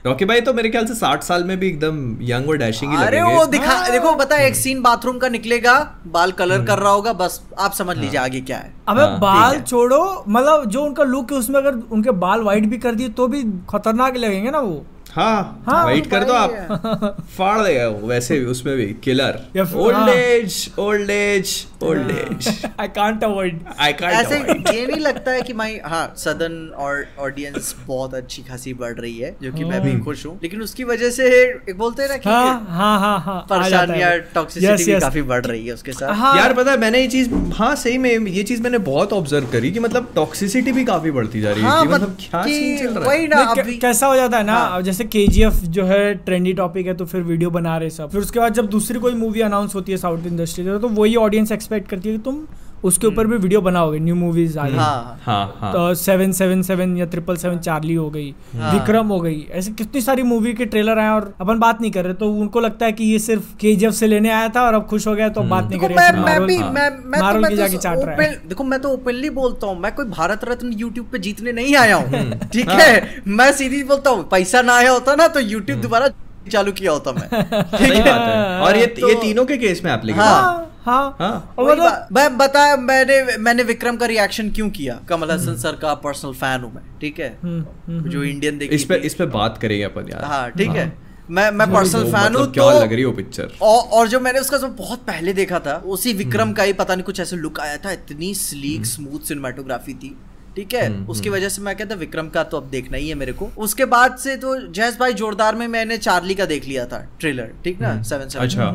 रॉकी 0.05 0.25
भाई 0.25 0.41
तो 0.41 0.53
मेरे 0.53 0.69
ख्याल 0.69 0.85
से 0.85 0.95
साठ 0.95 1.23
साल 1.23 1.43
में 1.43 1.57
भी 1.59 1.67
एकदम 1.67 2.17
यंग 2.21 2.49
और 2.49 2.57
डैशिंग 2.57 2.91
ही 2.91 3.03
अरे 3.05 3.21
वो 3.21 3.45
दिखा 3.45 3.71
हाँ। 3.73 3.91
देखो 3.91 4.13
बता 4.15 4.37
एक 4.37 4.55
सीन 4.55 4.81
बाथरूम 4.81 5.17
का 5.17 5.29
निकलेगा 5.29 5.77
बाल 6.07 6.31
कलर 6.31 6.65
कर 6.65 6.79
रहा 6.79 6.91
होगा 6.91 7.13
बस 7.13 7.41
आप 7.59 7.73
समझ 7.73 7.97
लीजिए 7.97 8.19
आगे 8.19 8.41
क्या 8.41 8.57
है। 8.57 8.73
अबे 8.87 9.01
हाँ, 9.01 9.19
बाल 9.19 9.59
छोड़ो 9.61 10.01
मतलब 10.27 10.65
जो 10.69 10.83
उनका 10.83 11.03
लुक 11.03 11.31
है 11.31 11.37
उसमें 11.37 11.59
अगर 11.61 11.79
उनके 11.91 12.11
बाल 12.19 12.41
वाइट 12.41 12.65
भी 12.65 12.77
कर 12.77 12.95
दिए 12.95 13.09
तो 13.09 13.27
भी 13.27 13.43
खतरनाक 13.69 14.17
लगेंगे 14.17 14.51
ना 14.51 14.59
वो? 14.59 14.85
हाँ 15.15 15.63
हाँ, 15.65 15.85
वेट 15.87 16.07
कर 16.07 16.23
दो 16.23 16.33
आप। 16.33 17.15
फाड़ 17.37 17.61
देगा 17.61 17.87
वो 17.87 18.07
वैसे 18.07 18.39
भी 18.39 18.45
उसमें 18.45 18.75
भी 18.77 18.85
killer 19.03 19.39
old. 19.75 20.09
Age 20.09 20.69
old 20.79 21.09
age 21.09 21.53
old 21.83 22.09
age 22.11 22.47
I 22.79 22.87
can't 22.87 23.23
avoid 23.23 23.59
I 23.79 23.93
can't 23.93 24.13
ऐसे 24.13 24.37
ये 24.77 24.85
नहीं 24.87 24.99
लगता 24.99 25.31
है 25.31 25.41
कि 25.41 25.53
माई 25.53 25.77
हाँ 25.85 26.13
सदन 26.17 26.71
और 26.77 27.05
ऑडियंस 27.19 27.75
बहुत 27.87 28.13
अच्छी 28.13 28.41
खासी 28.43 28.73
बढ़ 28.73 28.93
रही 28.93 29.17
है 29.17 29.35
जो 29.43 29.51
कि 29.51 29.63
मैं 29.63 29.81
भी 29.81 29.91
हाँ। 29.91 30.01
खुश 30.01 30.25
हूँ। 30.25 30.39
लेकिन 30.43 30.61
उसकी 30.61 30.83
वजह 30.83 31.09
से 31.09 31.27
एक 31.69 31.77
बोलते 31.77 32.03
हैं 32.03 32.09
ना 32.09 32.17
कि 32.17 32.29
हाँ 32.29 32.65
हाँ 32.69 32.99
हाँ 32.99 33.19
हाँ 33.19 33.45
परेशानियाँ 33.49 34.11
वो। 34.11 34.17
टॉक्सिसिटी 34.35 34.85
भी 34.85 34.99
काफ़ी 34.99 35.21
बढ़ 35.21 35.45
रही 35.45 35.67
है 35.67 35.73
उसके 35.73 35.91
साथ। 35.91 36.13
हाँ। 36.13 36.37
यार 36.37 36.53
पता 36.53 36.71
है 36.71 36.77
मैंने 36.77 37.01
ये 37.01 37.07
चीज़ 37.07 37.29
हाँ 37.53 37.75
सही 37.75 37.97
में 37.97 38.09
ये 38.27 38.43
चीज़ 38.43 38.61
मैंने 38.61 38.77
बहुत 38.77 39.13
ऑब्ज़र्व 39.13 39.47
करी 39.51 39.71
कि 39.71 39.79
मतलब 39.79 40.11
टॉक्सिसिटी 40.15 40.71
भी 40.71 40.83
काफ़ी 40.85 41.11
बढ़ती 41.11 41.41
जा 41.41 41.51
रही 41.51 41.61
है 41.61 41.69
हाँ 41.69 41.85
मतलब 41.85 42.17
क्या 42.19 42.43
सीन 42.43 42.77
चल 42.77 42.93
रहा 42.93 43.11
है? 43.13 43.27
ना 43.27 43.53
कैसा 43.81 44.07
हो 44.07 44.15
जाता 44.15 44.37
है 44.37 44.43
ना 44.43 44.53
हाँ। 44.53 44.81
जैसे 44.81 45.03
के 45.03 45.25
जो 45.67 45.85
है 45.85 46.13
ट्रेंडी 46.15 46.53
टॉपिक 46.53 46.87
है 46.87 46.93
तो 46.93 47.05
फिर 47.05 47.21
वीडियो 47.21 47.49
बना 47.49 47.77
रहे 47.77 47.89
सब। 47.89 48.09
फिर 48.11 48.21
उसके 48.21 48.39
बाद 48.39 48.53
जब 48.53 48.67
दूसरी 48.69 48.99
कोई 48.99 49.13
मूवी 49.13 49.41
अनाउंस 49.41 49.75
होती 49.75 49.91
है 49.91 49.97
साउथ 49.97 50.25
इंडस्ट्री 50.27 50.65
तो 50.65 50.87
वही 50.89 51.15
ऑडियंस 51.15 51.51
एक्सपेक्ट 51.69 51.89
करती 51.89 52.09
है 52.09 52.17
कि 52.17 52.23
तुम 52.23 52.47
उसके 52.83 53.07
ऊपर 53.07 53.27
भी 53.27 53.37
वीडियो 53.37 53.59
बनाओगे 53.61 53.99
न्यू 53.99 54.15
मूवीज़ 54.15 54.57
आ 54.59 54.65
रही 54.65 54.73
हैं। 54.73 54.81
हाँ 55.23 55.59
हाँ 55.59 55.71
तो 55.73 55.93
सेवन 55.95 56.31
सेवन 56.31 56.61
सेवन 56.61 56.95
या 56.97 57.05
ट्रिपल 57.05 57.35
सेवन 57.37 57.57
चार्ली 57.59 57.93
हो 57.93 58.09
गई। 58.09 58.29
विक्रम 58.55 59.07
हो 59.07 59.19
गई 59.19 59.41
ऐसे 59.51 59.71
कितनी 59.71 60.01
सारी 60.01 60.23
मूवी 60.23 60.53
के 60.53 60.65
ट्रेलर 60.65 60.99
आए 60.99 61.09
और 61.09 61.33
अपन 61.41 61.59
बात 61.59 61.81
नहीं 61.81 61.91
कर 61.91 62.05
रहे 62.05 62.13
तो 62.13 62.31
उनको 62.35 62.59
लगता 62.59 62.85
है 62.85 62.91
कि 62.91 63.03
ये 63.05 63.19
सिर्फ़ 63.19 63.51
के 63.59 63.91
से 63.91 64.07
लेने 64.07 64.29
आया 64.29 64.47
था 64.49 64.61
और 64.61 64.73
अब 64.73 64.85
खुश 64.87 65.07
हो 65.07 65.15
गया 65.15 65.27
तो 65.29 65.43
बात 65.45 65.63
नहीं 65.63 65.79
देखो 65.79 65.87
करेगा 65.87 66.11
मैं 66.13 66.37
मैं 66.37 66.47
भी। 66.47 66.57
मैं 66.57 66.89
मैं 67.05 67.21
तो 67.21 67.97
तो 67.97 68.05
है 68.05 68.31
देखो 68.47 68.63
मैं 68.63 68.79
तो 68.81 68.89
ओपनली 68.89 69.29
बोलता 69.33 69.67
हूँ 69.67 69.79
मैं 69.79 69.93
कोई 69.95 70.05
भारत 70.15 70.45
रत्न 70.45 70.71
यूट्यूब 70.77 71.05
पे 71.11 71.19
जीतने 71.19 71.51
नहीं 71.51 71.75
आया 71.75 71.95
हूँ 71.95 72.07
हम्म। 72.09 72.39
ठीक 72.47 72.69
हाँ। 72.69 72.79
है 72.79 73.21
मैं 73.29 73.51
सीधी 73.51 73.83
बोलता 73.83 74.09
हूँ 74.09 74.27
पैसा 74.29 74.61
ना 74.61 74.75
आया 74.75 74.91
होता 74.91 75.15
ना 75.15 75.27
तो 75.27 75.39
यूट्यूब 75.39 75.81
दोबारा 75.81 76.07
चालू 76.49 76.71
किया 76.71 76.91
होता 76.91 77.11
मैं। 77.11 77.27
सही 77.77 78.01
बात 78.01 78.21
है। 78.21 78.59
और 78.61 78.77
ये 78.77 78.85
तो- 78.85 79.09
ये 79.09 79.15
तीनों 79.15 79.45
के 79.45 79.57
केस 79.57 79.81
में 79.85 79.91
एप्लीकेबल 79.93 80.23
हाँ। 80.23 80.41
हाँ। 80.85 81.15
हाँ। 81.19 81.19
हाँ 81.19 81.55
मतलब 81.59 82.07
मैं 82.13 82.37
बताया 82.37 82.75
मैंने 82.77 83.37
मैंने 83.37 83.63
विक्रम 83.63 83.97
का 83.97 84.05
रिएक्शन 84.05 84.49
क्यों 84.51 84.69
किया? 84.69 84.99
कमल 85.09 85.31
हसन 85.31 85.55
सर 85.57 85.75
का 85.75 85.93
पर्सनल 86.05 86.33
फ़ैन 86.33 86.61
हूँ 86.61 86.73
मैं 86.75 86.83
ठीक 87.01 87.19
है? 87.19 87.29
हम्म, 87.43 87.65
हम्म, 87.87 88.09
जो 88.09 88.23
इंडियन 88.23 88.57
देखी 88.57 88.75
इस 88.75 88.83
पे 88.85 88.95
इस 89.05 89.13
पे 89.13 89.25
बात 89.35 89.57
करेंगे 89.57 89.83
अपन 89.83 90.07
यार। 90.11 90.23
हाँ 90.23 90.49
ठीक 90.51 90.69
है। 90.69 90.91
मैं 91.29 91.49
मैं 91.51 91.71
पर्सनल 91.73 92.03
फ़ैन 92.11 92.35
हूँ 92.35 92.41
मतलब 92.41 92.53
क्या 92.53 92.71
लग 92.71 92.93
रही 92.93 93.01
हो 93.03 93.11
पिक्चर 93.11 93.51
और 93.61 93.81
और 93.97 94.07
जो 94.07 94.19
मैंने 94.19 94.39
उसका 94.39 94.57
जो 94.57 94.67
बहुत 94.77 94.99
पहले 94.99 95.33
देखा 95.33 95.59
था 95.59 95.75
उसी 95.85 96.13
विक्रम 96.13 96.53
का 96.53 96.63
ही 96.63 96.73
पता 96.73 96.95
नहीं 96.95 97.03
कुछ 97.03 97.19
ऐसे 97.19 97.35
लुक 97.35 97.59
आया 97.59 97.77
था 97.77 97.91
इतनी 97.91 98.33
स्लीक 98.35 98.85
स्मूथ 98.85 99.27
सिनेमाटोग्राफी 99.27 99.93
थी। 99.93 100.15
ठीक 100.59 100.73
है? 100.73 100.89
उसकी 101.05 101.29
वजह 101.29 101.49
से 101.49 101.61
मैं 101.61 101.75
कहता 101.75 101.95
विक्रम 101.95 102.29
का 102.29 102.43
तो 102.43 102.57
अब 102.57 102.69
देखना 102.69 102.97
ही 102.97 103.09
है 103.09 103.15
मेरे 103.15 103.33
को। 103.33 103.49
उसके 103.57 103.85
बाद 103.87 104.17
से 104.17 104.35
तो 104.37 104.55
जयस 104.69 104.97
भाई 104.99 105.13
जोरदार 105.13 105.55
में 105.55 105.67
मैंने 105.67 105.97
चार्ली 105.97 106.35
का 106.35 106.45
देख 106.45 106.65
लिया 106.65 106.85
था 106.85 106.97
ट्रेलर 107.19 107.51
ठीक 107.63 107.81
ना? 107.81 108.01
Seven 108.03 108.27
seven. 108.27 108.45
अच्छा। 108.45 108.71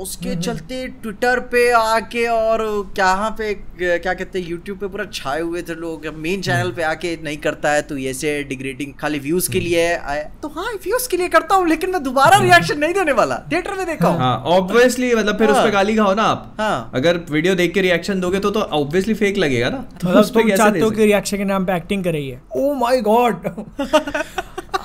उसके 0.00 0.34
चलते 0.36 0.86
ट्विटर 1.02 1.40
पे 1.52 1.70
आके 1.72 2.26
और 2.26 2.60
क्या 2.94 3.28
पे 3.38 3.52
क्या 3.78 4.12
कहते 4.12 4.38
हैं 4.38 4.48
यूट्यूब 4.48 4.78
पे 4.78 4.88
पूरा 4.88 5.04
छाए 5.12 5.40
हुए 5.40 5.62
थे 5.62 5.74
लोग। 5.76 6.06
मेन 6.16 6.42
चैनल 6.42 6.70
पे 6.72 6.82
आके 6.82 7.16
नहीं 7.24 7.36
करता 7.38 7.72
है 7.72 7.82
तो 7.82 7.98
ऐसे 8.10 8.42
डिग्रेडिंग 8.44 8.92
खाली 9.00 9.18
व्यूज़ 9.18 9.50
के 9.52 9.60
लिए 9.60 9.84
आया 9.94 10.22
तो 10.42 10.48
हाँ 10.48 10.72
व्यूज़ 10.84 11.08
के 11.08 11.16
लिए 11.16 11.28
करता 11.28 11.54
हूँ 11.54 11.68
लेकिन 11.68 11.90
मैं 11.90 12.02
दोबारा 12.02 12.38
रिएक्शन 12.38 12.78
नहीं 12.78 12.94
देने 12.94 13.12
वाला। 13.12 13.36
थिएटर 13.52 13.74
में 13.76 13.86
देखा 13.86 14.08
हूँ। 14.08 14.18
हाँ 14.18 14.36
ऑब्वियसली 14.56 15.14
मतलब 15.14 15.38
फिर 15.38 15.50
उस 15.50 15.56
पर 15.56 15.70
गाली 15.70 15.96
खाओ 15.96 16.14
ना 16.14 16.22
आप। 16.24 16.54
हाँ। 16.58 16.90
अगर 16.94 17.20
वीडियो 17.30 17.54
देख 17.54 17.74
के 17.74 17.80
रिएक्शन 17.80 18.20
दोगे 18.20 18.38
तो 18.40 18.50
तो 18.50 18.60
ऑब्वियसली 18.60 19.14
फेक 19.14 19.36
लगेगा 19.38 19.68
ना। 19.70 19.84
तो 20.00 20.08
मतलब 20.08 20.82
हो? 20.82 20.90
रिएक्शन 20.96 21.36
के 21.36 21.44
नाम 21.44 21.64
पे 21.66 21.76
एक्टिंग 21.76 22.04
कर 22.04 22.12
रही 22.12 22.28
है 22.28 22.40
ओ 22.56 22.72
माई 22.76 23.00
गॉड 23.02 23.46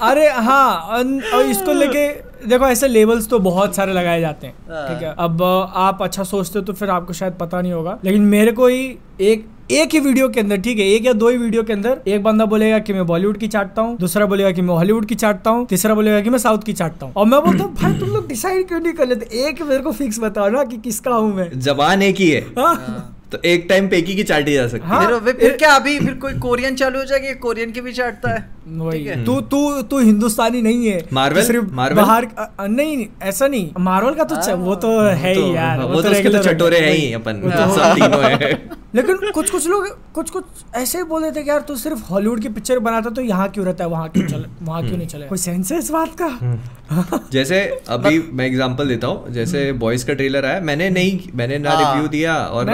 अरे 0.02 0.28
हाँ 0.30 0.70
और 1.34 1.46
इसको 1.46 1.74
लेके 1.74 2.08
देखो 2.48 2.66
ऐसे 2.68 2.88
लेवल्स 2.88 3.28
तो 3.30 3.40
बहुत 3.40 3.76
सारे 3.76 3.94
लगाए 3.94 4.20
जाते 4.22 4.48
हैं 4.48 4.54
हाँ। 4.70 4.88
ठीक 4.88 5.04
है? 5.04 5.14
अब 5.20 5.44
आप 5.76 6.02
अच्छा 6.04 6.24
सोचते 6.24 6.60
हो 6.60 6.66
तो 6.66 6.74
फिर 6.74 6.90
आपको 6.90 7.14
शायद 7.14 7.34
पता 7.40 7.62
नहीं 7.62 7.72
होगा 7.74 7.98
लेकिन 8.06 8.22
मेरे 8.28 8.52
को 8.52 8.68
ही 8.68 8.98
एक 9.22 9.46
एक 9.72 9.94
ही 9.94 10.00
वीडियो 10.00 10.28
के 10.30 10.40
अंदर 10.40 10.58
ठीक 10.62 10.80
है 10.80 10.86
एक 10.86 11.06
या 11.06 11.14
दो 11.14 11.30
ही 11.30 11.38
वीडियो 11.38 11.64
के 11.64 11.74
अंदर 11.74 12.02
एक 12.08 12.24
बंदा 12.24 12.46
बोलेगा 12.46 12.80
कि 12.80 12.94
मैं 12.94 13.06
बॉलीवुड 13.06 13.38
की 13.38 13.48
चाटता 13.48 13.82
हूँ 13.82 13.98
दूसरा 13.98 14.26
बोलेगा 14.26 14.52
कि 14.52 14.62
मैं 14.62 14.76
हॉलीवुड 14.76 15.06
की 15.06 15.16
चाटता 15.16 15.52
हूँ 15.52 15.66
तीसरा 15.68 15.96
बोलेगा 15.96 16.22
कि 16.22 16.30
मैं 16.30 16.40
साउथ 16.40 16.64
की 16.66 16.74
चाटता 16.74 17.06
हूँ। 17.06 17.14
और 17.14 17.26
मैं 17.26 17.42
बोलता 17.42 17.64
हूँ 17.64 17.74
भाई 17.74 18.00
तुम 18.00 18.10
लोग 18.10 18.28
डिसाइड 18.28 18.68
क्यों 18.68 18.80
नहीं 18.80 18.94
कर 18.94 19.08
लेते? 19.08 19.48
एक 19.48 19.62
मेरे 19.62 19.82
को 19.84 19.92
फिक्स 19.92 20.20
बताओ 20.20 20.50
ना 20.50 20.64
कि 20.64 20.78
किसका 20.78 21.16
हूँ 21.16 21.34
मैं? 21.36 21.50
जबान 21.60 22.02
एक 22.02 22.16
ही। 22.16 22.30
है। 22.30 22.42
हाँ। 22.60 23.17
तो 23.32 23.38
एक 23.46 23.66
टाइम 23.70 23.88
पेकी 23.88 24.16
की 24.16 24.24
चाटी 24.24 24.54
जा 24.54 24.68
सकती 24.68 24.88
हाँ। 24.88 25.04
है 25.04 25.20
फिर 25.34 25.56
क्या 25.58 25.72
अभी 25.76 26.00
फिर 26.06 26.14
कोई 26.14 26.34
कोरियन 26.34 26.76
चालू 26.76 27.00
हो 27.00 27.06
जाएगी? 27.06 27.34
कोरियन 27.34 27.72
की 27.72 27.82
भी 27.82 27.92
चाटता 27.92 28.30
है। 28.30 28.50
वही। 28.68 29.04
है। 29.06 29.26
तू 29.26 29.42
तू 29.42 29.82
तू 29.82 30.00
हिंदुस्तानी 30.00 30.62
नहीं 30.62 30.88
है। 30.88 31.04
मार्वल? 31.14 31.44
सिर्फ़ 31.44 31.66
मार्वल? 31.72 32.02
बाहर 32.02 32.28
नहीं 32.62 33.08
ऐसा 33.24 33.48
नहीं। 33.48 33.72
मार्वल 33.80 34.14
का 34.14 34.24
तो 34.24 34.36
च- 34.36 34.50
वो 34.50 34.76
तो 34.76 35.00
है 35.02 35.34
तो- 35.36 35.46
ही 35.46 35.56
यार 35.56 35.80
वो 35.80 36.02
तो 36.02 36.10
उसके 36.10 36.24
तो 36.24 36.30
regular 36.30 36.48
है। 36.48 36.54
चटोरे 36.54 36.80
हैं 36.80 36.94
ही 36.94 37.14
अपन 37.14 37.34
तो- 37.34 37.52
सब 37.52 37.94
तीनों 37.96 38.24
है। 38.24 38.70
लेकिन 38.96 39.18
कुछ 39.32 39.50
कुछ 39.50 39.68
लोग 39.68 39.88
कुछ 40.14 40.30
कुछ 40.30 40.44
ऐसे 40.76 40.98
ही 40.98 41.04
बोल 41.04 41.24
देते 41.24 41.44
कि 41.44 41.50
यार 41.50 41.60
तू 41.60 41.76
सिर्फ़ 41.76 42.04
हॉलीवुड 42.04 42.42
की 42.42 42.50
पिक्चर 42.50 42.80
बनाता 42.80 43.10
तो 43.10 43.22
यहाँ 43.22 43.50
क्यों 43.50 43.66
रहता 43.66 43.84
है? 43.84 43.90
वहाँ 43.90 44.10
क्यों 44.10 44.28
चले 44.28 44.46
वहाँ 44.66 44.88
क्यों 44.88 44.98
नहीं 44.98 45.08
चले? 45.08 45.26
कोई 45.26 45.38
सेंस 45.38 45.72
है 45.72 45.80
इस 45.80 45.92
बात 45.92 46.16
का? 46.22 47.20
जैसे 47.32 47.60
अभी 47.90 48.20
मैं 48.34 48.46
एग्जांपल 48.46 48.88
देता 48.88 49.08
हूँ। 49.08 49.32
जैसे 49.34 49.72
बॉयज़ 49.74 50.06
का 50.06 50.14
ट्रेलर 50.14 50.46
आया 50.46 50.60
मैंने 50.62 50.90
नहीं 50.90 51.20
मैंने 51.36 51.58
ना 51.58 51.72
हाँ। 51.72 51.94
रिव्यू 51.94 52.08
दिया 52.10 52.36
और 52.38 52.66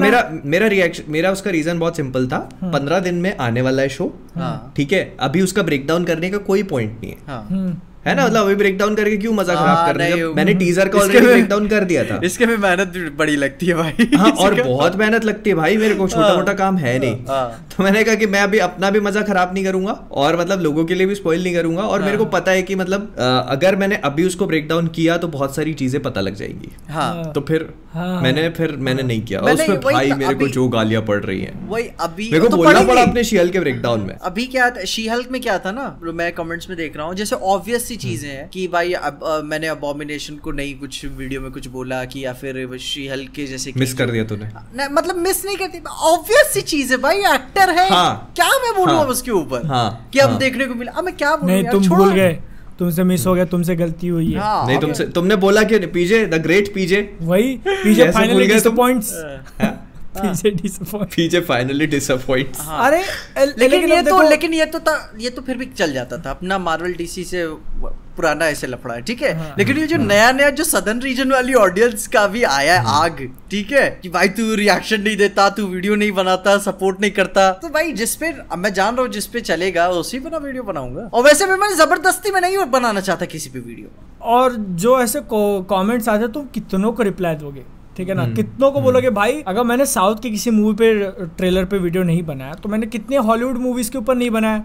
मेरा 0.00 0.22
मेरा 0.44 0.66
रिएक्शन 0.66 1.04
मेरा 1.08 1.30
उसका 1.30 1.50
रीजन 1.50 1.78
बहुत 1.78 1.96
सिंपल 1.96 2.26
था। 2.28 2.38
पंद्रह 2.64 3.00
दिन 3.00 3.14
में 3.14 3.36
आने 3.36 3.62
वाला 3.62 3.82
है 3.82 3.88
शो 3.88 4.12
हाँ। 4.34 4.72
ठीक 4.76 4.92
है? 4.92 5.02
अभी 5.20 5.42
उसका 5.42 5.62
ब्रेकडाउन 5.62 6.04
करने 6.04 6.30
का 6.30 6.38
कोई 6.48 6.62
पॉइंट 6.62 7.00
नहीं 7.00 7.12
है। 7.12 7.89
हाँ 8.06 8.14
ना? 8.14 8.24
मतलब 8.26 8.44
अभी 8.44 8.54
ब्रेक 8.54 8.78
डाउन 8.78 8.94
करके 8.94 9.16
क्यों 9.16 9.32
मज़ा 9.32 9.54
हाँ, 9.54 9.64
खराब 9.64 9.86
कर 9.86 9.96
रहे 9.96 10.10
हैं? 10.10 10.24
मैंने 10.26 10.54
टीजर 10.54 10.88
का 10.88 10.98
ऑलरेडी 10.98 11.20
में- 11.20 11.34
ब्रेक 11.34 11.48
डाउन 11.48 11.66
कर 11.68 11.84
दिया 11.84 12.04
था। 12.04 12.20
इसके 12.24 12.46
में 12.46 12.56
मेहनत 12.56 12.92
बड़ी 13.18 13.36
लगती 13.36 13.66
है 13.66 13.74
भाई। 13.74 14.08
हाँ 14.14 14.30
और 14.38 14.62
बहुत 14.62 14.96
मेहनत 14.96 15.24
लगती 15.24 15.50
है 15.50 15.56
भाई 15.56 15.76
मेरे 15.76 15.94
को 15.94 16.08
छोटा 16.08 16.26
हाँ। 16.26 16.36
मोटा 16.36 16.52
काम 16.52 16.76
है 16.76 16.98
नहीं। 16.98 17.16
हाँ। 17.28 17.66
तो 17.76 17.84
मैंने 17.84 18.04
कहा 18.04 18.14
कि 18.14 18.26
मैं 18.26 18.40
अभी 18.42 18.58
अपना 18.58 18.90
भी 18.90 19.00
मज़ा 19.00 19.22
खराब 19.22 19.54
नहीं 19.54 19.64
करूँगा 19.64 19.92
और 20.12 20.40
मतलब 20.40 20.60
लोगों 20.60 20.84
के 20.84 20.94
लिए 20.94 21.06
भी 21.06 21.14
स्पॉइल 21.14 21.42
नहीं 21.42 21.54
करूँगा 21.54 21.82
और 21.82 22.02
मेरे 22.02 22.16
को। 22.16 22.24
पता 22.24 22.52
है 22.52 22.62
कि 22.62 22.74
मतलब 22.74 23.14
अगर 23.48 23.76
मैंने 23.76 23.96
अभी 24.04 24.24
उसको 24.24 24.46
ब्रेक 24.46 24.68
डाउन 24.68 24.86
किया 24.88 25.16
तो 25.16 25.28
बहुत 25.28 25.56
सारी 25.56 25.74
चीज़ें 25.74 26.02
पता 26.02 26.20
लग 26.20 26.34
जाएँगी। 26.34 26.72
हाँ। 26.90 27.32
तो 27.32 27.40
फिर। 27.40 27.68
मैंने 27.96 28.48
फिर 28.48 28.72
मैंने 28.78 29.02
नहीं 29.02 29.22
किया। 29.22 29.40
और 29.40 29.52
उसमें 29.52 29.80
भाई 29.80 30.10
तो 30.10 30.16
मेरे 30.16 30.34
को 30.34 30.48
जो 30.48 30.68
गालियाँ 30.68 31.02
पड़ 31.02 31.20
रही 31.24 31.40
है। 31.40 31.52
वही 31.68 31.88
अभी 32.00 32.30
मेरे 32.32 32.40
को 32.40 32.48
तो 32.48 32.56
बोलना 32.56 32.82
पड़ा 32.82 33.02
अपने 33.02 33.24
शियल 33.24 33.50
के 33.50 33.60
ब्रेक 33.60 33.80
डाउन 33.82 34.00
में। 34.00 34.14
अभी 34.14 34.46
क्या 34.46 34.70
था 34.70 34.84
शी 34.84 35.06
हल्क 35.08 35.28
में 35.30 35.40
क्या 35.40 35.58
था 35.58 35.72
ना? 35.72 36.00
मैं 36.14 36.32
कमेंट्स 36.32 36.68
में 36.68 36.76
देख 36.78 36.96
रहा 36.96 37.06
हूँ 37.06 37.14
जैसे 37.14 37.36
ऑब्वियस 37.36 37.88
सी 37.90 37.96
चीज़ें 37.98 38.28
हैं 38.28 38.48
कि 38.48 38.66
भाई 38.68 38.92
अब 38.92 39.24
अ, 39.24 39.40
मैंने 39.44 39.66
अबोमिनेशन 39.68 40.36
को 40.44 40.52
नहीं 40.52 40.74
कुछ 40.78 41.04
वीडियो 41.18 41.40
में 41.40 41.50
कुछ 41.52 41.66
बोला 41.70 42.04
कि 42.04 42.24
या 42.24 42.32
फिर 42.34 42.76
शी 42.80 43.06
हल्क 43.08 43.30
के 43.30 43.46
जैसे 43.46 43.72
मिस 43.76 43.94
कर 43.94 44.10
दिया 44.10 44.24
तूने। 44.24 44.46
नहीं, 44.46 44.88
मतलब 44.92 45.16
मिस 45.18 45.44
नहीं 45.44 45.56
करती 45.56 45.82
ऑब्वियस 46.12 46.52
सी 46.54 46.60
चीज़ 46.74 46.92
है 46.92 46.98
भाई 47.00 47.18
एक्टर 47.34 47.70
है। 47.78 47.88
हाँ। 47.90 48.32
क्या 48.36 48.48
मैं 48.58 48.74
बोलूँ 48.76 48.94
हाँ। 48.94 49.04
अब 49.04 49.10
उसके 49.10 49.30
ऊपर? 49.32 49.66
हाँ, 49.66 49.88
कि 50.12 50.18
अब 50.18 50.30
हाँ। 50.30 50.38
देखने 50.38 50.66
को 50.66 50.74
मिला। 50.74 50.92
अब 50.92 51.04
मैं 51.04 51.16
क्या 51.16 51.34
बोलूँ 51.36 51.52
नहीं 51.52 51.70
तुम 51.70 51.88
भूल 51.88 52.12
गए। 52.12 52.32
तुमसे 52.78 53.04
मिस 53.04 53.26
हो 53.26 53.34
गया 53.34 53.44
तुमसे 53.46 53.74
गलती 53.76 54.08
हुई 54.08 54.32
है। 54.32 54.38
हाँ, 54.40 54.66
नहीं 54.66 54.78
तुमसे 54.80 55.04
तुमने 55.14 55.36
बोला 55.36 55.62
कि 55.62 55.78
पीजे 55.88 56.24
द 56.26 56.34
ग्रेट 56.42 56.72
पीजे। 56.74 57.00
वही 57.22 57.56
भूल 57.66 58.10
फाइनली? 58.10 58.46
डिसअपॉइंट्स 58.46 59.12
हाँ? 60.16 60.22
पीछे 60.24 60.50
डिसअपॉइंट 60.50 61.14
पीजे 61.14 61.40
फाइनली 61.40 61.86
डिसअपॉइंट 61.86 62.56
हाँ। 62.58 62.86
अरे 62.86 63.02
लेकिन 63.58 63.90
ये 63.90 64.02
तो 64.02 64.20
लेकिन 64.28 64.54
ये 64.54 64.66
तो 64.66 64.80
ये 65.20 65.30
तो 65.30 65.42
फिर 65.42 65.56
भी 65.56 65.66
चल 65.66 65.92
जाता 65.92 66.18
था। 66.18 66.30
अपना 66.30 66.58
मार्वल 66.58 66.94
डीसी 66.94 67.24
से 67.24 67.46
पुराना 68.16 68.46
ऐसे 68.48 68.66
लफड़ा 68.66 68.94
है 68.94 69.02
ठीक 69.02 69.22
है? 69.22 69.32
हाँ। 69.38 69.54
लेकिन 69.58 69.78
ये 69.78 69.86
जो 69.86 69.96
हाँ, 69.96 70.06
नया 70.06 70.30
नया 70.32 70.48
जो 70.50 70.64
सदर्न 70.64 71.00
रीजन 71.02 71.32
वाली 71.32 71.54
ऑडियंस 71.54 72.06
का 72.06 72.26
भी 72.26 72.42
आया 72.44 72.80
है 72.80 72.94
आग 72.94 73.22
ठीक 73.50 73.72
है? 73.72 73.88
कि 74.02 74.08
भाई 74.08 74.28
तू 74.30 74.54
रिएक्शन 74.54 75.00
नहीं 75.02 75.16
देता 75.16 75.48
तू 75.50 75.66
वीडियो 75.66 75.94
नहीं 75.94 76.12
बनाता 76.12 76.56
सपोर्ट 76.60 77.00
नहीं 77.00 77.10
करता। 77.10 77.50
तो 77.52 77.68
भाई 77.70 77.92
जिस 77.92 78.14
पे 78.16 78.32
अब 78.42 78.58
मैं 78.58 78.72
जान 78.74 78.94
रहा 78.94 79.02
हूँ 79.02 79.12
जिस 79.12 79.26
पे 79.26 79.40
चलेगा 79.42 79.88
उसी 80.00 80.18
पे 80.20 80.30
ना 80.30 80.38
वीडियो 80.38 80.62
बनाऊँगा। 80.64 81.08
और 81.14 81.24
वैसे 81.24 81.46
भी 81.46 81.54
मैं 81.60 81.74
ज़बरदस्ती 81.76 82.30
में 82.30 82.40
नहीं 82.40 82.64
बनाना 82.70 83.00
चाहता 83.00 83.26
किसी 83.26 83.50
पे 83.50 83.58
वीडियो 83.58 83.88
और 84.34 84.54
जो 84.84 85.00
ऐसे 85.02 85.20
कमेंट्स 85.32 86.08
आते 86.08 86.22
हैं 86.22 86.32
तुम 86.32 86.46
कितनों 86.54 86.92
को 86.92 87.02
रिप्लाई 87.02 87.34
दोगे? 87.36 87.64
ठीक 87.96 88.08
है 88.08 88.14
ना? 88.14 88.26
कितनों 88.34 88.70
को 88.72 88.80
बोलोगे 88.80 89.10
भाई 89.10 89.40
अगर 89.48 89.64
मैंने 89.64 89.86
साउथ 89.86 90.22
के 90.22 90.30
किसी 90.30 90.50
मूवी 90.50 90.74
पे 90.74 91.26
ट्रेलर 91.36 91.64
पे 91.64 91.78
वीडियो 91.78 92.02
नहीं 92.02 92.22
बनाया 92.24 92.54
तो 92.54 92.68
मैंने 92.68 92.86
कितने 92.86 93.16
हॉलीवुड 93.28 93.56
मूवीज़ 93.58 93.90
के 93.90 93.98
ऊपर 93.98 94.14
नहीं 94.14 94.30
बनाया? 94.30 94.64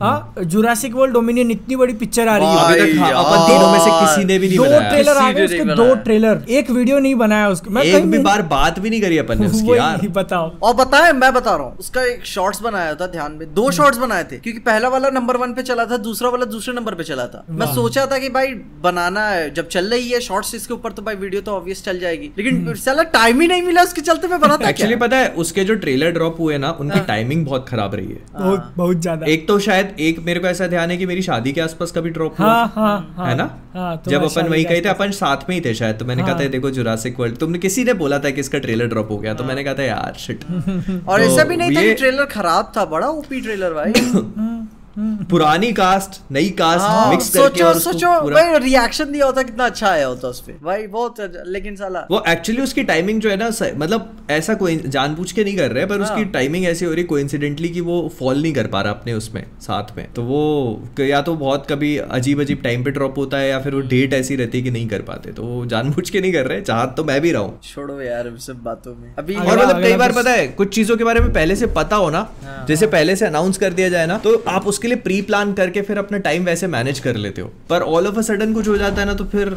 हाँ 0.00 0.44
जुरासिक 0.44 0.94
वर्ल्ड 0.94 1.14
डोमिनियन 1.14 1.50
इतनी 1.50 1.76
बड़ी 1.76 1.92
पिक्चर 1.94 2.28
आ 2.28 2.36
रही 2.36 2.48
है। 2.48 2.64
अभी 2.64 2.92
तक 2.92 2.98
हाँ, 2.98 3.10
अपन 3.14 3.46
तीनों 3.48 3.70
में 3.72 3.78
से 3.78 3.90
किसी 3.90 4.24
ने 4.24 4.38
भी 4.38 4.48
नहीं 4.48 4.58
दो 4.58 4.64
बनाया। 4.64 4.88
ट्रेलर 4.90 5.16
आ 5.16 5.30
गए 5.30 5.44
उसके 5.44 5.64
दो 5.74 5.94
ट्रेलर 6.04 6.44
एक 6.50 6.70
वीडियो 6.70 6.98
नहीं 6.98 7.14
बनाया 7.16 7.48
उसका। 7.48 7.70
मैं 7.70 7.82
एक 7.84 8.10
भी 8.10 8.18
बार 8.20 8.42
बात 8.48 8.78
भी 8.78 8.90
नहीं 8.90 9.00
करी 9.02 9.18
अपन 9.18 9.40
ने 9.40 9.46
उसकी 9.54 9.76
यार। 9.76 10.06
बताओ। 10.14 10.50
और 10.62 10.74
बताए 10.76 11.12
मैं 11.14 11.32
बता 11.34 11.54
रहा 11.56 11.64
हूँ 11.64 11.76
उसका 11.80 12.02
एक 12.04 12.24
शॉर्ट्स 12.26 12.62
बनाया 12.62 12.94
था 12.94 13.06
ध्यान 13.08 13.32
में। 13.32 13.52
दो 13.54 13.70
शॉर्ट्स 13.72 13.98
बनाए 13.98 14.24
थे 14.24 14.38
क्योंकि 14.38 14.60
पहला 14.62 14.88
वाला 14.88 15.10
नंबर 15.10 15.36
वन 15.36 15.52
पे 15.54 15.62
चला 15.62 15.84
था 15.86 15.96
दूसरा 16.04 16.28
वाला 16.28 16.44
दूसरे 16.46 16.74
नंबर 16.74 16.94
पे 16.94 17.04
चला 17.04 17.26
था। 17.26 17.44
मैं 17.52 17.72
सोचा 17.74 18.06
था 18.06 18.18
कि 18.18 18.28
भाई 18.30 18.54
बनाना 18.82 19.26
है। 19.28 19.48
जब 19.54 19.68
चल 19.68 19.90
रही 19.90 20.08
है 20.08 20.20
शॉर्ट्स 20.20 20.54
इसके 20.54 20.74
ऊपर 20.74 20.92
तो 20.92 21.02
भाई 21.02 21.14
वीडियो 21.16 21.40
तो 21.42 21.52
ऑब्वियस 21.52 21.84
चल 21.84 21.98
जाएगी। 22.00 22.30
लेकिन 22.38 22.74
साला 22.76 23.02
टाइम 23.12 23.40
ही 23.40 23.48
नहीं 23.48 23.62
मिला 23.62 23.82
उसके 23.82 24.00
चलते 24.02 24.28
मैं 24.28 24.40
बनाता 24.40 24.68
एक्चुअली 24.68 24.96
पता 24.98 25.16
है 25.16 25.28
उसके 25.38 25.64
जो 25.64 25.74
ट्रेलर 25.76 26.10
ड्रॉप 26.12 26.40
हुए 26.40 26.58
ना 26.58 26.70
उनकी 26.80 27.00
टाइमिंग 27.06 27.44
बहुत 27.46 27.68
खराब 27.68 27.94
रही 27.94 28.06
है। 28.06 28.20
बहुत 28.34 28.72
बहुत 28.76 29.00
ज़्यादा। 29.00 29.26
एक 29.26 29.46
तो 29.48 29.58
शायद 29.60 29.83
एक 30.00 30.18
मेरे 30.20 30.40
को 30.40 30.46
ऐसा 30.46 30.66
ध्यान 30.66 30.90
है 30.90 30.96
कि 30.96 31.06
मेरी 31.06 31.22
शादी 31.22 31.52
के 31.52 31.60
आसपास 31.60 31.92
कभी 31.92 32.10
ड्रॉप 32.10 32.40
हुआ। 32.40 32.46
हाँ 32.46 32.72
हाँ 32.74 33.14
हाँ। 33.16 33.28
है 33.28 33.34
ना? 33.36 33.44
हाँ, 33.74 33.96
तो 34.04 34.10
जब 34.10 34.24
अपन 34.24 34.48
वही 34.48 34.64
कहे 34.64 34.80
थे 34.80 34.88
अपन 34.88 35.10
साथ 35.10 35.48
में 35.48 35.54
ही 35.56 35.60
थे 35.64 35.74
शायद 35.74 35.98
तो 35.98 36.04
मैंने 36.04 36.22
कहा 36.22 36.32
हाँ। 36.32 36.40
था 36.40 36.48
देखो 36.48 36.70
जुरासिक 36.70 37.20
वर्ल्ड 37.20 37.36
तुमने 37.36 37.58
किसी 37.58 37.84
ने 37.84 37.92
बोला 37.94 38.18
था 38.18 38.30
कि 38.30 38.40
इसका 38.40 38.58
ट्रेलर 38.58 38.86
ड्रॉप 38.86 39.10
हो 39.10 39.18
गया? 39.18 39.34
तो 39.34 39.44
मैंने 39.44 39.64
कहा 39.64 39.74
था 39.74 39.82
यार 39.82 40.14
शिट 40.18 40.44
और 40.44 41.18
तो 41.18 41.24
ऐसा 41.24 41.44
भी 41.44 41.56
नहीं 41.56 41.76
था 41.76 41.92
ट्रेलर 41.94 42.24
खराब 42.32 42.72
था 42.76 42.84
बड़ा 42.84 43.08
ओपी 43.08 43.40
ट्रेलर 43.40 43.74
भाई। 43.74 43.92
पुरानी 44.98 45.72
कास्ट 45.72 46.20
नई 46.32 46.48
कास्ट 46.50 46.80
हाँ, 46.80 47.10
मिक्स 47.10 47.28
करके 47.28 47.48
सोचो 47.48 47.66
और 47.66 47.78
सोचो 47.80 48.08
भाई 48.30 48.58
रिएक्शन 48.58 49.10
दिया 49.12 49.26
होता 49.26 49.42
कितना 49.42 49.64
अच्छा 49.64 49.88
आया 49.88 50.06
होता 50.06 50.28
उस 50.28 50.40
पे। 50.40 50.52
भाई 50.64 50.86
बहुत 50.88 51.16
लेकिन 51.46 51.76
साला 51.76 52.06
वो 52.10 52.22
एक्चुअली 52.28 52.62
उसकी 52.62 52.82
टाइमिंग 52.84 53.20
जो 53.20 53.30
है 53.30 53.36
ना 53.36 53.48
मतलब 53.76 54.26
ऐसा 54.30 54.54
कोई 54.54 54.76
जानबूझ 54.86 55.30
के 55.32 55.44
नहीं 55.44 55.56
कर 55.56 55.70
रहे 55.70 55.86
पर 55.86 56.00
उसकी 56.00 56.22
हाँ। 56.22 56.30
टाइमिंग 56.32 56.64
ऐसी 56.66 56.84
हो 56.84 56.92
रही 56.92 57.04
कोइंसिडेंटली 57.04 57.68
कि 57.68 57.80
वो 57.80 57.96
फॉल 58.18 58.42
नहीं 58.42 58.52
कर 58.52 58.66
पा 58.66 58.80
रहा 58.82 58.92
अपने 58.92 59.12
उसमें 59.12 59.42
साथ 59.60 59.96
में। 59.96 60.06
तो 60.12 60.22
वो 60.22 60.82
या 61.00 61.22
तो 61.22 61.34
बहुत 61.36 61.66
कभी 61.70 61.96
अजीब 61.98 62.40
अजीब 62.40 62.62
टाइम 62.62 62.84
पे 62.84 62.90
ड्रॉप 62.90 63.18
होता 63.18 63.38
है 63.38 63.48
या 63.48 63.58
फिर 63.60 63.74
वो 63.74 63.80
डेट 63.88 64.14
ऐसी 64.14 64.36
रहती 64.36 64.58
है 64.58 64.64
कि 64.64 64.70
नहीं 64.70 64.88
कर 64.88 65.02
पाते। 65.02 65.32
तो 65.32 65.42
वो 65.44 65.64
जानबूझ 65.66 66.08
के 66.10 66.20
नहीं 66.20 66.32
कर 66.32 66.46
रहे 66.46 66.60
चाहत 66.62 66.94
तो 66.96 67.04
मैं 67.04 67.20
भी 67.20 67.32
रहा 67.32 67.42
हूँ। 67.42 67.58
छोड़ो 67.64 68.00
यार 68.00 68.32
सब 68.38 68.62
बातों 68.62 68.94
में। 68.94 69.14
अभी 69.18 69.34
और 69.34 69.58
मतलब 69.58 69.82
कई 69.82 69.96
बार 69.96 70.12
पता 70.12 70.30
है 70.30 70.46
कुछ 70.54 70.74
चीज़ों 70.74 70.96
के 70.96 71.04
बारे 71.04 71.20
में 71.20 71.32
पहले 71.32 71.56
से 71.56 71.66
पता 71.74 71.96
हो 71.96 72.10
ना 72.10 72.26
हाँ। 72.44 72.64
जैसे 72.66 72.86
पहले 72.88 73.16
से 73.16 73.26
अनाउंस 73.26 73.58
कर 73.58 73.72
दिया 73.72 73.88
जाए 73.88 74.06
ना 74.06 74.18
तो 74.18 74.42
आप 74.48 74.66
उसके 74.66 74.83
लिए 74.88 74.96
प्री 74.96 75.20
प्लान 75.22 75.52
करके 75.54 75.82
फिर 75.82 75.98
अपना 75.98 76.18
टाइम 76.18 76.44
वैसे 76.44 76.66
मैनेज 76.66 76.98
कर 77.00 77.16
लेते 77.16 77.42
हो। 77.42 77.52
पर 77.70 77.82
ऑल 77.82 78.06
ऑफ़ 78.06 78.18
अ 78.18 78.22
सडन 78.22 78.52
कुछ 78.54 78.68
हो 78.68 78.76
जाता 78.76 79.00
है 79.00 79.06
ना 79.06 79.14
तो 79.14 79.24
फिर 79.24 79.48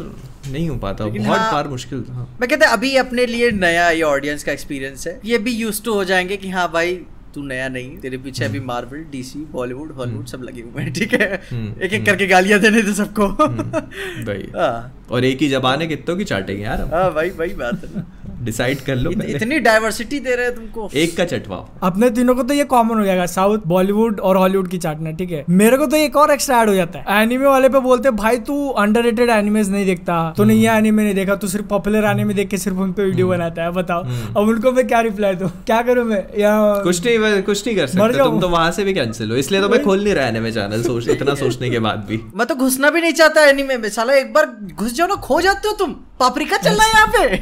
नहीं 0.50 0.68
हो 0.68 0.76
पाता। 0.76 1.04
बहुत 1.06 1.26
हाँ- 1.26 1.52
बार 1.52 1.68
मुश्किल 1.68 2.04
हाँ। 2.10 2.36
मैं 2.40 2.48
कहता 2.50 2.68
अभी 2.68 2.94
अपने 2.96 3.26
लिए 3.26 3.50
नया 3.50 3.88
ये 3.90 4.02
ऑडियंस 4.02 4.44
का 4.44 4.52
एक्सपीरियंस 4.52 5.06
है। 5.06 5.20
ये 5.24 5.38
भी 5.38 5.52
यूज़ 5.52 5.82
टू 5.82 5.94
हो 5.94 6.04
जाएँगे 6.04 6.36
कि 6.36 6.50
हाँ 6.50 6.70
भाई 6.72 6.94
तू 7.34 7.42
नया 7.42 7.68
नहीं 7.68 7.96
तेरे 7.98 8.18
पीछे 8.18 8.44
अभी 8.44 8.60
मार्वल 8.60 9.04
डीसी 9.12 9.38
बॉलीवुड 9.38 9.92
हॉलीवुड 9.92 10.26
सब 10.26 10.42
लगे 10.42 10.62
हुए 10.62 10.82
हैं 10.82 10.92
ठीक 10.92 11.12
है? 11.14 11.34
हम्म, 11.50 11.82
एक 11.82 11.92
एक 11.92 12.06
करके 12.06 12.26
गालियाँ 12.26 12.60
देने 12.60 12.82
थे 12.82 12.94
सबको। 12.94 13.28
भाई 13.28 14.48
हाँ। 14.56 14.94
और 15.10 15.24
एक 15.24 15.42
ही 15.42 15.48
जबान 15.48 15.80
है 15.80 15.86
कितनों 15.86 16.16
की 16.16 16.24
चाटेंगे 16.24 16.62
यार 16.62 16.80
हम। 16.80 16.90
हाँ 16.94 17.12
भाई 17.14 17.30
भाई 17.38 17.48
बात 17.58 17.84
है 17.84 18.06
डिसाइड 18.44 18.80
कर 18.80 18.96
लो 18.96 19.10
इत, 19.10 19.22
इतनी 19.28 19.58
डाइवर्सिटी 19.58 20.18
दे 20.20 20.34
रहे 20.36 20.46
हैं 20.46 20.54
तुमको। 20.54 20.88
एक 20.94 21.16
का 21.16 21.24
चटवाओ। 21.24 21.66
अपने 21.82 22.10
तीनों 22.10 22.34
को 22.34 22.42
तो 22.42 22.54
ये 22.54 22.64
कॉमन 22.64 22.98
हो 22.98 23.04
जाएगा 23.04 23.24
साउथ 23.26 23.58
बॉलीवुड 23.66 24.20
और 24.20 24.36
हॉलीवुड 24.36 24.68
की 24.68 24.78
चाटना 24.78 25.10
ठीक 25.10 25.30
है? 25.30 25.44
मेरे 25.50 25.76
को 25.76 25.86
तो 25.86 25.96
एक 25.96 26.16
और 26.16 26.30
एक्स्ट्रा 26.30 26.60
ऐड 26.62 26.68
हो 26.68 26.74
जाता 26.74 26.98
है। 26.98 27.22
एनिमे 27.22 27.46
वाले 27.46 27.68
पे 27.68 27.80
बोलते 27.80 28.08
हैं 28.08 28.16
भाई 28.16 28.36
तू 28.48 28.68
अंडररेटेड 28.82 29.30
एनिमेज 29.30 29.70
नहीं 29.70 29.86
देखता। 29.86 30.18
तूने 30.36 30.54
ये 30.54 30.68
एनिमे 30.70 31.04
नहीं 31.04 31.14
देखा 31.14 31.34
तू 31.34 31.48
सिर्फ़ 31.48 31.66
पॉपुलर 31.66 32.04
एनिमे 32.04 32.34
देख 32.34 32.48
के 32.48 32.58
सिर्फ़ 32.58 32.78
उन 32.78 32.92
पे 32.92 33.04
वीडियो 33.04 33.28
बनाता 33.28 33.62
है। 33.62 33.70
बताओ 33.72 34.04
अब 34.36 34.48
उनको 34.48 34.72
मैं 34.72 34.86
क्या 34.88 35.00
रिप्लाई 35.00 35.34
दू? 35.34 35.48
क्या 35.66 35.80
करूँ 35.82 36.04
मैं? 36.04 36.22
या 36.38 36.54
कुछ 36.84 37.04
नहीं 37.06 37.42
कुछ 37.42 37.66
नहीं 37.66 37.76
कर 37.76 37.86
सकते। 37.86 38.18
तुम 38.18 38.40
तो 38.40 38.48
वहाँ 38.48 38.70
से 38.70 38.84
भी 38.84 38.94
कैंसिल 38.94 39.30
हो। 39.30 39.36
इसलिए 39.36 39.60
तो 39.60 39.68
मैं 39.68 39.82
खोल 39.84 40.04
नहीं 40.04 40.14
रहा 40.14 40.26
एनिमे 40.26 40.52
चैनल 40.52 41.10
इतना 41.10 41.34
सोचने 41.44 41.70
के 41.70 41.78
बाद 41.78 42.06
भी। 42.08 42.20
मैं 42.36 42.46
तो 42.46 42.54
घुसना 42.54 42.90
भी 42.90 43.00
नहीं 43.00 43.12
चाहता 43.12 43.44
एनिमे 43.46 43.76
में। 43.76 43.88
साला 43.88 44.14
एक 44.14 44.32
बार 44.32 44.56
घुस 44.74 44.94
जाओ 44.98 45.06
ना 45.06 45.14
खो 45.24 45.40
जाते 45.40 45.68
हो 45.68 45.74
तुम। 45.76 45.94
पापरिका 46.20 46.56
चल 46.56 46.74
रहा 46.74 46.84
है 46.84 46.90
यहाँ 46.92 47.06
पे। 47.12 47.36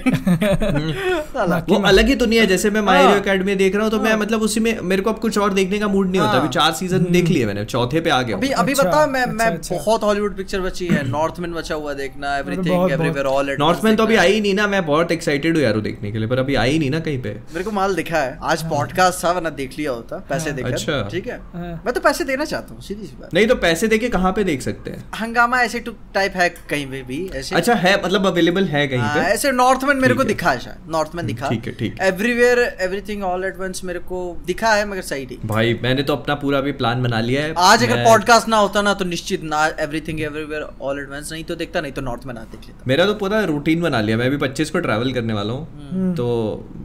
वो 1.68 1.76
अलग 1.88 2.08
ही 2.08 2.14
दुनिया 2.14 2.42
है 2.42 2.48
जैसे 2.48 2.70
मैं 2.70 2.80
माय 2.80 2.98
हाँ। 2.98 3.06
हीरो 3.08 3.20
एकेडमी 3.20 3.54
देख 3.54 3.74
रहा 3.74 3.82
हूँ 3.82 3.90
तो 3.90 4.00
मैं 4.00 4.14
मतलब 4.16 4.42
उसी 4.42 4.60
में 4.60 4.80
मेरे 4.82 5.02
को 5.02 5.10
अब 5.10 5.18
कुछ 5.18 5.38
और 5.38 5.52
देखने 5.54 5.78
का 5.78 5.88
मूड 5.88 6.10
नहीं 6.10 6.20
होता। 6.20 6.32
हाँ। 6.32 6.40
अभी 6.40 6.48
चार 6.48 6.72
सीज़न 6.72 7.04
देख 7.12 7.28
लिए 7.28 7.46
मैंने 7.46 7.64
चौथे 7.64 8.00
पे 8.00 8.10
आ 8.10 8.20
गया 8.22 8.36
अभी 8.36 8.48
अभी 8.62 8.72
अच्छा, 8.72 8.82
बता 8.82 9.06
मैं 9.06 9.20
अच्छा, 9.22 9.32
मैं 9.34 9.46
अच्छा। 9.46 9.76
बहुत 9.76 10.02
हॉलीवुड 10.02 10.36
पिक्चर 10.36 10.60
बची 10.60 10.86
है 10.86 11.06
नॉर्थमैन 11.10 11.52
बचा 11.52 11.74
हुआ 11.74 11.92
देखना 11.94 12.36
everything 12.38 12.90
everywhere 12.92 13.26
all 13.26 13.50
at 13.50 13.58
Northman 13.60 13.96
तो 13.96 14.02
अभी 14.02 14.16
आई 14.16 14.40
नहीं 14.40 14.54
ना 14.54 14.66
मैं 14.66 14.84
बहुत 14.86 15.12
एक्साइटेड 15.12 15.56
हूँ 15.56 15.62
यार 15.64 15.80
देखने 15.80 16.12
के 16.12 16.18
लिए 16.18 16.28
पर 16.28 16.38
अभी 16.38 16.54
आई 16.64 16.78
नहीं 16.78 16.90
ना 16.90 17.00
कहीं 17.00 17.22
पे। 17.22 17.30
मेरे 17.52 17.64
को 17.64 17.70
माल 17.70 17.94
दिखा 17.94 18.18
है 18.18 18.38
आज 18.42 18.62
पॉडकास्ट 18.70 19.24
था 19.24 19.30
वरना 19.32 19.50
देख 19.62 19.78
लिया 19.78 19.90
होता 19.92 20.16
पैसे 20.28 20.52
देकर 20.52 20.72
अच्छा। 20.72 21.02
ठीक 21.12 21.26
है? 21.28 21.38
हाँ। 21.54 21.82
मैं 21.86 21.92
तो 21.94 22.00
पैसे 22.00 22.24
देना 22.24 22.44
चाहता 22.44 22.74
हूँ 22.74 22.82
सीधी 22.82 23.06
सी 23.06 23.16
बात। 23.20 23.34
नहीं 23.34 23.46
तो 23.46 23.54
पैसे 23.64 23.88
देके 23.88 24.08
कहाँ 24.08 24.32
पे 24.32 24.44
देख 24.44 24.62
सकते 24.62 24.90
हैं? 24.90 25.04
हंगामा 25.20 25.60
ऐसे 25.62 25.78
टाइप 25.88 26.32
है 26.36 26.48
कहीं 26.70 26.86
पे 26.86 27.02
भी 27.02 27.18
ऐसे। 27.46 27.56
अच्छा 27.56 27.74
है 27.76 27.94
मतलब 28.04 28.26
अवेलेबल 28.26 28.64
है 28.66 28.86
कहीं 28.88 29.00
हाँ, 29.00 29.14
पे? 29.14 29.20
ऐसे 29.32 29.52
नॉर्थमैन 29.52 29.96
मेरे 29.96 30.14
को 30.14 30.24
दिखा 30.24 30.50
है 30.50 30.60
शायद 30.60 30.90
नॉर्थमैन 30.90 31.26
दिखा। 31.26 31.48
ठीक 31.48 31.66
है, 31.66 31.72
ठीक 31.74 32.00
है। 32.00 32.08
Everywhere 32.08 32.58
everything 32.80 33.22
all 33.24 33.44
at 33.44 33.58
once 33.58 33.84
मेरे 33.84 33.98
को 34.08 34.20
दिखा 34.46 34.72
है 34.74 34.88
मगर 34.88 35.02
सही 35.02 35.26
नहीं। 35.26 35.38
भाई 35.46 35.78
मैंने 35.82 36.02
तो 36.02 36.16
अपना 36.16 36.34
पूरा 36.36 36.60
भी 36.60 36.72
प्लान 36.74 37.02
बना 37.02 37.20
लिया 37.20 37.42
है। 37.42 37.54
आज 37.58 37.84
अगर 37.84 38.04
पॉडकास्ट 38.04 38.48
ना 38.48 38.56
होता 38.56 38.82
ना 38.82 38.94
तो 38.94 39.04
निश्चित 39.04 39.42
ना 39.44 39.64
everything 39.80 40.20
everywhere 40.20 40.66
all 40.82 41.00
at 41.00 41.08
once 41.10 41.32
नहीं 41.32 41.44
तो 41.44 41.54
देखता 41.54 41.80
नहीं 41.80 41.92
तो 41.92 42.02
नॉर्थमैन 42.02 42.36
आज 42.36 42.46
देख 42.46 42.66
लेता। 42.66 42.84
मेरा 42.88 43.06
तो 43.06 43.14
पूरा 43.16 43.42
रूटीन 43.44 43.82
बना 43.82 44.00
लिया 44.00 44.16
मैं 44.16 44.30
भी 44.30 44.38
25 44.38 44.70
को 44.70 44.80
ट्रैवल 44.80 45.12
करने 45.12 45.32
वाला 45.32 45.52
हम्म। 45.52 45.96
हूँ 45.96 46.14
तो 46.16 46.28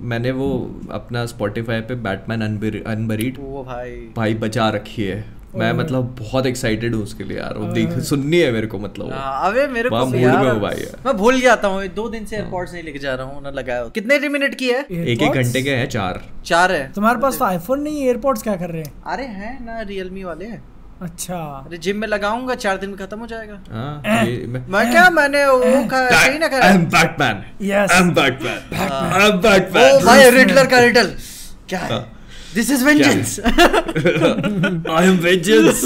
मैंने 0.03 0.32
वो 0.32 0.49
अपना 0.91 1.26
स्पॉटिफाई 1.26 1.82
पे 1.82 1.95
बैटमैन 2.07 2.41
अनबरीड 2.41 3.38
वो 3.39 3.64
भाई। 3.64 3.91
भाई 4.16 4.34
बचा 4.38 4.70
रखी 4.70 5.03
है। 5.03 5.41
मैं 5.56 5.74
मतलब 5.74 6.16
बहुत 6.20 6.45
एक्साइटेड 6.45 6.95
हूँ 6.95 7.04
उसके 7.04 7.24
लिए 7.24 7.38
यार। 7.38 7.58
वो 7.58 7.66
देख 7.66 7.99
सुननी 7.99 8.38
है 8.38 8.52
मेरे 8.52 8.68
को 8.68 8.80
मतलब। 8.80 9.14
हाँ, 9.14 9.52
अबे 9.52 9.68
मेरे 9.68 9.89
को 9.89 9.95
mood 9.95 10.16
यार 10.16 10.38
में 10.38 10.52
हूँ 10.52 10.62
भाई 10.62 10.76
यार। 10.76 10.99
मैं 11.06 11.18
भूल 11.18 11.41
जाता 11.41 11.68
हूँ 11.68 11.88
दो 11.88 12.10
दिन 12.10 12.26
से 12.26 12.36
एयरपोर्ट्स 12.36 12.74
नहीं 12.74 12.84
लेके 12.84 12.99
जा 12.99 13.16
रहा 13.16 13.26
हूँ 13.26 13.43
ना 13.43 13.49
लगाया 13.49 13.82
हो। 13.82 13.89
कितने 13.89 14.30
मिनट 14.30 14.56
की 14.56 14.70
है? 14.70 14.86
एक 14.91 15.22
एक 15.22 15.32
घंटे 15.32 15.62
के 15.62 15.70
हैं 15.70 15.89
चार। 15.89 16.24
चार 16.45 16.72
है। 16.72 16.93
तुम्हारे 16.93 17.20
पास 17.20 17.39
तो 17.39 17.45
आईफोन 17.45 17.82
नहीं 17.82 18.06
एयरपोर्ट्स 18.06 18.43
क्या 18.43 18.56
कर 18.56 18.70
रहे 18.70 18.82
हैं? 18.82 19.04
अरे 19.06 19.24
है 19.24 19.66
ना 19.66 19.82
रियलमी 19.82 20.24
वाले 20.24 20.45
हैं। 20.45 20.64
अच्छा। 21.02 21.36
अरे 21.36 21.78
जिम 21.78 21.97
में 21.97 22.08
लगाऊँगा 22.08 22.56
चार 22.56 22.78
दिन 22.78 22.89
में 22.89 22.99
खत्म 22.99 23.20
हो 23.20 23.28
जाएगा। 23.28 23.64
हाँ, 23.72 24.02
मैं- 24.47 24.70
मैं 24.70 24.91
क्या 24.91 25.10
मैंने 25.10 25.45
वो 25.45 25.62
सही 25.93 26.39
ना 26.39 26.47
खाया 26.47 26.74
I'm 26.74 26.86
Batman. 26.86 27.36
Yes. 27.72 27.91
I'm 27.91 28.12
Batman. 28.16 28.60
I'm 28.74 29.45
ओ 29.78 30.06
भाई 30.06 30.30
रिडलर 30.30 30.66
का 30.66 30.80
रिडल 30.80 31.16
क्या 31.70 31.80
है 31.80 31.89
हाँ। 31.91 32.20
This 32.56 32.72
is 32.72 32.86
vengeance 32.86 33.39
I 34.91 35.04
am 35.10 35.18
vengeance. 35.26 35.84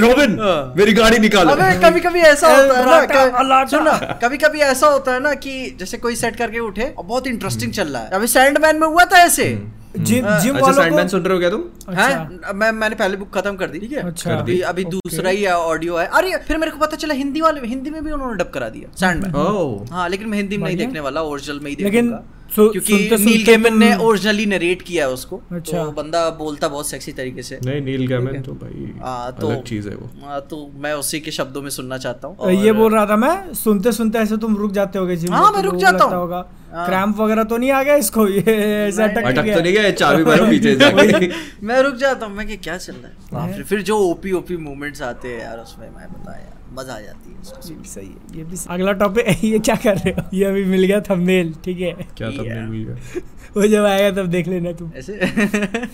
Robin, 0.00 0.38
हाँ। 0.40 0.74
मेरी 0.76 0.92
गाड़ी 0.92 1.18
निकालो। 1.18 1.50
अबे 1.50 1.74
कभी 1.80 2.00
कभी 2.00 2.20
ऐसा 2.20 2.48
होता 2.48 2.78
है 2.78 3.44
ना 3.48 3.64
सुन 3.70 3.84
ना 3.84 3.96
कभी 4.22 4.36
कभी 4.44 4.60
ऐसा 4.70 4.86
होता 4.86 5.14
है 5.14 5.20
ना 5.22 5.34
कि 5.44 5.52
जैसे 5.78 5.96
कोई 5.98 6.16
सेट 6.16 6.36
करके 6.36 6.58
उठे 6.60 6.86
और 6.88 7.04
बहुत 7.04 7.26
इंटरेस्टिंग 7.26 7.72
चल 7.72 7.88
रहा 7.88 8.02
है। 8.02 8.10
अभी 8.10 8.26
सैंडमैन 8.34 8.80
में 8.80 8.86
हुआ 8.86 9.04
था 9.04 9.18
ऐसे। 9.24 9.46
जिम 9.94 10.26
जिम 10.42 10.54
अच्छा 10.54 10.60
वालों 10.60 10.72
सैंडमैन 10.74 11.02
को 11.02 11.08
सुन 11.08 11.22
रहे 11.22 11.34
हो 11.34 11.40
क्या 11.40 11.50
तुम? 11.50 11.62
अच्छा। 11.88 12.06
हैं 12.06 12.52
मैं 12.54 12.70
मैंने 12.72 12.94
पहले 12.96 13.16
बुक 13.16 13.34
खत्म 13.34 13.56
कर 13.56 13.66
दी 13.66 13.78
ठीक 13.78 13.92
है? 13.92 14.02
अच्छा। 14.08 14.36
अभी 14.36 14.60
अभी 14.70 14.84
दूसरा 14.94 15.30
ही 15.30 15.46
ऑडियो 15.46 15.96
है। 15.96 16.06
अरे 16.08 16.36
फिर 16.48 16.58
मेरे 16.58 16.70
को 16.72 16.78
पता 16.78 16.96
चला 16.96 17.14
हिंदी 17.14 17.40
वाले 17.40 17.66
हिंदी 17.68 17.90
में 17.90 18.04
भी 18.04 18.12
उन्होंने 18.12 18.36
डब 18.38 18.50
करा 18.54 18.68
दिया 18.68 18.96
सैंडमैन 19.00 19.34
ओह। 19.42 19.94
हाँ 19.94 20.08
लेकिन 20.08 20.28
मैं 20.28 20.38
हिंदी 20.38 20.56
में 20.56 20.64
नहीं 20.64 20.76
देखने 20.76 21.00
वाला 21.00 21.22
ओरिजिनल 21.32 21.58
में 21.58 21.70
ही 21.70 21.76
लेकिन 21.80 22.06
देखूँगा। 22.06 22.40
सु- 22.56 22.70
क्योंकि 22.72 22.92
सुनते- 22.92 23.18
नील 23.20 23.36
सुनते 23.36 23.52
गेमन 23.52 23.78
ने 23.78 23.94
ओरिजिनली 23.96 24.46
नरेट 24.46 24.82
किया 24.82 25.06
है 25.06 25.12
उसको। 25.12 25.40
अच्छा। 25.52 25.84
तो 25.84 25.90
बंदा 25.92 26.28
बोलता 26.30 26.68
बहुत 26.68 26.88
सेक्सी 26.88 27.12
तरीके 27.12 27.42
से। 27.42 27.58
नहीं 27.64 27.80
नील 27.80 28.06
गैमन 28.06 28.40
तो 28.42 28.52
भाई 28.52 28.92
हाँ, 29.02 29.32
तो- 29.32 29.50
अलग 29.50 29.62
चीज़ 29.62 29.88
है 29.88 29.94
वो। 29.94 30.10
हाँ, 30.24 30.40
तो 30.40 30.70
मैं 30.76 30.92
उसी 30.94 31.20
के 31.20 31.30
शब्दों 31.30 31.62
में 31.62 31.70
सुनना 31.70 31.98
चाहता 31.98 32.28
हूँ। 32.28 32.52
ये 32.64 32.72
बोल 32.72 32.92
रहा 32.92 33.06
था 33.06 33.16
मैं 33.16 33.54
सुनते 33.54 33.92
सुनते 33.92 34.18
ऐसे 34.18 34.36
तुम 34.36 34.56
रुक 34.56 34.72
जाते 34.72 34.98
होगे 34.98 35.16
जिम 35.16 35.32
हाँ, 35.34 35.52
मैं 35.52 35.62
तो 35.62 35.70
रुक 35.70 35.80
जाता 35.80 36.04
हूँ। 36.04 36.14
होगा 36.14 36.44
हाँ। 36.74 36.86
क्रैम्प 36.86 37.20
वगैरह 37.20 37.44
तो 37.44 37.56
नहीं 37.56 37.70
आ 37.70 37.82
गया 37.82 37.94
इसको 37.96 38.26
ये 38.28 38.42
ऐसा 38.88 39.04
अटक 39.04 39.24
अटक 39.24 39.54
तो 39.54 39.60
नहीं 39.60 39.72
गया 39.72 39.90
चाबी 39.90 40.24
मारो 40.24 40.46
पीछे 40.50 40.74
जाके 40.76 41.28
मैं 41.66 41.80
रुक 41.82 41.94
जाता 41.96 42.26
हूँ 42.26 42.36
मैं 42.36 42.46
कि 42.46 42.56
क्या 42.56 42.76
चल 42.78 42.94
रहा 43.32 43.44
है? 43.44 43.62
फिर 43.62 43.82
जो 43.82 43.98
ओपी 43.98 44.32
ओपी 44.32 44.56
मूवमेंट्स 44.56 45.02
आते 45.02 45.28
हैं 45.28 45.40
यार 45.40 45.58
उसमें 45.58 45.88
मैं 45.90 46.06
बता 46.12 46.32
यार 46.32 46.60
मज़ा 46.74 46.94
आ 46.94 47.00
जाती 47.00 47.30
है 47.30 47.68
ये 47.68 47.74
भी 47.76 47.88
सही 47.88 48.06
है 48.06 48.38
ये 48.38 48.44
भी 48.44 48.56
अगला 48.70 48.92
टॉपिक 49.02 49.44
ये 49.44 49.58
क्या 49.58 49.74
कर 49.84 49.96
रहे 49.96 50.10
हो? 50.12 50.24
ये 50.34 50.44
अभी 50.44 50.64
मिल 50.64 50.84
गया 50.84 51.00
थंबनेल 51.10 51.54
ठीक 51.64 51.80
है? 51.80 51.92
क्या 52.16 52.28
Yeah. 52.30 52.68
मिल 52.70 52.84
गया? 52.84 53.20
वो 53.56 53.66
जब 53.68 53.84
आएगा 53.84 54.10
तब 54.22 54.28
देख 54.30 54.48
लेना 54.48 54.72
तुम। 54.72 54.90
ऐसे? 54.96 55.12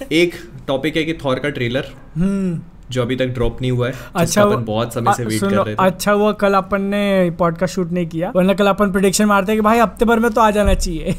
एक 0.22 0.34
टॉपिक 0.66 0.96
है 0.96 1.04
कि 1.04 1.14
थॉर 1.24 1.38
का 1.38 1.48
ट्रेलर 1.50 1.86
हम्म। 2.16 2.60
जो 2.90 3.02
अभी 3.02 3.16
तक 3.16 3.26
ड्रॉप 3.34 3.60
नहीं 3.60 3.70
हुआ 3.70 3.88
है 3.88 3.94
अच्छा 4.16 4.42
अपन 4.42 4.64
बहुत 4.64 4.94
समय 4.94 5.12
से 5.14 5.24
वेट 5.24 5.40
कर 5.40 5.50
रहे 5.50 5.74
थे। 5.74 5.84
अच्छा 5.86 6.14
वो 6.14 6.32
कल 6.40 6.54
अपन 6.54 6.82
ने 6.94 7.30
पॉडकास्ट 7.38 7.74
शूट 7.74 7.90
नहीं 7.92 8.06
किया 8.08 8.32
वरना 8.36 8.54
कल 8.60 8.66
अपन 8.68 8.92
प्रिडिक्शन 8.92 9.24
मारते 9.26 9.52
हैं 9.52 9.58
कि 9.60 9.64
भाई 9.64 9.78
हफ़्ते 9.78 10.04
भर 10.04 10.18
में 10.18 10.30
तो 10.32 10.40
आ 10.40 10.50
जाना 10.50 10.74
चाहिए। 10.74 11.14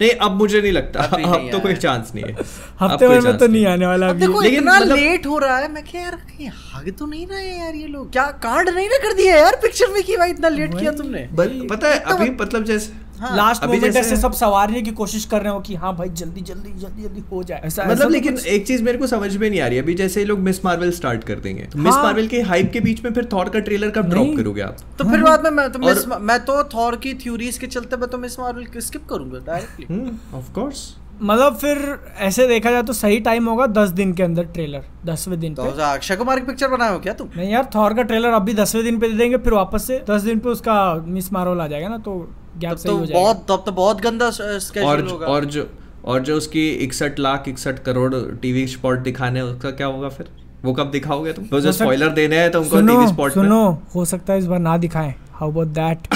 नहीं 0.00 0.10
अब 0.10 0.32
मुझे 0.32 0.60
नहीं 0.62 0.72
लगता। 0.72 1.00
अब 1.02 1.20
नहीं 1.20 1.50
तो 1.50 1.58
कोई 1.60 1.74
चांस 1.74 2.12
नहीं 2.14 2.24
है। 2.24 2.32
अब 2.32 2.44
हफ़्ते 2.80 3.06
कोई 3.06 3.18
भर 3.18 3.26
में 3.26 3.38
तो 3.38 3.46
नहीं 3.46 3.66
आने 3.66 3.86
वाला 3.86 4.06
अब 4.06 4.10
अभी। 4.10 4.26
देखो 4.26 4.40
लेकिन 4.40 4.58
इतना 4.58 4.78
मतलब- 4.80 4.98
लेट 4.98 5.26
हो 5.26 5.38
रहा 5.38 5.56
है 5.58 5.72
मैं 5.72 5.84
क्या 5.84 6.02
यार 6.02 6.16
कहीं 6.16 6.50
आगे 6.74 6.90
तो 6.90 7.06
नहीं 7.06 7.26
रहे 7.26 7.48
हैं 7.48 7.64
यार 7.64 7.74
ये 7.74 7.86
लोग। 7.86 8.12
क्या 8.12 8.24
कांड 8.42 8.68
नहीं 8.68 8.88
ना 8.88 8.98
कर 8.98 9.12
दिया 9.12 9.36
यार 9.36 9.56
पिक्चर 9.62 9.92
में 9.92 10.02
कि 10.02 10.16
भाई 10.16 10.30
इतना 10.30 10.48
लेट 10.48 10.78
किया 10.78 10.92
तुमने? 10.92 11.28
पता 11.66 11.88
है 11.88 11.98
अभी 12.12 12.30
मतलब 12.40 12.64
जैसे 12.64 13.05
हाँ, 13.20 13.36
लास्ट 13.36 13.62
अभी 13.62 13.72
मोमेंट 13.72 13.92
जैसे- 13.94 14.12
ऐसे 14.12 14.20
सब 14.22 14.32
सवारने 14.32 14.80
की 14.82 14.90
कोशिश 14.92 15.24
कर 15.24 15.42
रहे 15.42 15.52
हो 15.52 15.60
कि 15.60 15.74
हाँ 15.74 15.94
भाई 15.96 16.08
जल्दी 16.08 16.40
जल्दी 16.40 16.72
जल्दी 16.72 17.02
जल्दी 17.02 17.22
हो 17.32 17.42
जाए। 17.42 17.60
ऐसा 17.64 17.84
मतलब 17.84 18.02
तो 18.02 18.08
लेकिन 18.08 18.38
एक 18.46 18.66
चीज़ 18.66 18.82
मेरे 18.82 18.98
को 18.98 19.06
समझ 19.06 19.36
में 19.36 19.48
नहीं 19.50 19.60
आ 19.60 19.66
रही। 19.66 19.78
अभी 19.78 19.94
जैसे 19.94 20.24
लोग 20.24 20.38
मिस 20.38 20.64
मार्वल 20.64 20.90
स्टार्ट 20.90 21.24
कर 21.24 21.40
देंगे 21.40 21.62
तो 21.62 21.78
मिस 21.78 21.94
हाँ। 21.94 22.02
मार्वल 22.02 22.26
के 22.26 22.40
हाइप 22.42 22.70
के 22.72 22.80
बीच 22.80 23.04
में 23.04 23.12
फिर 23.12 23.28
थॉर 23.32 23.48
का 23.48 23.58
ट्रेलर 23.60 23.90
कब 23.90 24.08
ड्रॉप 24.10 24.36
करोगे 24.36 24.62
आप? 24.62 24.76
तो 24.98 25.04
फिर 25.04 25.22
बाद 25.22 25.44
में 25.44 25.50
मैं 25.52 25.70
तो 25.72 25.78
मिस 25.78 26.06
मैं 26.22 26.38
तो 26.44 26.62
थॉर 26.74 26.96
की 26.96 27.14
थ्योरीज 27.14 27.58
के 27.58 27.66
चलते 27.68 27.96
मैं 27.96 28.08
तो 28.10 28.18
मिस 28.18 28.38
मार्वल 28.40 28.66
स्किप 28.80 29.06
करूँगा 29.10 29.44
डायरेक्टली 29.46 30.36
ऑफ़ 30.38 30.52
कोर्स 30.52 30.86
मतलब 31.22 31.54
फिर 31.56 31.78
ऐसे 32.18 32.46
देखा 32.46 32.70
जाए 32.70 32.82
तो 32.82 32.92
सही 32.92 33.20
टाइम 33.20 33.46
होगा 33.48 33.66
दस 33.66 33.88
दिन 33.90 34.12
के 34.14 34.22
अंदर 34.22 34.44
ट्रेलर 34.46 34.82
दसवें 35.06 35.38
दिन 35.40 35.54
तो 35.54 35.64
पे। 35.64 35.82
अक्षय 35.82 36.16
कुमार 36.16 36.40
की 36.40 36.46
पिक्चर 36.46 36.68
बनाए 36.68 36.92
हो 36.92 36.98
क्या 36.98 37.12
तुम? 37.12 37.28
नहीं 37.36 37.50
यार 37.52 37.68
थॉर 37.74 37.94
का 37.94 38.02
ट्रेलर 38.02 38.30
अभी 38.30 38.54
दसवें 38.54 38.82
दिन 38.84 38.98
पे 39.00 39.08
दे 39.08 39.16
देंगे 39.16 39.36
फिर 39.36 39.52
वापस 39.52 39.86
से 39.86 40.02
दस 40.10 40.22
दिन 40.22 40.38
पे 40.38 40.48
उसका 40.48 40.74
मिस 41.06 41.32
मार्वल 41.32 41.60
आ 41.60 41.66
जाएगा 41.66 41.88
ना 41.88 41.98
तो 41.98 42.18
गैप 42.58 42.76
सही 42.76 42.88
तो 42.88 42.96
हो 42.96 43.06
जाएगा। 43.06 43.20
बहुत 43.20 43.44
तब 43.48 43.62
तो 43.66 43.72
बहुत 43.72 44.00
गंदा 44.00 44.26
और 44.26 44.58
स्केड्यूल 44.60 45.08
होगा। 45.08 45.26
और 45.26 45.44
जो 45.46 45.68
और 46.04 46.20
जो 46.22 46.36
उसकी 46.36 46.68
इकसठ 46.84 47.18
लाख 47.18 47.48
इकसठ 47.48 47.78
करोड़ 47.84 48.14
टीवी 48.42 48.66
स्पॉट 48.68 48.98
दिखाने 49.02 49.40
उसका 49.42 49.70
क्या 49.72 49.86
होगा 49.86 50.08
फिर? 50.08 50.28
वो 50.64 50.72
कब 50.72 50.90
दिखाओगे 50.90 51.32
तुम? 51.32 51.44
तो 51.44 51.60
जो 51.60 51.72
स्पॉइलर 51.72 52.08
देने 52.12 52.38
हैं 52.38 52.50
तो 52.50 52.60
उनको 52.60 52.76
सुनो 52.76 52.94
टीवी 52.94 53.06
स्पॉट 53.08 53.32
सुनो 53.32 53.62
हो 53.94 54.04
सकता 54.04 54.32
है 54.32 54.38
इस 54.38 54.46
बार 54.46 54.58
ना 54.58 54.76
दिखाएँ। 54.78 55.14
हाउ 55.32 55.50
अबाउट 55.50 55.68
दैट 55.78 56.08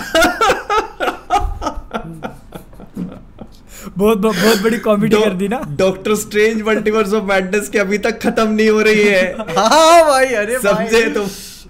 बहुत 3.98 4.18
बहुत 4.18 4.62
बड़ी 4.62 4.78
कॉमेडी 4.78 5.16
कर 5.16 5.34
दी 5.34 5.48
ना। 5.48 5.60
Doctor 5.78 6.14
strange 6.14 6.62
multiverse 6.62 7.12
of 7.14 7.24
madness 7.24 7.68
की 7.68 7.78
अभी 7.78 7.98
तक 7.98 8.18
खत्म 8.22 8.48
नहीं 8.50 8.68
हो 8.70 8.80
रही 8.82 9.02
है। 9.02 9.32
हाँ 9.56 10.04
भाई 10.08 10.26
अरे 10.34 10.58
समझे 10.58 11.02
तुम? 11.14 11.26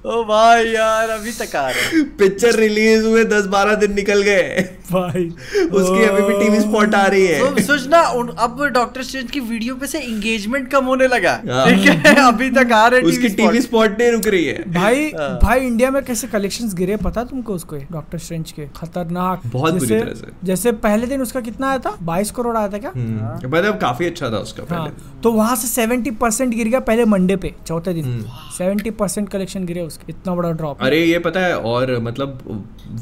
ओ 0.06 0.24
भाई 0.24 0.64
यार 0.64 1.08
अभी 1.08 1.32
तक 1.32 1.56
आ 1.56 1.70
रहा 1.70 1.80
हैं। 1.80 2.16
पिक्चर 2.16 2.54
रिलीज़ 2.54 3.04
हुए 3.04 3.24
दस 3.24 3.46
बारह 3.46 3.74
दिन 3.74 3.94
निकल 3.94 4.22
गए। 4.22 4.76
भाई 4.92 5.24
उसकी 5.60 6.04
अभी 6.04 6.22
भी 6.22 6.44
टीवी 6.44 6.60
स्पॉट 6.60 6.94
आ 6.94 7.06
रही 7.06 7.26
है। 7.26 7.54
तो 7.54 7.62
सोचना 7.62 7.98
अब 8.38 8.64
डॉक्टर 8.64 9.02
स्ट्रेंज 9.02 9.30
की 9.30 9.40
वीडियो 9.40 9.74
पे 9.74 9.86
से 9.86 9.98
एंगेजमेंट 9.98 10.68
कम 10.68 10.84
होने 10.84 11.06
लगा। 11.06 11.42
हाँ। 11.50 11.66
ठीक 11.70 11.86
है 11.86 12.14
अभी 12.28 12.50
तक 12.50 12.72
आ 12.72 12.86
रहे 12.86 13.00
उसकी 13.00 13.28
टीवी 13.28 13.60
स्पॉट 13.60 13.98
नहीं 13.98 14.10
रुक 14.12 14.26
रही 14.26 14.44
है। 14.44 14.72
भाई 14.72 15.04
हाँ। 15.04 15.38
भाई 15.42 15.60
इंडिया 15.60 15.90
में 15.90 16.04
कैसे 16.04 16.26
कलेक्शन 16.26 16.70
गिरे 16.74 16.96
पता 16.96 17.24
तुमको 17.24 17.54
उसको? 17.54 17.76
डॉक्टर 17.76 18.18
स्ट्रेंज 18.18 18.52
के 18.52 18.66
खतरनाक। 18.76 19.42
बहुत 19.46 19.74
बुरी 19.74 19.86
जैसे- 19.86 20.04
तरह 20.04 20.14
से। 20.14 20.26
जैसे 20.44 20.72
पहले 20.72 21.06
दिन 21.06 21.22
उसका 21.22 21.40
कितना 21.40 21.68
आया 21.68 21.78
था? 21.78 21.98
बाईस 22.02 22.30
करोड़ 22.30 22.56
आया 22.56 22.68
था 22.68 22.78
क्या? 22.78 22.92
हम्म, 22.94 23.56
मतलब 23.56 23.78
काफ़ी 23.78 24.06
अच्छा 24.06 24.30
था 24.30 24.36
उसका 24.36 24.74
हाँ। 24.74 24.82
पहले 24.82 25.20
तो 25.20 25.32
वहाँ 25.32 25.56
से 25.56 25.68
सेवेंटी 25.68 26.10
परसेंट 26.10 26.54
गिर 26.54 26.68
गया 26.68 26.80
पहले 26.80 27.04
मंडे 27.04 27.36
पे 27.36 27.54
चौथे 27.66 27.94
दिन। 27.94 28.26
सेवेंटी 28.58 28.90
परसेंट 28.90 29.28
कलेक्शन 29.28 29.66
गिरे 29.66 29.80
उसके 29.90 30.12
इतना 30.12 30.34
बड़ा 30.34 30.50
ड्रॉप 30.52 30.82
अरे 30.82 31.04
ये 31.04 31.18
पता 31.18 31.40
है 31.40 31.56
और 31.72 31.98
मतलब 32.02 32.38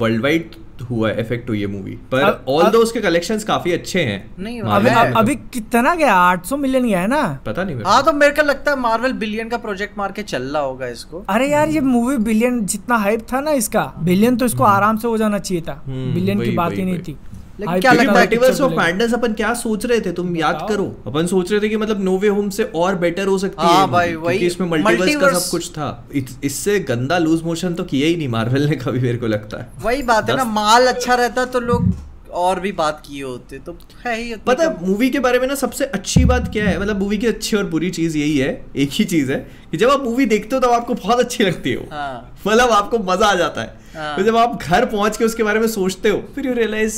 वर्ल्ड 0.00 0.22
वाइड 0.22 0.54
हुआ 0.90 1.10
इफ़ेक्ट 1.10 1.48
हुई 1.50 1.60
है 1.60 1.66
मूवी 1.66 1.92
पर 2.12 2.44
ऑल 2.48 2.68
दो 2.70 2.78
उसके 2.78 3.00
कलेक्शंस 3.00 3.44
काफ़ी 3.44 3.72
अच्छे 3.72 4.02
हैं 4.02 4.18
नहीं, 4.38 4.60
अभी। 4.62 4.90
अभी 5.20 5.34
कितना 5.54 5.94
गया? 5.94 6.14
आठ 6.14 6.44
सौ 6.46 6.56
मिलियन 6.56 6.84
गया 6.84 7.00
है 7.00 7.06
ना? 7.06 7.22
पता 7.46 7.64
नहीं 7.64 7.76
हाँ 7.86 8.02
तो 8.04 8.12
मेरे 8.12 8.32
को 8.32 8.42
लगता 8.42 8.70
है 8.70 8.78
मार्वल 8.80 9.12
बिलियन 9.22 9.48
का 9.48 9.56
प्रोजेक्ट 9.56 9.98
मार 9.98 10.12
के 10.12 10.22
चल 10.22 10.42
रहा 10.42 10.62
होगा 10.62 10.86
इसको। 10.86 11.24
अरे 11.28 11.48
यार 11.48 11.68
ये 11.68 11.80
मूवी 11.80 12.16
बिलियन 12.24 12.64
जितना 12.66 12.96
हाइप 12.96 13.26
था 13.32 13.40
ना 13.40 13.50
इसका 13.62 13.82
बिलियन 14.02 14.36
तो 14.36 14.44
इसको 14.44 14.64
आराम 14.64 14.96
से 14.96 15.08
हो 15.08 15.16
जाना 15.18 15.38
चाहिए 15.38 15.62
था। 15.62 15.82
हम्म, 15.86 16.14
बिलियन 16.14 16.40
की 16.40 16.50
बात 16.50 16.72
ही 16.72 16.84
नहीं 16.84 16.98
थी। 16.98 17.16
क्या 17.60 17.76
कितना 17.80 17.92
लगता 17.92 18.20
है 18.20 18.26
picture 18.26 18.40
मल्टीवर्स 18.40 18.60
ऑफ़ 18.60 18.72
मैडनेस 18.72 19.14
अपन 19.14 19.32
क्या 19.32 19.52
सोच 19.54 19.86
रहे 19.86 20.00
थे? 20.00 20.12
तुम 20.12 20.36
याद 20.36 20.66
करो। 20.68 20.84
अपन 21.06 21.26
सोच 21.26 21.50
रहे 21.52 21.60
थे 21.60 21.68
कि 21.68 21.76
मतलब 21.76 22.02
नो 22.04 22.16
वे 22.18 22.28
होम 22.28 22.48
से 22.50 22.64
और 22.76 22.94
बेटर 22.96 23.26
हो 23.26 23.38
सकती 23.38 23.62
हाँ 23.62 23.80
है। 23.80 23.90
भाई, 23.92 24.14
वही 24.16 24.46
इसमें 24.46 24.68
मल्टीवर्स 24.68 25.16
का 25.16 25.38
सब 25.38 25.50
कुछ 25.50 25.70
था। 25.70 26.08
इससे 26.44 26.78
गंदा 26.88 27.18
लूज 27.18 27.42
मोशन 27.42 27.74
तो 27.74 27.84
किया 27.84 28.08
ही 28.08 28.16
नहीं 28.16 28.28
मार्वल 28.28 28.68
ने 28.68 28.76
कभी 28.76 29.00
मेरे 29.00 29.18
को 29.18 29.26
लगता 29.26 29.58
है। 29.58 29.68
वही 29.82 30.02
बात 30.02 30.30
है 30.30 30.36
ना 30.36 30.44
माल 30.44 30.86
अच्छा 30.86 31.14
रहता 31.14 31.44
तो 31.46 31.60
लोग 31.60 31.90
और 32.38 32.60
भी 32.60 32.70
बात 32.72 33.02
किए 33.06 33.22
होते 33.22 33.58
तो 33.58 33.76
है 34.04 34.16
ही 34.16 34.34
पता 34.46 34.64
है 34.64 34.86
मूवी 34.86 35.08
के 35.10 35.18
बारे 35.18 35.38
में 35.38 35.46
ना 35.46 35.54
सबसे 35.54 35.84
अच्छी 35.84 36.24
बात 36.24 36.50
क्या 36.52 36.64
है? 36.64 36.78
मतलब 36.80 36.98
मूवी 37.00 37.18
की 37.18 37.26
अच्छी 37.26 37.56
और 37.56 37.64
बुरी 37.66 37.90
चीज़ 37.90 38.16
यही 38.18 38.36
है 38.38 38.50
एक 38.76 38.90
ही 38.92 39.04
चीज़ 39.04 39.32
है 39.32 39.38
कि 39.70 39.76
जब 39.76 39.90
आप 39.90 40.04
मूवी 40.04 40.26
देखते 40.26 40.56
हो 40.56 40.60
तब 40.62 40.70
आपको 40.70 40.94
बहुत 40.96 41.20
अच्छी 41.20 41.44
लगती 41.44 41.70
है। 41.70 41.88
हाँ। 41.92 42.34
मतलब 42.46 42.70
आपको 42.70 42.98
मज़ा 43.04 43.26
आ 43.26 43.34
जाता 43.34 43.62
है। 43.62 43.74
हाँ। 43.94 44.16
तो 44.16 44.22
जब 44.22 44.36
आप 44.36 44.62
घर 44.62 44.84
पहुँच 44.86 45.16
के 45.16 45.24
उसके 45.24 45.42
बारे 45.42 45.60
में 45.60 45.66
सोचते 45.68 46.08
हो 46.08 46.22
फिर 46.34 46.46
यू 46.46 46.52
रियलाइज़ 46.54 46.96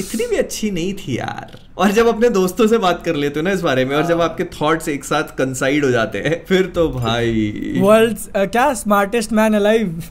इतनी 0.00 0.26
भी 0.26 0.36
अच्छी 0.36 0.70
नहीं 0.70 0.92
थी 0.94 1.18
यार। 1.18 1.58
और 1.78 1.90
जब 1.92 2.06
अपने 2.06 2.28
दोस्तों 2.30 2.66
से 2.66 2.78
बात 2.78 3.02
कर 3.04 3.14
लेते 3.14 3.40
हो 3.40 3.44
ना 3.44 3.50
इस 3.50 3.60
बारे 3.60 3.84
में 3.84 3.96
और 3.96 4.06
जब 4.06 4.20
हाँ। 4.20 4.28
आपके 4.28 4.44
थॉट्स 4.44 4.88
एक 4.88 5.04
साथ 5.04 5.36
कंसाइड 5.38 5.84
हो 5.84 5.90
जाते 5.90 6.18
हैं 6.18 6.44
फिर 6.48 6.66
तो 6.66 6.88
भाई। 6.88 7.74
वर्ल्ड 7.80 8.18
क्या 8.36 8.72
स्मार्टेस्ट 8.74 9.32
मैन 9.32 9.54
अलाइव 9.54 10.02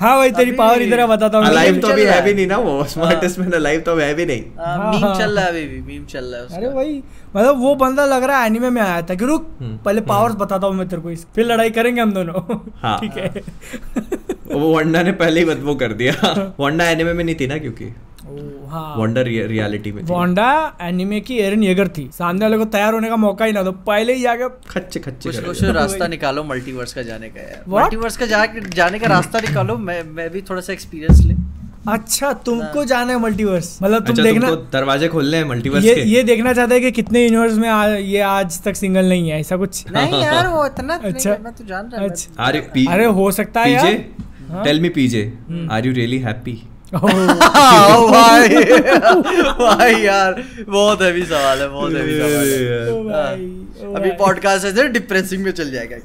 हाँ 0.00 0.16
भाई 0.16 0.30
तेरी 0.30 0.52
पावर 0.52 0.82
इधर 0.82 1.00
है, 1.00 1.06
बताता 1.06 1.38
हूँ। 1.38 1.46
अलाइव 1.46 1.78
तो 1.80 1.88
अभी 1.88 2.02
है 2.02 2.10
है। 2.12 2.22
भी 2.24 2.34
नहीं 2.34 2.46
ना 2.46 2.56
वो 2.56 2.84
स्मार्टेस्ट 2.84 3.38
मैन 3.38 3.52
अलाइव 3.52 3.80
तो 3.80 3.94
है 3.96 4.14
भी 4.14 4.26
नहीं। 4.26 4.42
हाँ, 4.58 4.90
मीम 4.92 5.04
हाँ। 5.04 5.14
चल 5.18 5.30
रहा 5.30 5.44
है 5.44 5.50
अभी 5.50 5.64
भी 5.66 5.80
मीम 5.82 6.04
चल 6.04 6.24
रहा 6.24 6.40
है 6.40 6.56
अरे 6.56 6.68
भाई 6.74 7.02
मतलब 7.36 7.58
वो 7.60 7.74
बंदा 7.74 8.04
लग 8.04 8.24
रहा 8.24 8.40
है 8.40 8.46
एनिमे 8.46 8.70
में 8.70 8.80
आया 8.82 9.00
था। 9.02 9.14
कि 9.14 9.24
रुक 9.24 9.48
हम्म, 9.60 9.76
पहले 9.76 10.00
पावर्स 10.00 10.34
बताता 10.34 10.66
हूँ 10.66 10.74
मैं 10.74 10.88
तेरे 10.88 11.02
को 11.02 11.10
इस 11.10 11.26
फिर 11.34 11.46
लड़ाई 11.46 11.70
करेंगे 11.70 12.00
हम 12.00 12.12
दोनों। 12.12 12.58
हाँ। 12.82 12.98
ठीक 13.00 13.16
है। 13.16 13.42
वो 14.52 14.74
वंडा 14.76 15.02
ने 15.02 15.12
पहले 15.12 15.40
ही 15.40 15.46
बदबू 15.46 15.74
कर 15.74 15.92
दिया। 15.92 16.32
वंडा 16.60 16.88
एनिमे 16.90 17.12
में 17.12 17.24
नहीं 17.24 17.36
थी 17.40 17.46
ना 17.46 17.58
क्योंकि? 17.58 17.84
हाँ 17.84 18.17
वंडा 18.98 19.20
रियलिटी 19.20 19.92
में 19.92 20.04
थी। 20.04 20.12
वांडा 20.12 20.48
एनिमे 20.82 21.20
की 21.20 21.38
एरन 21.38 21.62
येगर 21.62 21.88
थी। 21.88 22.08
सामने 22.18 22.44
वाले 22.44 22.58
को 22.58 22.64
तैयार 22.64 22.94
होने 22.94 23.08
का 23.08 23.16
मौका 23.16 23.44
ही 23.44 23.52
ना 23.52 23.62
दो। 23.62 23.72
पहले 23.72 24.14
ही 24.14 24.22
जाके 24.22 24.48
खच्चे 24.68 25.00
खच्चे 25.00 25.30
कुछ 25.30 25.44
कुछ 25.44 25.62
रास्ता 25.64 26.06
निकालो 26.06 26.44
मल्टीवर्स 26.44 26.92
का 26.94 27.02
जाने 27.02 27.28
का 27.28 27.40
यार। 27.40 27.64
मल्टीवर्स 27.68 28.16
का 28.16 28.26
जाने 28.26 28.98
का 28.98 29.06
रास्ता 29.06 29.40
निकालो। 29.40 29.76
मैं 29.76 30.02
मैं 30.02 30.30
भी 30.30 30.42
थोड़ा 30.50 30.60
सा 30.60 30.72
एक्सपीरियंस 30.72 31.24
ले। 31.26 31.34
अच्छा 31.92 32.32
तुमको 32.46 32.84
जाना 32.84 33.12
है 33.12 33.18
मल्टीवर्स 33.20 33.78
मतलब 33.82 34.06
तुम 34.06 34.12
अच्छा 34.12 34.22
देखना 34.22 34.50
दरवाजे 34.72 35.08
खोलने 35.08 35.36
हैं 35.36 35.44
मल्टीवर्स 35.44 35.84
ये 35.84 35.94
के? 35.94 36.00
ये 36.00 36.22
देखना 36.22 36.52
चाहते 36.52 36.74
हैं 36.74 36.82
कि 36.82 36.90
कितने 36.90 37.22
यूनिवर्स 37.24 37.54
में 37.54 37.68
आ, 37.68 37.86
ये 37.86 38.20
आज 38.20 38.62
तक 38.62 38.76
सिंगल 38.76 39.08
नहीं 39.08 39.30
है 39.30 39.40
ऐसा 39.40 39.56
कुछ। 39.56 39.84
नहीं 39.92 40.22
यार 40.24 40.46
वो 40.46 40.66
इतना 40.66 40.94
अच्छा। 40.94 41.08
अच्छा 41.08 41.44
मैं 41.44 41.54
तो 41.54 41.64
जान 41.64 41.90
रहा 41.94 42.04
अच्छा। 42.04 42.44
अरे 42.46 42.58
अरे 42.88 43.04
हो 43.20 43.30
सकता 43.30 43.60
है 43.60 43.72
यार। 43.72 44.04
हाँ? 44.50 44.64
Tell 44.64 44.80
me 44.80 44.88
PJ 44.88 45.22
are 45.70 45.86
you 45.86 45.92
really 45.92 46.18
happy 46.18 46.52
हाँ, 46.52 46.77
भाई 46.94 48.48
भाई 49.58 49.94
यार 49.94 50.44
बहुत 50.68 51.02
हैवी 51.02 51.22
सवाल 51.22 51.58
है 51.58 51.68
बहुत 51.68 51.92
हैवी 51.92 52.18
सवाल 52.18 52.30
है। 52.30 52.92
ओ 52.92 53.02
भाई, 53.04 53.44
ओ 53.86 53.94
अभी 53.94 54.10
पॉडकास्ट 54.10 54.66
है 54.66 54.88
डिप्रेसिंग 54.88 55.44
में 55.44 55.50
चल 55.52 55.70
जाएगा। 55.70 55.96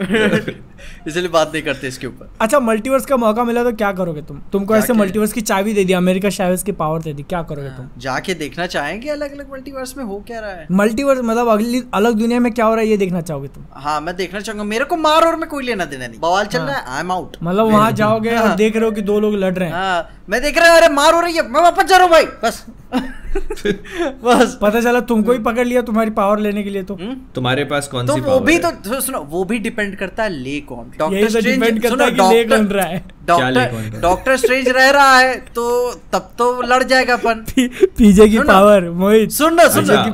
इसलिए 1.06 1.28
बात 1.28 1.50
नहीं 1.52 1.62
करते 1.62 1.88
इसके 1.88 2.06
ऊपर। 2.06 2.28
अच्छा 2.40 2.60
मल्टीवर्स 2.60 3.06
का 3.06 3.16
मौका 3.16 3.44
मिला 3.44 3.62
तो 3.64 3.72
क्या 3.72 3.92
करोगे 3.92 4.22
तुम? 4.22 4.40
तुमको 4.52 4.76
ऐसे 4.76 4.92
मल्टीवर्स 4.92 5.32
की 5.32 5.40
चाबी 5.40 5.72
दे 5.74 5.84
दी 5.84 5.92
अमेरिका 5.92 6.30
शायद 6.30 6.62
की 6.62 6.72
पावर 6.72 7.02
दे 7.02 7.12
दी 7.12 7.22
क्या 7.22 7.42
करोगे 7.42 7.68
तुम? 7.68 7.88
जाके 7.98 8.34
देखना 8.34 8.66
चाहेंगे 8.66 9.08
अलग 9.10 9.32
अलग 9.32 9.52
मल्टीवर्स 9.52 9.96
में 9.96 10.04
हो 10.04 10.22
क्या 10.26 10.40
रहा 10.40 10.50
है? 10.50 10.66
मल्टीवर्स 10.72 11.20
मतलब 11.24 11.48
अगली 11.48 11.82
अलग 11.94 12.14
दुनिया 12.18 12.40
में 12.40 12.52
क्या 12.52 12.64
हो 12.66 12.74
रहा 12.74 12.82
है 12.84 12.88
ये 12.90 12.96
देखना 12.96 13.20
चाहोगे 13.20 13.48
तुम? 13.48 13.64
हाँ 13.74 14.00
मैं 14.00 14.16
देखना 14.16 14.40
चाहूँगा। 14.40 14.64
मेरे 14.64 14.84
को 14.84 14.96
मार 14.96 15.24
और 15.24 15.36
में 15.36 15.48
कोई 15.48 15.64
लेना 15.64 15.84
देना 15.84 16.06
नहीं। 16.06 16.20
बवाल 16.20 16.46
चल 16.46 16.58
हाँ। 16.58 16.66
रहा 16.68 16.76
है 16.78 16.84
आई 16.86 17.00
एम 17.00 17.12
आउट 17.12 17.36
मतलब 17.42 17.70
वहाँ 17.72 17.90
जाओगे 18.02 18.30
और 18.36 18.46
हाँ। 18.46 18.56
देख 18.56 18.76
रहे 18.76 18.84
हो 18.84 18.90
कि 18.92 19.02
दो 19.02 19.18
लोग 19.20 19.34
लड़ 19.34 19.54
रहे 19.54 19.68
हैं। 19.68 19.74
हाँ 19.74 20.08
मैं 20.30 20.40
देख 20.42 20.58
रहा 20.58 20.68
हूँ 20.68 20.76
अरे 20.76 20.88
मार 20.94 21.14
हो 21.14 21.20
रही 21.20 21.36
है 21.36 21.48
मैं 21.48 21.60
वापस 21.62 21.84
जा 21.84 21.96
रहा 21.96 22.04
हूँ 22.06 22.12
भाई 22.12 22.24
बस। 22.44 22.64
बस। 24.24 24.58
पता 24.62 24.80
चला 24.80 25.00
तुमको 25.00 25.32
ही 25.32 25.38
पकड़ 25.38 25.66
लिया 25.66 25.80
तुम्हारी 25.82 26.10
पावर 26.10 26.38
लेने 26.38 26.62
के 26.62 26.70
लिए 26.70 26.82
तो। 26.82 26.94
हम्म? 26.94 27.14
तुम्हारे 27.34 27.64
पास 27.64 27.88
कौन 27.88 28.06
तो 28.06 28.14
सी 28.14 28.20
वो 28.20 28.26
पावर 28.28 28.44
भी 28.46 28.54
है? 28.54 28.70
तो 28.82 29.00
सुनो 29.00 29.20
वो 29.30 29.44
भी 29.44 29.58
डिपेंड 29.58 29.96
करता 29.96 30.22
है 30.22 30.30
ले 30.32 30.58
कौन 30.60 30.73
सुनो, 31.90 32.04
है 32.04 32.44
डॉक्टर- 32.44 32.68
कौन 32.68 32.80
है। 32.80 33.14
डॉक्टर 33.26 34.00
डॉक्टर 34.00 34.36
स्ट्रेंज 34.36 34.68
रह 34.68 34.90
रहा 34.90 35.18
है 35.18 35.34
तो 35.34 35.92
तब 35.92 36.30
तो 36.38 36.62
लड़ 36.62 36.82
जाएगा 36.82 37.14
अपन। 37.14 37.44
पीजे 37.84 38.28
की 38.28 38.38
पावर 38.38 38.90
मोहित। 38.90 39.30
सुन 39.30 39.54
ना 39.54 39.68
सुन। 39.68 39.84
की 39.88 40.10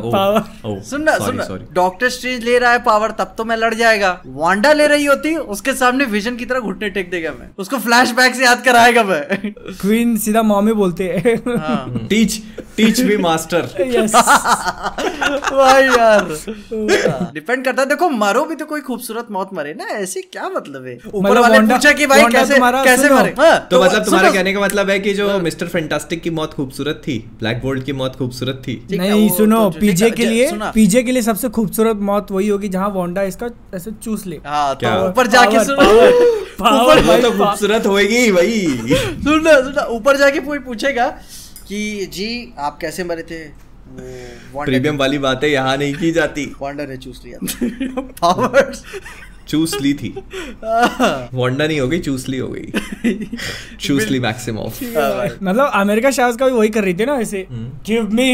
ओ, 0.68 0.80
सुन 0.80 1.02
ना 1.02 1.18
सुन। 1.18 1.66
डॉक्टर 1.72 2.08
स्ट्रेंज 2.08 2.44
ले 2.44 2.58
रहा 2.58 2.72
है 2.72 2.82
पावर 2.82 3.10
तब 3.10 3.34
तो 3.38 3.44
मैं 3.44 3.56
लड़ 3.56 3.74
जाएगा। 3.74 4.22
वांडा 4.26 4.72
ले 4.72 4.86
रही 4.86 5.04
होती 5.04 5.36
उसके 5.36 5.72
सामने 5.72 6.04
विजन 6.04 6.36
की 6.36 6.44
तरह 6.44 6.60
घुटने 6.60 6.90
टेक 6.90 7.10
देगा 7.10 7.30
मैं। 7.30 7.50
उसको 7.58 7.78
फ्लैशबैक 7.78 8.34
से 8.34 8.44
याद 8.44 8.64
कराएगा 8.64 9.04
मैं। 9.04 9.52
क्वीन 9.52 10.16
सीधा 10.16 10.42
मामी 10.42 10.72
बोलते 10.72 11.04
हैं। 11.04 11.58
हाँ। 11.58 12.06
टीच 12.10 12.42
टीच 12.76 13.00
मी 13.00 13.16
मास्टर 13.16 13.60
भाई 15.52 15.82
यार। 15.82 16.24
डिपेंड 17.34 17.64
करता 17.64 17.82
है। 17.82 17.88
देखो 17.88 18.10
मरो 18.10 18.44
भी 18.44 18.54
तो 18.54 18.64
कोई 18.66 18.80
खूबसूरत 18.80 19.26
मौत 19.30 19.50
मरे 19.54 19.74
ना 19.74 19.84
ऐसे 19.84 20.22
क्या 20.22 20.39
मतलब 20.48 20.86
है? 20.86 20.96
ऊपर 21.06 21.30
मतलब 21.30 21.42
वाले 21.42 21.56
वांडा- 21.58 21.76
पूछा 21.76 21.92
कि 21.92 22.06
भाई 22.06 22.22
कैसे 22.22 22.54
कैसे 22.84 23.08
मरे? 23.10 23.34
हाँ, 23.38 23.68
तो 23.70 23.82
मतलब 23.84 24.04
तुम्हारे 24.04 24.30
कहने 24.32 24.52
का 24.52 24.60
मतलब 24.60 24.90
है 24.90 24.98
कि 25.00 25.14
जो 25.14 25.38
मिस्टर 25.40 25.66
फैंटास्टिक 25.66 26.22
की 26.22 26.30
मौत 26.30 26.54
खूबसूरत 26.54 27.02
थी 27.08 27.18
ब्लैक 27.38 27.60
बोल्ट 27.62 27.84
की 27.84 27.92
मौत 27.92 28.16
खूबसूरत 28.16 28.62
थी। 28.68 28.86
नहीं 28.90 29.28
सुनो 29.30 29.70
तो 29.70 29.78
पीजे 29.80 30.10
के 30.10 30.26
लिए 30.26 30.50
पीजे 30.74 31.02
के 31.02 31.12
लिए 31.12 31.22
सबसे 31.22 31.48
खूबसूरत 31.48 31.96
मौत 31.96 32.30
वही 32.32 32.48
होगी 32.48 32.68
जहाँ 32.68 32.88
वांडा 32.88 33.22
इसका 33.22 33.48
ऐसे 33.74 33.90
चूस 33.90 34.26
ले। 34.26 34.36
हाँ 34.46 34.74
तो 34.74 35.08
ऊपर 35.08 35.26
जाके 35.26 35.64
सुनो। 35.64 35.82
ऊपर 36.60 37.22
तो। 37.22 37.30
खूबसूरत 37.30 37.86
होएगी 37.86 38.30
भाई। 38.32 38.66
सुनना 39.24 39.60
सुनना 39.60 39.82
ऊपर 39.82 40.16
जाके 40.16 40.40
कोई 40.40 40.58
पूछेगा 40.58 41.06
कि 41.68 42.06
जी 42.12 42.54
आप 42.58 42.78
कैसे 42.80 43.04
मरे 43.04 43.22
थे? 43.22 43.70
प्रीमियम 44.64 44.96
वाली 44.96 45.18
बातें 45.18 45.48
यहाँ 45.48 45.76
नहीं 45.76 45.94
की 45.94 46.10
जाती। 46.12 46.44
वांडा 46.60 46.84
ने 46.84 46.96
चूस 46.96 47.22
लिया। 47.24 47.38
पावर्स 48.00 48.82
चूस 49.50 49.74
ली 49.80 49.92
थी। 49.94 50.08
वोंडा 51.34 51.66
नहीं 51.66 51.78
हो 51.80 51.86
गई 51.88 51.98
चूस 51.98 52.28
ली 52.28 52.38
हो 52.38 52.48
गई। 52.48 53.28
चूस 53.80 54.06
ली 54.10 54.20
मैक्सिमम 54.20 54.70
मतलब 55.42 55.70
अमेरिका 55.74 56.10
शाह 56.10 56.32
का 56.32 56.46
भी 56.46 56.52
वही 56.52 56.68
कर 56.68 56.84
रही 56.84 56.94
थी 56.94 57.04
ना 57.04 57.14
ऐसे 57.20 57.46
गिव 57.86 58.08
मी 58.12 58.30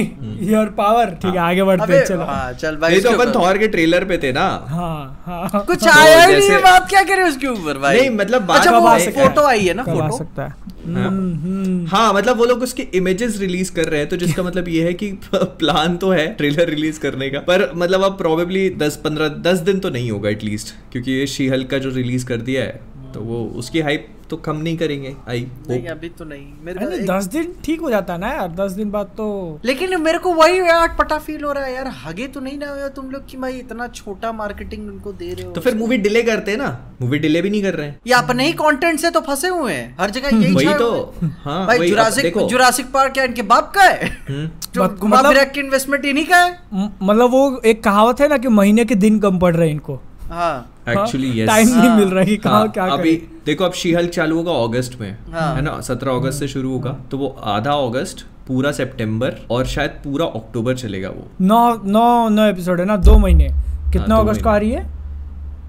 योर 0.53 0.67
पावर 0.79 1.11
ठीक 1.23 1.35
है 1.35 1.41
आगे 1.41 1.63
बढ़ते 1.65 1.93
हैं 1.93 2.05
चलो। 2.05 2.25
हाँ 2.25 2.53
चल 2.53 2.77
भाई 2.77 3.01
तो 3.01 3.11
अपन 3.11 3.33
थॉर 3.35 3.59
के 3.59 3.69
ट्रेलर 3.69 4.05
पे 4.05 4.19
थे 4.19 4.33
ना। 4.33 4.47
हाँ 4.69 5.23
हाँ। 5.27 5.65
कुछ 5.67 5.87
आया 5.89 6.25
ही 6.25 6.37
नहीं 6.37 6.51
है 6.51 6.61
बात 6.63 6.89
क्या 6.89 7.03
करे 7.03 7.23
उसके 7.23 7.47
ऊपर 7.47 7.79
भाई? 7.79 8.01
नहीं, 8.01 8.11
मतलब 8.11 8.43
बात 8.47 8.61
अच्छा 8.61 8.77
आ 8.77 8.99
सकता 8.99 9.21
है? 9.21 9.27
फ़ोटो 9.29 9.47
आई 9.47 9.67
है 9.67 9.75
ना 9.75 9.83
फ़ोटो? 9.83 10.17
सकता 10.19 10.43
है। 10.43 10.66
हाँ। 10.87 11.87
हाँ 11.89 12.13
मतलब 12.15 12.37
वो 12.37 12.45
लोग 12.45 12.63
उसके 12.63 12.87
इमेजेस 12.95 13.39
रिलीज़ 13.41 13.73
कर 13.73 13.89
रहे 13.89 14.01
हैं 14.01 14.09
तो 14.09 14.17
जिसका 14.17 14.43
मतलब 14.43 14.69
ये 14.69 14.85
है 14.85 14.93
कि 14.95 15.11
प्लान 15.35 15.97
तो 15.97 16.11
है 16.11 16.27
ट्रेलर 16.35 16.69
रिलीज़ 16.69 17.01
करने 17.01 17.31
का 17.31 17.41
पर 17.41 17.71
मतलब 17.75 18.03
अब 18.03 18.19
प्रोबेबली 18.19 18.69
दस 18.79 18.97
पंद्रह 19.05 19.29
दस 19.43 19.59
दिन 19.61 19.79
तो 19.79 19.91
नहीं 19.91 20.11
होगा 20.11 20.31
एटलीस्ट 20.31 20.75
क्योंकि 20.93 21.13
ये 21.13 21.27
शीहल 21.27 21.53
हल्क 21.53 21.71
का 21.71 21.79
जो 21.79 21.91
रिलीज़ 21.91 22.27
कर 22.27 22.41
दिया 22.41 22.63
है 22.63 22.81
तो 23.15 23.21
वो 23.21 23.45
उसकी 23.57 23.81
हाइप 23.81 24.09
तो 24.31 24.37
कम 24.37 24.57
नहीं 24.57 24.77
करेंगे 24.77 25.15
आई 25.29 25.47
नहीं 25.69 25.87
अभी 25.87 26.09
तो 26.09 26.25
नहीं। 26.25 26.47
मेरे 26.63 26.81
को 26.81 26.87
अरे 26.87 26.97
एक- 26.97 27.11
दस 27.11 27.25
दिन 27.25 27.55
ठीक 27.65 27.81
हो 27.81 27.91
जाता 27.91 28.13
है 28.13 28.19
ना 28.21 28.29
यार 28.29 28.49
दस 28.53 28.73
दिन 28.73 28.91
बाद 28.91 29.07
तो 29.07 29.27
लेकिन 29.65 30.01
मेरे 30.03 30.19
को 30.19 30.33
वही 30.35 30.59
यार 30.59 30.97
पटा 30.99 31.19
फील 31.19 31.45
हो 31.45 31.53
रहा 31.53 31.65
है 31.65 31.75
यार 31.75 31.87
हगे 32.05 32.27
तो 32.27 32.41
नहीं 32.41 32.59
ना 32.59 32.71
हुआ 32.71 32.89
तुम 32.89 33.11
लोग 33.11 33.27
कि 33.27 33.37
भाई 33.37 33.53
इतना 33.53 33.87
छोटा 33.89 34.33
मार्केटिंग 34.33 34.89
उनको 34.89 35.13
दे 35.13 35.33
रहे 35.35 35.45
हो 35.47 35.53
तो 35.53 35.61
फिर 35.61 35.75
मूवी 35.75 35.97
डिले 35.99 36.23
करते 36.23 36.51
हैं 36.51 36.59
ना। 36.59 36.95
मूवी 37.03 37.19
डिले 37.19 37.43
भी 37.43 37.51
नहीं 37.51 37.63
कर 37.63 37.75
रहे 37.75 37.87
हैं। 37.87 38.01
ये 38.07 38.15
अपने 38.15 38.47
ही 38.47 38.53
कंटेंट 38.53 39.01
से 39.01 39.11
तो 39.11 39.21
फंसे 39.21 39.49
हुए 39.49 39.73
हैं। 39.73 39.97
हर 40.01 40.11
जगह 40.11 40.37
यही 40.37 40.55
वही 40.55 40.75
तो। 40.75 41.15
हाँ। 41.45 41.67
भाई 41.67 41.89
जुरासिक 41.89 42.39
जुरासिक 42.39 42.87
पार्क 42.93 43.13
क्या 43.13 43.25
इनके 43.25 43.43
बाप 43.43 43.73
का 43.75 43.83
है? 43.83 44.09
हम्म, 44.29 44.51
जो 44.75 44.85
मत- 44.85 44.99
घुमा 44.99 45.17
मतलब- 45.17 45.33
फिरा 45.33 45.45
के 45.45 45.61
इन्वेस्टमेंट 45.61 46.05
इन्हीं 46.05 46.27
का 46.27 46.37
है? 46.37 46.59
मतलब 47.03 47.31
वो 47.31 47.61
एक 47.65 47.85
कहावत 47.85 48.21
है 48.21 48.29
ना 48.29 48.39
कि 48.39 48.49
महीने 48.49 48.85
के 48.85 48.95
दिन 48.95 49.19
कम 49.19 49.39
पड़ 49.39 49.57
रहे 49.57 49.67
हैं 49.69 49.75
इनको। 49.75 50.01
हाँ। 50.31 50.76
एक्चुअली 50.89 51.41
यस 51.41 51.49
टाइम 51.49 51.69
नहीं 51.69 51.89
हाँ। 51.89 51.97
मिल 51.99 52.09
रहा 52.09 52.21
है 52.21 52.27
कि 52.27 52.37
कहाँ 52.37 52.59
हाँ, 52.59 52.69
क्या 52.69 52.85
अभी 52.85 53.13
देखो 53.47 53.65
अब 53.65 53.73
शी 53.73 53.93
हल्क 53.93 54.11
चालू 54.11 54.37
होगा 54.37 54.53
अगस्त 54.65 55.01
में 55.01 55.11
हाँ। 55.33 55.55
है 55.55 55.63
ना? 55.63 55.81
सत्रह 55.81 56.13
अगस्त 56.13 56.39
से 56.41 56.49
शुरू 56.49 56.73
होगा 56.73 56.97
तो 57.11 57.19
वो 57.19 57.29
आधा 57.45 57.73
अगस्त 57.87 58.27
पूरा 58.49 58.73
सितंबर 58.73 59.35
और 59.51 59.67
शायद 59.67 59.91
पूरा 60.05 60.27
अक्टूबर 60.37 60.75
चलेगा 60.77 61.09
वो। 61.09 61.27
नौ 61.41 61.63
नौ 61.85 62.29
नौ 62.29 62.45
एपिसोड 62.45 62.81
है 62.81 62.87
ना? 62.87 62.97
दो 62.97 63.17
महीने। 63.19 63.49
कितना 63.93 64.17
अगस्त 64.17 64.43
को 64.43 64.49
आ 64.49 64.57
रही 64.57 64.71
है? 64.71 64.85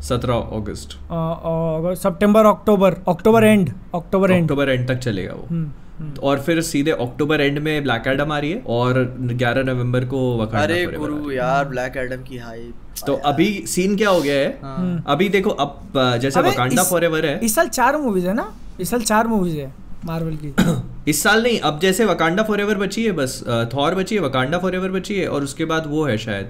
सत्रह 0.02 0.36
अगस्त। 0.58 0.90
सितंबर 2.02 2.46
अक्टूबर। 2.46 2.96
अक्टूबर 3.08 3.44
एंड 3.44 3.70
अक्टूबर 3.96 4.32
एंड 4.32 4.44
अक्टूबर 4.44 4.70
एंड 4.70 4.88
तक 4.88 4.98
चलेगा 4.98 5.34
वो। 5.34 5.48
हम्म। 5.50 5.72
और 6.24 6.40
फिर 6.40 6.62
सीधे 6.62 6.92
अक्टूबर 6.92 7.42
एंड 7.42 7.60
में 7.60 7.84
ब्लैक 7.84 8.08
एडम 8.08 8.32
आ 8.32 8.40
रही 8.40 8.52
है 8.52 8.62
और 8.68 9.00
11 9.34 9.64
नवंबर 9.64 10.06
को 10.06 10.22
अरे 10.38 10.86
गुरु 10.86 11.32
यार 11.32 11.66
ब्लैक 11.66 11.98
एडम 11.98 12.24
की 12.24 12.38
हाई 12.38 12.70
तो 13.08 13.14
अभी 13.26 13.64
सीन 13.68 13.96
क्या 13.98 14.10
हो 14.10 14.22
गया 14.22 14.36
है? 14.36 14.48
हाँ। 14.62 15.04
अभी 15.08 15.30
देखो 15.30 15.50
अब 15.50 15.92
जैसे 16.22 16.42
वकांडा 16.42 16.82
इस- 16.82 16.90
फॉरएवर 16.92 17.26
है। 17.26 17.40
इस 17.44 17.56
साल 17.56 17.68
चार 17.70 17.98
मूवीज़ 17.98 18.28
है 18.28 18.34
ना? 18.34 18.52
इस 18.80 18.90
साल 18.90 19.02
चार 19.02 19.28
मूवीज़ 19.28 19.58
है 19.58 19.72
मार्वल 20.06 20.36
की। 20.36 20.54
इस 21.10 21.24
साल 21.24 21.44
नहीं 21.44 21.60
अब 21.60 21.80
जैसे 21.80 22.06
वकांडा 22.06 22.44
फॉरएवर 22.44 22.76
बची 22.76 23.04
है 23.06 23.12
बस 23.12 23.44
थॉर 23.74 23.96
बची 23.96 24.16
है 24.16 24.22
वकांडा 24.22 24.58
फॉरएवर 24.58 24.90
बची 24.90 25.20
है 25.20 25.28
और 25.28 25.44
उसके 25.44 25.66
बाद 25.66 25.84
वो 25.88 26.06
है 26.06 26.18
शायद 26.18 26.50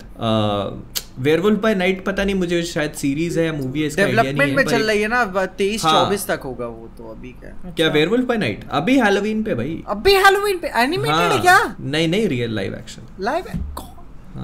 वेयरवुल्फ 1.20 1.59
बाय 1.59 1.76
नाइट 1.76 2.03
पता 2.05 2.24
नहीं 2.24 2.36
मुझे 2.36 2.61
शायद 2.63 2.91
सीरीज़ 2.93 3.39
है 3.39 3.45
या 3.45 3.53
मूवी 3.53 3.82
है 3.82 3.88
इसका 3.88 4.05
डेवलपमेंट 4.05 4.55
में 4.57 4.63
चल 4.65 4.84
रही 4.84 5.01
है 5.01 5.07
ना 5.07 5.45
तेईस 5.57 5.84
हाँ। 5.86 5.93
चौबीस 5.93 6.26
तक 6.28 6.41
होगा 6.45 6.65
वो 6.68 6.89
तो 6.97 7.11
अभी 7.11 7.32
क्या 7.41 7.72
क्या 7.78 7.88
वेयरवुल्फ 7.89 8.26
बाय 8.28 8.38
नाइट 8.38 8.63
अभी 8.72 8.97
हैलोवीन 8.99 9.43
पे 9.43 9.55
भाई। 9.55 9.82
अभी 9.88 10.13
हैलोवीन 10.15 10.57
पे? 10.57 10.72
एनिमेटेड 10.82 11.15
हाँ, 11.15 11.30
है। 11.30 11.39
क्या? 11.41 11.76
नहीं 11.82 12.07
नहीं 12.07 12.28
रियल 12.28 12.55
लाइव 12.55 12.76
एक्शन 12.76 13.07
लाइव 13.24 13.45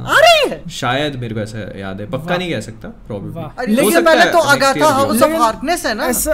अरे 0.10 0.62
शायद 0.74 1.16
मेरे 1.22 1.36
को 1.36 1.40
ऐसा 1.42 1.60
याद 1.80 2.00
है। 2.02 2.10
पक्का 2.12 2.38
नहीं 2.38 2.52
कह 2.52 2.60
सकता 2.62 2.90
प्रॉब्लम 3.08 3.74
लेकिन 3.74 4.04
पहले 4.06 4.26
तो 4.32 4.40
अगाथा 4.52 4.88
हाउस 4.94 5.22
ऑफ़ 5.22 5.32
हार्कनेस 5.42 5.86
है 5.86 5.94
ना। 5.96 6.06
ऐसा 6.06 6.34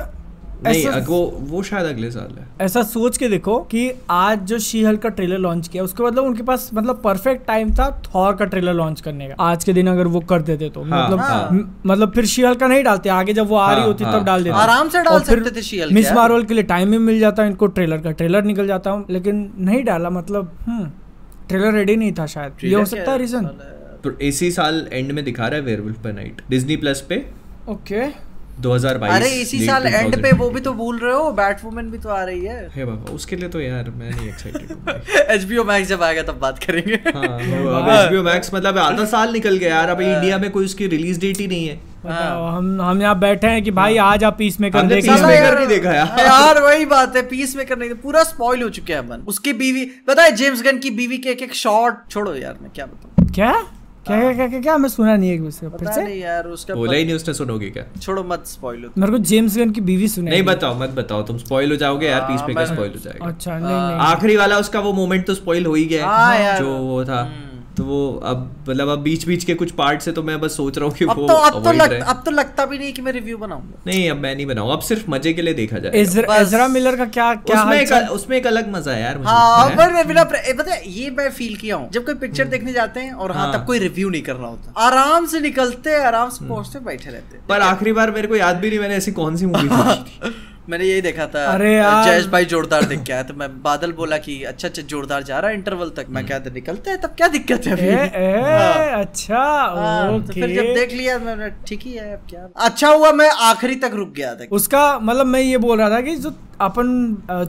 नहीं 0.63 0.79
ऐसा- 0.87 1.07
वो 1.07 1.17
वो 1.49 1.61
शायद 1.63 1.85
अगले 1.85 2.09
साल 2.11 2.35
है। 2.39 2.45
ऐसा 2.61 2.81
सोच 2.83 3.17
के 3.17 3.27
देखो 3.29 3.57
कि 3.71 3.91
आज 4.09 4.39
जो 4.45 4.57
शी 4.59 4.83
हल 4.83 4.95
का 4.97 5.09
ट्रेलर 5.09 5.37
लॉन्च 5.37 5.67
किया 5.67 5.83
उसके 5.83 6.03
मतलब 6.03 6.23
उनके 6.23 6.43
पास 6.43 6.69
मतलब 6.73 7.01
परफेक्ट 7.03 7.45
टाइम 7.47 7.71
था 7.73 7.89
थॉर 8.15 8.35
का 8.35 8.45
ट्रेलर 8.45 8.73
लॉन्च 8.73 9.01
करने 9.01 9.27
का। 9.27 9.43
आज 9.43 9.63
के 9.63 9.73
दिन 9.73 9.87
अगर 9.87 10.07
वो 10.07 10.19
कर 10.19 10.41
देते 10.41 10.69
तो 10.69 10.83
हाँ, 10.83 11.05
मतलब 11.05 11.19
हाँ। 11.19 11.81
मतलब 11.85 12.11
फिर 12.11 12.25
शी 12.25 12.41
हल 12.43 12.55
का 12.55 12.67
नहीं 12.67 12.83
डालते 12.83 13.09
आगे 13.09 13.33
जब 13.33 13.47
वो 13.47 13.55
आ 13.55 13.69
रही 13.71 13.79
हाँ, 13.79 13.87
होती 13.87 14.03
हाँ, 14.03 14.19
तब 14.19 14.25
डाल 14.25 14.43
देते। 14.43 14.55
आराम 14.55 14.89
से 14.89 15.03
डाल 15.03 15.19
सकते 15.19 15.51
थे 15.51 15.61
She-Hulk 15.61 15.91
मिस 15.93 16.11
मार्वल 16.11 16.43
के 16.43 16.53
लिए 16.53 16.63
टाइम 16.63 16.91
भी 16.91 16.97
मिल 16.97 17.19
जाता 17.19 17.45
इनको 17.45 17.67
ट्रेलर 17.67 17.97
का। 17.97 18.11
ट्रेलर 18.11 18.43
निकल 18.43 18.67
जाता 18.67 18.91
हूँ 18.91 19.05
लेकिन 19.09 19.51
नहीं 19.59 19.83
डाला 19.83 20.09
मतलब 20.09 20.51
हम्म 20.67 20.89
ट्रेलर 21.49 21.73
रेडी 21.73 21.95
नहीं 21.95 22.11
था 22.11 22.25
शायद। 22.25 22.63
ये 22.63 22.75
हो 22.75 22.85
सकता 22.85 23.11
है 23.11 23.17
रीजन 23.17 23.45
तो 24.03 24.11
इसी 24.21 24.51
साल 24.51 24.87
एंड 24.93 25.11
में 25.11 25.23
दिखा 25.25 25.47
रहा 25.47 25.55
है 25.55 25.61
Werewolf 25.61 26.03
by 26.03 26.13
Night 26.13 26.41
Disney 26.49 26.75
plus 26.75 27.01
पे? 27.09 27.25
ओके 27.69 28.28
2022 28.61 29.11
अरे 29.11 29.29
इसी 29.41 29.65
साल 29.65 29.85
एंड 29.87 30.21
पे 30.23 30.31
वो 30.31 30.49
भी 30.49 30.59
तो 30.59 30.73
भूल 30.73 30.97
रहे 30.99 31.13
हो 31.13 31.31
बैट 31.31 31.63
वुमन 31.63 31.89
भी 31.91 31.97
तो 31.97 32.09
आ 32.09 32.23
रही 32.23 32.45
है। 32.45 32.67
हे 32.75 32.85
बाबा 32.85 33.11
उसके 33.13 33.35
लिए 33.35 33.49
तो 33.49 33.61
यार 33.61 33.89
मैं 33.89 34.09
नहीं 34.09 34.27
एक्साइटेड 34.29 35.29
एचबीओ 35.31 35.63
मैक्स 35.63 35.89
जब 35.89 36.03
आएगा 36.03 36.23
तब 36.23 36.39
बात 36.39 36.59
करेंगे। 36.63 36.95
हाँ 37.07 37.23
अब 37.75 37.87
HBO 37.91 38.25
Max 38.27 38.53
मतलब 38.53 38.77
आधा 38.77 39.05
साल 39.05 39.31
निकल 39.33 39.57
गया 39.57 39.75
यार 39.75 39.89
अब 39.89 40.01
इंडिया 40.01 40.37
में 40.37 40.49
कोई 40.51 40.65
उसकी 40.65 40.87
रिलीज़ 40.87 41.19
डेट 41.19 41.37
ही 41.37 41.47
नहीं 41.47 41.67
है। 41.67 41.75
बताओ 42.05 42.45
हम 42.47 42.81
हम 42.81 43.01
यहाँ 43.01 43.19
बैठे 43.19 43.47
हैं 43.47 43.63
कि 43.63 43.71
भाई 43.71 43.97
आज 43.97 44.23
आप 44.23 44.37
पीस 44.37 44.59
में 44.61 44.71
कर 44.71 44.79
हमने 44.79 44.95
देखें 44.95 45.55
नहीं 45.55 45.67
देखा 45.67 45.93
यार। 45.93 46.19
यार 46.19 46.61
वही 46.61 46.85
बात 46.85 47.15
है 47.15 47.21
पीस 47.27 47.55
में 47.55 47.65
करने 47.65 47.93
पूरा 48.03 48.23
स्पॉइल 48.23 48.61
हो 48.63 48.69
चुके 48.69 48.93
हैं 48.93 48.99
अपन। 48.99 49.25
उसकी 49.27 49.53
बीवी 49.53 49.85
पता 50.07 50.23
है 50.23 50.35
जेम्स 50.35 50.63
गन 50.63 50.77
की 50.77 50.89
बीवी 50.91 51.17
के 51.17 51.29
एक 51.29 51.41
एक 51.41 51.53
शॉट 51.55 52.07
छोड़ो 52.11 52.35
यार 52.35 52.57
मैं 52.61 52.71
क्या 52.75 52.85
बताऊँ। 52.85 53.29
क्या? 53.31 53.53
क्या 54.09 54.19
क्या 54.19 54.33
क्या 54.33 54.47
क्या, 54.47 54.59
क्या? 54.61 54.77
मैं 54.77 54.89
सुना 54.89 55.15
नहीं 55.15 55.29
है 55.29 55.39
उसका 55.39 55.69
फिर 55.69 55.91
से? 55.91 56.03
नहीं 56.03 56.19
यार 56.21 56.43
उसका 56.47 56.75
बोला 56.75 56.93
ही 56.93 57.05
नहीं 57.05 57.15
उसने 57.15 57.33
सुनोगे 57.33 57.69
क्या? 57.69 57.83
छोड़ो 58.01 58.23
मत 58.23 58.43
स्पॉइल 58.45 58.83
हो। 58.83 58.89
मेरे 58.97 59.11
को 59.11 59.17
जेम्स 59.17 59.57
गन 59.57 59.71
की 59.71 59.81
बीवी 59.81 60.07
सुनाई 60.07 60.31
नहीं 60.31 60.43
बताओ 60.43 60.79
मत 60.79 60.89
बताओ 60.89 61.23
तुम 61.23 61.37
स्पॉइल 61.37 61.69
हो 61.71 61.75
जाओगे 61.75 62.07
यार 62.07 62.21
पीस 62.21 62.41
मेकर 62.47 62.59
मैं- 62.61 62.73
स्पॉइल 62.73 62.91
हो 62.91 62.99
जाएगा? 62.99 63.27
अच्छा 63.27 63.51
नहीं 63.59 63.75
नहीं। 63.75 63.97
आखिरी 64.07 64.35
वाला 64.35 64.57
उसका 64.57 64.79
वो 64.79 64.93
मोमेंट 64.93 65.27
तो 65.27 65.33
स्पॉइल 65.33 65.65
हो 65.65 65.73
ही 65.73 65.85
गया 65.85 66.07
हाँ। 66.07 66.33
है 66.35 66.59
जो 66.59 66.77
वो 66.77 67.05
था। 67.05 67.31
तो 67.79 67.83
वो 67.85 67.99
अब 68.25 68.39
मतलब 68.69 68.89
अब 68.89 68.99
बीच 68.99 69.25
बीच 69.27 69.43
के 69.43 69.53
कुछ 69.55 69.71
पार्ट 69.71 70.01
से 70.01 70.11
तो 70.11 70.23
मैं 70.23 70.39
बस 70.41 70.55
सोच 70.57 70.77
रहा 70.77 70.87
हूँ 70.87 70.95
कि 70.95 71.05
अब 71.05 71.17
वो 71.17 71.27
तो 71.27 71.33
अब 71.33 71.63
तो 71.63 71.71
लग, 71.73 71.91
अब 71.93 72.21
तो 72.25 72.31
लगता 72.31 72.65
भी 72.65 72.77
नहीं 72.77 72.91
कि 72.93 73.01
मैं 73.01 73.11
रिव्यू 73.11 73.37
बनाऊँगा। 73.37 73.81
नहीं 73.87 74.09
अब 74.09 74.17
मैं 74.17 74.35
नहीं 74.35 74.45
बनाऊँ। 74.45 74.71
अब 74.73 74.81
सिर्फ़ 74.81 75.09
मज़े 75.11 75.33
के 75.33 75.41
लिए 75.41 75.53
देखा 75.53 75.79
जाए। 75.79 76.01
एजरा 76.39 76.67
मिलर 76.67 76.95
का 76.95 77.05
क्या 77.07 77.33
क्या 77.35 77.61
उसमें 77.61 77.77
एक 77.77 78.11
उसमें 78.11 78.37
एक 78.37 78.47
अलग 78.47 78.71
मज़ा 78.71 78.91
है 78.91 79.01
यार 79.01 79.17
मुझे 79.17 79.29
हाँ 79.29 79.69
है। 79.69 79.75
पर 79.77 80.03
बिना 80.07 80.23
पता 80.23 80.71
है 80.71 80.81
ये 80.89 81.09
मैं 81.11 81.29
फील 81.31 81.55
किया 81.55 81.75
हूँ। 81.75 81.89
जब 81.91 82.05
कोई 82.05 82.15
पिक्चर 82.17 82.47
देखने 82.47 82.73
जाते 82.73 82.99
हैं 82.99 83.13
और 83.13 83.31
हाँ 83.31 83.45
हाँ। 83.45 83.53
तब 83.53 83.65
कोई 83.67 83.79
रिव्यू 83.79 84.09
नहीं 84.09 84.21
कर 84.21 84.35
रहा 84.35 84.49
होता। 84.49 84.81
आराम 84.81 85.25
से 85.25 85.39
निकलते 85.39 85.95
आराम 86.03 86.29
से 86.29 86.47
पहुँचते 86.47 86.79
बैठे 86.85 87.09
रहते। 87.09 87.39
पर 87.49 87.61
आखिरी 87.61 87.91
बार 87.93 88.11
मेरे 88.11 88.27
को 88.27 88.35
याद 88.35 88.55
भी 88.55 88.69
नहीं 88.69 88.79
मैंने 88.79 88.95
ऐसी 88.95 89.11
कौन 89.13 89.37
सी 89.37 89.45
मूवी 89.45 89.67
देखी। 89.69 90.03
थी 90.03 90.33
मैंने 90.69 90.85
यही 90.85 91.01
देखा 91.01 91.25
था 91.27 91.45
अरे 91.45 91.73
यार। 91.73 92.03
जयेश 92.05 92.25
भाई 92.29 92.45
जोरदार 92.45 92.85
दिख 92.85 92.99
गया 93.01 93.21
तो 93.23 93.33
मैं 93.33 93.49
बादल 93.63 93.91
बोला 93.93 94.17
कि 94.19 94.41
अच्छा 94.43 94.67
अच्छा 94.67 94.81
जोरदार 94.83 95.23
जा 95.23 95.39
रहा 95.39 95.51
है 95.51 95.57
इंटरवल 95.57 95.89
तक। 95.97 96.09
मैं 96.09 96.25
क्या 96.25 96.39
निकलते 96.51 96.89
हैं 96.89 96.99
तब 97.01 97.13
क्या 97.17 97.27
दिक्कत 97.29 97.67
है 97.67 97.73
अभी? 97.73 97.87
ए, 97.87 98.41
हाँ। 98.41 98.99
अच्छा 98.99 99.37
हाँ, 99.37 100.19
तो 100.19 100.33
फिर 100.33 100.55
जब 100.55 100.73
देख 100.75 100.93
लिया 100.93 101.17
मैंने 101.19 101.49
ठीक 101.67 101.81
ही 101.83 101.93
है 101.93 102.13
अब 102.13 102.27
क्या? 102.29 102.47
अच्छा 102.65 102.89
हुआ 102.89 103.11
मैं 103.13 103.29
आखिरी 103.45 103.75
तक 103.77 103.91
रुक 103.95 104.13
गया 104.15 104.35
था 104.35 104.45
उसका 104.51 104.83
मतलब 104.99 105.25
मैं 105.27 105.41
ये 105.41 105.57
बोल 105.59 105.77
रहा 105.77 105.89
था 105.89 106.01
कि 106.01 106.15
जो 106.17 106.35
अपन 106.61 106.87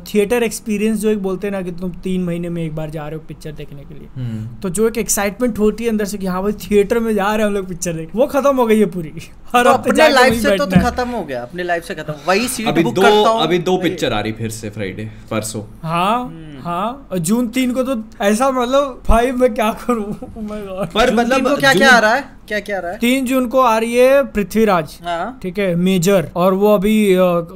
थिएटर 0.08 0.42
एक्सपीरियंस 0.42 0.98
जो 0.98 1.08
एक 1.10 1.18
बोलते 1.22 1.46
हैं 1.46 1.52
ना 1.52 1.60
कि 1.62 1.70
तुम 1.72 1.90
तीन 2.02 2.24
महीने 2.24 2.48
में 2.48 2.62
एक 2.64 2.74
बार 2.74 2.90
जा 2.90 3.06
रहे 3.06 3.14
हो 3.14 3.24
पिक्चर 3.28 3.52
देखने 3.52 3.84
के 3.84 3.94
लिए। 3.94 4.08
हम्म। 4.16 4.46
तो 4.62 4.70
जो 4.70 4.86
एक 4.88 4.98
एक्साइटमेंट 4.98 5.58
होती 5.58 5.84
है 5.84 5.90
अंदर 5.90 6.04
से 6.04 6.18
कि 6.18 6.26
हाँ 6.26 6.42
भाई 6.42 6.52
थिएटर 6.62 6.98
में 6.98 7.12
जा 7.14 7.24
रहे 7.24 7.38
हैं 7.38 7.46
हम 7.46 7.54
लोग 7.54 7.66
पिक्चर 7.68 7.92
देख। 7.92 8.14
वो 8.16 8.26
खत्म 8.26 8.56
हो 8.56 8.66
गई 8.66 8.78
है 8.78 8.86
पूरी। 8.90 9.12
हर 9.54 9.64
तो 9.64 9.70
अपने 9.70 10.08
लाइफ 10.08 10.34
से 10.34 10.56
तो, 10.56 10.66
तो 10.66 10.80
खत्म 10.80 11.08
हो 11.08 11.22
गया 11.24 11.42
अपने 11.42 11.62
लाइफ 11.62 11.84
से 11.84 11.94
खत्म। 11.94 12.14
वही 12.28 12.48
सीट 12.48 12.78
बुक 12.78 12.94
करता 13.10 13.28
हूँ। 13.28 13.42
अभी 13.42 13.58
दो 13.60 13.76
पिक्चर 13.78 14.12
आ 14.12 14.20
रही 14.20 14.32
फिर 14.32 14.50
से 14.50 14.70
फ्राइडे 14.70 15.10
परसों। 15.30 15.62
हाँ 15.82 16.18
हम्म। 16.20 16.60
हाँ 16.62 17.08
और 17.12 17.18
जून 17.18 17.48
तीन 17.48 17.72
को 17.74 17.82
तो 17.82 17.94
ऐसा 18.24 18.50
मतलब 18.50 19.02
भाई 19.08 19.30
मैं 19.32 19.52
क्या 19.54 19.70
करूँ? 19.82 20.12
Oh 20.20 20.86
पर 20.94 21.14
मतलब 21.14 21.46
तीन 21.46 21.56
क्या 21.56 21.72
क्या 21.74 21.90
आ 21.90 21.98
रहा 21.98 22.14
है? 22.14 22.24
क्या 22.48 22.58
क्या 22.60 22.76
आ 22.76 22.80
रहा 22.80 22.92
है? 22.92 22.98
तीन 22.98 23.26
जून 23.26 23.46
को 23.48 23.60
आ 23.60 23.76
रही 23.78 23.94
है 23.96 24.22
पृथ्वीराज। 24.32 24.98
हाँ। 25.04 25.38
ठीक 25.42 25.58
है 25.58 25.74
मेजर 25.76 26.30
और 26.36 26.54
वो 26.54 26.74
अभी 26.74 26.94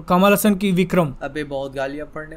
कमल 0.09 0.33
हसन 0.33 0.55
की 0.55 0.71
विक्रम। 0.73 1.13
अबे 1.23 1.45
बहुत 1.45 1.75
गालियाँ 1.75 2.07
पड़ने 2.15 2.37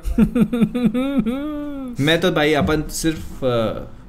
मैं 2.05 2.20
तो 2.22 2.32
भाई 2.32 2.53
अपन 2.53 2.84
सिर्फ़ 2.93 3.45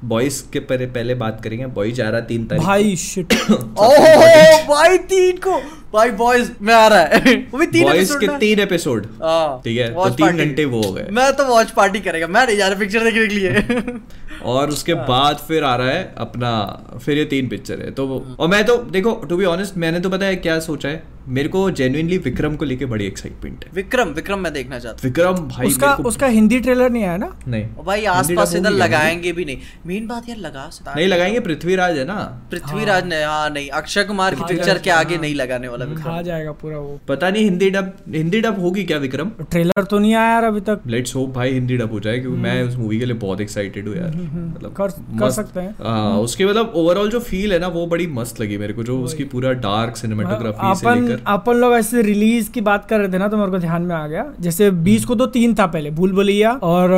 बॉयज़ 0.05 0.43
के 0.53 0.59
पहले 0.61 0.85
पहले 0.87 1.13
बात 1.15 1.41
करेंगे। 1.43 1.65
बॉय 1.77 1.91
आ 2.01 2.09
रहा 2.09 2.21
तीन 2.21 2.45
तारीख 2.47 2.63
भाई 2.63 2.95
शिट 2.97 3.33
ओह 3.79 4.67
भाई 4.67 4.97
तीन 5.13 5.37
को। 5.47 5.61
भाई 5.93 6.09
बॉयज़ 6.11 6.51
में 6.61 6.73
आ 6.73 6.87
रहा 6.87 6.99
है। 6.99 7.33
वो 7.51 7.57
भी 7.57 7.65
तीन 7.67 7.83
बॉयज़ 7.83 7.97
एपिसोड 7.97 8.21
के 8.21 8.37
तीन 8.37 8.59
एपिसोड 8.59 9.05
हाँ, 9.23 9.61
ठीक 9.63 9.77
है 9.79 9.93
तो 9.93 10.09
तीन 10.09 10.37
घंटे 10.37 10.65
वो 10.65 10.81
हो 10.81 10.91
गए। 10.93 11.07
मैं 11.11 11.31
तो 11.33 11.45
वॉच 11.45 11.71
पार्टी 11.71 11.99
करेगा। 11.99 12.27
मैं 12.27 12.45
नहीं 12.47 12.57
यार 12.57 12.75
पिक्चर 12.75 13.03
देखने 13.03 13.27
के 13.27 13.35
लिए। 13.35 13.93
और 14.45 14.69
उसके 14.69 14.93
बाद 14.93 15.37
फिर 15.47 15.63
आ 15.63 15.75
रहा 15.75 15.87
है 15.87 16.13
अपना 16.17 16.51
फिर 17.05 17.17
ये 17.17 17.25
तीन 17.25 17.47
पिक्चर 17.47 17.79
है। 17.79 17.91
तो 17.91 18.07
और 18.39 18.47
मैं 18.47 18.63
तो 18.65 18.77
देखो 18.77 19.13
टू 19.29 19.37
बी 19.37 19.45
ऑनेस्ट 19.45 19.77
मैंने 19.77 19.99
तो 19.99 20.09
पता 20.09 20.25
है 20.25 20.35
क्या 20.35 20.59
सोचा 20.59 20.89
है? 20.89 21.03
मेरे 21.29 21.49
को 21.49 21.71
जेन्युइनली 21.71 22.17
विक्रम 22.17 22.55
को 22.55 22.65
लेके 22.65 22.85
बड़ी 22.85 23.05
एक्साइटमेंट 23.05 23.65
है। 23.65 23.71
विक्रम 23.73 24.09
विक्रम 24.09 24.39
मैं 24.39 24.53
देखना 24.53 24.79
चाहता 24.79 24.99
विक्रम 25.03 25.33
भाई 25.33 25.67
उसका 25.67 25.87
मेरे 25.87 26.03
को 26.03 26.09
उसका 26.09 26.27
हिंदी 26.27 26.59
ट्रेलर 26.59 26.89
नहीं 26.89 27.03
आया 27.03 27.17
ना? 27.17 27.39
नहीं। 27.47 27.65
भाई 27.85 28.05
आसपास 28.05 28.55
इधर 28.55 28.69
लगाएँगे 28.69 29.31
भी 29.31 29.45
नहीं। 29.45 29.57
मेन 29.85 30.07
बात 30.07 30.29
यार 30.29 30.37
लगा 30.37 30.69
सकता 30.69 30.93
नहीं 30.95 31.07
लगाएँगे 31.07 31.39
पृथ्वीराज 31.39 31.97
है 31.97 32.05
ना। 32.05 32.15
पृथ्वीराज 32.51 33.05
ने 33.05 33.23
हाँ 33.23 33.49
नहीं 33.49 33.69
अक्षय 33.69 34.03
कुमार 34.03 34.35
की 34.35 34.39
हाँ, 34.41 34.47
पिक्चर 34.49 34.77
के 34.77 34.89
हाँ। 34.89 34.99
आगे 34.99 35.17
नहीं 35.17 35.35
लगाने 35.35 35.67
वाला 35.67 35.85
विक्रम। 35.85 36.03
खा 36.03 36.21
जाएगा 36.21 36.51
पूरा 36.51 36.77
वो। 36.77 36.99
पता 37.07 37.29
नहीं 37.29 37.43
हिंदी 37.43 37.69
डब 37.69 37.93
हिंदी 38.15 38.41
डब 38.41 38.59
होगी 38.59 38.83
क्या 38.83 38.97
विक्रम? 38.97 39.29
ट्रेलर 39.29 39.83
तो 39.83 39.99
नहीं 39.99 40.15
आया 40.15 40.31
यार 40.31 40.43
अभी 40.43 40.61
तक। 40.61 40.79
लेट्स 40.87 41.15
होप 41.15 41.29
भाई 41.29 41.53
हिंदी 41.53 41.77
डब 41.77 41.91
हो 41.91 41.99
जाए 41.99 42.17
क्योंकि 42.19 42.37
मैं 42.37 42.63
उस 42.63 42.75
मूवी 42.75 42.99
के 42.99 43.05
लिए 43.05 43.15
बहुत 43.15 43.41
एक्साइटेड 43.41 43.87
हूँ 43.87 43.95
यार। 43.97 44.07
मतलब 44.07 44.73
कर- 44.73 45.19
कर 45.19 45.31
सकते 45.31 45.59
हैं। 45.59 45.75
हाँ 45.81 46.17
उसके 46.17 46.45
मतलब 46.45 46.73
ओवरऑल 46.75 47.09
जो 47.09 47.19
फील 47.19 47.53
है 47.53 47.59
ना 47.59 47.67
वो 47.67 47.85
बड़ी 47.87 48.07
मस्त 48.07 48.41
लगी 48.41 48.57
मेरे 48.57 48.73
को 48.73 48.83
जो 48.83 48.99
उसकी 49.01 49.23
पूरा 49.23 49.51
डार्क 49.53 49.95
सिनेमेटोग्राफी 49.95 50.75
से 50.79 50.87
अपन 50.87 51.18
अपन 51.27 51.55
लोग 51.55 51.73
ऐसे 51.73 52.01
रिलीज़ 52.01 52.49
की 52.51 52.61
बात 52.61 52.85
कर 52.89 52.99
रहे 52.99 53.11
थे 53.13 53.17
ना 53.17 53.27
तो 53.27 53.37
मेरे 53.37 53.51
को 53.51 53.59
ध्यान 53.59 53.81
में 53.81 53.95
आ 53.95 54.05
गया। 54.07 54.25
जैसे 54.39 54.69
बीस 54.87 55.05
को 55.05 55.15
तो 55.15 55.25
तीन 55.29 55.53
था 55.55 55.65
पहले 55.67 55.91
भूल 55.91 56.11
भुलैया 56.13 56.51
और 56.63 56.93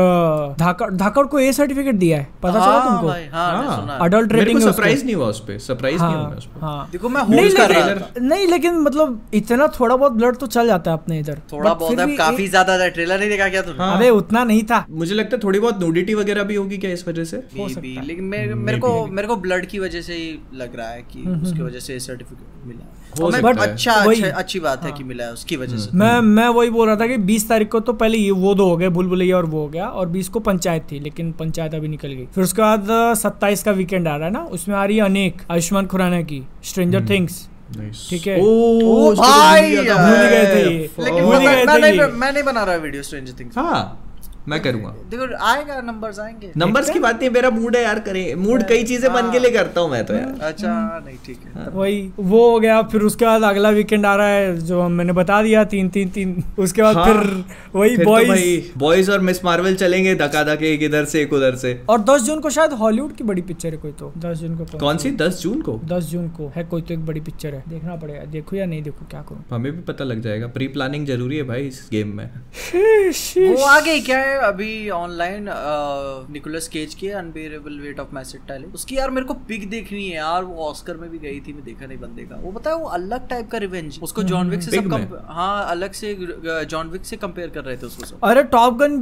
धाकड़ 0.60 0.90
धाकड़ 0.94 1.26
को 1.28 1.40
ए 1.40 1.52
सर्टिफिकेट 1.54 1.96
दिया 1.96 2.18
है। 2.18 2.28
पता 2.44 2.54
चला 2.54 2.64
हाँ 2.64 2.88
तुमको? 2.88 3.08
हाँ, 3.08 3.64
हाँ। 3.66 3.88
है। 3.88 3.98
अडल्ट 4.00 4.34
रेटिंग 4.34 4.60
सरप्राइज़ 4.62 5.04
नहीं 5.06 5.16
हुआ 5.16 5.28
उस 5.28 5.40
पे 5.48 5.58
सरप्राइज़ 5.60 6.02
नहीं 6.02 6.16
हुआ 6.16 6.36
उस 6.38 6.46
पे। 6.46 6.60
हाँ। 6.62 6.90
देखो 6.92 7.10
मैं 7.10 7.22
होल्ड 7.24 7.58
कर 7.58 7.70
रहा 7.70 7.88
लेकिन 7.88 8.26
नहीं 8.26 8.48
लेकिन 8.48 8.78
मतलब 8.80 9.22
इतना 9.34 9.68
थोड़ा 9.80 9.96
बहुत 9.96 10.12
ब्लड 10.14 10.38
तो 10.38 10.48
चल 10.48 10.68
जाता 10.68 10.92
है 10.92 10.98
अपने 10.98 11.20
इधर। 11.20 11.42
थोड़ा 11.54 11.74
बहुत 11.74 12.00
अब 12.00 12.16
काफ़ी 12.18 12.48
ज़्यादा 12.48 12.78
था 12.80 12.88
ट्रेलर 12.90 13.20
नहीं 13.20 13.30
देखा 13.30 13.50
क्या 13.50 13.62
तुमने? 13.62 13.84
हाँ। 13.84 13.98
अबे 13.98 14.10
उतना 14.12 14.44
नहीं 14.44 14.64
था। 14.64 14.86
मुझे 14.92 15.16
लगता 15.16 15.36
है 15.36 15.42
थोड़ी 15.44 15.60
बहुत 15.60 15.80
नूडिटी 15.82 16.14
वगैरह 16.14 16.44
भी 16.44 16.56
होगी 16.56 16.78
क्या 16.78 16.92
इस 16.92 17.08
वजह 17.08 17.24
से? 17.26 17.44
Maybe, 17.58 17.98
लेकिन 18.06 18.24
मेरे 18.26 18.56
मेरे 18.56 18.78
को 18.80 19.06
मेरे 19.08 19.28
को 19.28 19.36
ब्लड 19.38 19.66
की 19.66 19.80
वजह 19.80 20.02
से 20.02 20.14
ही 20.14 20.40
लग 20.56 20.76
रहा 20.76 20.90
है 20.90 21.02
कि 21.04 21.20
उसकी 21.32 21.62
वजह 21.62 21.80
से 21.80 22.00
सर्टिफिकेट 22.00 22.68
मिला। 22.68 22.86
है। 23.20 23.24
हो 23.24 23.30
है। 23.62 23.72
अच्छा 23.72 24.04
वही- 24.06 24.24
अच्छा 24.24 24.38
अच्छी 24.38 24.60
बात 24.60 24.84
है 24.84 24.92
कि 24.92 25.04
मिला 25.04 25.24
है 25.24 25.34
उसकी 25.34 25.56
वजह 25.56 25.78
से 25.78 25.98
मैं 25.98 26.22
मैं 26.22 26.48
वही 26.48 26.70
बोल 26.70 26.88
रहा 26.88 26.96
था 26.96 27.08
कि 27.08 27.18
20 27.18 27.50
तारीख 27.50 27.68
को 27.68 27.80
तो 27.80 27.94
पहले 27.94 28.18
ये 28.18 28.32
वो 28.32 28.56
दो 28.56 28.70
हो 28.70 28.78
गए 28.78 28.88
और 29.32 29.46
वो 29.46 29.60
हो 29.60 29.68
गया 29.68 29.86
और 29.86 30.10
20 30.10 30.28
को 30.28 30.40
पंचायत 30.40 30.84
थी 30.92 31.00
लेकिन 31.00 31.32
पंचायत 31.32 31.74
अभी 31.74 31.88
निकल 31.88 32.08
गई 32.08 32.26
फिर 32.26 32.44
उसके 32.44 32.62
बाद 32.62 32.88
सत्ताईस 33.18 33.64
का 33.64 33.72
वीकेंड 33.72 34.08
आ 34.08 34.16
रहा 34.16 34.28
है 34.28 34.34
ना 34.34 34.44
उसमें 34.44 34.76
आ 34.76 34.86
रही 34.86 34.98
है 34.98 35.04
अनेक 35.04 35.42
आयुष्मान 35.52 35.86
खुराना 35.86 36.22
की 36.22 36.48
स्ट्रेंजर 36.64 37.10
थिंग्स 37.10 37.48
ठीक 38.10 38.28
है। 38.28 38.38
ओ, 38.42 39.16
तो 39.16 39.22
भाई 39.22 39.76
भूल। 39.76 39.86
गए 40.30 40.46
थे 40.56 40.74
ये। 40.74 40.90
लेकिन। 41.80 42.12
मैं 42.16 42.34
नहीं 42.34 42.44
बना 42.44 42.64
रहा 42.64 42.76
वीडियो 42.76 43.04
स्ट्रेंजर 43.04 43.34
थिंग्स 43.40 43.58
हाँ 43.58 44.11
मैं 44.48 44.60
करूँगा। 44.62 44.90
देखो 45.10 45.26
आएगा 45.46 45.80
नंबर्स 45.82 46.20
आएँगे। 46.20 46.52
नंबर्स 46.58 46.90
की 46.90 47.00
बात 47.00 47.20
नहीं 47.20 47.30
मेरा 47.30 47.50
मूड 47.50 47.76
है 47.76 47.82
यार 47.84 48.00
करें। 48.00 48.36
मूड 48.38 48.64
कई 48.68 48.84
चीज़ें 48.84 49.10
मन 49.12 49.32
के 49.32 49.40
लिए 49.40 49.52
करता 49.52 49.82
हूँ 49.82 49.90
मैं 49.92 50.04
तो 50.06 50.14
यार। 50.14 50.40
अच्छा 50.44 50.72
नहीं 51.06 51.18
ठीक 51.26 51.40
है। 51.48 51.68
वही 51.72 52.02
वो 52.20 52.50
हो 52.50 52.60
गया 52.60 52.82
फिर 52.84 53.02
उसके 53.02 53.26
बाद 53.26 53.44
अगला 53.44 53.70
वीकेंड 53.72 54.06
आ 54.06 54.16
रहा 54.16 54.28
है 54.28 54.58
जो 54.62 54.88
मैंने 54.90 55.14
बता 55.14 55.42
दिया 55.44 55.64
तीन 55.66 55.90
तीन 55.90 56.10
तीन। 56.10 56.44
उसके 56.60 56.82
बाद 56.82 56.98
हाँ, 56.98 57.06
फिर 57.06 57.44
वही 57.76 57.98
तो 57.98 58.06
बॉयज़ 58.06 58.78
बॉयज़ 58.78 59.12
और 59.12 59.20
मिस 59.22 59.44
मार्वल 59.46 59.76
चलेंगे 59.76 60.16
धक्का 60.16 60.44
धक्के 60.44 60.74
एक 60.74 60.84
इधर 60.84 61.06
से 61.06 61.22
एक 61.22 61.34
उधर 61.34 61.56
से। 61.56 61.74
और 61.90 62.02
10 62.02 62.22
जून 62.22 62.40
को 62.40 62.50
शायद 62.50 62.74
हॉलीवुड 62.74 63.16
की 63.16 63.24
बड़ी 63.24 63.42
पिक्चर 63.44 63.72
है 63.72 63.78
कोई 63.78 63.92
तो। 63.92 64.12
10 64.18 64.38
जून 64.38 64.58
को 64.58 64.78
कौन 64.78 64.98
सी? 64.98 65.12
दस 65.18 65.42
जून 65.42 65.62
को? 65.62 65.80
10 65.86 66.04
जून 66.12 66.28
को। 66.30 66.52
है 66.56 66.64
कोई 66.64 66.82
तो 66.82 66.94
एक 66.94 67.06
बड़ी 67.06 67.20
पिक्चर 67.22 67.54
है। 67.54 67.64
देखना 67.70 67.96
पड़ेगा। 67.96 68.26
देखो 68.32 68.56
या 68.56 68.66
नहीं 68.66 68.82
देखो 68.84 69.06
क्या 69.10 69.22
करूँ? 69.22 69.44
हमें 69.52 69.72
भी 69.72 69.82
पता 69.84 70.04
लग 70.04 70.22
जाएगा। 70.22 70.48
प्री 70.50 70.68
प्लानिंग 70.70 71.08
ज़रूरी 71.08 71.38
है 71.38 71.44
भाई 71.44 71.68
इस 71.68 71.88
गेम 71.92 72.16
में। 72.18 72.26
वो 72.74 73.64
आ 73.66 73.80
गई 73.80 74.00
क्या 74.02 74.20
अभी 74.42 74.90
ऑनलाइन 74.92 75.48
निकोलस 76.34 76.68
केज 76.68 76.94
की 76.96 77.10
unbearable 77.18 77.80
weight 77.80 78.00
of 78.00 78.16
massive 78.16 78.42
talent 78.48 78.68
उसकी 78.74 78.98
यार 78.98 79.10
मेरे 79.12 79.28
को 79.28 79.34
पिक 79.48 79.70
देखनी 79.70 80.08
है 80.08 80.16
यार 80.16 80.44
वो 80.44 80.66
ऑस्कर 80.66 80.98
में 80.98 81.10
भी 81.10 81.18
गई 81.20 81.40
थी 81.40 81.54
मैं 81.54 81.64
देखा 81.64 81.86
नहीं 81.86 81.98
बंदे 81.98 82.24
का। 82.24 82.36
वो 82.42 82.52
बताया 82.52 82.76
वो 82.76 82.88
अलग 82.90 83.28
टाइप 83.30 83.50
का 83.52 83.58
रिवेंज 83.58 84.00
उसको 84.04 84.24
जॉन 84.24 84.50
विक 84.50 84.62
से 84.62 84.72
सब 84.72 84.90
कम 84.92 85.06
हाँ 85.30 85.66
अलग 85.72 85.92
से 85.94 86.16
जॉन 86.66 86.90
विक 86.90 87.06
से 87.06 87.18
कंपेयर 87.18 87.50
कर 87.50 87.64
रहे 87.64 87.78
थे 87.78 87.86
उसको 87.86 88.06
सब। 88.06 88.20
अरे 88.24 88.44
टॉप 88.52 88.78
गन 88.78 89.00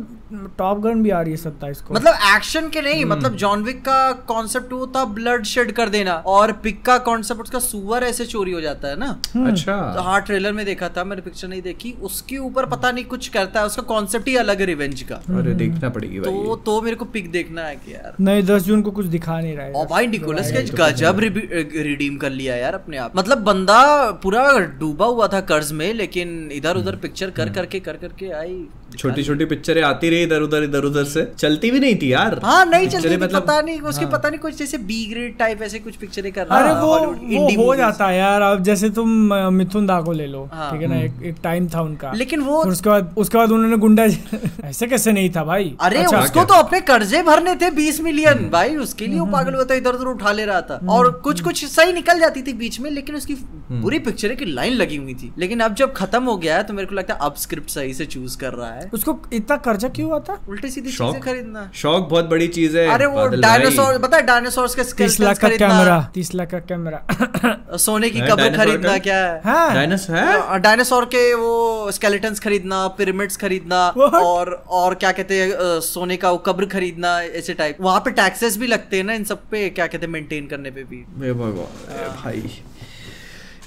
टॉप 0.58 0.80
गन 0.80 1.04
भी 1.04 1.10
आ 1.10 1.22
रही 1.22 1.32
है 1.32 1.38
सत्ताईस 1.38 1.82
को 1.82 1.94
मतलब 1.94 2.14
एक्शन 2.36 2.70
के 2.70 2.82
नहीं 2.82 3.06
मतलब 3.06 3.36
जॉन 3.36 3.64
विक 3.64 3.82
का 3.82 4.12
कॉन्सेप्ट 4.28 4.74
वो 4.74 4.88
था 4.96 5.06
ब्लड 5.14 5.44
शेड 5.46 5.72
कर 5.72 5.90
देना 5.90 6.14
और 6.28 6.52
पिक 6.64 6.84
का 6.86 6.98
कॉन्सेप्ट 7.08 7.42
उसका 7.42 7.60
सुअर 7.60 8.04
ऐसे 8.04 8.26
चोरी 8.26 8.52
हो 8.52 8.62
जाता 8.62 8.88
है 8.88 9.00
ना। 9.00 9.10
अच्छा। 9.48 9.76
तो 9.96 10.02
हाँ 10.02 10.22
ट्रेलर 10.22 10.52
में 10.52 10.66
देखा 10.66 10.90
था 10.90 11.04
मैंने 11.04 11.22
पिक्चर 11.22 11.48
नहीं 11.48 11.62
देखी। 11.62 11.92
उसके 12.02 12.38
ऊपर 12.40 12.66
पता 12.70 12.92
नहीं 12.92 13.06
कुछ 13.06 13.28
करता 13.28 13.60
है 13.60 13.66
उसका 13.66 13.82
कॉन्सेप्ट 13.86 14.28
ही 14.28 14.36
अलग 14.38 14.60
है 14.60 14.66
रिवेंज 14.66 15.02
का। 15.04 15.19
अरे 15.40 15.54
देखना 15.54 15.90
पड़ेगी 15.90 16.20
तो 16.20 16.32
भाई। 16.32 16.56
तो 16.66 16.82
मेरे 16.82 16.96
को 16.96 17.06
पिक 17.06 17.32
देखना 17.32 17.62
है 17.62 17.76
कि 17.76 17.94
यार। 17.94 18.16
नहीं 18.20 18.44
दस 18.44 18.64
जून 18.64 18.82
को 18.82 18.92
कुछ 18.92 19.06
दिखा 19.08 19.40
नहीं 19.40 19.56
रहा 19.58 19.66
है। 19.66 19.72
और 19.74 19.86
भाई 19.88 20.08
निकोलस 20.08 20.52
केज 20.52 20.72
गजब 20.76 21.20
रिडीम 21.20 22.18
कर 22.18 22.30
लिया 22.32 22.56
यार 22.56 22.74
अपने 22.74 22.98
आप। 22.98 23.18
मतलब 23.18 23.44
बंदा 23.44 23.80
पूरा 24.24 24.44
डूबा 24.80 25.06
हुआ 25.06 25.28
था 25.28 25.42
कर्ज 25.52 25.72
में 25.72 25.94
लेकिन 25.94 26.50
इधर 26.54 26.78
उधर 26.78 26.96
पिक्चर 27.04 27.30
कर 27.40 27.50
करके 27.50 27.80
कर 27.80 27.98
करके 27.98 28.32
आई। 28.40 28.64
छोटी 28.98 29.24
छोटी 29.24 29.46
पिक्चरें 29.46 29.82
आती 29.84 30.10
रही 30.10 30.24
इधर 30.24 30.42
उधर 30.42 30.64
इधर 30.64 30.84
उधर 30.84 31.04
से। 31.06 31.24
चलती 31.38 31.70
भी 31.72 31.80
नहीं 31.80 31.96
थी 32.02 32.12
यार। 32.14 32.40
हाँ 32.44 32.66
नहीं 32.66 32.88
चलती 32.90 33.18
मतलब 33.18 33.42
पता 33.42 33.60
नहीं 33.62 33.80
उसके 33.82 34.06
हाँ। 34.06 34.12
पता 34.14 34.30
नहीं 34.30 34.40
कुछ 34.40 34.56
जैसे 34.58 34.78
बी 34.90 35.06
ग्रेड 35.06 35.38
टाइप 35.38 35.62
ऐसे 35.62 35.80
कुछ 35.80 35.96
पिक्चरें 35.96 36.32
कर 36.34 36.46
रहा 36.48 36.60
अरे 36.60 36.70
है, 36.70 36.82
वो 36.82 37.48
वो 37.56 37.66
हो 37.66 37.76
जाता 37.76 38.08
है 38.08 38.18
यार 38.18 38.42
अब 38.42 38.64
जैसे 38.64 38.90
तुम 38.90 39.10
मिथुन 39.54 39.88
दा 39.88 40.00
को 40.02 40.12
ले 40.12 40.28
लो 40.28 40.44
हाँ। 40.54 40.72
ठीक 40.72 40.82
है 40.82 40.88
ना 40.88 41.00
एक 41.02 41.22
एक 41.26 41.36
टाइम 41.44 41.68
था 41.70 41.82
उनका। 41.82 42.12
लेकिन 42.16 42.42
वो 42.42 42.64
उसके 42.64 42.90
बाद 42.90 43.14
उसके 43.18 43.38
बाद 43.38 43.52
उन्होंने 43.52 43.78
गुंडा 43.78 44.06
ऐसे 44.66 44.88
कैसे 44.88 45.09
नहीं 45.12 45.30
था 45.30 45.44
भाई। 45.44 45.76
अरे 45.82 45.98
अच्छा, 46.00 46.20
उसको 46.20 46.44
तो 46.44 46.54
अपने 46.56 46.80
कर्जे 46.84 47.22
भरने 47.24 47.56
थे 47.56 47.70
बीस 47.72 48.00
मिलियन। 48.02 48.50
भाई 48.52 48.76
उसके 48.78 49.08
लिए 49.08 49.20
वो 49.20 49.26
पागल 49.28 49.56
हुआ 49.56 49.64
था 49.64 49.76
इधर 49.76 49.94
उधर 49.94 50.08
उठा 50.08 50.32
ले 50.32 50.46
रहा 50.46 50.62
था। 50.62 50.80
और 50.90 51.12
कुछ 51.24 51.42
कुछ 51.42 51.66
सही 51.68 51.94
निकल 51.94 52.20
जाती 52.20 52.42
थी 52.42 52.54
बीच 52.56 52.80
में 52.80 52.90
लेकिन 52.92 53.16
उसकी 53.16 53.36
पूरी 53.72 54.00
पिक्चर 54.00 54.34
की 54.36 54.46
लाइन 54.46 54.74
लगी 54.74 54.96
हुई 54.98 55.14
थी। 55.14 55.34
लेकिन 55.38 55.60
अब 55.60 55.76
जब 55.76 55.94
खत्म 55.94 56.24
हो 56.24 56.38
गया 56.38 56.56
है 56.58 56.64
तो 56.64 56.74
मेरे 56.74 56.88
को 56.88 56.96
लगता 56.96 57.14
है 57.14 57.20
अब 57.22 57.36
स्क्रिप्ट 57.38 57.70
सही 57.70 57.94
से 57.94 58.06
चूज़ 58.08 58.38
कर 58.38 58.54
रहा 58.54 58.72
है। 58.72 58.90
उसको 58.94 59.18
इतना 59.34 59.58
कर्जा 59.60 59.88
क्यों 59.90 60.10
हुआ 60.10 60.20
था? 60.20 60.40
उल्टी 60.50 60.70
सीधी 60.70 60.90
चीज़ें 60.90 61.20
खरीदना। 61.22 61.70
शौक 61.76 62.08
बहुत 62.10 62.30
बड़ी 62.30 62.48
चीज़ 62.50 62.78
है 62.78 62.88
अरे 62.90 63.06
वो 63.08 63.28
डायनासोर 63.38 63.98
पता 64.00 64.20
डायनासोर 64.24 64.68
के 64.70 64.84
तीस 64.96 65.20
लाख 65.20 65.38
का 65.40 65.50
कैमरा 65.50 66.00
तीस 66.14 66.34
लाख 66.36 66.52
का 66.52 66.60
कैमरा 66.62 67.78
सोने 67.78 68.10
की 68.10 68.20
है, 68.20 68.28
कब्र 68.28 68.50
खरीदना 68.58 68.98
क्या 69.00 69.18
है? 69.18 69.42
हाँ। 69.44 70.60
डायनासोर 70.60 71.06
के 71.06 71.34
वो 71.36 71.92
स्केलेटन 71.92 72.34
खरीदना 72.36 72.88
पिरामिड्स 72.98 73.38
खरीदना 73.38 73.88
और 73.90 74.52
और 74.70 74.94
क्या 75.00 75.12
कहते 75.12 75.42
हैं 75.42 75.80
सोने 75.82 76.18
का 76.18 76.32
वो 76.32 76.38
कब्र 76.46 76.66
खरीदना 76.66 77.12
ऐसे 77.40 77.54
टाइप 77.54 77.78
वहाँ 77.82 78.00
पे 78.06 78.12
टैक्सेस 78.20 78.58
भी 78.58 78.68
लगते 78.68 78.98
हैं 78.98 79.04
ना 79.04 79.14
इन 79.14 79.24
सब 79.24 79.44
पे 79.52 79.70
क्या 79.70 79.88
कहते 79.88 80.06
हैं 80.06 80.12
मेंटेन 80.14 80.48
करने 80.48 80.72
पे 80.72 80.84
भी। 80.84 81.04
हे 81.24 81.34
भगवान 81.34 82.16
भाई। 82.24 82.44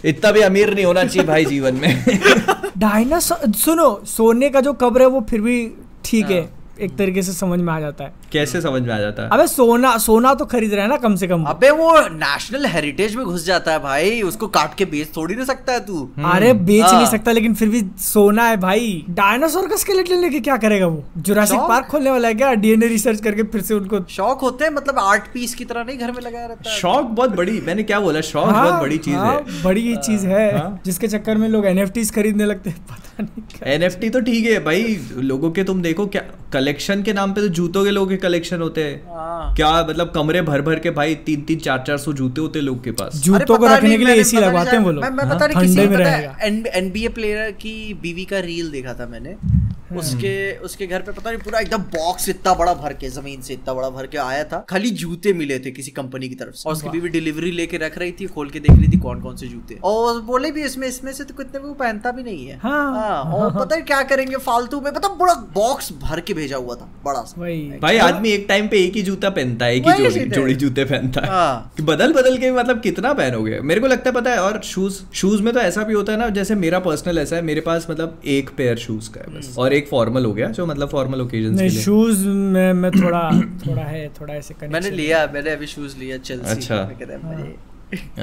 इतना 0.05 0.31
भी 0.33 0.41
अमीर 0.41 0.75
नहीं 0.75 0.85
होना 0.85 1.05
चाहिए 1.05 1.27
भाई 1.29 1.45
जीवन 1.45 1.75
में। 1.75 2.05
डायनासोर 2.79 3.53
सुनो 3.65 3.89
सोने 4.07 4.49
का 4.51 4.61
जो 4.61 4.73
कब्र 4.83 5.01
है 5.01 5.07
वो 5.09 5.21
फिर 5.31 5.41
भी 5.41 5.57
ठीक 6.05 6.31
है। 6.31 6.43
एक 6.81 6.97
तरीके 6.97 7.23
से 7.23 7.33
समझ 7.33 7.59
में 7.61 7.73
आ 7.73 7.79
जाता 7.81 8.05
है। 8.05 8.13
कैसे 8.33 8.61
समझ 8.61 8.81
में 8.83 8.93
आ 8.95 8.99
जाता 8.99 9.23
है? 9.23 9.29
अबे 9.33 9.47
सोना 9.47 9.97
सोना 9.99 10.33
तो 10.35 10.45
खरीद 10.45 10.73
रहे 10.73 10.83
हैं 10.83 10.89
ना 10.89 10.97
कम 10.97 11.15
से 11.17 11.27
कम। 11.29 11.45
अबे 11.45 11.71
वो 11.71 11.91
नेशनल 12.09 12.67
हेरिटेज 12.67 13.17
में 13.17 13.25
घुस 13.25 13.45
जाता 13.47 13.73
है 13.73 13.79
भाई 13.79 14.21
उसको 14.23 14.47
काट 14.49 14.75
के 14.75 14.85
बेच 14.85 15.09
थोड़ी 15.17 15.35
ना 15.35 15.45
सकता 15.45 15.73
है 15.73 15.81
तू। 15.87 16.09
अरे 16.25 16.53
बेच 16.55 16.83
हाँ। 16.83 16.93
नहीं 16.93 17.07
सकता 17.07 17.33
लेकिन 17.33 17.55
फिर 17.55 17.69
भी 17.69 17.83
सोना 18.01 18.45
है 18.45 18.57
भाई। 18.57 19.05
डायनासोर 19.11 19.69
का 19.69 19.77
स्केलेटन 19.77 20.21
लेके 20.21 20.41
क्या 20.41 20.57
करेगा 20.57 20.87
वो? 20.87 21.05
जुरासिक 21.19 21.61
पार्क 21.61 21.87
खोलने 21.87 22.11
वाला 22.11 22.29
है 22.29 22.35
क्या? 22.35 22.53
डीएनए 22.55 22.87
रिसर्च 22.89 23.21
करके 23.21 23.43
फिर 23.53 23.61
से 23.63 23.75
उनको 23.75 24.05
शौक 24.11 24.41
होते 24.41 24.65
हैं 24.65 24.73
मतलब 24.73 24.99
आर्ट 24.99 25.33
पीस 25.35 25.55
की 25.55 25.65
तरह 25.65 25.85
नहीं 25.85 25.99
घर 25.99 26.13
में 26.13 26.21
लगाया 26.23 26.47
रहता 26.47 26.71
है। 26.71 26.77
शौक 26.79 27.07
बहुत 27.13 27.37
बड़ी 27.37 27.61
मैंने 27.67 27.83
क्या 27.83 28.01
बोला 28.01 28.21
शौक 28.23 28.45
हाँ, 28.45 28.65
बहुत 28.65 28.81
बड़ी 28.81 28.99
चीज़ 28.99 29.17
हाँ, 29.17 29.35
है 29.35 29.63
बड़ी 29.65 29.97
चीज़ 29.99 30.27
है 30.27 30.59
हाँ। 30.59 30.81
जिसके 30.87 31.09
चक्कर 31.09 31.37
में 31.37 31.49
लोग 31.49 31.67
एनएफटीज 31.67 32.15
खरीदने 32.15 32.45
लगते 32.45 32.71
हैं 32.71 32.85
पता 32.91 33.23
नहीं 33.23 33.73
एनएफटी 33.73 34.11
तो 34.11 34.21
ठीक 34.21 34.45
है 34.47 34.59
भाई 34.65 34.99
लोगों 35.17 35.51
के 35.51 35.65
तुम 35.65 35.83
देखो 35.83 36.07
क्या 36.07 36.23
कलेक्शन 36.63 37.03
के 37.03 37.13
नाम 37.13 37.33
पे 37.33 37.41
तो 37.41 37.49
जूतों 37.51 37.85
के 37.85 37.91
लोगों 37.91 38.09
के 38.09 38.17
कलेक्शन 38.17 38.61
होते 38.61 38.83
हैं। 38.85 38.97
हाँ। 39.09 39.55
क्या 39.57 39.71
मतलब 39.85 40.11
कमरे 40.15 40.43
भर 40.43 40.61
भर 40.63 40.79
के 40.79 40.91
भाई 40.99 41.15
तीन 41.27 41.41
तीन 41.43 41.59
चार 41.59 41.83
चार 41.87 41.99
सौ 41.99 42.13
जूते 42.13 42.41
होते 42.41 42.59
हैं 42.59 42.67
लोग 42.67 42.83
के 42.85 42.91
पास? 42.93 43.17
जूतों 43.25 43.57
को 43.59 43.67
रखने 43.67 43.97
के 43.99 44.05
लिए 44.05 44.15
एसी 44.17 44.37
लगवाते 44.37 44.71
हैं 44.71 44.83
वो 44.85 44.91
लोग। 44.91 45.05
मैं 45.05 45.11
मैं 45.11 45.25
हाँ, 45.25 45.35
पता 45.35 45.61
किसी 45.61 45.77
में 45.79 45.93
पता 45.93 46.11
है 46.11 46.71
एनबीए 46.75 47.09
प्लेयर 47.19 47.51
की 47.59 47.75
बीवी 48.03 48.25
का 48.25 48.39
रील 48.47 48.71
देखा 48.71 48.95
था 48.95 49.07
मैंने। 49.07 49.37
हम्म। 49.43 50.01
उसके 50.01 50.35
उसके 50.65 50.87
घर 50.87 51.01
पे 51.03 51.13
पता 51.13 51.31
नहीं 51.31 51.41
पूरा 51.41 51.61
एकदम 51.61 51.83
बॉक्स 51.95 52.29
इतना 52.29 52.53
बड़ा 52.55 52.73
भर 52.75 52.93
के 52.93 53.09
ज़मीन 53.11 53.41
से 53.43 53.55
इतना 53.55 53.73
बड़ा 53.75 53.89
भर 53.91 54.07
के 54.07 54.19
आया 54.19 54.45
था। 54.45 54.65
खाली 54.69 54.91
जूते 55.01 55.33
मिले 55.33 55.59
थे 55.59 55.71
किसी 55.71 55.91
कंपनी 55.91 56.29
की 56.29 56.35
तरफ़ 56.35 56.55
से। 56.55 56.69
और 56.69 56.75
उसकी 56.75 56.89
बीवी 56.89 57.09
डिलीवरी 57.09 57.51
लेके 57.51 57.77
रख 57.77 57.99
रही 57.99 58.13
थी 58.21 58.27
खोल 58.29 58.51
के 58.51 58.61
देख 58.61 58.71
रही 58.73 58.89
थी 58.89 58.99
कौन 58.99 59.21
कौन 59.21 59.37
से 59.37 59.49
जूते। 59.49 59.79
और 59.85 60.21
बोले 60.23 60.51
भी 60.51 60.63
इसमें 60.63 60.87
इसमें 60.89 61.13
से 61.13 61.25
तो 61.25 61.35
कितने 61.35 61.61
वो 61.61 61.73
पहनता 61.75 62.11
भी 62.11 62.23
नहीं 62.23 62.47
है। 62.47 62.59
हाँ। 62.59 62.93
हाँ, 62.95 63.23
और 63.35 63.51
पता 63.59 63.77
है 63.77 63.83
क्या 63.83 64.03
करेंगे 64.05 64.37
फालतू 64.39 64.81
में? 64.81 64.91
मतलब 64.91 65.17
बड़ा 65.19 65.35
बॉक्स 65.55 65.93
भर 66.03 66.21
के 66.21 66.35
भेजा 66.35 66.52
हुआ 66.57 66.75
था 66.75 66.89
बड़ा 67.05 67.21
सा। 67.21 67.41
वही। 67.41 67.61
भाई 67.83 67.99
आदमी 67.99 68.31
एक 68.31 68.45
टाइम 68.49 68.69
पे 68.69 68.85
एक 68.85 68.97
ही 68.97 69.03
जूता 69.03 69.31
पहनता 69.31 69.67
है 69.67 69.77
एक 69.77 69.89
ही 69.89 69.93
जोड़ी 69.95 70.25
जोड़ी 70.29 70.55
जूते 70.55 70.85
पहनता 70.85 71.21
है। 71.21 71.29
हाँ। 71.29 71.73
कि 71.77 71.83
बदल 71.83 72.13
बदल 72.13 72.37
के 72.39 72.51
मतलब 72.51 72.81
कितना 72.81 73.13
पहनोगे? 73.13 73.61
मेरे 73.61 73.81
को 73.81 73.87
लगता 73.87 74.11
है 74.11 74.15
पता 74.15 74.31
है 74.31 74.39
और 74.39 74.61
शूज़ 74.65 75.01
शूज़ 75.15 75.43
में 75.43 75.53
तो 75.55 75.61
ऐसा 75.61 75.83
भी 75.83 75.95
होता 75.95 76.13
है 76.13 76.19
ना 76.19 76.29
जैसे 76.29 76.55
मेरा 76.55 76.79
पर्सनल 76.79 77.19
ऐसा 77.19 77.37
है 77.37 77.43
मेरे 77.43 77.61
पास 77.61 77.87
मतलब 77.91 78.21
एक 78.27 78.51
पेयर 78.57 78.77
शूज़ 78.77 79.11
का 79.11 79.21
है 79.21 79.39
बस। 79.39 79.55
और 79.59 79.73
एक 79.73 79.89
फॉर्मल 79.89 80.25
हो 80.25 80.33
गया 80.33 80.49
जो 80.51 80.67
मतलब 80.67 80.89
फॉर्मल 80.89 81.21
ओकेजन 81.21 81.59
के 81.59 81.69
लिए। 81.69 81.83
शूज़ 81.83 82.27
में 82.29 82.73
मैं 82.73 82.91
थोड़ा 82.91 83.29
थोड़ा 83.67 83.83
है 83.83 84.09
थोड़ा 84.21 84.35
ऐसे 84.35 84.55
मैंने 84.69 84.91
लिया 84.91 85.27
मैंने 85.35 85.51
अभी 85.51 85.67
शूज़ 85.67 85.97
लिया 85.99 86.19
चेल्सी 86.19 86.51
अच्छा। 86.51 86.75
हैं 86.75 87.55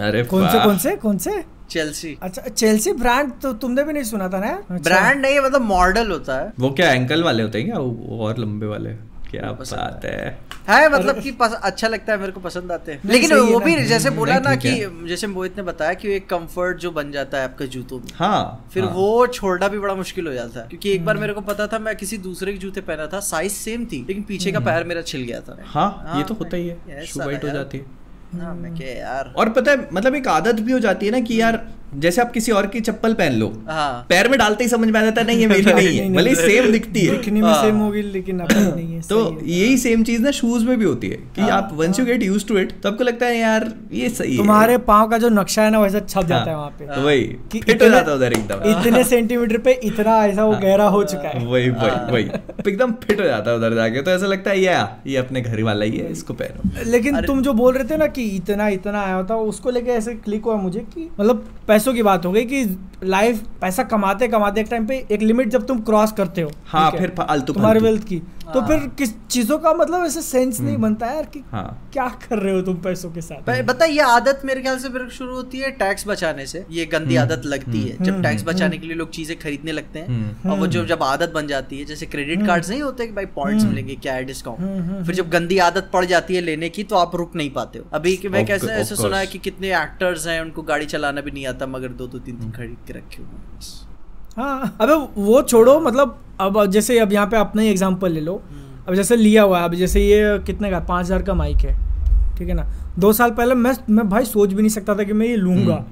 अरे 0.03 0.23
कौन 0.23 0.47
से 0.49 0.63
कौन 0.63 0.77
से 0.77 0.95
कौन 0.95 1.17
से? 1.17 1.58
चेल्सी 1.69 2.17
अच्छा 2.21 2.41
चेल्सी 2.41 2.93
ब्रांड 2.93 3.31
तो 3.41 3.53
तुमने 3.53 3.83
भी 3.83 3.93
नहीं 3.93 4.03
सुना 4.03 4.27
था 4.27 4.39
ना? 4.39 4.47
अच्छा। 4.47 4.77
ब्रांड 4.77 5.21
नहीं 5.21 5.39
मतलब 5.39 5.61
मॉडल 5.61 6.11
होता 6.11 6.39
है। 6.39 6.53
वो 6.59 6.71
क्या 6.71 6.91
एंकल 6.91 7.23
वाले 7.23 7.43
होते 7.43 7.57
हैं 7.57 7.67
क्या? 7.67 7.79
वो 7.79 8.19
और 8.27 8.37
लंबे 8.37 8.65
वाले। 8.65 8.93
क्या 9.29 9.51
बात 9.51 10.05
है। 10.05 10.37
है। 10.69 10.89
मतलब 10.89 11.19
कि 11.19 11.37
अच्छा 11.41 11.87
लगता 11.87 12.13
है 12.13 12.19
मेरे 12.19 12.31
को 12.31 12.39
पसंद 12.39 12.71
आते 12.71 12.91
हैं। 12.91 13.01
लेकिन 13.05 13.33
वो 13.33 13.59
भी 13.59 13.75
जैसे 13.85 14.09
बोला 14.09 14.37
ना 14.39 14.55
कि 14.55 14.71
जैसे 15.07 15.27
मोहित 15.27 15.57
ने 15.57 15.63
बताया 15.63 15.93
कि 15.93 16.13
एक 16.13 16.29
कंफर्ट 16.29 16.77
जो 16.77 16.91
बन 16.91 17.11
जाता 17.11 17.37
है 17.37 17.43
आपके 17.43 17.67
जूतों 17.67 17.97
में। 17.97 18.07
हाँ 18.15 18.65
फिर 18.73 18.83
हाँ। 18.83 18.91
वो 18.91 19.27
छोड़ना 19.27 19.67
भी 19.67 19.79
बड़ा 19.79 19.95
मुश्किल 19.95 20.27
हो 20.27 20.33
जाता 20.33 20.59
है। 20.59 20.67
क्योंकि 20.67 20.91
एक 20.91 21.05
बार 21.05 21.17
मेरे 21.17 21.33
को 21.33 21.41
पता 21.41 21.67
था 21.67 21.79
मैं 21.79 21.95
किसी 21.95 22.17
दूसरे 22.17 22.53
के 22.53 22.57
जूते 22.57 22.81
पहना 22.81 23.07
था 23.07 23.19
साइज़ 23.19 23.51
सेम 23.51 23.85
थी 23.85 24.05
लेकिन 24.07 24.23
पीछे 24.23 24.51
का 24.51 24.59
पैर 24.59 24.83
मेरा 24.83 25.01
छिल 25.01 25.21
गया 25.21 25.41
था। 25.41 25.57
हाँ 25.65 26.13
ये 26.17 26.23
तो 26.23 26.33
होता 26.33 26.57
ही 26.57 26.67
है। 26.67 26.77
हो 26.77 27.49
जाती 27.49 27.77
है 27.77 27.83
हाँ, 27.83 27.98
यार। 28.33 29.33
और 29.37 29.49
पता 29.49 29.71
है 29.71 29.87
मतलब 29.93 30.15
एक 30.15 30.27
आदत 30.27 30.59
भी 30.59 30.71
हो 30.71 30.79
जाती 30.79 31.05
है 31.05 31.11
ना 31.11 31.19
कि 31.19 31.41
यार 31.41 31.59
जैसे 31.95 32.21
आप 32.21 32.31
किसी 32.31 32.51
और 32.51 32.65
की 32.67 32.79
चप्पल 32.79 33.13
पहन 33.13 33.33
लो 33.33 33.47
हाँ। 33.67 34.05
पैर 34.09 34.27
में 34.29 34.37
डालते 34.39 34.63
ही 34.63 34.69
समझ 34.69 34.89
में 34.89 34.99
आ 34.99 35.03
जाता 35.03 35.21
है 35.21 35.27
नहीं 35.27 35.37
ये 35.37 35.47
मेरी 35.47 35.73
नहीं 35.73 35.97
है। 35.99 36.13
भले 36.13 36.35
सेम 36.35 36.71
दिखती 36.71 37.05
है। 37.05 37.11
दिखने 37.11 37.41
में। 37.41 37.53
सेम 37.53 37.75
होगी 37.75 38.01
लेकिन 38.01 38.41
नहीं 38.41 38.93
है 38.95 39.01
तो 39.09 39.39
यही 39.43 39.77
सेम 39.77 40.03
चीज़ 40.03 40.21
ना 40.21 40.31
शूज़ 40.31 40.65
में 40.65 40.77
भी 40.79 40.85
होती 40.85 41.09
है 41.09 41.17
कि 41.35 41.41
हाँ, 41.41 41.49
आप 41.51 41.69
once 41.73 41.99
you 41.99 42.05
get 42.05 42.23
used 42.23 42.45
to 42.47 42.57
it 42.57 42.71
तो 42.81 42.89
आपको 42.89 43.03
लगता 43.03 43.25
है 43.25 43.37
यार 43.37 43.71
ये 43.91 44.09
सही 44.09 44.31
है। 44.31 44.37
तुम्हारे 44.37 44.77
पाँव 44.77 45.09
का 45.09 45.17
जो 45.17 45.29
नक्शा 45.29 45.61
है 45.61 45.71
ना 45.71 45.79
वैसा 45.79 45.99
छप 45.99 46.25
जाता 46.25 46.49
है 46.51 46.55
हाँ, 46.55 46.57
वहाँ 46.57 46.69
पे। 46.69 46.85
तो 46.85 47.01
वही 47.01 47.23
फिट 47.53 47.81
हो 47.83 47.89
जाता 47.89 48.11
है 48.11 48.17
उधर 48.17 48.33
एकदम। 48.33 48.69
इतने 48.71 49.03
सेंटीमीटर 49.03 49.57
पे 49.57 49.71
इतना 49.83 50.25
ऐसा 50.25 50.45
वो 50.45 50.51
गहरा 50.51 50.87
हो 50.87 51.03
चुका 51.03 51.29
है। 51.29 51.45
वही। 51.45 51.69
वही 51.69 52.11
वही। 52.11 52.29
एकदम 52.67 52.91
फिट 52.91 53.19
हो 53.19 53.25
जाता 53.25 53.51
है 53.51 53.57
उधर 53.57 53.73
जाके। 53.73 54.01
तो 54.01 54.11
ऐसा 54.11 54.25
लगता 54.25 54.51
है 54.51 54.59
या 54.59 54.97
ये 55.07 55.17
अपने 55.17 55.41
घर 55.41 55.63
वाला 55.63 55.85
ही 55.85 55.97
है 55.97 56.11
इसको 56.11 56.33
पहनो। 56.33 56.91
लेकिन 56.91 57.21
तुम 57.21 57.41
जो 57.41 57.53
बोल 57.53 57.73
रहे 57.75 57.83
थे 57.83 57.97
ना 57.97 58.07
कि 58.07 58.23
इतना 58.23 58.67
इतना 58.67 59.01
आया 59.01 59.15
होता 59.15 59.35
उसको 59.35 59.69
लेके 59.69 59.91
ऐसे 59.91 60.13
क्लिक 60.13 60.43
हुआ 60.43 60.55
मुझे 60.55 60.79
कि 60.79 61.09
मतलब 61.19 61.49
पैसों 61.67 61.93
की 61.93 62.03
बात 62.03 62.25
हो 62.25 62.31
गई 62.31 62.45
कि 62.45 62.77
लाइफ 63.03 63.43
पैसा 63.61 63.83
कमाते 63.83 64.27
कमाते 64.27 64.61
एक 64.61 64.67
टाइम 64.69 64.85
पे 64.85 65.05
एक 65.11 65.21
लिमिट 65.21 65.47
जब 65.47 65.65
तुम 65.65 65.79
क्रॉस 65.79 66.11
करते 66.11 66.41
हो 66.41 66.51
हाँ, 66.65 66.91
फिर 66.91 67.09
फालतू- 67.09 67.55
तुम्हारे 67.55 67.79
वेल्थ 67.79 68.03
की। 68.03 68.21
तो 68.53 68.59
हाँ। 68.59 68.67
फिर 68.67 68.87
किस 68.97 69.13
चीज़ों 69.27 69.57
का 69.59 69.73
मतलब 69.73 70.05
ऐसे 70.05 70.21
सेंस 70.21 70.59
नहीं 70.59 70.77
बनता 70.77 71.07
यार 71.07 71.25
कि 71.25 71.43
हाँ। 71.51 71.89
क्या 71.93 72.07
कर 72.23 72.37
रहे 72.37 72.53
हो 72.53 72.61
तुम 72.61 72.75
पैसों 72.81 73.11
के 73.11 73.21
साथ? 73.21 73.61
बता 73.63 73.85
ये 73.85 73.99
आदत 74.01 74.41
मेरे 74.45 74.61
ख्याल 74.61 74.77
से 74.79 74.89
फिर 74.89 75.07
शुरू 75.09 75.35
होती 75.35 75.59
है 75.59 75.71
टैक्स 75.79 76.07
बचाने 76.07 76.45
से। 76.45 76.65
ये 76.71 76.85
गंदी 76.85 77.15
हम्म, 77.15 77.31
आदत 77.31 77.45
लगती 77.45 77.81
है। 77.81 77.95
हम्म, 77.95 78.05
जब 78.05 78.21
टैक्स 78.23 78.41
हम्म, 78.41 78.51
बचाने 78.53 78.77
के 78.77 78.87
लिए 78.87 78.95
लोग 78.95 79.09
चीज़ें 79.09 79.37
खरीदने 79.39 79.71
लगते 79.71 79.99
हैं 79.99 80.07
हम्म, 80.07 80.51
और 80.51 80.59
वो 80.59 80.67
जो 80.67 80.85
जब 80.85 81.03
आदत 81.03 81.31
बन 81.35 81.47
जाती 81.47 81.79
है 81.79 81.85
जैसे 81.85 82.05
क्रेडिट 82.05 82.45
कार्ड 82.47 82.65
नहीं 82.69 82.81
होते 82.81 83.07
कि 83.07 83.13
भाई 83.13 83.25
पॉइंट्स 83.35 83.63
हम्म। 83.63 83.73
मिलेंगे 83.75 83.95
क्या 83.95 84.13
है 84.13 84.19
हम्म, 84.19 84.27
डिस्काउंट 84.27 84.59
हम्म, 84.59 85.03
फिर 85.05 85.15
जब 85.15 85.29
गंदी 85.29 85.57
आदत 85.67 85.89
पड़ 85.93 86.05
जाती 86.05 86.35
है 86.35 86.41
लेने 86.41 86.69
की 86.69 86.83
तो 86.83 86.95
आप 86.95 87.15
रुक 87.15 87.35
नहीं 87.35 87.49
पाते 87.51 87.79
हो। 87.79 87.85
अभी 87.93 88.15
कि 88.17 88.29
मैं 88.29 88.45
कैसे 88.45 88.71
ऐसे 88.73 88.95
सुना 88.95 89.17
है. 89.17 89.27
कि 89.27 89.39
कितने 89.39 89.75
एक्टर्स 89.77 90.27
हैं 90.27 90.41
उनको 90.41 90.61
गाड़ी 90.63 90.85
चलाना 90.85 91.21
भी 91.21 91.31
नहीं 91.31 91.45
आता 91.47 91.67
मगर 91.67 91.87
दो 92.01 92.07
दो 92.07 92.19
तीन 92.19 92.39
दिन 92.39 92.51
खरीद 92.51 92.77
के 92.87 92.93
रखे 92.93 93.21
हुए 93.23 93.88
हैं। 94.39 94.71
अबे 94.79 94.93
वो 95.17 95.41
छोड़ो 95.43 95.79
मतलब 95.79 96.17
अब 96.41 96.65
जैसे 96.71 96.99
अब 96.99 97.13
यहाँ 97.13 97.27
पे 97.27 97.37
अपना 97.37 97.61
ही 97.61 97.69
एग्ज़ाम्पल 97.69 98.11
ले 98.11 98.21
लो। 98.21 98.41
अब 98.87 98.95
जैसे 98.95 99.15
लिया 99.15 99.43
हुआ 99.43 99.59
है 99.59 99.65
अब 99.65 99.73
जैसे 99.75 100.01
ये 100.01 100.37
कितने 100.45 100.69
का 100.71 100.79
पाँच 100.81 101.05
हज़ार 101.05 101.21
का 101.23 101.33
माइक 101.33 101.57
है 101.57 101.73
ठीक 102.37 102.47
है 102.49 102.53
ना? 102.53 102.67
दो 102.99 103.11
साल 103.13 103.31
पहले 103.31 103.55
मैं 103.55 103.73
मैं 103.89 104.07
भाई 104.09 104.25
सोच 104.25 104.49
भी 104.49 104.61
नहीं 104.61 104.69
सकता 104.71 104.95
था 104.95 105.03
कि 105.03 105.13
मैं 105.13 105.27
ये 105.27 105.35
लूँगा। 105.37 105.83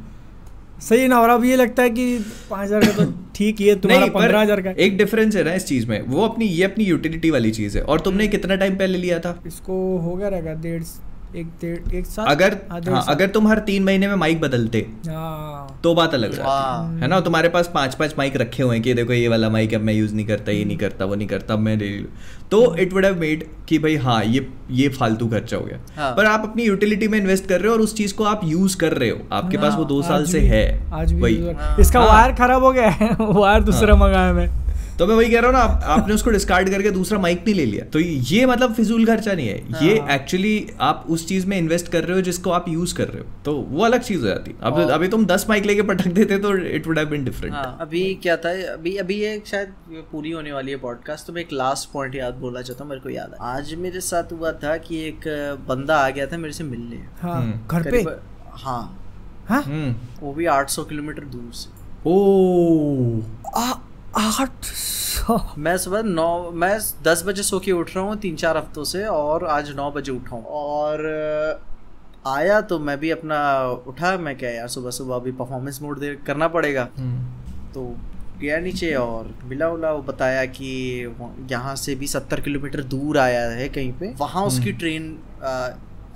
सही 0.79 1.01
है 1.01 1.07
ना 1.07 1.19
और 1.19 1.29
अब 1.29 1.43
ये 1.43 1.55
लगता 1.55 1.83
है 1.83 1.89
कि 1.89 2.17
पाँच 2.49 2.63
हज़ार 2.63 2.85
का 2.85 2.91
तो 2.95 3.11
ठीक 3.35 3.59
ही 3.59 3.67
है 3.67 3.75
तुम्हारा 3.75 4.05
पंद्रह 4.09 4.41
हज़ार 4.41 4.61
का। 4.61 4.69
एक 4.77 4.97
डिफरेंस 4.97 5.35
है 5.35 5.43
ना 5.43 5.53
इस 5.53 5.65
चीज़ 5.65 5.87
में। 5.87 6.01
वो 6.03 6.25
अपनी 6.25 6.45
ये 6.45 6.63
अपनी 6.63 6.85
यूटिलिटी 6.85 7.31
वाली 7.31 7.51
चीज़ 7.51 7.77
है। 7.77 7.83
और 7.83 7.99
तुमने 7.99 8.27
कितना 8.27 8.55
टाइम 8.55 8.75
पहले 8.77 8.97
लिया 8.97 9.19
था? 9.19 9.39
इसको 9.47 9.97
हो 9.97 10.15
गया 10.15 10.27
रहेगा 10.27 10.53
डेढ़ 10.55 10.83
एक 11.35 11.91
एक 11.93 12.05
साल 12.05 12.25
अगर 12.25 12.53
हाँ, 12.71 12.81
हाँ 12.87 13.03
अगर 13.09 13.27
तुम 13.27 13.47
हर 13.47 13.59
तीन 13.59 13.83
महीने 13.83 14.07
में 14.07 14.15
माइक 14.15 14.39
बदलते 14.41 14.85
हाँ। 15.07 15.79
तो 15.83 15.93
बात 15.95 16.13
अलग। 16.13 16.33
रहती। 16.35 17.01
है 17.01 17.07
ना? 17.07 17.19
तुम्हारे 17.19 17.49
पास 17.49 17.71
पाँच 17.73 17.95
पाँच 17.95 18.13
माइक 18.17 18.37
रखे 18.37 18.63
हुए 18.63 18.75
हैं 18.75 18.83
कि 18.83 18.93
देखो 18.93 19.13
ये 19.13 19.27
वाला 19.27 19.49
माइक 19.49 19.73
अब 19.73 19.81
मैं 19.81 19.93
यूज़ 19.93 20.13
नहीं 20.15 20.25
करता 20.25 20.51
ये 20.51 20.65
नहीं 20.65 20.77
करता 20.77 21.05
वो 21.05 21.15
नहीं 21.15 21.27
करता 21.27 21.57
मैं 21.57 21.75
ले 21.77 21.89
तो 22.51 22.75
इट 22.75 22.93
वुड 22.93 23.05
हैव 23.05 23.19
मेड 23.19 23.43
कि 23.67 23.79
भाई 23.79 23.95
हाँ 23.95 24.23
ये 24.23 24.47
ये 24.71 24.89
फालतू 24.89 25.27
खर्चा 25.27 25.57
हो 25.57 25.63
गया। 25.63 25.79
हाँ। 25.97 26.11
पर 26.15 26.25
आप 26.25 26.43
अपनी 26.43 26.63
यूटिलिटी 26.63 27.07
में 27.07 27.19
इन्वेस्ट 27.19 27.45
कर 27.45 27.59
रहे 27.59 27.67
हो 27.67 27.73
और 27.73 27.81
उस 27.81 27.95
चीज़ 27.95 28.13
को 28.15 28.23
आप 28.23 28.41
यूज़ 28.43 28.77
कर 28.77 28.93
रहे 28.93 29.09
हो। 29.09 29.19
आपके 29.31 29.57
पास 29.57 29.73
वो 29.73 29.83
दो 29.85 29.99
हाँ, 30.01 30.09
साल 30.09 30.25
से 30.25 30.39
है 30.39 30.91
आज 30.93 31.13
भी 31.13 31.37
हाँ। 31.53 31.75
इसका 31.79 31.99
हाँ। 31.99 32.07
वायर 32.07 32.35
खराब 32.35 32.63
हो 32.63 32.71
गया 32.71 32.89
है 32.89 33.11
वायर 33.21 33.63
दूसरा 33.63 33.95
मंगाया 33.95 34.33
मैं। 34.33 34.66
तो 34.99 35.07
मैं 35.07 35.15
वही 35.15 35.29
कह 35.29 35.39
रहा 35.39 35.45
हूँ 35.45 35.53
ना 35.53 35.59
आप, 35.59 35.81
आपने 35.83 36.13
उसको 36.13 36.29
डिस्कार्ड 36.29 36.69
करके 36.69 36.91
दूसरा 36.91 37.19
माइक 37.19 37.39
नहीं 37.39 37.55
ले 37.55 37.65
लिया। 37.65 37.85
तो 37.85 37.99
ये 37.99 38.45
मतलब 38.45 38.73
फिजूल 38.73 39.05
खर्चा 39.05 39.33
नहीं 39.33 39.47
है। 39.47 39.87
ये 39.87 39.99
हाँ। 39.99 40.09
एक्चुअली 40.09 40.71
आप 40.79 41.05
उस 41.09 41.27
चीज़ 41.27 41.47
में 41.47 41.57
इन्वेस्ट 41.57 41.87
कर 41.87 42.03
रहे 42.03 42.13
हो 42.13 42.21
जिसको 42.21 42.51
आप 42.51 42.65
यूज़ 42.69 42.95
कर 42.95 43.07
रहे 43.07 43.23
हो। 43.23 43.25
तो 43.45 43.55
वो 43.55 43.83
अलग 43.83 44.01
चीज़ 44.01 44.21
हो 44.21 44.27
जाती। 44.27 44.55
अब 44.63 44.79
अभी 44.79 45.07
तुम 45.07 45.25
दस 45.25 45.45
माइक 45.49 45.65
लेके 45.65 45.81
पटक 45.81 46.07
देते 46.07 46.39
तो 46.39 46.57
it 46.57 46.87
would 46.87 46.97
have 46.97 47.07
been 47.07 47.25
different 47.25 47.53
हाँ 47.53 47.77
अभी 47.81 48.19
क्या 48.23 48.37
था 48.37 48.73
अभी 48.73 48.95
अभी 48.97 49.15
ये 49.15 49.43
शायद 49.45 49.73
पूरी 50.11 50.31
होने 50.31 50.51
वाली 50.51 50.71
है 50.71 50.77
पॉडकास्ट 50.77 51.27
तो 51.27 51.33
मैं 51.33 51.41
एक 51.41 51.49
लास्ट 51.53 51.91
पॉइंट 51.91 52.15
याद 52.15 52.33
बोलना 52.33 52.61
चाहता 52.61 52.83
हूँ 52.83 52.89
मेरे 52.89 53.01
को 53.01 53.09
याद 53.09 53.29
है। 53.29 53.37
आज 53.41 53.73
मेरे 53.73 53.99
साथ 53.99 54.31
हुआ 54.31 54.51
था 54.51 54.77
कि 54.77 54.99
एक 54.99 55.19
बंदा 55.67 55.97
आ 55.97 56.09
गया 56.09 56.25
था 56.25 56.37
मेरे 56.37 56.53
से 56.53 56.63
मिलने। 56.63 57.03
हाँ 57.21 57.41
हम्म। 57.41 57.67
घर 57.67 57.91
पे? 57.91 58.05
हाँ। 58.51 59.03
हाँ? 59.49 59.61
हम्म। 59.61 59.95
वो 60.25 60.33
भी 60.33 60.45
800 60.45 60.83
किलोमीटर 60.83 61.23
दूर 61.23 61.51
से। 61.53 61.69
ओ 62.09 63.21
आ- 63.55 63.79
आठ 64.15 64.65
सौ। 64.65 65.39
मैं 65.57 65.77
सुबह 65.77 66.03
नौ 66.03 66.51
मैं 66.51 66.77
दस 67.03 67.23
बजे 67.25 67.43
सो 67.43 67.59
के 67.59 67.71
उठ 67.71 67.95
रहा 67.95 68.03
हूँ 68.05 68.15
तीन 68.19 68.35
चार 68.35 68.57
हफ्तों 68.57 68.83
से 68.83 69.03
और 69.05 69.45
आज 69.47 69.71
नौ 69.75 69.89
बजे 69.91 70.11
उठा 70.11 70.35
हूँ। 70.35 70.43
और 70.45 71.05
आया 72.27 72.59
तो 72.61 72.79
मैं 72.79 72.97
भी 72.99 73.09
अपना 73.11 73.39
उठा 73.87 74.17
मैं 74.17 74.37
क्या 74.37 74.49
यार 74.49 74.67
सुबह 74.67 74.91
सुबह 74.91 75.15
अभी 75.15 75.31
परफॉर्मेंस 75.33 75.81
मोड 75.81 75.99
दे 75.99 76.13
करना 76.27 76.47
पड़ेगा। 76.47 76.83
तो 77.73 77.83
गया 78.39 78.57
नीचे 78.59 78.93
और 78.95 79.33
मिला 79.45 79.69
उला 79.69 79.91
वो 79.91 80.01
बताया 80.03 80.45
कि 80.47 80.71
यहाँ 81.51 81.75
से 81.75 81.95
भी 81.95 82.07
सत्तर 82.07 82.41
किलोमीटर 82.41 82.83
दूर 82.85 83.17
आया 83.17 83.41
है 83.51 83.69
कहीं 83.69 83.91
पे। 83.93 84.13
वहाँ 84.19 84.43
उसकी 84.45 84.71
ट्रेन 84.73 85.17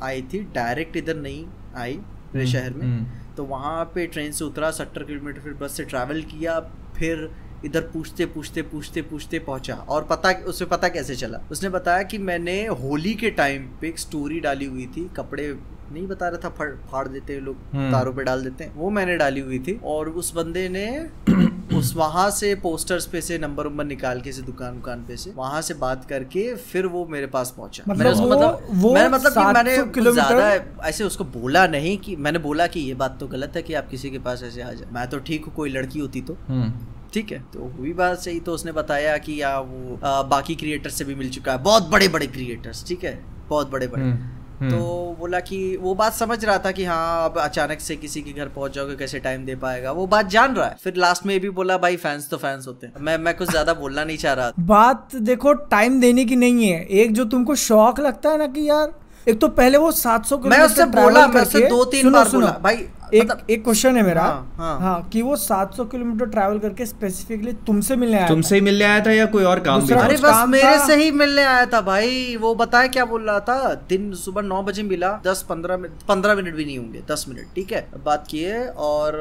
आई 0.04 0.22
थी 0.34 0.40
डायरेक्ट 0.56 0.98
इधर 0.98 1.16
नहीं 1.18 1.46
आई 1.78 2.00
मेरे 2.36 2.48
शहर 2.48 2.74
में। 2.74 2.86
हम्म। 2.86 3.36
तो 3.38 3.44
वहाँ 3.46 3.84
पे 3.96 4.06
ट्रेन 4.08 4.32
से 4.32 4.44
उतरा 4.46 4.72
सत्तर 4.72 5.04
किलोमीटर 5.04 5.40
फिर 5.40 5.54
बस 5.62 5.78
से 5.78 5.84
ट्रैवल 5.86 6.22
किया 6.32 6.60
फिर 6.96 7.30
इधर 7.66 7.82
पूछते 7.84 8.26
पूछते 8.26 8.62
पूछते 8.64 9.02
पूछते 9.02 9.40
पहुँचा। 9.40 9.76
और 9.76 10.04
पता 10.04 10.32
उसे 10.48 10.66
पता 10.66 10.88
कैसे 10.90 11.16
चला? 11.16 11.40
उसने 11.52 11.70
बताया 11.70 12.04
कि 12.04 12.18
मैंने 12.20 12.66
होली 12.68 13.14
के 13.14 13.30
टाइम 13.32 13.68
पे 13.82 13.88
एक 13.88 14.00
स्टोरी 14.00 14.40
डाली 14.40 14.66
हुई 14.66 14.86
थी। 14.88 15.10
कपड़े 15.18 15.54
नहीं 15.94 16.06
बता 16.08 16.28
रहा 16.30 16.40
था 16.40 16.50
फड़ 16.92 17.08
देते 17.08 17.34
हैं 17.34 17.42
लोग 17.42 17.56
हम्म। 17.74 17.92
तारों 17.92 18.14
पे 18.14 18.24
डाल 18.24 18.44
देते 18.44 18.64
हैं। 18.64 18.74
वो 18.76 18.90
मैंने 18.90 19.18
डाली 19.18 19.40
हुई 19.40 19.60
थी 19.60 19.80
और 19.86 20.10
उस 20.12 20.34
बंदे 20.36 20.68
ने 20.70 20.86
उस 21.78 21.94
वहाँ 21.96 22.30
से 22.32 22.54
पोस्टर्स 22.56 23.06
पे 23.08 23.22
से 23.22 23.38
नंबर 23.38 23.66
नंबर 23.66 23.86
निकाल 23.86 24.22
के 24.22 24.32
से 24.32 24.42
दुकान 24.42 24.76
दुकान 24.76 25.04
पे 25.08 25.18
से 25.18 25.32
वहाँ 25.32 25.62
से 25.62 25.74
बात 25.74 26.06
करके 26.06 26.54
फिर 26.56 26.86
वो 26.86 27.06
मेरे 27.06 27.28
पास 27.28 27.54
पहुँचा। 27.58 27.84
मतलब 27.88 27.98
मैंने 28.00 28.12
उसको 28.12 28.30
मतलब 28.30 28.68
वो 28.74 28.94
मैंने 28.94 29.10
मतलब 29.10 29.34
कि 29.34 30.02
मैंने 30.02 30.12
ज़्यादा 30.14 30.88
ऐसे 30.88 31.04
उसको 31.04 31.24
बोला 31.34 31.66
नहीं 31.68 31.98
कि 31.98 32.16
मैंने 32.18 32.40
बोला 32.40 32.68
कि 32.68 32.80
ये 32.80 32.94
बात 32.94 33.18
तो 33.20 33.28
गलत 33.28 33.56
है 33.56 33.62
कि 33.62 33.74
आप 33.74 33.90
किसी 33.90 34.10
के 34.10 34.20
पास 34.20 34.44
ऐसे 34.44 34.62
आ 34.62 34.72
जाए। 34.72 34.92
मैं 34.94 35.08
तो 35.10 35.20
ठीक 35.20 35.46
हूँ 35.46 35.54
कोई 35.56 35.70
लड़की 35.70 36.00
होती 36.00 36.22
तो। 36.22 36.38
हम्म। 36.48 36.72
ठीक 37.14 37.32
है? 37.32 37.40
तो 37.54 37.72
हुई 37.78 37.94
बात 37.94 38.20
सही 38.20 38.40
तो 38.40 38.54
उसने 38.54 38.72
बताया 38.72 39.18
कि 39.20 39.42
या 39.42 39.58
वो 39.60 40.00
आ, 40.04 40.22
बाकी 40.24 40.56
क्रिएटर्स 40.56 40.96
से 40.96 41.06
भी 41.06 41.16
मिल 41.16 41.30
चुका 41.30 41.52
है। 41.52 41.64
बहुत 41.64 41.90
बड़े 41.90 42.08
बड़े 42.10 42.28
क्रिएटर्स 42.28 42.88
ठीक 42.88 43.04
है? 43.04 43.20
बहुत 43.50 43.72
बड़े 43.72 43.88
बड़े 43.88 44.04
हम्म, 44.04 44.70
तो 44.70 45.16
बोला 45.20 45.40
कि 45.40 45.58
वो 45.78 45.94
बात 45.96 46.14
समझ 46.14 46.44
रहा 46.46 46.58
था 46.58 46.72
कि 46.72 46.84
हाँ 46.86 47.26
अब 47.26 47.38
अचानक 47.40 47.80
से 47.80 47.96
किसी 47.96 48.22
के 48.22 48.32
घर 48.32 48.48
पहुँच 48.48 48.74
जाओगे 48.76 48.96
कैसे 48.96 49.20
टाइम 49.20 49.46
दे 49.46 49.56
पाएगा? 49.58 49.92
वो 49.92 50.06
बात 50.08 50.28
जान 50.30 50.56
रहा 50.56 50.68
है। 50.68 50.76
फिर 50.84 50.96
लास्ट 50.96 51.26
में 51.26 51.34
ये 51.34 51.40
भी 51.40 51.50
बोला 51.52 51.78
भाई 51.78 51.96
फैंस 51.98 52.30
तो 52.30 52.38
फैंस 52.38 52.68
होते 52.68 52.88
हैं। 52.88 52.94
मैं 53.00 53.18
मैं 53.18 53.36
कुछ 53.38 53.50
ज़्यादा 53.50 53.74
बोलना 53.74 54.04
नहीं 54.04 54.18
चाह 54.18 54.34
रहा 54.34 54.52
बात 54.68 55.16
देखो 55.24 55.54
टाइम 55.70 56.00
देने 56.02 56.26
की 56.26 56.36
नहीं 56.36 56.68
है। 56.68 56.84
एक 56.86 57.14
जो 57.14 57.26
तुमको 57.28 57.56
शौक 57.58 58.00
लगता 58.00 58.30
है 58.30 58.38
ना 58.38 58.48
कि 58.48 58.70
यार 58.70 58.94
एक 59.30 59.40
तो 59.42 59.48
पहले 59.48 59.78
वो 59.78 59.92
700 59.92 60.38
मैं 60.38 60.60
उससे 60.62 60.76
किलोमीटर 60.76 61.02
बोला, 61.02 61.28
मैं 61.28 61.42
उससे 61.42 61.68
दो 61.68 61.84
तीन 61.86 62.02
सुनो, 62.02 62.14
बार 62.14 62.28
सुनो, 62.28 62.40
बोला, 62.48 62.58
भाई, 62.64 62.76
एक 63.14 63.24
मतलब- 63.24 63.50
एक 63.50 63.64
क्वेश्चन 63.64 63.96
है 63.98 64.04
मेरा। 64.04 64.22
हाँ, 64.22 64.54
हाँ। 64.58 64.80
हाँ 64.80 65.10
कि 65.14 65.22
वो 65.22 65.36
700 65.36 65.86
किलोमीटर 65.86 66.26
ट्रैवल 66.26 66.60
करके 66.60 66.86
स्पेसिफिकली 66.86 67.54
तुमसे 67.54 67.96
मिलने 67.96 68.18
आया 68.18 68.28
तुमसे 68.28 68.56
ही 68.56 68.62
मिलने 68.62 68.86
आया 68.86 69.00
था 69.06 69.12
या 69.12 69.26
कोई 69.26 69.44
और 69.44 69.60
काम 69.60 69.82
भी 69.82 69.96
था? 69.96 70.00
अरे 70.00 70.18
बस 70.18 70.46
मेरे 70.48 70.80
से 70.88 70.96
ही 70.96 71.12
मिलने 71.12 71.44
आया 71.44 71.66
था 71.66 71.82
भाई। 71.82 72.36
वो 72.36 72.56
बताया 72.56 72.88
क्या 72.88 73.06
बोल 73.06 73.26
रहा 73.30 73.40
था? 73.40 73.74
दिन 73.90 74.14
सुबह 74.14 74.42
नौ 74.42 74.62
बजे 74.64 74.84
मिला 74.84 75.22
दस 75.28 75.46
पंद्रह 75.50 75.78
मिनट 75.78 75.92
पंद्रह 76.08 76.36
मिनट 76.36 76.56
भी 76.56 76.66
नहीं 76.66 76.78
होंगे 76.78 77.04
दस 77.12 77.26
मिनट 77.30 77.48
ठीक 77.56 77.72
है? 77.72 77.88
बात 78.06 78.26
किए 78.30 78.66
और 78.68 79.18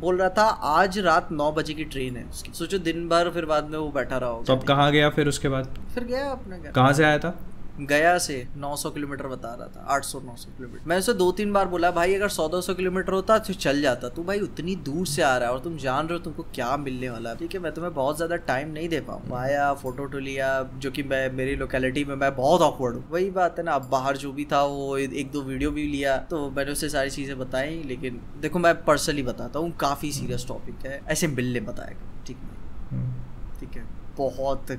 बोल 0.00 0.16
रहा 0.18 0.28
था 0.28 0.42
आज 0.76 0.98
रात 0.98 1.28
नौ 1.32 1.52
बजे 1.52 1.74
की 1.74 1.84
ट्रेन 1.84 2.16
है 2.16 2.24
उसकी। 2.30 2.50
सोचो 2.54 2.78
दिन 2.78 3.08
भर 3.08 3.30
फिर 3.34 3.44
बाद 3.44 3.70
में 3.70 3.78
वो 3.78 3.88
बैठा 3.88 4.16
रहा 4.18 4.30
तो 4.30 4.36
अब 4.36 4.50
होगा 4.50 4.74
कहाँ 4.74 4.90
गया 4.92 5.10
फिर 5.10 5.28
उसके 5.28 5.48
बाद? 5.48 5.68
फिर 5.94 6.04
गया 6.04 6.30
अपने 6.30 6.58
घर। 6.58 6.70
कहाँ 6.70 6.92
से 6.92 7.04
आया 7.04 7.18
था? 7.18 7.38
गया 7.80 8.16
से 8.18 8.36
900 8.58 8.90
किलोमीटर 8.90 9.26
बता 9.28 9.52
रहा 9.54 9.66
था 9.68 9.86
800 9.94 10.20
900 10.20 10.56
किलोमीटर। 10.56 10.88
मैं 10.88 10.98
उसे 10.98 11.12
दो 11.14 11.30
तीन 11.32 11.52
बार 11.52 11.68
बोला 11.68 11.90
भाई 11.90 12.14
अगर 12.14 12.28
100 12.28 12.48
200 12.48 12.74
किलोमीटर 12.74 13.12
होता 13.12 13.38
तो 13.38 13.52
चल 13.54 13.80
जाता। 13.82 14.08
तू 14.08 14.22
भाई 14.24 14.40
उतनी 14.40 14.76
दूर 14.84 15.06
से 15.06 15.22
आ 15.22 15.36
रहा 15.36 15.48
है 15.48 15.54
और 15.54 15.60
तुम 15.60 15.76
जान 15.78 16.06
रहे 16.06 16.18
हो 16.18 16.24
तुमको 16.24 16.42
क्या 16.54 16.76
मिलने 16.76 17.10
वाला 17.10 17.30
है। 17.30 17.36
ठीक 17.36 17.54
है 17.54 17.60
मैं 17.60 17.72
तुम्हें 17.74 17.92
बहुत 17.94 18.16
ज़्यादा 18.16 18.36
टाइम 18.46 18.70
नहीं 18.70 18.88
दे 18.88 19.00
पाऊँ 19.00 19.36
आया 19.36 19.72
फ़ोटो 19.74 20.02
वोटो 20.02 20.18
लिया 20.20 20.48
जो 20.78 20.90
कि 20.90 21.02
मैं 21.02 21.30
मेरी 21.32 21.56
लोकेलिटी 21.56 22.04
में 22.04 22.14
मैं 22.14 22.34
बहुत 22.36 22.60
ऑकवर्ड 22.62 22.94
हूँ। 22.94 23.04
वही 23.10 23.30
बात 23.30 23.58
है 23.58 23.64
ना 23.64 23.72
अब 23.72 23.88
बाहर 23.90 24.16
जो 24.16 24.32
भी 24.32 24.44
था 24.44 24.62
वो 24.64 24.96
एक 24.98 25.30
दो 25.32 25.42
वीडियो 25.42 25.70
भी 25.70 25.86
लिया। 25.86 26.16
तो 26.30 26.48
मैंने 26.50 26.72
उसे 26.72 26.88
सारी 26.88 27.10
चीज़ें 27.10 27.38
बताई 27.38 27.82
लेकिन 27.82 28.20
देखो 28.40 28.58
मैं 28.58 28.74
पर्सनली 28.84 29.22
बताता 29.22 29.58
हूँ 29.58 29.76
काफ़ी 29.76 30.12
सीरियस 30.12 30.46
टॉपिक 30.48 30.86
है। 30.86 31.00
ऐसे 31.08 31.26
मिलने 31.28 31.60
बताएगा। 31.62 32.24
ठीक 32.26 32.36
है? 32.36 33.04
ठीक 33.60 33.76
है? 33.76 33.84
बहुत 34.18 34.70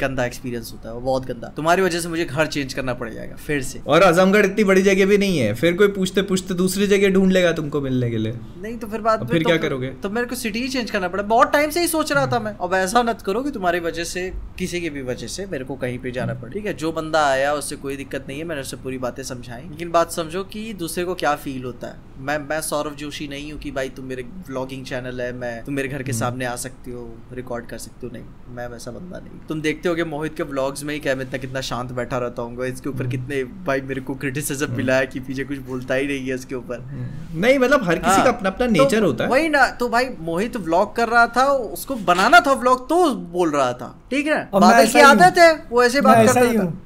गंदा 0.00 0.24
एक्सपीरियंस 0.24 0.70
होता 0.72 0.88
है 0.88 0.94
वो 0.94 1.00
बहुत 1.02 1.26
गंदा। 1.26 1.48
तुम्हारी 1.56 1.82
वजह 1.82 2.00
से 2.00 2.08
मुझे 2.08 2.24
घर 2.24 2.46
चेंज 2.48 2.74
करना 2.74 2.94
पड़ 2.94 3.08
जाएगा 3.10 3.36
फिर 3.36 3.62
से। 3.62 3.80
और 3.86 4.02
आजमगढ़ 4.02 4.46
इतनी 4.46 4.64
बड़ी 4.64 4.82
जगह 4.82 5.06
भी 5.06 5.18
नहीं 5.18 5.38
है 5.38 5.52
फिर 5.54 5.74
कोई 5.74 5.88
पूछते 5.90 6.22
पूछते 6.22 6.54
दूसरी 6.54 6.86
जगह 6.86 7.10
ढूंढ 7.10 7.32
लेगा 7.32 7.52
तुमको 7.52 7.80
मिलने 7.80 8.10
के 8.10 8.18
लिए। 8.18 8.32
नहीं 8.58 8.76
तो 8.78 8.86
फिर 8.86 9.00
बात 9.00 9.26
फिर 9.30 9.42
तो 9.42 9.48
क्या 9.48 9.56
करोगे? 9.58 9.88
तो 9.92 10.10
मेरे 10.10 10.26
को 10.26 10.36
सिटी 10.36 10.60
ही 10.60 10.68
चेंज 10.68 10.90
करना 10.90 11.08
पड़ा। 11.08 11.22
बहुत 11.24 11.52
टाइम 11.52 11.70
से 11.70 11.80
ही 11.80 11.88
सोच 11.88 12.12
रहा 12.12 12.26
था 12.26 12.40
मैं। 12.40 12.56
अब 12.58 12.74
ऐसा 12.74 13.02
मत 13.02 13.22
करो 13.22 13.42
कि 13.42 13.50
तुम्हारी 13.50 13.80
वजह 13.80 14.04
से 14.04 14.28
किसी 14.58 14.80
की 14.80 14.90
भी 14.90 15.02
वजह 15.04 15.26
से 15.28 15.46
मेरे 15.46 15.64
को 15.64 15.76
कहीं 15.76 15.98
पे 15.98 16.10
जाना 16.10 16.34
पड़े 16.34 16.52
ठीक 16.52 16.66
है? 16.66 16.74
जो 16.74 16.92
बंदा 16.92 17.26
आया 17.26 17.52
उससे 17.54 17.76
कोई 17.76 17.96
दिक्कत 17.96 18.24
नहीं 18.28 18.38
है 18.38 18.44
मैंने 18.44 18.60
उससे 18.60 18.76
पूरी 18.78 18.98
बातें 18.98 19.22
समझाई। 19.24 19.62
लेकिन 19.62 19.90
बात 19.90 20.12
समझो 20.12 20.42
कि 20.46 20.72
दूसरे 20.74 21.04
को 21.04 21.14
क्या 21.14 21.34
फील 21.36 21.64
होता 21.64 21.86
है। 21.86 22.06
मैं 22.20 22.38
मैं 22.40 22.60
सौरभ 22.60 22.94
जोशी 22.96 23.28
नहीं 23.28 23.52
हूँ 23.52 23.60
कि 23.60 23.70
भाई 23.70 23.88
तुम 23.88 24.04
मेरे 24.04 24.22
ब्लॉगिंग 24.46 24.84
चैनल 24.86 25.20
है 25.20 25.32
मैं 25.34 25.64
तुम 25.64 25.74
मेरे 25.74 25.88
घर 25.88 26.02
के 26.02 26.12
सामने 26.14 26.44
आ 26.44 26.54
सकती 26.58 26.90
हो 26.90 27.06
रिकॉर्ड 27.32 27.66
कर 27.66 27.78
सकती 27.78 28.06
हो 28.06 28.12
नहीं। 28.12 28.54
मैं 28.56 28.66
वैसा 28.68 28.90
बंदा 28.90 29.18
नहीं। 29.18 29.40
तुम 29.48 29.60
देखते 29.60 29.87
होगे 29.88 30.04
मोहित 30.04 30.34
के 30.36 30.42
व्लॉग्स 30.42 30.82
में 30.84 30.92
ही 30.94 31.00
क्या 31.00 31.14
मैं 31.14 31.24
इतना 31.24 31.38
कितना 31.38 31.60
शांत 31.68 31.92
बैठा 31.92 32.18
रहता 32.18 32.42
हूँ 32.42 32.66
इसके 32.66 32.88
ऊपर 32.88 33.06
कितने 33.06 33.42
भाई 33.66 33.80
मेरे 33.88 34.00
को 34.00 34.14
क्रिटिसिज्म 34.24 34.76
मिला 34.76 34.96
है 34.96 35.06
कि 35.06 35.20
पीछे 35.20 35.44
कुछ 35.44 35.58
बोलता 35.68 35.94
ही 35.94 36.06
नहीं 36.06 36.28
है 36.28 36.34
इसके 36.34 36.54
ऊपर। 36.54 36.82
नहीं 37.34 37.58
मतलब 37.58 37.84
हर 37.84 37.98
किसी 37.98 38.22
का 38.22 38.28
अपना 38.28 38.50
अपना 38.50 38.66
नेचर 38.68 39.02
होता 39.02 39.24
है। 39.24 39.30
वही 39.30 39.48
ना 39.48 39.66
तो 39.80 39.88
भाई 39.88 40.08
मोहित 40.30 40.56
व्लॉग 40.58 40.94
कर 40.96 41.08
रहा 41.08 41.26
था 41.36 41.44
उसको 41.70 41.94
बनाना 42.10 42.40
था 42.46 42.52
व्लॉग 42.64 42.88
तो 42.88 43.04
बोल 43.32 43.50
रहा 43.50 43.72
था 43.72 43.94
ठीक 44.10 44.26
है? 44.26 44.42
बादल 44.54 44.86
की 44.92 45.00
आदत 45.12 45.38
है 45.38 45.52
वो 45.70 45.82
ऐसे 45.84 46.00
बात 46.00 46.26
करता 46.26 46.40
था 46.52 46.62
हूँ। 46.62 46.76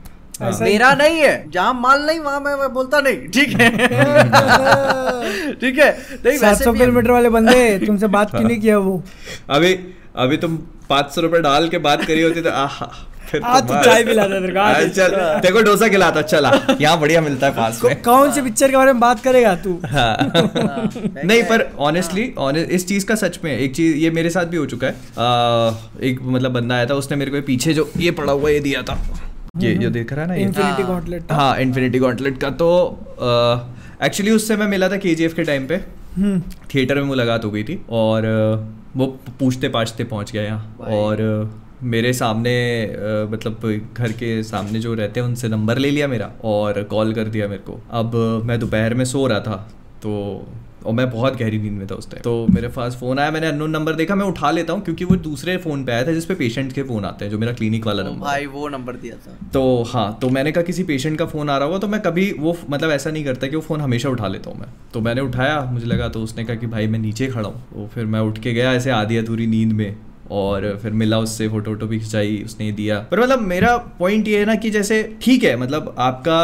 ऐसा 0.42 0.64
मेरा 0.64 0.92
नहीं 0.94 1.18
है 1.20 1.32
जहाँ 1.50 1.72
माल 1.74 2.02
नहीं 2.06 2.20
वहाँ 2.20 2.40
मैं, 2.40 2.54
मैं 2.56 2.72
बोलता 2.74 3.00
नहीं 3.00 3.28
ठीक 3.28 3.48
है? 3.60 3.68
ठीक 5.60 5.78
है? 5.78 5.90
नहीं 6.24 6.36
सात 6.38 6.50
वैसे 6.50 6.64
सौ 6.64 6.72
किलोमीटर 6.72 7.10
वाले 7.10 7.28
बंदे 7.30 7.78
तुमसे 7.86 8.06
बात 8.16 8.30
क्यों 8.36 8.42
नहीं 8.42 8.60
किया 8.60 8.78
वो। 8.78 9.02
अभी 9.50 9.74
अभी 10.16 10.36
तुम 10.36 10.56
पाँच 10.88 11.10
सौ 11.10 11.20
रुपए 11.20 11.40
डाल 11.40 11.68
के 11.68 11.78
बात 11.78 12.04
करी 12.04 12.22
होती 12.22 12.40
तो 12.40 12.50
आहा 12.50 12.86
फिर 13.30 13.42
आ, 13.42 13.60
तू 13.60 13.74
चाय 13.84 14.04
पिलाता 14.04 14.40
तेरे 14.40 14.52
को, 14.52 14.60
आ, 14.60 14.62
आ, 14.62 14.80
चल 14.80 15.40
तेरे 15.40 15.54
को 15.54 15.62
डोसा 15.62 15.88
खिलाता 15.88 16.22
चला। 16.22 16.50
यहाँ 16.80 17.00
बढ़िया 17.00 17.20
मिलता 17.20 17.46
है 17.46 17.52
पास 17.52 17.80
में। 17.84 18.02
कौन 18.02 18.32
से 18.32 18.42
पिक्चर 18.42 18.70
के 18.70 18.76
बारे 18.76 18.92
में 18.92 19.00
बात 19.00 19.20
करेगा 19.20 19.54
तू? 19.56 19.80
हाँ। 19.86 20.16
हाँ, 20.16 20.90
नहीं 21.24 21.42
पर 21.42 21.72
ऑनेस्टली 21.78 22.34
इस 22.74 22.88
चीज़ 22.88 23.06
का 23.06 23.14
सच 23.14 23.38
में 23.44 23.58
एक 23.58 23.74
चीज़ 23.74 23.96
ये 23.96 24.10
मेरे 24.10 24.30
साथ 24.30 24.44
भी 24.44 24.56
हो 24.56 24.66
चुका 24.66 24.86
है। 24.86 24.92
आ, 24.92 25.74
एक 26.02 26.18
मतलब 26.22 26.50
बंदा 26.50 26.74
आया 26.74 26.86
था 26.86 26.94
उसने 26.94 27.16
मेरे 27.16 27.30
को 27.30 27.40
पीछे 27.40 27.74
जो 27.74 27.90
ये 27.96 28.10
पड़ा 28.10 28.32
हुआ 28.32 28.50
ये 28.50 28.60
दिया 28.60 28.82
था। 28.82 28.98
ये 29.58 29.74
जो 29.74 29.90
देख 29.90 30.12
रहा 30.12 30.22
है 30.22 30.28
ना 30.28 30.34
इन्फिनिटी 30.34 30.82
हाँ। 30.82 30.86
गॉन्टलेट 30.86 31.32
हाँ 31.32 31.58
इन्फिनिटी 31.58 31.98
गॉन्टलेट 31.98 32.38
का। 32.38 32.50
तो 32.50 32.68
एक्चुअली 34.04 34.30
उससे 34.30 34.56
मैं 34.56 34.66
मिला 34.66 34.88
था 34.88 34.96
के 34.96 35.28
के 35.28 35.44
टाइम 35.44 35.66
पे। 35.66 35.78
थिएटर 36.74 36.94
में 36.94 37.02
मुलाकात 37.02 37.44
हो 37.44 37.50
गई 37.50 37.64
थी। 37.64 37.82
और 37.90 38.22
वो 38.96 39.06
पूछते 39.38 39.68
पाछते 39.68 40.04
पहुँच 40.04 40.32
गया 40.32 40.42
यहाँ। 40.42 40.76
और 40.80 41.20
मेरे 41.84 42.12
सामने 42.12 42.54
मतलब 43.32 43.60
घर 43.94 44.12
के 44.12 44.42
सामने 44.42 44.80
जो 44.80 44.94
रहते 44.94 45.20
हैं 45.20 45.26
उनसे 45.26 45.48
नंबर 45.48 45.78
ले 45.78 45.90
लिया 45.90 46.08
मेरा 46.08 46.30
और 46.44 46.82
कॉल 46.90 47.12
कर 47.14 47.28
दिया 47.28 47.48
मेरे 47.48 47.62
को। 47.62 47.78
अब 47.92 48.16
मैं 48.44 48.58
दोपहर 48.60 48.94
में 48.94 49.04
सो 49.04 49.26
रहा 49.26 49.40
था 49.40 49.56
तो 50.02 50.12
और 50.82 50.92
मैं 50.92 51.10
बहुत 51.10 51.36
गहरी 51.36 51.58
नींद 51.58 51.72
में 51.72 51.86
था 51.86 51.94
उस 51.94 52.10
टाइम 52.10 52.22
तो 52.22 52.46
मेरे 52.50 52.68
पास 52.68 52.96
फ़ोन 52.96 53.18
आया 53.18 53.30
मैंने 53.30 53.46
अननोन 53.46 53.70
नंबर 53.70 53.94
देखा 53.94 54.14
मैं 54.14 54.26
उठा 54.26 54.50
लेता 54.50 54.72
हूँ 54.72 54.82
क्योंकि 54.82 55.04
वो 55.04 55.16
दूसरे 55.16 55.56
फ़ोन 55.56 55.84
पे 55.84 55.92
आया 55.92 56.06
था 56.06 56.12
जिसपे 56.12 56.34
पेशेंट 56.34 56.72
के 56.72 56.82
फ़ोन 56.82 57.04
आते 57.04 57.24
हैं 57.24 57.32
जो 57.32 57.38
मेरा 57.38 57.52
क्लिनिक 57.52 57.86
वाला 57.86 58.02
नंबर 58.02 58.26
भाई 58.26 58.46
वो 58.46 58.68
नंबर 58.68 58.96
दिया 58.96 59.16
था. 59.16 59.36
तो 59.54 59.82
हाँ 59.82 60.18
तो 60.22 60.28
मैंने 60.28 60.52
कहा 60.52 60.64
किसी 60.64 60.84
पेशेंट 60.84 61.18
का 61.18 61.26
फ़ोन 61.26 61.50
आ 61.50 61.56
रहा 61.56 61.66
होगा 61.66 61.78
तो 61.78 61.88
मैं 61.88 62.00
कभी 62.00 62.30
वो 62.38 62.56
मतलब 62.70 62.90
ऐसा 62.90 63.10
नहीं 63.10 63.24
करता 63.24 63.46
कि 63.46 63.56
वो 63.56 63.62
फ़ोन 63.62 63.80
हमेशा 63.80 64.08
उठा 64.08 64.28
लेता 64.28 64.50
हूँ 64.50 64.60
मैं. 64.60 64.68
तो 64.94 65.00
मैंने 65.00 65.20
उठाया 65.20 65.60
मुझे 65.64 65.86
लगा 65.86 66.08
तो 66.08 66.22
उसने 66.22 66.44
कहा 66.44 66.56
कि 66.56 66.66
भाई 66.66 66.86
मैं 66.86 66.98
नीचे 66.98 67.26
खड़ा 67.26 67.48
हूँ. 67.48 67.60
तो 67.74 67.86
फिर 67.94 68.06
मैं 68.06 68.20
उठ 68.20 68.38
के 68.38 68.52
गया 68.52 68.72
ऐसे 68.72 68.90
आधी 68.90 69.16
अधूरी 69.16 69.46
नींद 69.46 69.72
में 69.72 69.96
और 70.30 70.78
फिर 70.82 70.92
मिला 70.92 71.18
उससे 71.18 71.48
फ़ोटो 71.48 71.70
वोटो 71.70 71.86
भी 71.86 71.98
खिंचाई 71.98 72.42
उसने 72.44 72.70
दिया. 72.72 72.98
पर 73.10 73.20
मतलब 73.20 73.40
मेरा 73.40 73.76
पॉइंट 73.98 74.28
ये 74.28 74.38
है 74.38 74.44
ना 74.44 74.54
कि 74.54 74.70
जैसे 74.70 75.02
ठीक 75.22 75.44
है 75.44 75.56
मतलब 75.56 75.94
आपका 75.98 76.38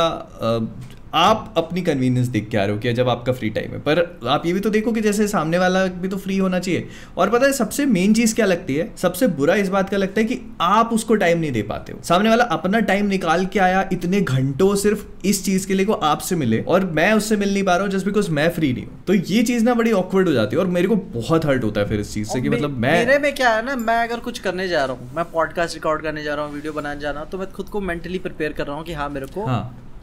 आप 1.14 1.54
अपनी 1.56 1.82
कन्वीनियंस 1.82 2.26
देख 2.28 2.48
के 2.48 2.56
आ 2.58 2.64
रहे 2.64 2.74
हो 2.74 2.78
कि 2.80 2.92
जब 2.92 3.08
आपका 3.08 3.32
फ्री 3.32 3.50
टाइम 3.50 3.70
है। 3.70 3.78
पर 3.78 4.00
आप 4.28 4.46
ये 4.46 4.52
भी 4.52 4.60
तो 4.60 4.70
देखो 4.70 4.92
कि 4.92 5.00
जैसे 5.00 5.28
सामने 5.28 5.58
वाला 5.58 5.84
भी 5.86 6.08
तो 6.08 6.16
फ्री 6.16 6.36
होना 6.38 6.58
चाहिए। 6.58 6.88
और 7.16 7.30
पता 7.30 7.46
है 7.46 7.52
सबसे 7.52 7.86
मेन 7.86 8.14
चीज़ 8.14 8.34
क्या 8.34 8.46
लगती 8.46 8.74
है? 8.74 8.90
सबसे 8.96 9.26
बुरा 9.28 9.54
इस 9.54 9.68
बात 9.68 9.90
का 9.90 9.96
लगता 9.96 10.20
है 10.20 10.26
कि 10.26 10.40
आप 10.60 10.90
उसको 10.92 11.14
टाइम 11.14 11.38
नहीं 11.38 11.52
दे 11.52 11.62
पाते 11.62 11.92
हो। 11.92 12.00
सामने 12.04 12.30
वाला 12.30 12.44
अपना 12.44 12.80
टाइम 12.80 13.06
निकाल 13.06 13.46
के 13.46 13.58
आया 13.58 13.88
इतने 13.92 14.20
घंटों 14.20 14.74
सिर्फ़ 14.76 15.04
इस 15.24 15.44
चीज़ 15.44 15.66
के 15.68 15.74
लिए 15.74 15.86
को 15.86 15.92
आपसे 15.92 16.36
मिले 16.36 16.60
और 16.68 16.84
मैं 16.90 17.12
उससे 17.12 17.36
मिल 17.36 17.52
नहीं 17.52 17.62
पा 17.62 17.76
रहा 17.76 17.84
हूँ 17.84 17.92
जस्ट 17.92 18.06
बिकॉज़ 18.06 18.30
मैं 18.30 18.48
फ्री 18.50 18.72
नहीं 18.72 18.84
हूँ। 18.84 19.02
तो 19.06 19.14
ये 19.14 19.42
चीज़ 19.42 19.64
ना 19.64 19.74
बड़ी 19.74 19.92
ऑकवर्ड 19.92 20.28
हो 20.28 20.32
जाती 20.34 20.56
है 20.56 20.62
और 20.62 20.68
मेरे 20.68 20.88
को 20.88 20.96
बहुत 21.14 21.44
हर्ट 21.46 21.64
होता 21.64 21.80
है 21.80 21.88
फिर 21.88 22.00
इस 22.00 22.14
चीज़ 22.14 22.28
से 22.28 22.40
कि 22.40 22.48
मतलब 22.48 22.78
मैं 22.78 22.92
मेरे 22.92 23.18
में 23.18 23.34
क्या 23.34 23.54
है 23.54 23.64
ना 23.66 23.76
मैं 23.76 23.96
अगर 23.98 24.20
कुछ 24.20 24.38
करने 24.38 24.68
जा 24.68 24.84
रहा 24.84 24.96
हूँ 24.96 25.10
मैं 25.16 25.24
पॉडकास्ट 25.24 25.74
रिकॉर्ड 25.74 26.02
करने 26.02 26.22
जा 26.22 26.34
रहा 26.34 26.44
हूँ 26.44 26.54
वीडियो 26.54 26.72
बनाने 26.72 27.00
जा 27.00 27.10
रहा 27.10 27.22
हूँ 27.22 27.30
तो 27.30 27.38
मैं 27.38 27.50
खुद 27.52 27.68
को 27.68 27.80
मेंटली 27.80 28.18
प्रिपेयर 28.18 28.52
कर 28.52 28.66
रहा 28.66 28.76
हूँ 28.76 28.84
कि 28.84 28.92
हाँ 28.92 29.08
मेरे 29.08 29.26
को 29.26 29.46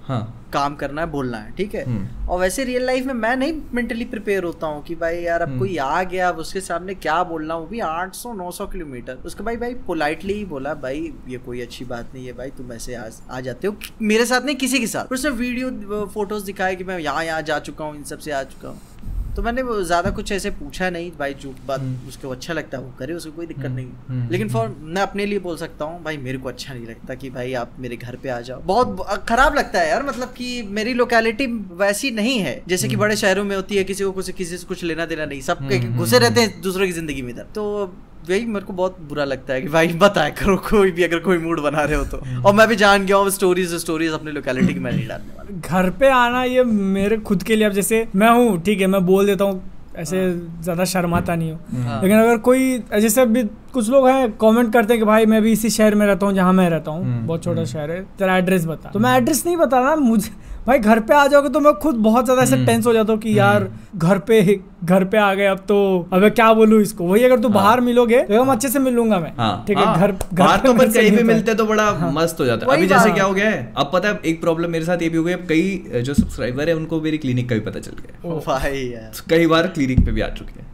हाँ। 0.07 0.41
काम 0.53 0.75
करना 0.75 1.01
है 1.01 1.07
बोलना 1.07 1.37
है 1.37 1.51
ठीक 1.51 1.73
है? 1.75 1.83
हम्म। 1.85 2.27
और 2.29 2.39
वैसे 2.39 2.63
रियल 2.63 2.85
लाइफ 2.85 3.05
में 3.05 3.13
मैं 3.13 3.35
नहीं 3.35 3.53
मेंटली 3.73 4.05
प्रिपेयर 4.05 4.43
होता 4.43 4.67
हूँ 4.67 4.83
कि 4.83 4.95
भाई 4.95 5.17
यार 5.17 5.41
अब 5.41 5.49
हम्म। 5.49 5.59
कोई 5.59 5.77
आ 5.77 6.03
गया 6.03 6.29
अब 6.29 6.37
उसके 6.37 6.61
सामने 6.61 6.95
क्या 6.95 7.23
बोलना 7.23 7.55
वो 7.55 7.65
भी 7.65 7.79
800 7.79 8.33
900 8.35 8.71
किलोमीटर। 8.71 9.17
उसके 9.25 9.43
भाई 9.43 9.57
भाई 9.57 9.73
पोलाइटली 9.87 10.33
ही 10.33 10.45
बोला 10.45 10.73
भाई 10.73 11.13
ये 11.27 11.37
कोई 11.37 11.61
अच्छी 11.61 11.85
बात 11.85 12.11
नहीं 12.13 12.25
है 12.25 12.33
भाई 12.33 12.49
तुम 12.49 12.71
ऐसे 12.73 12.95
आ, 12.95 13.09
आ 13.31 13.39
जाते 13.39 13.67
हो। 13.67 13.75
मेरे 14.01 14.25
साथ 14.25 14.45
नहीं 14.45 14.55
किसी 14.55 14.79
के 14.79 14.87
साथ। 14.87 15.13
उसने 15.13 15.31
वीडियो 15.31 16.05
फ़ोटोज़ 16.05 16.45
दिखाए 16.45 16.75
कि 16.75 16.83
मैं 16.83 16.99
यहाँ 16.99 17.23
यहाँ 17.23 17.41
जा 17.41 17.59
चुका 17.59 17.85
हूँ 17.85 17.95
इन 17.95 18.03
सबसे 18.03 18.31
आ 18.31 18.43
चुका 18.43 18.69
हूँ। 18.69 18.79
तो 19.35 19.41
मैंने 19.41 19.61
ज़्यादा 19.85 20.09
कुछ 20.11 20.31
ऐसे 20.31 20.49
पूछा 20.51 20.89
नहीं 20.89 21.11
भाई 21.19 21.33
जो 21.33 21.53
बात 21.67 21.79
हम्म। 21.79 22.07
उसको 22.07 22.29
अच्छा 22.29 22.53
लगता 22.53 22.77
है 22.77 22.83
वो 22.83 22.93
करे 22.99 23.13
उसको 23.13 23.31
कोई 23.31 23.45
दिक्कत 23.45 23.65
हम्म, 23.65 23.75
नहीं। 23.75 23.87
हम्म, 24.07 24.29
लेकिन 24.31 24.49
फॉर 24.49 24.75
मैं 24.81 25.01
अपने 25.01 25.25
लिए 25.25 25.39
बोल 25.39 25.57
सकता 25.57 25.85
हूँ 25.85 26.03
भाई 26.03 26.17
मेरे 26.17 26.37
को 26.37 26.49
अच्छा 26.49 26.73
नहीं 26.73 26.85
लगता 26.87 27.15
कि 27.15 27.29
भाई 27.29 27.53
आप 27.53 27.75
मेरे 27.79 27.95
घर 27.97 28.15
पे 28.15 28.29
आ 28.29 28.39
जाओ। 28.41 28.61
बहुत 28.63 29.25
खराब 29.29 29.55
लगता 29.55 29.79
है 29.79 29.89
यार 29.89 30.03
मतलब 30.03 30.33
कि 30.37 30.61
मेरी 30.71 30.93
लोकेलिटी 30.93 31.47
वैसी 31.75 32.11
नहीं 32.11 32.37
है। 32.39 32.61
जैसे 32.67 32.87
कि 32.87 32.95
बड़े 32.95 33.15
शहरों 33.15 33.43
में 33.43 33.55
होती 33.55 33.77
है 33.77 33.83
किसी 33.83 34.03
को 34.03 34.11
कुछ 34.11 34.31
किसी 34.31 34.57
से 34.57 34.67
कुछ 34.67 34.83
लेना 34.83 35.05
देना 35.05 35.25
नहीं 35.25 35.41
सब 35.41 35.67
घुसे 35.97 36.19
रहते 36.19 36.41
हैं 36.41 36.61
दूसरों 36.61 36.85
की 36.85 36.91
ज़िंदगी 36.91 37.21
में 37.21 37.33
इधर। 37.33 37.47
तो 37.55 37.93
वही 38.29 38.45
मेरे 38.45 38.65
को 38.65 38.73
बहुत 38.73 38.97
बुरा 39.09 39.23
लगता 39.25 39.53
है 39.53 39.61
कि 39.61 39.67
भाई 39.69 39.87
बताया 39.99 40.29
करो 40.39 40.55
कोई 40.69 40.91
भी 40.91 41.03
अगर 41.03 41.19
कोई 41.19 41.37
मूड 41.37 41.59
बना 41.61 41.83
रहे 41.83 41.95
हो 41.95 42.03
तो। 42.05 42.17
और 42.41 42.53
मैं 42.53 42.67
भी 42.67 42.75
जान 42.75 43.05
गया 43.05 43.17
हूँ 43.17 43.29
स्टोरीज 43.31 43.73
स्टोरीज 43.81 44.11
अपने 44.13 44.31
लोकेलिटी 44.31 44.73
की 44.73 44.79
मैं 44.79 44.91
नहीं 44.91 45.07
डालने 45.07 45.37
वाला। 45.37 45.59
घर 45.81 45.89
पे 45.99 46.09
आना 46.13 46.43
ये 46.45 46.63
मेरे 46.63 47.17
खुद 47.29 47.43
के 47.43 47.55
लिए 47.55 47.67
अब 47.67 47.73
जैसे 47.73 48.05
मैं 48.15 48.29
हूँ 48.31 48.61
ठीक 48.63 48.81
है 48.81 48.87
मैं 48.87 49.05
बोल 49.05 49.25
देता 49.27 49.45
हूँ 49.45 49.63
ऐसे 49.97 50.17
ज़्यादा 50.63 50.85
शर्माता 50.85 51.35
नहीं 51.35 51.51
हूँ। 51.51 51.83
हाँ। 51.83 52.01
लेकिन 52.01 52.17
अगर 52.19 52.37
कोई 52.47 52.77
जैसे 53.01 53.21
अभी 53.21 53.43
कुछ 53.73 53.89
लोग 53.89 54.07
हैं 54.07 54.31
कमेंट 54.37 54.71
करते 54.73 54.93
हैं 54.93 54.99
कि 55.01 55.05
भाई 55.05 55.25
मैं 55.25 55.41
भी 55.41 55.51
इसी 55.51 55.69
शहर 55.69 55.95
में 55.95 56.05
रहता 56.05 56.25
हूँ 56.25 56.33
जहाँ 56.35 56.53
मैं 56.53 56.69
रहता 56.69 56.91
हूँ 56.91 57.03
हम्म, 57.03 57.25
बहुत 57.27 57.43
छोटा 57.43 57.55
हम्म। 57.55 57.71
शहर 57.71 57.91
है 57.91 58.01
तेरा 58.19 58.37
एड्रेस 58.37 58.65
बता। 58.65 58.89
तो 58.91 58.99
मैं 58.99 59.15
एड्रेस 59.17 59.45
नहीं 59.45 59.57
बताना 59.57 59.95
मुझे 59.97 60.31
भाई 60.67 60.79
घर 60.79 60.99
पे 60.99 61.13
आ 61.13 61.25
जाओगे 61.27 61.49
तो 61.49 61.59
मैं 61.59 61.73
खुद 61.73 61.95
बहुत 62.03 62.25
ज़्यादा 62.25 62.41
ऐसे 62.41 62.55
हम्म, 62.55 62.65
टेंस 62.65 62.85
हो 62.87 62.93
जाता 62.93 63.13
हूँ 63.13 63.19
कि 63.21 63.29
हम्म। 63.29 63.37
यार 63.37 63.67
घर 63.97 64.19
पे 64.19 64.59
घर 64.83 65.03
पे 65.05 65.17
आ 65.17 65.33
गए 65.33 65.45
अब 65.45 65.57
तो 65.67 65.75
अबे 66.13 66.29
क्या 66.29 66.51
बोलूँ 66.53 66.81
इसको? 66.81 67.05
वही 67.05 67.23
अगर 67.23 67.39
तू 67.39 67.47
हाँ। 67.49 67.53
बाहर 67.55 67.81
मिलोगे 67.81 68.19
तो 68.21 68.41
हम 68.41 68.51
अच्छे 68.51 68.69
से 68.69 68.79
मिलूँगा 68.79 69.19
मैं। 69.19 69.31
हाँ। 69.37 69.63
ठीक 69.67 69.77
है 69.77 69.85
घर 69.85 70.11
घर 70.33 70.57
तो 70.57 70.73
पर 70.73 70.89
कहीं 70.89 71.09
भी 71.11 71.15
होता 71.15 71.27
मिलते 71.27 71.53
तो 71.55 71.65
बड़ा 71.65 71.91
मस्त 72.13 72.39
हो 72.39 72.45
जाता। 72.45 72.71
है 72.71 72.77
अभी 72.77 72.87
जैसे 72.87 73.11
क्या 73.11 73.23
हो 73.25 73.33
गया 73.33 73.49
है? 73.49 73.73
अब 73.77 73.89
पता 73.93 74.09
है 74.09 74.19
एक 74.25 74.41
प्रॉब्लम 74.41 74.71
मेरे 74.71 74.85
साथ 74.85 75.01
ये 75.01 75.09
भी 75.09 75.17
हो 75.17 75.23
गई 75.23 75.33
अब 75.33 75.45
कई 75.49 76.01
जो 76.01 76.13
सब्सक्राइबर 76.13 76.69
है 76.69 76.75
उनको 76.75 77.01
मेरी 77.01 77.17
क्लिनिक 77.17 77.49
का 77.49 77.55
भी 77.55 77.61
पता 77.61 77.79
चल 77.79 78.01
गया। 78.01 78.39
भाई 78.41 78.93
कई 79.29 79.47
बार 79.47 79.67
क्लिनिक 79.69 80.05
पे 80.05 80.11
भी 80.11 80.21
आ 80.21 80.29
चुके 80.29 80.51
हैं। 80.51 80.59
हम्म। 80.59 80.64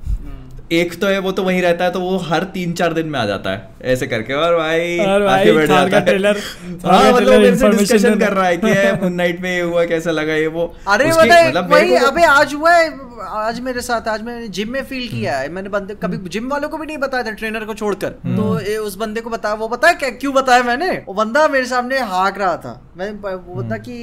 एक 0.72 0.99
तो 1.02 1.07
है 1.07 1.19
वो 1.19 1.31
तो 1.31 1.43
वहीं 1.43 1.61
रहता 1.61 1.85
है 1.85 1.91
तो 1.91 1.99
वो 1.99 2.18
हर 2.18 2.43
तीन 2.43 2.73
चार 2.73 2.93
दिन 2.93 3.07
में 3.07 3.19
आ 3.19 3.26
जाता 3.26 3.49
है। 3.49 3.69
ऐसे 3.84 4.07
करके 4.07 4.34
और 4.34 4.56
भाई 4.57 4.98
और 4.98 5.26
भाई, 5.26 5.39
आके 5.39 5.52
बैठ 5.53 5.69
जाता 5.69 5.98
है। 5.98 6.06
ट्रेलर- 6.06 6.38
हाँ 6.85 7.11
मतलब 7.14 7.39
मेरे 7.41 7.56
से 7.56 7.69
डिस्कशन 7.69 8.19
कर 8.19 8.34
रहा 8.34 8.45
है 8.45 8.57
कि 8.57 8.68
है 8.68 9.03
मून 9.03 9.14
नाइट 9.14 9.41
में 9.41 9.56
ये 9.56 9.61
हुआ 9.61 9.85
कैसा 9.85 10.11
लगा 10.11 10.34
ये 10.34 10.48
वो? 10.48 10.65
अरे 10.88 11.10
मतलब 11.11 11.69
मेरे 11.73 11.85
वही 11.85 12.06
अबे 12.06 12.23
आज 12.23 12.53
हुआ 12.53 12.72
है 12.72 12.89
आज 13.27 13.60
मेरे 13.60 13.81
साथ 13.81 14.07
आज 14.07 14.22
मैंने 14.22 14.48
जिम 14.48 14.72
में 14.72 14.84
फील 14.84 15.07
किया 15.07 15.38
है। 15.38 15.49
मैंने 15.49 15.69
बंदे 15.69 15.95
कभी 15.95 16.30
जिम 16.30 16.48
वालों 16.49 16.69
को 16.69 16.77
भी 16.77 16.85
नहीं 16.85 16.98
बताया 16.98 17.23
था 17.23 17.31
ट्रेनर 17.31 17.65
को 17.65 17.73
छोड़कर। 17.73 18.10
तो 18.10 18.60
ये 18.61 18.77
उस 18.77 18.95
बंदे 18.98 19.22
को 19.22 19.30
बताया 19.30 19.56
वो 19.56 19.68
बताया 19.68 19.93
क्या 19.93 20.10
क्यों 20.10 20.34
बताया 20.34 20.64
मैंने? 20.64 20.91
वो 21.07 21.14
बंदा 21.14 21.48
मेरे 21.48 21.65
सामने 21.65 21.99
हाक 21.99 22.39
रहा 22.39 22.57
था। 22.57 22.81
मैं 22.98 23.11
वो 23.11 23.61
बता 23.64 23.77
कि 23.77 23.98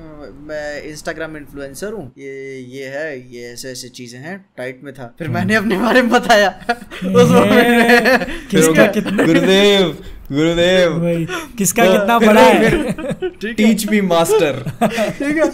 अ, 0.00 0.03
मैं 0.46 0.82
इंस्टाग्राम 0.82 1.36
इन्फ्लुएंसर 1.36 1.92
हूँ। 1.92 2.06
ये 2.18 2.58
ये 2.70 2.86
है 2.88 3.34
ये 3.34 3.52
ऐसे 3.52 3.70
ऐसे 3.70 3.88
चीज़ें 3.88 4.18
हैं 4.20 4.44
टाइट 4.56 4.80
में 4.84 4.92
था। 4.94 5.14
फिर 5.18 5.28
मैंने 5.28 5.54
अपने 5.54 5.78
बारे 5.78 6.02
में 6.02 6.10
बताया। 6.10 6.48
उस 6.70 7.30
मोमेंट 7.30 7.68
में 7.68 8.26
किसका 8.50 8.86
गुरुदेव 9.24 9.96
गुरुदेव। 10.32 11.26
किसका 11.58 11.84
तो 11.84 11.92
कितना 11.92 12.18
बड़ा 12.18 12.40
है? 12.40 12.70
ठीक 13.22 13.44
है। 13.44 13.52
टीच 13.54 13.88
मी 13.90 14.00
मास्टर 14.00 14.52
ठीक 14.82 15.36
है? 15.36 15.50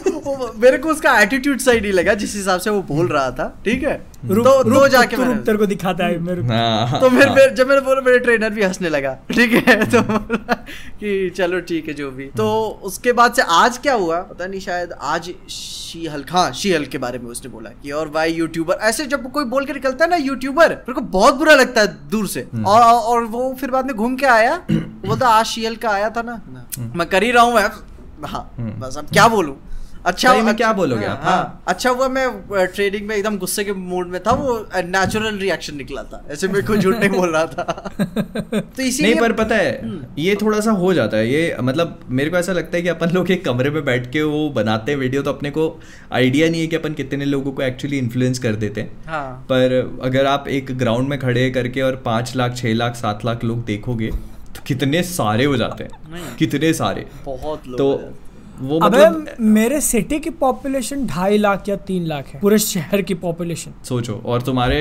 मेरे 0.60 0.78
को 0.78 0.88
उसका 0.88 1.20
एटीट्यूड 1.20 1.58
सही 1.58 1.80
नहीं 1.80 1.92
लगा 1.92 2.14
जिस 2.14 2.34
हिसाब 2.36 2.60
से 2.60 2.70
वो 2.70 2.82
बोल 2.82 3.08
रहा 3.08 3.30
था। 3.30 3.62
ठीक 3.64 3.82
है? 3.82 4.00
रुक 4.24 4.44
तो 4.46 4.62
रुक 4.62 4.82
तो 4.82 4.88
जाके 4.88 5.16
तू 5.16 5.34
तेरे 5.34 5.58
को 5.58 5.66
दिखाता 5.66 6.06
है 6.06 6.18
मेरे 6.22 6.42
को। 6.42 6.48
हाँ, 6.48 7.00
तो 7.00 7.08
फिर 7.10 7.28
हाँ। 7.28 7.46
जब 7.56 7.68
मैंने 7.68 7.80
बोला 7.80 8.00
मेरे 8.00 8.18
ट्रेनर 8.18 8.50
भी 8.50 8.62
हंसने 8.62 8.88
लगा 8.88 9.12
ठीक 9.32 9.52
है? 9.68 9.76
तो 9.90 10.02
कि 10.02 11.30
चलो 11.36 11.60
ठीक 11.60 11.88
है 11.88 11.94
जो 11.94 12.10
भी। 12.10 12.26
तो 12.36 12.48
उसके 12.82 13.12
बाद 13.12 13.34
से 13.34 13.42
आज 13.42 13.78
क्या 13.78 13.94
हुआ? 13.94 14.20
पता 14.22 14.46
नहीं 14.46 14.60
शायद 14.60 14.92
आज 14.92 15.32
शी 15.50 16.06
हल्क 16.06 16.32
हाँ 16.32 16.50
शी 16.52 16.72
हल्क 16.72 16.88
के 16.88 16.98
बारे 16.98 17.18
में 17.18 17.30
उसने 17.30 17.50
बोला 17.50 17.70
कि 17.82 17.90
और 17.90 18.08
भाई 18.08 18.32
यूट्यूबर 18.32 18.74
ऐसे 18.90 19.06
जब 19.06 19.30
कोई 19.32 19.44
बोल 19.44 19.64
के 19.66 19.72
निकलता 19.72 20.04
है 20.04 20.10
ना 20.10 20.16
यूट्यूबर 20.16 20.68
मेरे 20.70 20.92
को 20.92 21.00
बहुत 21.00 21.34
बुरा 21.34 21.54
लगता 21.54 21.80
है 21.80 21.86
दूर 22.10 22.26
से। 22.26 22.46
और 22.66 22.82
और 22.82 23.24
वो 23.24 23.52
फिर 23.60 23.70
बाद 23.70 23.86
में 23.86 23.94
घूम 23.96 24.16
के 24.16 24.26
आया। 24.26 24.54
वो 24.70 25.08
बोलता 25.08 25.28
आज 25.28 25.46
शी 25.46 25.64
हल्क 25.66 25.82
का 25.82 25.90
आया 25.90 26.10
था 26.10 26.22
ना। 26.22 26.40
मैं 26.96 27.08
कर 27.08 27.22
ही 27.22 27.30
रहा 27.30 27.44
हूँ 27.44 27.60
हाँ 28.26 28.50
हम्म। 28.58 28.80
बस 28.80 28.96
अब 28.98 29.06
क्या 29.12 29.26
बोलूँ? 29.28 29.56
अच्छा 30.06 30.32
में 30.42 30.54
क्या 30.56 30.72
बोलोगे 30.72 31.06
हाँ, 31.06 31.16
आप? 31.16 31.22
हाँ 31.24 31.62
अच्छा 31.68 31.90
हुआ 31.90 32.08
मैं 32.08 32.66
ट्रेडिंग 32.74 33.06
में 33.08 33.14
एकदम 33.16 33.36
गुस्से 33.38 33.64
के 33.64 33.72
मूड 33.72 34.08
में 34.08 34.20
था 34.22 34.32
वो 34.32 34.54
नेचुरल 34.76 35.38
रिएक्शन 35.38 35.76
निकला 35.76 36.02
था। 36.02 36.24
ऐसे 36.30 36.48
मैं 36.48 36.64
कोई 36.66 36.78
झूठ 36.78 36.96
नहीं 36.96 37.08
बोल 37.10 37.32
रहा 37.32 37.44
था। 37.46 37.62
तो 38.54 38.82
इसीलिए 38.82 39.12
नहीं 39.12 39.20
पर 39.20 39.32
पता 39.32 39.56
है 39.56 39.98
ये 40.18 40.34
थोड़ा 40.42 40.60
सा 40.60 40.70
हो 40.70 40.92
जाता 40.94 41.16
है 41.16 41.32
ये 41.32 41.56
मतलब 41.62 42.00
मेरे 42.10 42.30
को 42.30 42.36
ऐसा 42.36 42.52
लगता 42.52 42.76
है 42.76 42.82
कि 42.82 42.88
अपन 42.88 43.10
लोग 43.10 43.30
एक 43.30 43.44
कमरे 43.44 43.70
में 43.70 43.84
बैठ 43.84 44.10
के 44.12 44.22
वो 44.22 44.48
बनाते 44.50 44.92
हैं 44.92 44.98
वीडियो 44.98 45.22
तो 45.22 45.32
अपने 45.32 45.50
को 45.50 45.68
आइडिया 46.12 46.48
नहीं 46.50 46.60
है 46.60 46.66
कि 46.66 46.76
अपन 46.76 46.92
कितने 46.92 47.24
लोगों 47.24 47.52
को 47.52 47.62
एक्चुअली 47.62 47.98
इन्फ्लुएंस 47.98 48.38
कर 48.38 48.54
देते 48.54 48.80
हैं। 48.80 49.04
हाँ। 49.06 49.30
पर 49.44 49.98
अगर 50.02 50.26
आप 50.26 50.48
एक 50.48 50.78
ग्राउंड 50.78 51.08
में 51.08 51.18
खड़े 51.18 51.50
करके 51.50 51.82
और 51.82 51.96
पाँच 51.96 52.36
लाख 52.36 52.56
छः 52.56 52.74
लाख 52.74 52.96
सात 52.96 53.24
लाख 53.24 53.44
लोग 53.44 53.64
देखोगे 53.64 54.10
तो 54.54 54.62
कितने 54.66 55.02
सारे 55.02 55.44
हो 55.44 55.56
जाते 55.56 55.84
हैं। 55.84 56.36
कितने 56.36 56.72
सारे। 56.72 57.06
बहुत 57.24 57.66
लोग 57.68 57.78
तो 57.78 57.92
हैं। 57.96 58.29
वो 58.60 58.78
अबे 58.78 58.98
मतलब 58.98 59.36
मेरे 59.40 59.80
सिटी 59.80 60.18
की 60.18 60.30
पॉपुलेशन 60.40 61.06
ढाई 61.06 61.38
लाख 61.38 61.68
या 61.68 61.76
तीन 61.88 62.06
लाख 62.06 62.26
है 62.26 62.40
पूरे 62.40 62.58
शहर 62.58 63.02
की 63.02 63.14
पॉपुलेशन 63.14 63.74
सोचो 63.84 64.22
और 64.26 64.42
तुम्हारे 64.42 64.80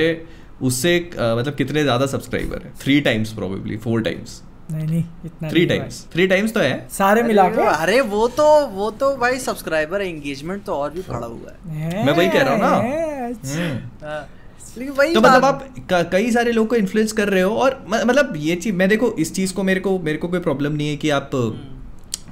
उससे 0.62 0.98
मतलब 1.14 1.54
कितने 1.54 1.82
ज़्यादा 1.82 2.06
सब्सक्राइबर 2.06 2.62
है? 2.64 2.72
Three 2.80 3.00
times 3.00 3.32
probably 3.32 3.76
four 3.76 4.02
times 4.02 4.42
नहीं 4.70 4.86
नहीं 4.86 5.04
इतना 5.24 5.48
थ्री 5.50 5.64
टाइम्स 5.66 6.04
थ्री 6.12 6.26
टाइम्स 6.26 6.52
तो 6.54 6.60
है। 6.60 6.88
सारे 6.90 7.22
मिला 7.22 7.48
के? 7.48 7.62
अरे 7.62 8.00
वो 8.00 8.26
तो 8.28 8.44
वो 8.66 8.90
तो 8.90 9.16
भाई 9.16 9.38
सब्सक्राइबर 9.38 10.02
एंगेजमेंट 10.02 10.62
तो 10.64 10.72
और 10.72 10.90
भी 10.90 11.02
खड़ा 11.02 11.26
हुआ 11.26 11.52
है। 11.66 12.06
मैं 12.06 12.12
वही 12.12 12.28
कह 12.28 12.42
रहा 12.42 12.52
हूँ 12.52 12.60
ना। 12.60 12.68
हैं, 12.68 13.34
अच्छा। 13.34 13.54
हम्म। 13.54 14.06
हाँ, 14.06 14.28
तो 15.14 15.20
मतलब 15.20 15.44
आप 15.44 15.64
कई 16.12 16.30
सारे 16.30 16.52
लोग 16.52 16.68
को 16.68 16.76
इन्फ्लुएंस 16.76 17.12
कर 17.12 17.28
रहे 17.28 17.42
हो 17.42 17.56
और 17.56 17.84
म- 17.88 18.02
मतलब 18.06 18.34
ये 18.36 18.56
चीज़ 18.56 18.74
मैं 18.74 18.88
देखो 18.88 19.12
इस 19.18 19.34
चीज़ 19.34 19.54
को 19.54 19.62
मेरे 19.62 19.80
को 19.80 19.98
मेरे 19.98 20.18
को 20.18 20.28
कोई 20.28 20.40
प्रॉब्लम 20.40 20.72
नहीं 20.72 20.88
है 20.88 20.96
कि 20.96 21.10
आप 21.10 21.30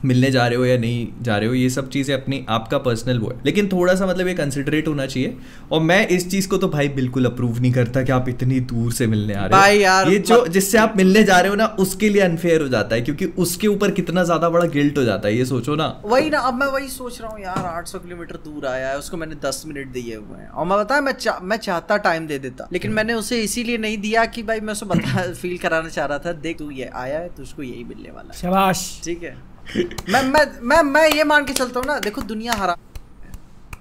मिलने 0.05 0.31
जा 0.31 0.47
रहे 0.47 0.57
हो 0.57 0.65
या 0.65 0.79
नहीं 0.79 1.09
जा 1.23 1.37
रहे 1.39 1.49
हो 1.49 1.55
ये 1.55 1.71
सब 1.71 1.89
चीज़ें 1.89 2.15
अपनी 2.15 2.47
आपका 2.49 2.79
पर्सनल 2.79 3.19
वो 3.19 3.31
है। 3.31 3.37
लेकिन 3.47 3.69
थोड़ा 3.69 3.95
सा 3.95 4.07
मतलब 4.07 4.29
ये 4.29 4.35
कंसिडरेट 4.35 4.89
होना 4.89 5.07
चाहिए। 5.07 5.37
और 5.73 5.81
मैं 5.81 6.09
इस 6.09 6.31
चीज़ 6.31 6.49
को 6.49 6.57
तो 6.57 6.69
भाई 6.69 6.89
बिल्कुल 6.89 7.25
अप्रूव 7.25 7.61
नहीं 7.61 7.73
करता 7.73 8.03
कि 8.03 8.13
आप 8.13 8.29
इतनी 8.29 8.61
दूर 8.61 8.93
से 8.93 9.07
मिलने 9.07 9.35
आ 9.35 9.37
रहे 9.37 9.47
हो। 9.47 9.51
भाई 9.51 9.79
यार, 9.79 10.09
ये 10.09 10.19
जो 10.19 10.41
मत- 10.43 10.51
जिससे 10.51 10.79
आप 10.79 10.95
मिलने 10.97 11.23
जा 11.25 11.39
रहे 11.41 11.49
हो 11.49 11.55
ना 11.55 11.67
उसके 11.67 12.09
लिए 12.09 12.23
अनफेयर 12.23 12.63
हो 12.63 12.69
जाता 12.69 12.95
है 12.95 13.03
क्योंकि 13.03 13.25
उसके 13.25 13.67
ऊपर 13.67 13.91
कितना 13.91 14.25
ज़्यादा 14.25 14.51
बड़ा 14.51 14.67
गिल्ट 14.67 14.99
हो 14.99 15.05
जाता 15.05 15.29
है 15.29 15.37
ये 15.37 15.45
सोचो 15.45 15.75
ना। 15.75 16.03
वही 16.05 16.31
ना 16.31 16.39
अब 16.39 16.55
मैं 16.55 16.67
वही 16.67 16.89
सोच 16.89 17.21
रहा 17.21 17.31
हूँ 17.31 17.41
यार 17.41 17.65
800 17.67 17.99
किलोमीटर 17.99 18.37
दूर 18.37 18.67
आया 18.67 18.89
है 18.89 18.99
उसको 18.99 19.17
मैंने 19.17 19.35
10 19.35 19.63
मिनट 19.67 19.87
दिए 19.87 20.17
हुए 20.17 20.39
हैं। 20.39 20.49
और 20.49 20.67
मैं 20.67 20.79
बताया 20.79 21.01
मैं 21.01 21.13
चा, 21.13 21.39
मैं 21.43 21.57
चाहता 21.57 21.97
टाइम 21.97 22.27
दे 22.27 22.39
देता 22.39 22.69
लेकिन 22.73 22.93
मैंने 22.93 23.15
उसे 23.15 23.41
इसीलिए 23.43 23.79
नहीं 23.79 23.99
दिया 23.99 24.25
कि 24.25 24.43
भाई 24.43 24.61
मैं 24.61 24.73
उसे 24.73 24.87
बता 24.87 25.33
फील 25.33 25.59
कराना 25.59 25.89
चाह 25.89 26.07
रहा 26.07 26.19
था 26.19 26.33
देख 26.33 26.59
तू 26.59 26.71
ये 26.71 26.91
आया 26.95 27.19
है 27.19 27.29
तुझको 27.37 27.63
यही 27.63 27.85
मिलने 27.85 28.11
वाला 28.11 28.35
है। 28.35 28.41
शाबाश। 28.41 29.01
ठीक 29.05 29.23
है। 29.23 29.58
मैं 29.77 30.23
मैं 30.25 30.45
मैं 30.63 30.83
मैं 30.83 31.09
ये 31.09 31.25
मान 31.25 31.45
के 31.45 31.53
चलता 31.53 31.81
हूँ 31.81 31.87
ना 31.87 31.99
देखो 32.01 32.23
दुनिया 32.25 32.53
हरा 32.55 32.77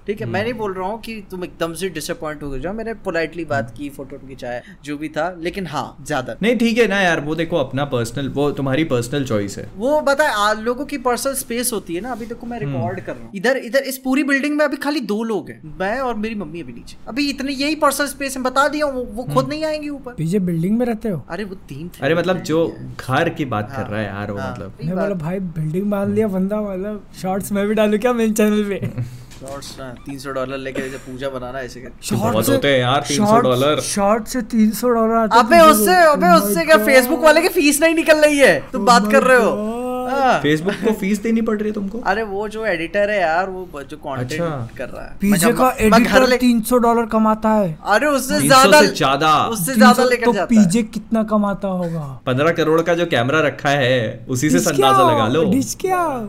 ठीक 0.08 0.20
है 0.20 0.26
मैं 0.26 0.42
नहीं 0.42 0.52
बोल 0.54 0.72
रहा 0.74 0.86
हूँ 0.88 1.00
कि 1.00 1.14
तुम 1.30 1.42
एकदम 1.44 1.72
से 1.74 1.88
डिसअपॉइंट 1.88 2.42
हो 2.42 2.58
जाओ। 2.58 2.72
मैंने 2.72 2.92
पोलाइटली 3.04 3.44
बात 3.44 3.72
की 3.78 3.88
फ़ोटो 3.88 4.18
खिंचाया 4.18 4.60
जो 4.84 4.96
भी 4.98 5.08
था 5.08 5.28
लेकिन 5.40 5.66
हाँ 5.66 5.96
ज़्यादा। 6.06 6.36
नहीं 6.42 6.56
ठीक 6.58 6.78
है 6.78 6.86
ना 6.88 7.00
यार 7.00 7.20
वो 7.20 7.34
देखो 7.34 7.56
अपना 7.56 7.84
पर्सनल 7.84 8.28
वो 8.28 8.50
तुम्हारी 8.50 8.84
पर्सनल 8.84 9.24
चॉइस 9.24 9.58
है। 9.58 9.68
वो 9.76 10.00
बता 10.00 10.52
लोगों 10.52 10.84
की 10.84 10.98
पर्सनल 10.98 11.34
स्पेस 11.34 11.72
होती 11.72 11.94
है 11.94 12.00
ना 12.00 12.12
अभी 12.12 12.26
देखो 12.26 12.46
मैं 12.46 12.60
रिकॉर्ड 12.60 13.00
कर 13.00 13.12
रहा 13.12 13.24
हूँ। 13.24 13.30
इधर 13.34 13.56
इधर 13.56 13.82
इस 13.82 13.98
पूरी 13.98 14.24
बिल्डिंग 14.24 14.56
में 14.58 14.64
अभी 14.64 14.76
खाली 14.76 15.00
दो 15.00 15.22
लोग 15.22 15.50
हैं। 15.50 15.60
मैं 15.80 15.98
और 16.00 16.14
मेरी 16.14 16.34
मम्मी 16.34 16.60
अभी 16.60 16.72
नीचे। 16.72 16.96
अभी 17.08 17.28
इतने 17.30 17.52
यही 17.52 17.74
पर्सनल 17.76 18.06
स्पेस 18.06 18.36
है 18.36 18.42
बता 18.42 18.66
दिया 18.68 18.86
वो, 18.86 19.04
वो 19.04 19.24
खुद 19.24 19.48
नहीं 19.48 19.64
आएँगे 19.64 19.88
ऊपर। 19.88 20.14
पीछे 20.14 20.38
बिल्डिंग 20.38 20.78
में 20.78 20.86
रहते 20.86 21.08
हो? 21.08 21.22
अरे 21.28 21.44
वो 21.44 21.54
तीन 21.68 21.90
अरे 22.00 22.14
मतलब 22.14 22.42
जो 22.42 22.66
घर 23.00 23.28
की 23.28 23.44
बात 23.44 23.70
हाँ, 23.70 23.84
कर 23.84 23.90
रहा 23.90 24.00
है 24.00 24.06
यार 24.06 24.30
वो 24.30 24.38
हाँ। 24.38 24.50
मतलब। 24.52 24.72
मैं। 24.84 24.94
बोला 24.96 25.14
भाई 25.16 25.38
बिल्डिंग 25.60 25.90
बाँध 25.90 26.14
लिया 26.14 26.28
बंदा 26.28 26.60
मतलब 26.62 27.06
शॉर्ट्स 27.22 27.52
मैं 27.52 27.68
भी 27.68 27.74
डालू 27.74 27.98
क्या 27.98 28.12
मेरे 28.12 28.32
चैनल 28.32 28.68
पे? 28.68 28.86
शॉर्ट्स 29.40 29.76
ना 29.78 29.90
तीन 30.06 30.18
सौ 30.18 30.30
डॉलर 30.30 30.56
लेके 30.58 30.82
जैसे 30.82 30.96
पूजा 30.98 31.28
बनाना 31.28 31.60
ऐसे 31.60 31.80
कर 31.80 31.90
शॉर्ट 32.02 32.32
बहुत 32.32 32.46
से- 32.46 32.54
होते 32.54 32.68
हैं 32.68 32.78
यार, 32.80 33.00
300 33.00 33.26
शॉर्ट- 33.26 33.44
डॉलर। 33.44 33.80
शॉर्ट 33.80 34.26
से 34.26 34.42
300 34.42 34.88
डॉलर 34.88 35.14
आते 35.14 35.38
अबे 35.38 35.60
उससे 35.60 35.96
अबे 35.96 36.26
Oh 36.26 36.42
उससे 36.42 36.64
क्या 36.64 36.76
फेसबुक 36.76 37.20
वाले 37.20 37.40
की 37.42 37.48
फ़ीस 37.48 37.80
नहीं 37.82 37.94
निकल 37.94 38.18
रही 38.18 38.38
है? 38.38 38.60
तुम 38.72 38.80
Oh 38.80 38.86
बात 38.86 39.12
कर 39.12 39.22
रहे 39.22 39.38
हो। 39.38 39.74
हाँ। 40.10 40.38
फेसबुक 40.40 40.74
को 40.74 40.92
फ़ीस 40.92 41.22
देनी 41.22 41.40
पड़ 41.40 41.56
रही 41.58 41.68
है 41.68 41.74
तुमको? 41.74 41.98
अरे 42.00 42.22
वो 42.22 42.48
जो 42.48 42.66
एडिटर 42.66 43.10
है 43.10 43.20
यार 43.20 43.50
वो 43.50 43.82
जो 43.82 43.96
कंटेंट 43.96 44.32
अच्छा। 44.32 44.68
कर 44.78 44.88
रहा 44.88 45.04
है। 45.04 45.16
पीछे 45.20 45.46
मैं 45.46 45.54
का 45.56 45.70
एडिटर 45.80 46.36
तीन 46.36 46.60
सौ 46.60 46.78
डॉलर 46.78 47.06
कमाता 47.06 47.48
है। 47.50 47.78
अरे 47.84 48.06
उससे 48.06 48.40
ज़्यादा 48.40 48.82
ज़्यादा। 48.82 49.46
उससे 49.46 49.74
ज़्यादा 49.74 50.04
लेकर 50.04 50.24
तो 50.24 50.32
जाता 50.32 50.54
है। 50.54 50.64
पीजे 50.64 50.82
कितना 50.82 51.22
कमाता 51.22 51.68
होगा? 51.68 52.20
पंद्रह 52.26 52.50
करोड़ 52.52 52.82
का 52.82 52.94
जो 52.94 53.06
कैमरा 53.06 53.40
रखा 53.40 53.70
है 53.70 54.26
उसी 54.28 54.50
से 54.50 54.70
अंदाज़ा 54.70 55.10
लगा 55.12 55.28
लो। 55.28 55.50
क्या 55.80 56.28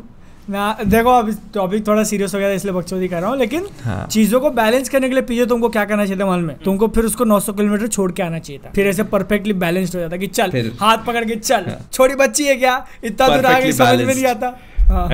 ना 0.49 0.77
देखो 0.83 1.09
अब 1.11 1.29
टॉपिक 1.53 1.87
थोड़ा 1.87 2.03
सीरियस 2.03 2.33
हो 2.33 2.39
गया 2.39 2.49
था, 2.49 2.53
इसलिए 2.53 2.73
बकचोदी 2.73 3.07
कर 3.07 3.21
रहा 3.21 3.29
हूँ 3.29 3.37
लेकिन 3.37 3.65
हाँ। 3.83 4.05
चीज़ों 4.07 4.39
को 4.41 4.49
बैलेंस 4.51 4.89
करने 4.89 5.07
के 5.07 5.13
लिए 5.13 5.23
पीछे 5.23 5.45
तुमको 5.45 5.69
क्या 5.69 5.83
करना 5.85 6.05
चाहिए 6.05 6.25
मन 6.25 6.39
में 6.39 6.55
तुमको 6.65 6.87
फिर 6.87 7.05
उसको 7.05 7.25
900 7.25 7.55
किलोमीटर 7.57 7.87
छोड़ 7.87 8.11
के 8.11 8.23
आना 8.23 8.39
चाहिए 8.39 8.61
था। 8.65 8.71
फिर 8.75 8.87
ऐसे 8.87 9.03
परफेक्टली 9.11 9.53
बैलेंस्ड 9.55 9.95
हो 9.95 10.01
जाता 10.01 10.17
कि 10.17 10.27
चल 10.29 10.71
हाथ 10.79 11.05
पकड़ 11.07 11.23
के 11.25 11.35
चल 11.35 11.65
छोटी 11.93 12.15
बच्ची 12.15 12.45
है 12.45 12.55
क्या? 12.55 12.85
इतना 13.03 13.27
दूर 13.27 13.45
आगे 13.45 13.71
समझ 13.73 13.99
में 13.99 14.13
नहीं 14.13 14.25
आता। 14.25 14.47
हाँ, 14.47 14.57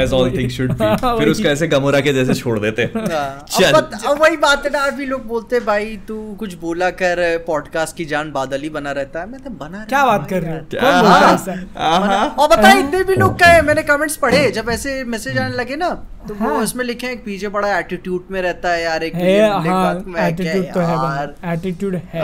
as 0.02 0.14
all 0.14 0.30
thing 0.38 0.49
should 0.49 0.72
be 0.81 0.95
फिर 1.19 1.30
उसको 1.30 1.47
ऐसे 1.47 1.68
गमोरा 1.68 1.99
के 1.99 2.14
जैसे 2.14 2.34
छोड़ 2.34 2.57
देते 2.60 2.84
हाँ, 2.95 3.03
अब 3.03 3.45
चल। 3.52 3.72
अब 3.72 4.22
वही 4.22 4.38
बात 4.38 4.65
है 4.65 4.72
ना 4.72 4.80
अभी 4.85 5.06
लोग 5.06 5.26
बोलते 5.27 5.56
हैं 5.56 5.65
भाई 5.65 5.95
तू 6.07 6.15
कुछ 6.39 6.53
बोला 6.60 6.89
कर 7.02 7.22
पॉडकास्ट 7.47 7.95
की 7.97 8.06
जान 8.06 8.31
बादल 8.31 8.61
ही 8.61 8.69
बना 8.69 8.91
रहता 8.91 9.19
है। 9.19 9.30
मैं 9.30 9.41
तो 9.43 9.49
बना 9.60 9.84
क्या 9.89 10.06
बात 10.06 10.27
कर 10.30 10.41
रहे 10.41 10.53
हो? 10.53 10.57
है। 10.81 12.27
और 12.30 12.47
बता 12.47 12.72
इतने 12.72 13.03
भी 13.03 13.15
लोग 13.15 13.34
कहे 13.39 13.61
मैंने 13.61 13.84
कमेंट्स 13.84 14.15
पढ़े 14.18 14.49
जब 14.52 14.69
ऐसे 14.69 15.03
मैसेज 15.14 15.38
आने 15.38 15.56
लगे 15.56 15.76
ना 15.76 15.89
तो 16.27 16.34
वो 16.34 16.49
हाँ। 16.49 16.61
उसमें 16.64 16.84
लिखे 16.85 17.07
हैं 17.07 17.18
पीछे 17.23 17.47
बड़ा 17.56 17.77
एटीट्यूड 17.80 18.27
में 18.31 18.41
रहता 18.41 18.69
है 18.72 18.84
यार 18.84 19.03
एक 19.03 19.15
के 19.15 19.39
हाँ 19.39 19.64
बाद 19.64 20.03
मैं 20.07 20.35
क्या 20.35 20.52
एटीट्यूड 20.52 20.73
तो 20.73 20.80
है 20.80 20.95
यार? 20.95 21.35
एटीट्यूड 21.53 21.95
है। 22.14 22.22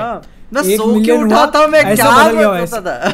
मैं 0.53 0.63
सो 0.67 0.83
क्यों 0.83 1.17
million 1.17 1.25
उठा 1.25 1.45
था 1.47 1.65
मैं 1.67 1.83
क्या 1.95 2.09
बदल 2.11 2.37
गया 2.37 2.65
था 2.65 3.11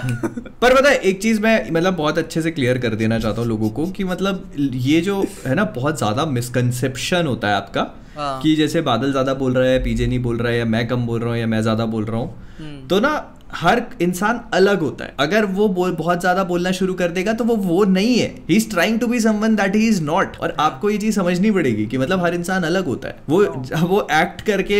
पर 0.61 0.75
पता 0.75 0.89
है 0.89 0.95
एक 0.99 1.21
चीज़ 1.21 1.41
मैं 1.41 1.55
मतलब 1.71 1.95
बहुत 1.95 2.17
अच्छे 2.17 2.41
से 2.41 2.51
क्लियर 2.51 2.77
कर 2.77 2.95
देना 2.95 3.19
चाहता 3.19 3.41
हूँ 3.41 3.47
लोगों 3.49 3.69
को 3.69 3.85
कि 3.91 4.03
मतलब 4.03 4.51
ये 4.55 5.01
जो 5.01 5.21
है 5.45 5.55
ना 5.55 5.63
बहुत 5.75 5.97
ज़्यादा 5.97 6.25
मिसकंसेप्शन 6.27 7.27
होता 7.27 7.47
है 7.47 7.55
आपका 7.55 7.87
हाँ। 8.17 8.41
कि 8.41 8.55
जैसे 8.55 8.81
बादल 8.81 9.11
ज़्यादा 9.11 9.33
बोल 9.33 9.53
रहा 9.53 9.69
है 9.69 9.83
पीजे 9.83 10.07
नहीं 10.07 10.19
बोल 10.19 10.37
रहा 10.37 10.51
है 10.51 10.57
या 10.57 10.65
मैं 10.65 10.87
कम 10.87 11.05
बोल 11.05 11.19
रहा 11.19 11.29
हूँ 11.29 11.37
या 11.37 11.47
मैं 11.47 11.61
ज़्यादा 11.61 11.85
बोल 11.87 12.05
रहा 12.05 12.19
हूँ 12.19 12.33
हम्म। 12.59 12.87
तो 12.87 12.99
ना 12.99 13.13
हर 13.53 13.81
इंसान 14.01 14.39
अलग 14.53 14.81
होता 14.81 15.05
है। 15.05 15.13
अगर 15.19 15.45
वो 15.47 15.67
बोल 15.69 15.91
बहुत 15.91 16.19
ज़्यादा 16.19 16.43
बोलना 16.43 16.71
शुरू 16.71 16.93
कर 16.93 17.11
देगा 17.11 17.33
तो 17.33 17.43
वो 17.43 17.55
वो 17.57 17.83
नहीं 17.85 18.17
है। 18.17 18.27
He 18.49 18.55
is 18.55 18.69
trying 18.69 18.99
to 18.99 19.07
be 19.07 19.19
someone 19.19 19.55
that 19.55 19.75
he 19.75 19.87
is 19.87 20.01
not 20.03 20.37
और 20.37 20.55
आपको 20.59 20.89
ये 20.89 20.97
चीज़ 20.97 21.15
समझनी 21.15 21.51
पड़ेगी 21.51 21.85
कि 21.85 21.97
मतलब 21.97 22.23
हर 22.23 22.33
इंसान 22.33 22.63
अलग 22.63 22.85
होता 22.85 23.07
है। 23.07 23.19
वो 23.29 23.43
वो 23.87 24.01
एक्ट 24.13 24.41
करके 24.41 24.79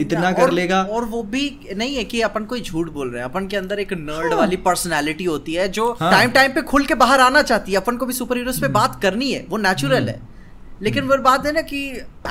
इतना 0.00 0.32
कर 0.32 0.50
लेगा। 0.52 0.82
और 0.82 1.04
वो 1.04 1.22
भी 1.24 1.44
नहीं 1.76 1.96
है 1.96 2.04
कि 2.04 2.20
अपन 2.20 2.44
कोई 2.44 2.60
झूठ 2.60 2.88
बोल 2.88 3.10
रहे 3.10 3.22
हैं। 3.22 3.28
अपन 3.30 3.46
के 3.46 3.56
अंदर 3.56 3.78
एक 3.78 3.92
नर्ड 3.92 4.34
वाली 4.34 4.56
पर्सनैलिटी 4.64 5.24
होती 5.24 5.54
है 5.54 5.68
जो 5.70 5.90
हाँ। 6.00 6.10
टाइम 6.12 6.30
टाइम 6.30 6.52
पे 6.52 6.62
खुल 6.64 6.84
के 6.86 6.94
बाहर 6.96 7.20
आना 7.20 7.42
चाहती 7.42 7.72
है। 7.72 7.78
अपन 7.78 7.96
को 7.96 8.06
भी 8.06 8.12
सुपर 8.12 8.36
हीरोज 8.36 8.60
पे 8.60 8.68
बात 8.70 9.00
करनी 9.02 9.30
है। 9.32 9.44
वो 9.48 9.56
नेचुरल 9.58 10.08
है। 10.08 10.20
लेकिन 10.82 11.04
वो 11.04 11.16
बात 11.18 11.46
है 11.46 11.52
ना 11.52 11.60
कि 11.60 11.78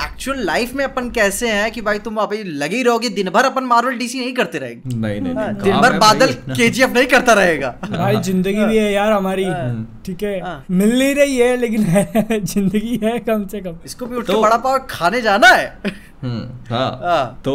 एक्चुअल 0.02 0.38
लाइफ 0.44 0.72
में 0.74 0.84
अपन 0.84 1.10
कैसे 1.10 1.48
हैं 1.48 1.70
कि 1.72 1.80
भाई 1.80 1.98
तुम 1.98 2.16
अभी 2.16 2.42
लगे 2.44 2.76
ही 2.76 2.82
रहोगे 2.82 3.08
दिन 3.08 3.30
भर 3.30 3.44
अपन 3.44 3.64
मार्वल 3.64 3.94
डीसी 3.94 4.20
नहीं 4.20 4.32
करते 4.34 4.58
रहेंगे। 4.58 4.96
नहीं 4.96 5.20
नहीं 5.20 5.34
हाँ, 5.34 5.52
नहीं 5.52 5.62
दिन 5.62 5.76
भर 5.80 5.98
बादल 5.98 6.32
केजीएफ 6.32 6.90
नहीं 6.90 7.06
करता 7.06 7.32
रहेगा। 7.32 7.74
भाई 7.90 8.16
ज़िंदगी 8.16 8.64
भी 8.64 8.76
है 8.76 8.92
यार 8.92 9.12
हमारी। 9.12 9.44
हाँ। 9.44 10.00
ठीक 10.06 10.22
है। 10.22 10.40
हाँ। 10.40 10.64
मिल 10.70 10.98
नहीं 10.98 11.14
रही 11.14 11.36
है 11.36 11.56
लेकिन 11.56 11.84
ज़िंदगी 12.44 13.00
है 13.04 13.18
कम 13.18 13.46
से 13.46 13.60
कम। 13.60 13.76
इसको 13.84 14.06
भी 14.06 14.16
उठ 14.16 14.26
तो- 14.26 14.36
के 14.36 14.42
बड़ा 14.42 14.56
पाव 14.56 14.78
खाने 14.90 15.20
जाना 15.20 15.48
है। 15.48 15.78
हाँ। 16.22 17.00
हाँ। 17.02 17.40
तो 17.44 17.54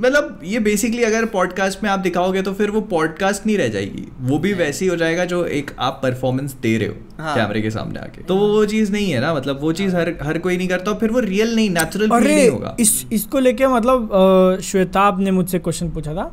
मतलब 0.00 0.40
ये 0.44 0.58
बेसिकली 0.58 1.02
अगर 1.02 1.24
पॉडकास्ट 1.24 1.82
में 1.82 1.90
आप 1.90 1.98
दिखाओगे 1.98 2.42
तो 2.42 2.52
फिर 2.52 2.70
वो 2.70 2.80
पॉडकास्ट 2.80 3.46
नहीं 3.46 3.56
रह 3.58 3.68
जाएगी। 3.68 4.06
वो 4.20 4.38
भी 4.38 4.52
वैसे 4.52 4.84
ही 4.84 4.90
हो 4.90 4.96
जाएगा 4.96 5.24
जो 5.24 5.44
एक 5.44 5.70
आप 5.78 6.00
परफॉर्मेंस 6.02 6.54
दे 6.62 6.76
रहे 6.78 6.88
हो 6.88 6.94
हाँ। 7.18 7.34
कैमरे 7.36 7.62
के 7.62 7.70
सामने 7.70 7.98
आके। 7.98 8.22
तो 8.22 8.36
वो 8.36 8.64
चीज़ 8.66 8.92
नहीं 8.92 9.10
है 9.10 9.20
ना 9.20 9.34
मतलब 9.34 9.60
वो 9.60 9.72
चीज़ 9.72 9.96
हर 9.96 10.12
हर 10.22 10.38
कोई 10.38 10.56
नहीं 10.56 10.68
करता 10.68 10.94
फिर 10.94 11.10
वो 11.10 11.20
रियल 11.20 11.54
नहीं 11.56 11.70
नेचुरल 11.70 12.08
नहीं 12.12 12.48
होगा। 12.50 12.76
इस 12.80 13.06
इसको 13.12 13.38
लेके 13.38 13.66
मतलब 13.66 14.58
श्वेताब 14.62 15.20
ने 15.20 15.30
मुझसे 15.30 15.58
क्वेश्चन 15.58 15.90
पूछा 15.90 16.14
था 16.14 16.24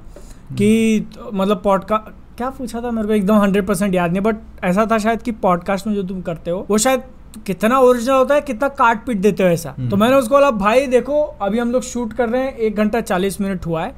कि 0.57 0.99
तो, 1.15 1.31
मतलब 1.33 1.61
पॉडकास्ट 1.63 2.37
क्या 2.37 2.49
पूछा 2.49 2.81
था 2.81 2.91
मेरे 2.91 3.07
को? 3.07 3.13
एकदम 3.13 3.35
हंड्रेड 3.35 3.65
परसेंट 3.67 3.95
याद 3.95 4.11
नहीं 4.11 4.21
बट 4.21 4.35
ऐसा 4.63 4.85
था 4.91 4.97
शायद 4.97 5.21
कि 5.21 5.31
पॉडकास्ट 5.31 5.87
में 5.87 5.93
जो 5.95 6.03
तुम 6.03 6.21
करते 6.21 6.51
हो 6.51 6.65
वो 6.69 6.77
शायद 6.77 7.01
कितना 7.38 7.80
ओरिजिनल 7.80 8.15
होता 8.15 8.35
है 8.35 8.41
कितना 8.41 8.68
काट 8.76 9.05
पीट 9.05 9.18
देते 9.18 9.43
हो 9.43 9.49
ऐसा। 9.49 9.76
तो 9.81 9.97
मैंने 9.97 10.15
उसको 10.15 10.35
बोला 10.35 10.51
भाई 10.60 10.88
देखो 10.88 11.22
अभी 11.41 11.60
हम 11.60 11.72
लोग 11.72 11.84
शूट 11.84 12.14
कर 12.14 12.30
रहे 12.30 12.41
हैं 12.41 12.55
एक 12.57 12.76
घंटा 12.76 13.01
चालीस 13.01 13.39
मिनट 13.41 13.65
हुआ 13.65 13.84
है 13.84 13.91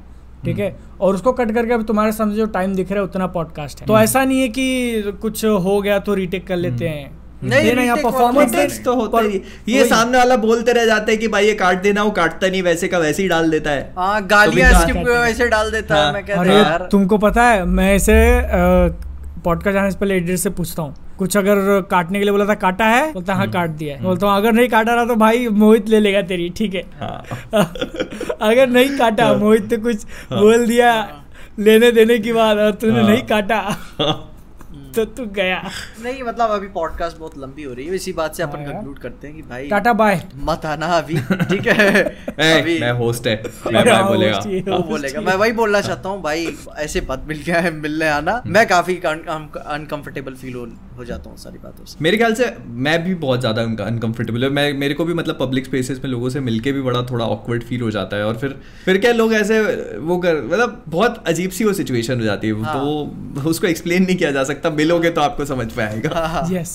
ठीक 0.44 0.58
है? 0.58 0.74
और 1.00 1.14
उसको 1.14 1.32
कट 1.32 1.52
करके 1.52 1.72
अब 1.72 1.82
तुम्हारे 1.84 2.12
सामने 2.12 2.34
जो 2.34 2.46
टाइम 2.48 2.74
दिख 2.74 2.90
रहा 2.90 3.00
है 3.00 3.04
उतना 3.04 3.26
पॉडकास्ट 3.28 3.80
है। 3.80 3.86
तो 3.86 3.98
ऐसा 3.98 4.24
नहीं 4.24 4.40
है 4.40 4.48
कि 4.48 5.12
कुछ 5.22 5.44
हो 5.44 5.80
गया 5.82 5.98
तो 5.98 6.14
रीटेक 6.14 6.46
कर 6.46 6.56
लेते 6.56 6.88
हैं। 6.88 7.10
नहीं, 7.44 7.74
नहीं 7.74 7.90
परफॉर्मेंस 7.94 8.80
तो 8.84 8.94
होता 8.94 9.20
ही 9.20 9.40
ये 9.68 9.84
सामने 9.84 10.18
वाला 10.18 10.36
बोलते 10.38 10.72
रह 10.72 10.86
जाते 10.86 11.12
हैं 11.12 11.20
कि 11.20 11.28
भाई 11.28 11.46
ये 11.46 11.54
काट 11.54 11.82
देना 11.82 12.02
वो 12.02 12.10
काटता 12.10 12.48
नहीं 12.48 12.62
वैसे 12.62 12.88
का 12.88 12.98
वैसे 12.98 13.22
ही 13.22 13.28
डाल 13.28 13.50
देता 13.50 13.70
है। 13.70 13.92
हाँ 13.98 14.20
तो 14.20 14.26
गालियाँ 14.26 14.70
इसके 14.72 14.92
काटते 14.92 15.12
हैं। 15.12 15.18
वैसे 15.18 15.48
डाल 15.48 15.70
देता 15.70 15.94
हाँ। 15.94 16.06
है। 16.06 16.12
मैं 16.12 16.24
कहता 16.26 16.52
यार 16.52 16.88
तुमको 16.92 17.18
पता 17.18 17.44
है 17.44 17.64
मैं 17.64 17.94
ऐसे 17.94 18.14
पॉडकास्ट 19.44 19.74
जाने 19.74 19.90
से 19.90 19.98
पहले 19.98 20.16
एडिटर 20.16 20.36
से 20.36 20.50
पूछता 20.50 20.82
हूँ। 20.82 20.94
कुछ 21.18 21.36
अगर 21.36 21.80
काटने 21.90 22.18
के 22.18 22.24
लिए 22.24 22.32
बोला 22.32 22.44
था 22.46 22.54
काटा 22.54 22.84
है? 22.86 23.12
बोलता 23.12 23.34
हाँ 23.34 23.50
काट 23.50 23.70
दिया 23.70 23.96
है। 23.96 24.02
बोलता 24.02 24.26
हूँ 24.26 24.36
अगर 24.36 24.52
नहीं 24.52 24.68
काटा 24.68 24.94
रहा 24.94 25.04
तो 25.04 25.14
भाई 25.16 25.48
मोहित 25.48 25.88
ले 25.88 26.00
लेगा 26.00 26.22
तेरी 26.22 26.48
ठीक 26.56 26.74
है? 26.74 26.82
हाँ। 27.00 27.22
अगर 28.40 28.66
नहीं 28.66 28.96
काटा 28.98 29.32
मोहित 29.34 29.70
तो 29.70 29.78
कुछ 29.82 30.04
बोल 30.32 30.66
दिया 30.66 30.92
लेने 31.58 31.90
देने 31.92 32.18
की 32.18 32.32
बात 32.32 32.56
और 32.56 32.70
तूने 32.70 33.00
हाँ। 33.00 33.10
नहीं 33.10 33.22
काटा। 33.22 33.60
तो 34.96 35.04
तू 35.04 35.24
गया। 35.26 35.70
नहीं 36.02 36.22
मतलब 36.22 36.50
अभी 36.50 36.68
पॉडकास्ट 36.68 37.18
बहुत 37.18 37.38
लंबी 37.38 37.62
हो 37.62 37.72
रही 37.74 37.86
है 37.86 37.94
इसी 37.94 38.12
बात 38.12 38.34
से 38.34 38.42
अपन 38.42 38.58
हाँ। 38.58 38.72
कंक्लूड 38.72 38.98
करते 38.98 39.26
हैं 39.26 39.36
कि 39.36 39.42
भाई 39.42 39.68
टाटा 39.68 39.92
बाय 39.92 40.22
मत 40.36 40.64
आना 40.66 40.86
अभी 40.86 41.16
ठीक 41.50 41.66
है? 41.66 41.88
ए, 42.40 42.60
अभी 42.60 42.78
मैं 42.80 42.92
होस्ट 42.92 43.26
है 43.26 43.34
मैं 43.72 43.92
हाँ, 43.92 44.08
बोलेगा। 44.08 44.40
ही 44.46 44.58
है। 44.58 44.72
वो 44.72 44.78
बोलेगा। 44.78 45.20
मैं 45.20 45.34
वही 45.34 45.52
बोलना 45.52 45.80
चाहता 45.80 46.08
हूँ 46.08 46.22
भाई 46.22 46.48
ऐसे 46.76 47.06
मत 47.10 47.24
मिल 47.28 47.42
गया 47.46 47.60
है 47.60 47.70
मिलने 47.70 48.08
आना। 48.08 48.42
मैं 48.46 48.66
काफ़ी 48.66 48.96
अनकंफर्टेबल 49.04 50.34
फील 50.34 50.54
हो, 50.54 50.66
हो 50.96 51.04
जाता 51.04 51.30
हूँ 51.30 51.36
सारी 51.38 51.58
बातों 51.58 51.84
से। 51.84 51.96
मेरे 52.02 52.16
ख्याल 52.16 52.34
से 52.34 52.46
मैं 52.84 53.02
भी 53.04 53.14
बहुत 53.16 53.40
ज़्यादा 53.40 53.62
अनकंफर्टेबल 53.62 54.44
है। 54.44 54.50
मैं 54.50 54.72
मेरे 54.74 54.94
को 54.94 55.04
भी 55.04 55.14
मतलब 55.14 55.38
पब्लिक 55.40 55.64
स्पेसेस 55.64 56.00
में 56.04 56.10
लोगों 56.10 56.28
से 56.28 56.40
मिलके 56.40 56.72
भी 56.72 56.82
बड़ा 56.82 57.02
थोड़ा 57.02 57.24
ऑकवर्ड 57.26 57.62
फील 57.62 57.80
हो 57.80 57.90
जाता 57.90 58.16
है 58.16 58.26
और 58.26 58.36
फिर 58.36 58.56
फिर 58.84 58.98
क्या 58.98 59.12
लोग 59.12 59.34
ऐसे 59.34 59.60
वो 60.00 60.18
कर 60.18 60.42
मतलब 60.44 60.82
बहुत 60.88 61.22
अजीब 61.26 61.50
सी 61.50 61.64
वो 61.64 61.72
सिचुएशन 61.72 62.18
हो 62.20 62.24
जाती 62.24 62.48
है। 62.48 62.62
हाँ। 62.62 62.74
तो 62.74 63.48
उसको 63.50 63.66
एक्सप्लेन 63.66 64.02
नहीं 64.02 64.16
किया 64.16 64.30
जा 64.30 64.44
सकता। 64.44 64.70
मिलोगे 64.72 65.10
तो 65.10 65.20
आपको 65.20 65.44
समझ 65.44 65.66
में 65.76 65.84
आएगा। 65.84 66.10
हाँ, 66.14 66.28
हाँ। 66.28 66.48
यस 66.52 66.74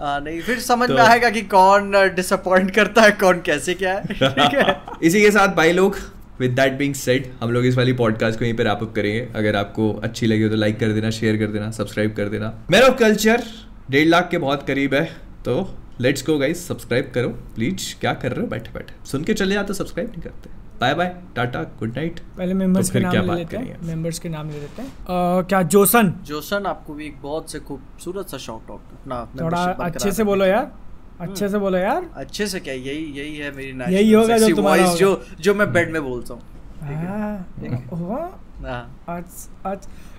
हाँ, 0.00 0.20
नहीं 0.20 0.40
फिर 0.40 0.58
समझ 0.60 0.88
तो- 0.88 0.96
में 0.96 1.04
आएगा 1.04 1.30
कि 1.30 1.40
कौन 1.50 1.92
डिसअपॉइंट 2.16 2.70
करता 2.70 3.02
है 3.02 3.10
कौन 3.20 3.40
कैसे 3.46 3.74
क्या 3.74 3.92
है 3.94 4.14
ठीक 4.14 4.58
है। 4.58 4.76
इसी 5.02 5.20
के 5.20 5.30
साथ 5.30 5.54
भाई 5.56 5.72
लोग 5.72 5.96
विद 6.40 6.50
दैट 6.50 6.72
बीइंग 6.72 6.94
सेड 6.94 7.30
हम 7.42 7.50
लोग 7.50 7.66
इस 7.66 7.76
वाली 7.76 7.92
पॉडकास्ट 7.92 8.38
को 8.38 8.44
यहीं 8.44 8.54
पे 8.54 8.62
रैप 8.62 8.78
अप 8.82 8.92
करेंगे। 8.96 9.28
अगर 9.34 9.56
आपको 9.56 9.92
अच्छी 9.94 10.26
लगी 10.26 10.42
हो 10.42 10.48
तो 10.48 10.56
लाइक 10.56 10.78
कर 10.80 10.92
देना 10.92 11.10
शेयर 11.10 11.36
कर 11.36 11.46
देना 11.46 11.70
सब्सक्राइब 11.70 12.14
कर 12.14 12.28
देना। 12.28 12.52
मेरा 12.70 12.88
कल्चर 12.88 13.42
डेढ़ 13.90 14.08
लाख 14.08 14.28
के 14.30 14.38
बहुत 14.38 14.66
करीब 14.66 14.94
है 14.94 15.04
तो 15.44 15.74
लेट्स 16.00 16.26
गो 16.26 16.38
गाइस 16.38 16.66
सब्सक्राइब 16.68 17.10
करो। 17.14 17.28
प्लीज़ 17.28 18.00
क्या 18.00 18.14
कर 18.14 18.32
रहे 18.32 18.40
हो? 18.40 18.46
बैठे 18.46 18.72
बैठे। 18.72 18.94
सुन 19.06 19.24
के 19.24 19.34
चले 19.34 19.54
जाते 19.54 19.74
सब्सक्राइब 19.74 20.10
नहीं 20.10 20.22
करते। 20.22 20.50
Bye 20.80 20.94
bye 20.94 21.16
tata 21.36 21.62
good 21.62 21.92
night 21.96 22.20
पहले 22.38 22.54
मेंबर्स 22.54 22.86
तो 22.86 22.92
के 22.92 23.00
नाम 23.00 23.30
ले 23.30 23.34
लेते 23.34 23.56
हैं। 23.56 23.76
मेंबर्स 23.82 24.18
के 24.18 24.28
नाम 24.28 24.50
ले 24.50 24.58
लेते 24.60 24.82
हैं। 24.82 24.88
अ, 24.88 25.42
क्या 25.42 25.62
जोसन? 25.62 26.14
जोसन 26.24 26.66
आपको 26.66 26.94
भी 26.94 27.06
एक 27.06 27.20
बहुत 27.22 27.52
से 27.52 27.58
खूबसूरत 27.58 28.28
सा 28.28 28.38
शॉट 28.38 28.70
आउट 28.70 28.80
अपना 28.92 29.28
थोड़ा 29.40 29.62
अच्छे 29.64 30.12
से 30.12 30.24
बोलो 30.24 30.44
यार। 30.44 30.83
अच्छे 31.20 31.48
से 31.48 31.58
बोलो 31.58 31.78
यार। 31.78 32.06
अच्छे 32.16 32.46
से 32.46 32.60
क्या 32.60 32.74
यही 32.74 33.04
यही 33.18 33.36
है 33.36 33.50
मेरी 33.56 33.94
यही 33.94 34.12
होगा 34.12 34.38
जो 34.38 34.54
तुम्हारा 34.56 34.94
जो 34.94 35.10
जो 35.40 35.54
मैं 35.54 35.72
बेड 35.72 35.92
में 35.92 36.02
बोलता 36.04 36.34
हूँ। 36.34 36.42
हाँ, 36.82 37.46
ओहो, 37.92 38.16
हाँ। 38.64 39.76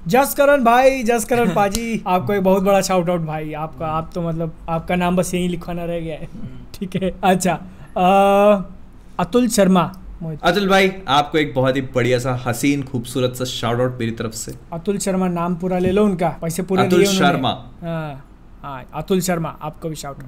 जसकरण 0.07 0.63
भाई 0.63 1.03
जसकरण 1.03 1.53
पाजी 1.55 2.01
आपको 2.07 2.33
एक 2.33 2.43
बहुत 2.43 2.63
बड़ा 2.63 2.81
शाउट 2.89 3.09
आउट 3.09 3.21
भाई 3.25 3.53
आपका 3.65 3.87
आप 3.87 4.09
तो 4.15 4.21
मतलब 4.21 4.53
आपका 4.69 4.95
नाम 4.95 5.15
बस 5.15 5.33
यही 5.33 5.47
लिखवाना 5.47 5.85
रह 5.85 5.99
गया 5.99 6.15
है। 6.15 6.27
ठीक 6.73 6.95
है 7.03 7.11
अच्छा 7.23 7.53
अतुल 9.19 9.47
शर्मा 9.49 9.83
अतुल 10.43 10.67
भाई 10.69 10.91
आपको 11.07 11.37
एक 11.37 11.53
बहुत 11.55 11.75
ही 11.75 11.81
बढ़िया 11.95 12.19
सा 12.19 12.33
हसीन 12.45 12.83
खूबसूरत 12.83 13.35
सा 13.35 13.45
शाउट 13.45 13.79
आउट 13.81 13.99
मेरी 13.99 14.11
तरफ़ 14.21 14.33
से। 14.35 14.55
अतुल 14.73 14.97
शर्मा 15.05 15.27
नाम 15.27 15.55
पूरा 15.55 15.79
ले 15.79 15.91
लो 15.91 16.05
उनका 16.05 16.29
पैसे 16.41 16.63
पूरे 16.63 16.85
अतुल। 16.85 17.03
शर्मा। 17.05 17.49
हाँ 17.81 18.25
हाँ 18.63 18.83
अतुल 19.01 19.21
शर्मा 19.21 19.49
आपको 19.61 19.89
भी 19.89 19.95
शाउट 19.95 20.23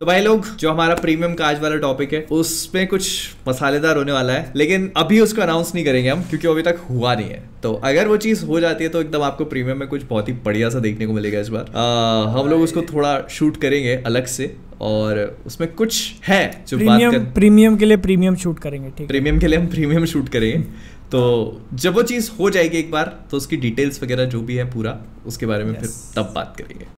तो 0.00 0.06
भाई 0.06 0.20
लोग 0.20 0.46
जो 0.56 0.70
हमारा 0.70 0.94
प्रीमियम 0.94 1.32
का 1.34 1.46
आज 1.46 1.60
वाला 1.60 1.76
टॉपिक 1.76 2.12
है 2.12 2.20
उसमें 2.32 2.86
कुछ 2.86 3.08
मसालेदार 3.48 3.96
होने 3.96 4.12
वाला 4.12 4.32
है 4.32 4.52
लेकिन 4.56 4.90
अभी 4.96 5.18
उसको 5.20 5.42
अनाउंस 5.42 5.72
नहीं 5.74 5.84
करेंगे 5.84 6.08
हम 6.10 6.22
क्योंकि 6.22 6.48
अभी 6.48 6.62
तक 6.62 6.78
हुआ 6.90 7.14
नहीं 7.14 7.28
है। 7.30 7.42
तो 7.62 7.72
अगर 7.84 8.08
वो 8.08 8.16
चीज़ 8.16 8.44
हो 8.44 8.60
जाती 8.60 8.84
है 8.84 8.90
तो 8.90 9.00
एकदम 9.00 9.22
आपको 9.22 9.44
प्रीमियम 9.44 9.78
में 9.78 9.88
कुछ 9.88 10.02
बहुत 10.02 10.28
ही 10.28 10.32
बढ़िया 10.44 10.70
सा 10.70 10.78
देखने 10.78 11.06
को 11.06 11.12
मिलेगा 11.12 11.40
इस 11.40 11.48
बार। 11.48 11.66
आ, 11.76 12.32
हम 12.32 12.48
लोग 12.50 12.62
उसको 12.62 12.82
थोड़ा 12.82 13.12
शूट 13.30 13.56
करेंगे 13.56 13.96
अलग 13.96 14.26
से 14.26 14.54
और 14.80 15.18
उसमें 15.46 15.72
कुछ 15.72 16.12
है 16.24 16.64
जो 16.68 16.76
प्रीमियम, 16.76 17.12
बात 17.12 17.20
कर 17.20 17.32
प्रीमियम 17.32 17.76
के 17.76 17.84
लिए 17.84 17.96
प्रीमियम 17.98 18.36
शूट 18.36 18.58
करेंगे 18.58 18.88
ठीक 18.88 19.00
है। 19.00 19.06
प्रीमियम 19.06 19.38
के 19.38 19.46
लिए 19.46 19.58
हम 19.58 19.66
प्रीमियम 19.66 20.04
शूट 20.04 20.28
करेंगे। 20.28 20.58
तो 21.10 21.20
जब 21.74 21.94
वो 21.94 22.02
चीज़ 22.04 22.30
हो 22.40 22.50
जाएगी 22.50 22.78
एक 22.78 22.90
बार 22.90 23.16
तो 23.30 23.36
उसकी 23.36 23.56
डिटेल्स 23.58 24.02
वगैरह 24.02 24.24
जो 24.24 24.40
भी 24.40 24.56
है 24.56 24.70
पूरा 24.70 24.98
उसके 25.26 25.46
बारे 25.46 25.64
में 25.64 25.74
फिर 25.74 25.90
तब 26.16 26.32
बात 26.34 26.54
करेंगे। 26.58 26.86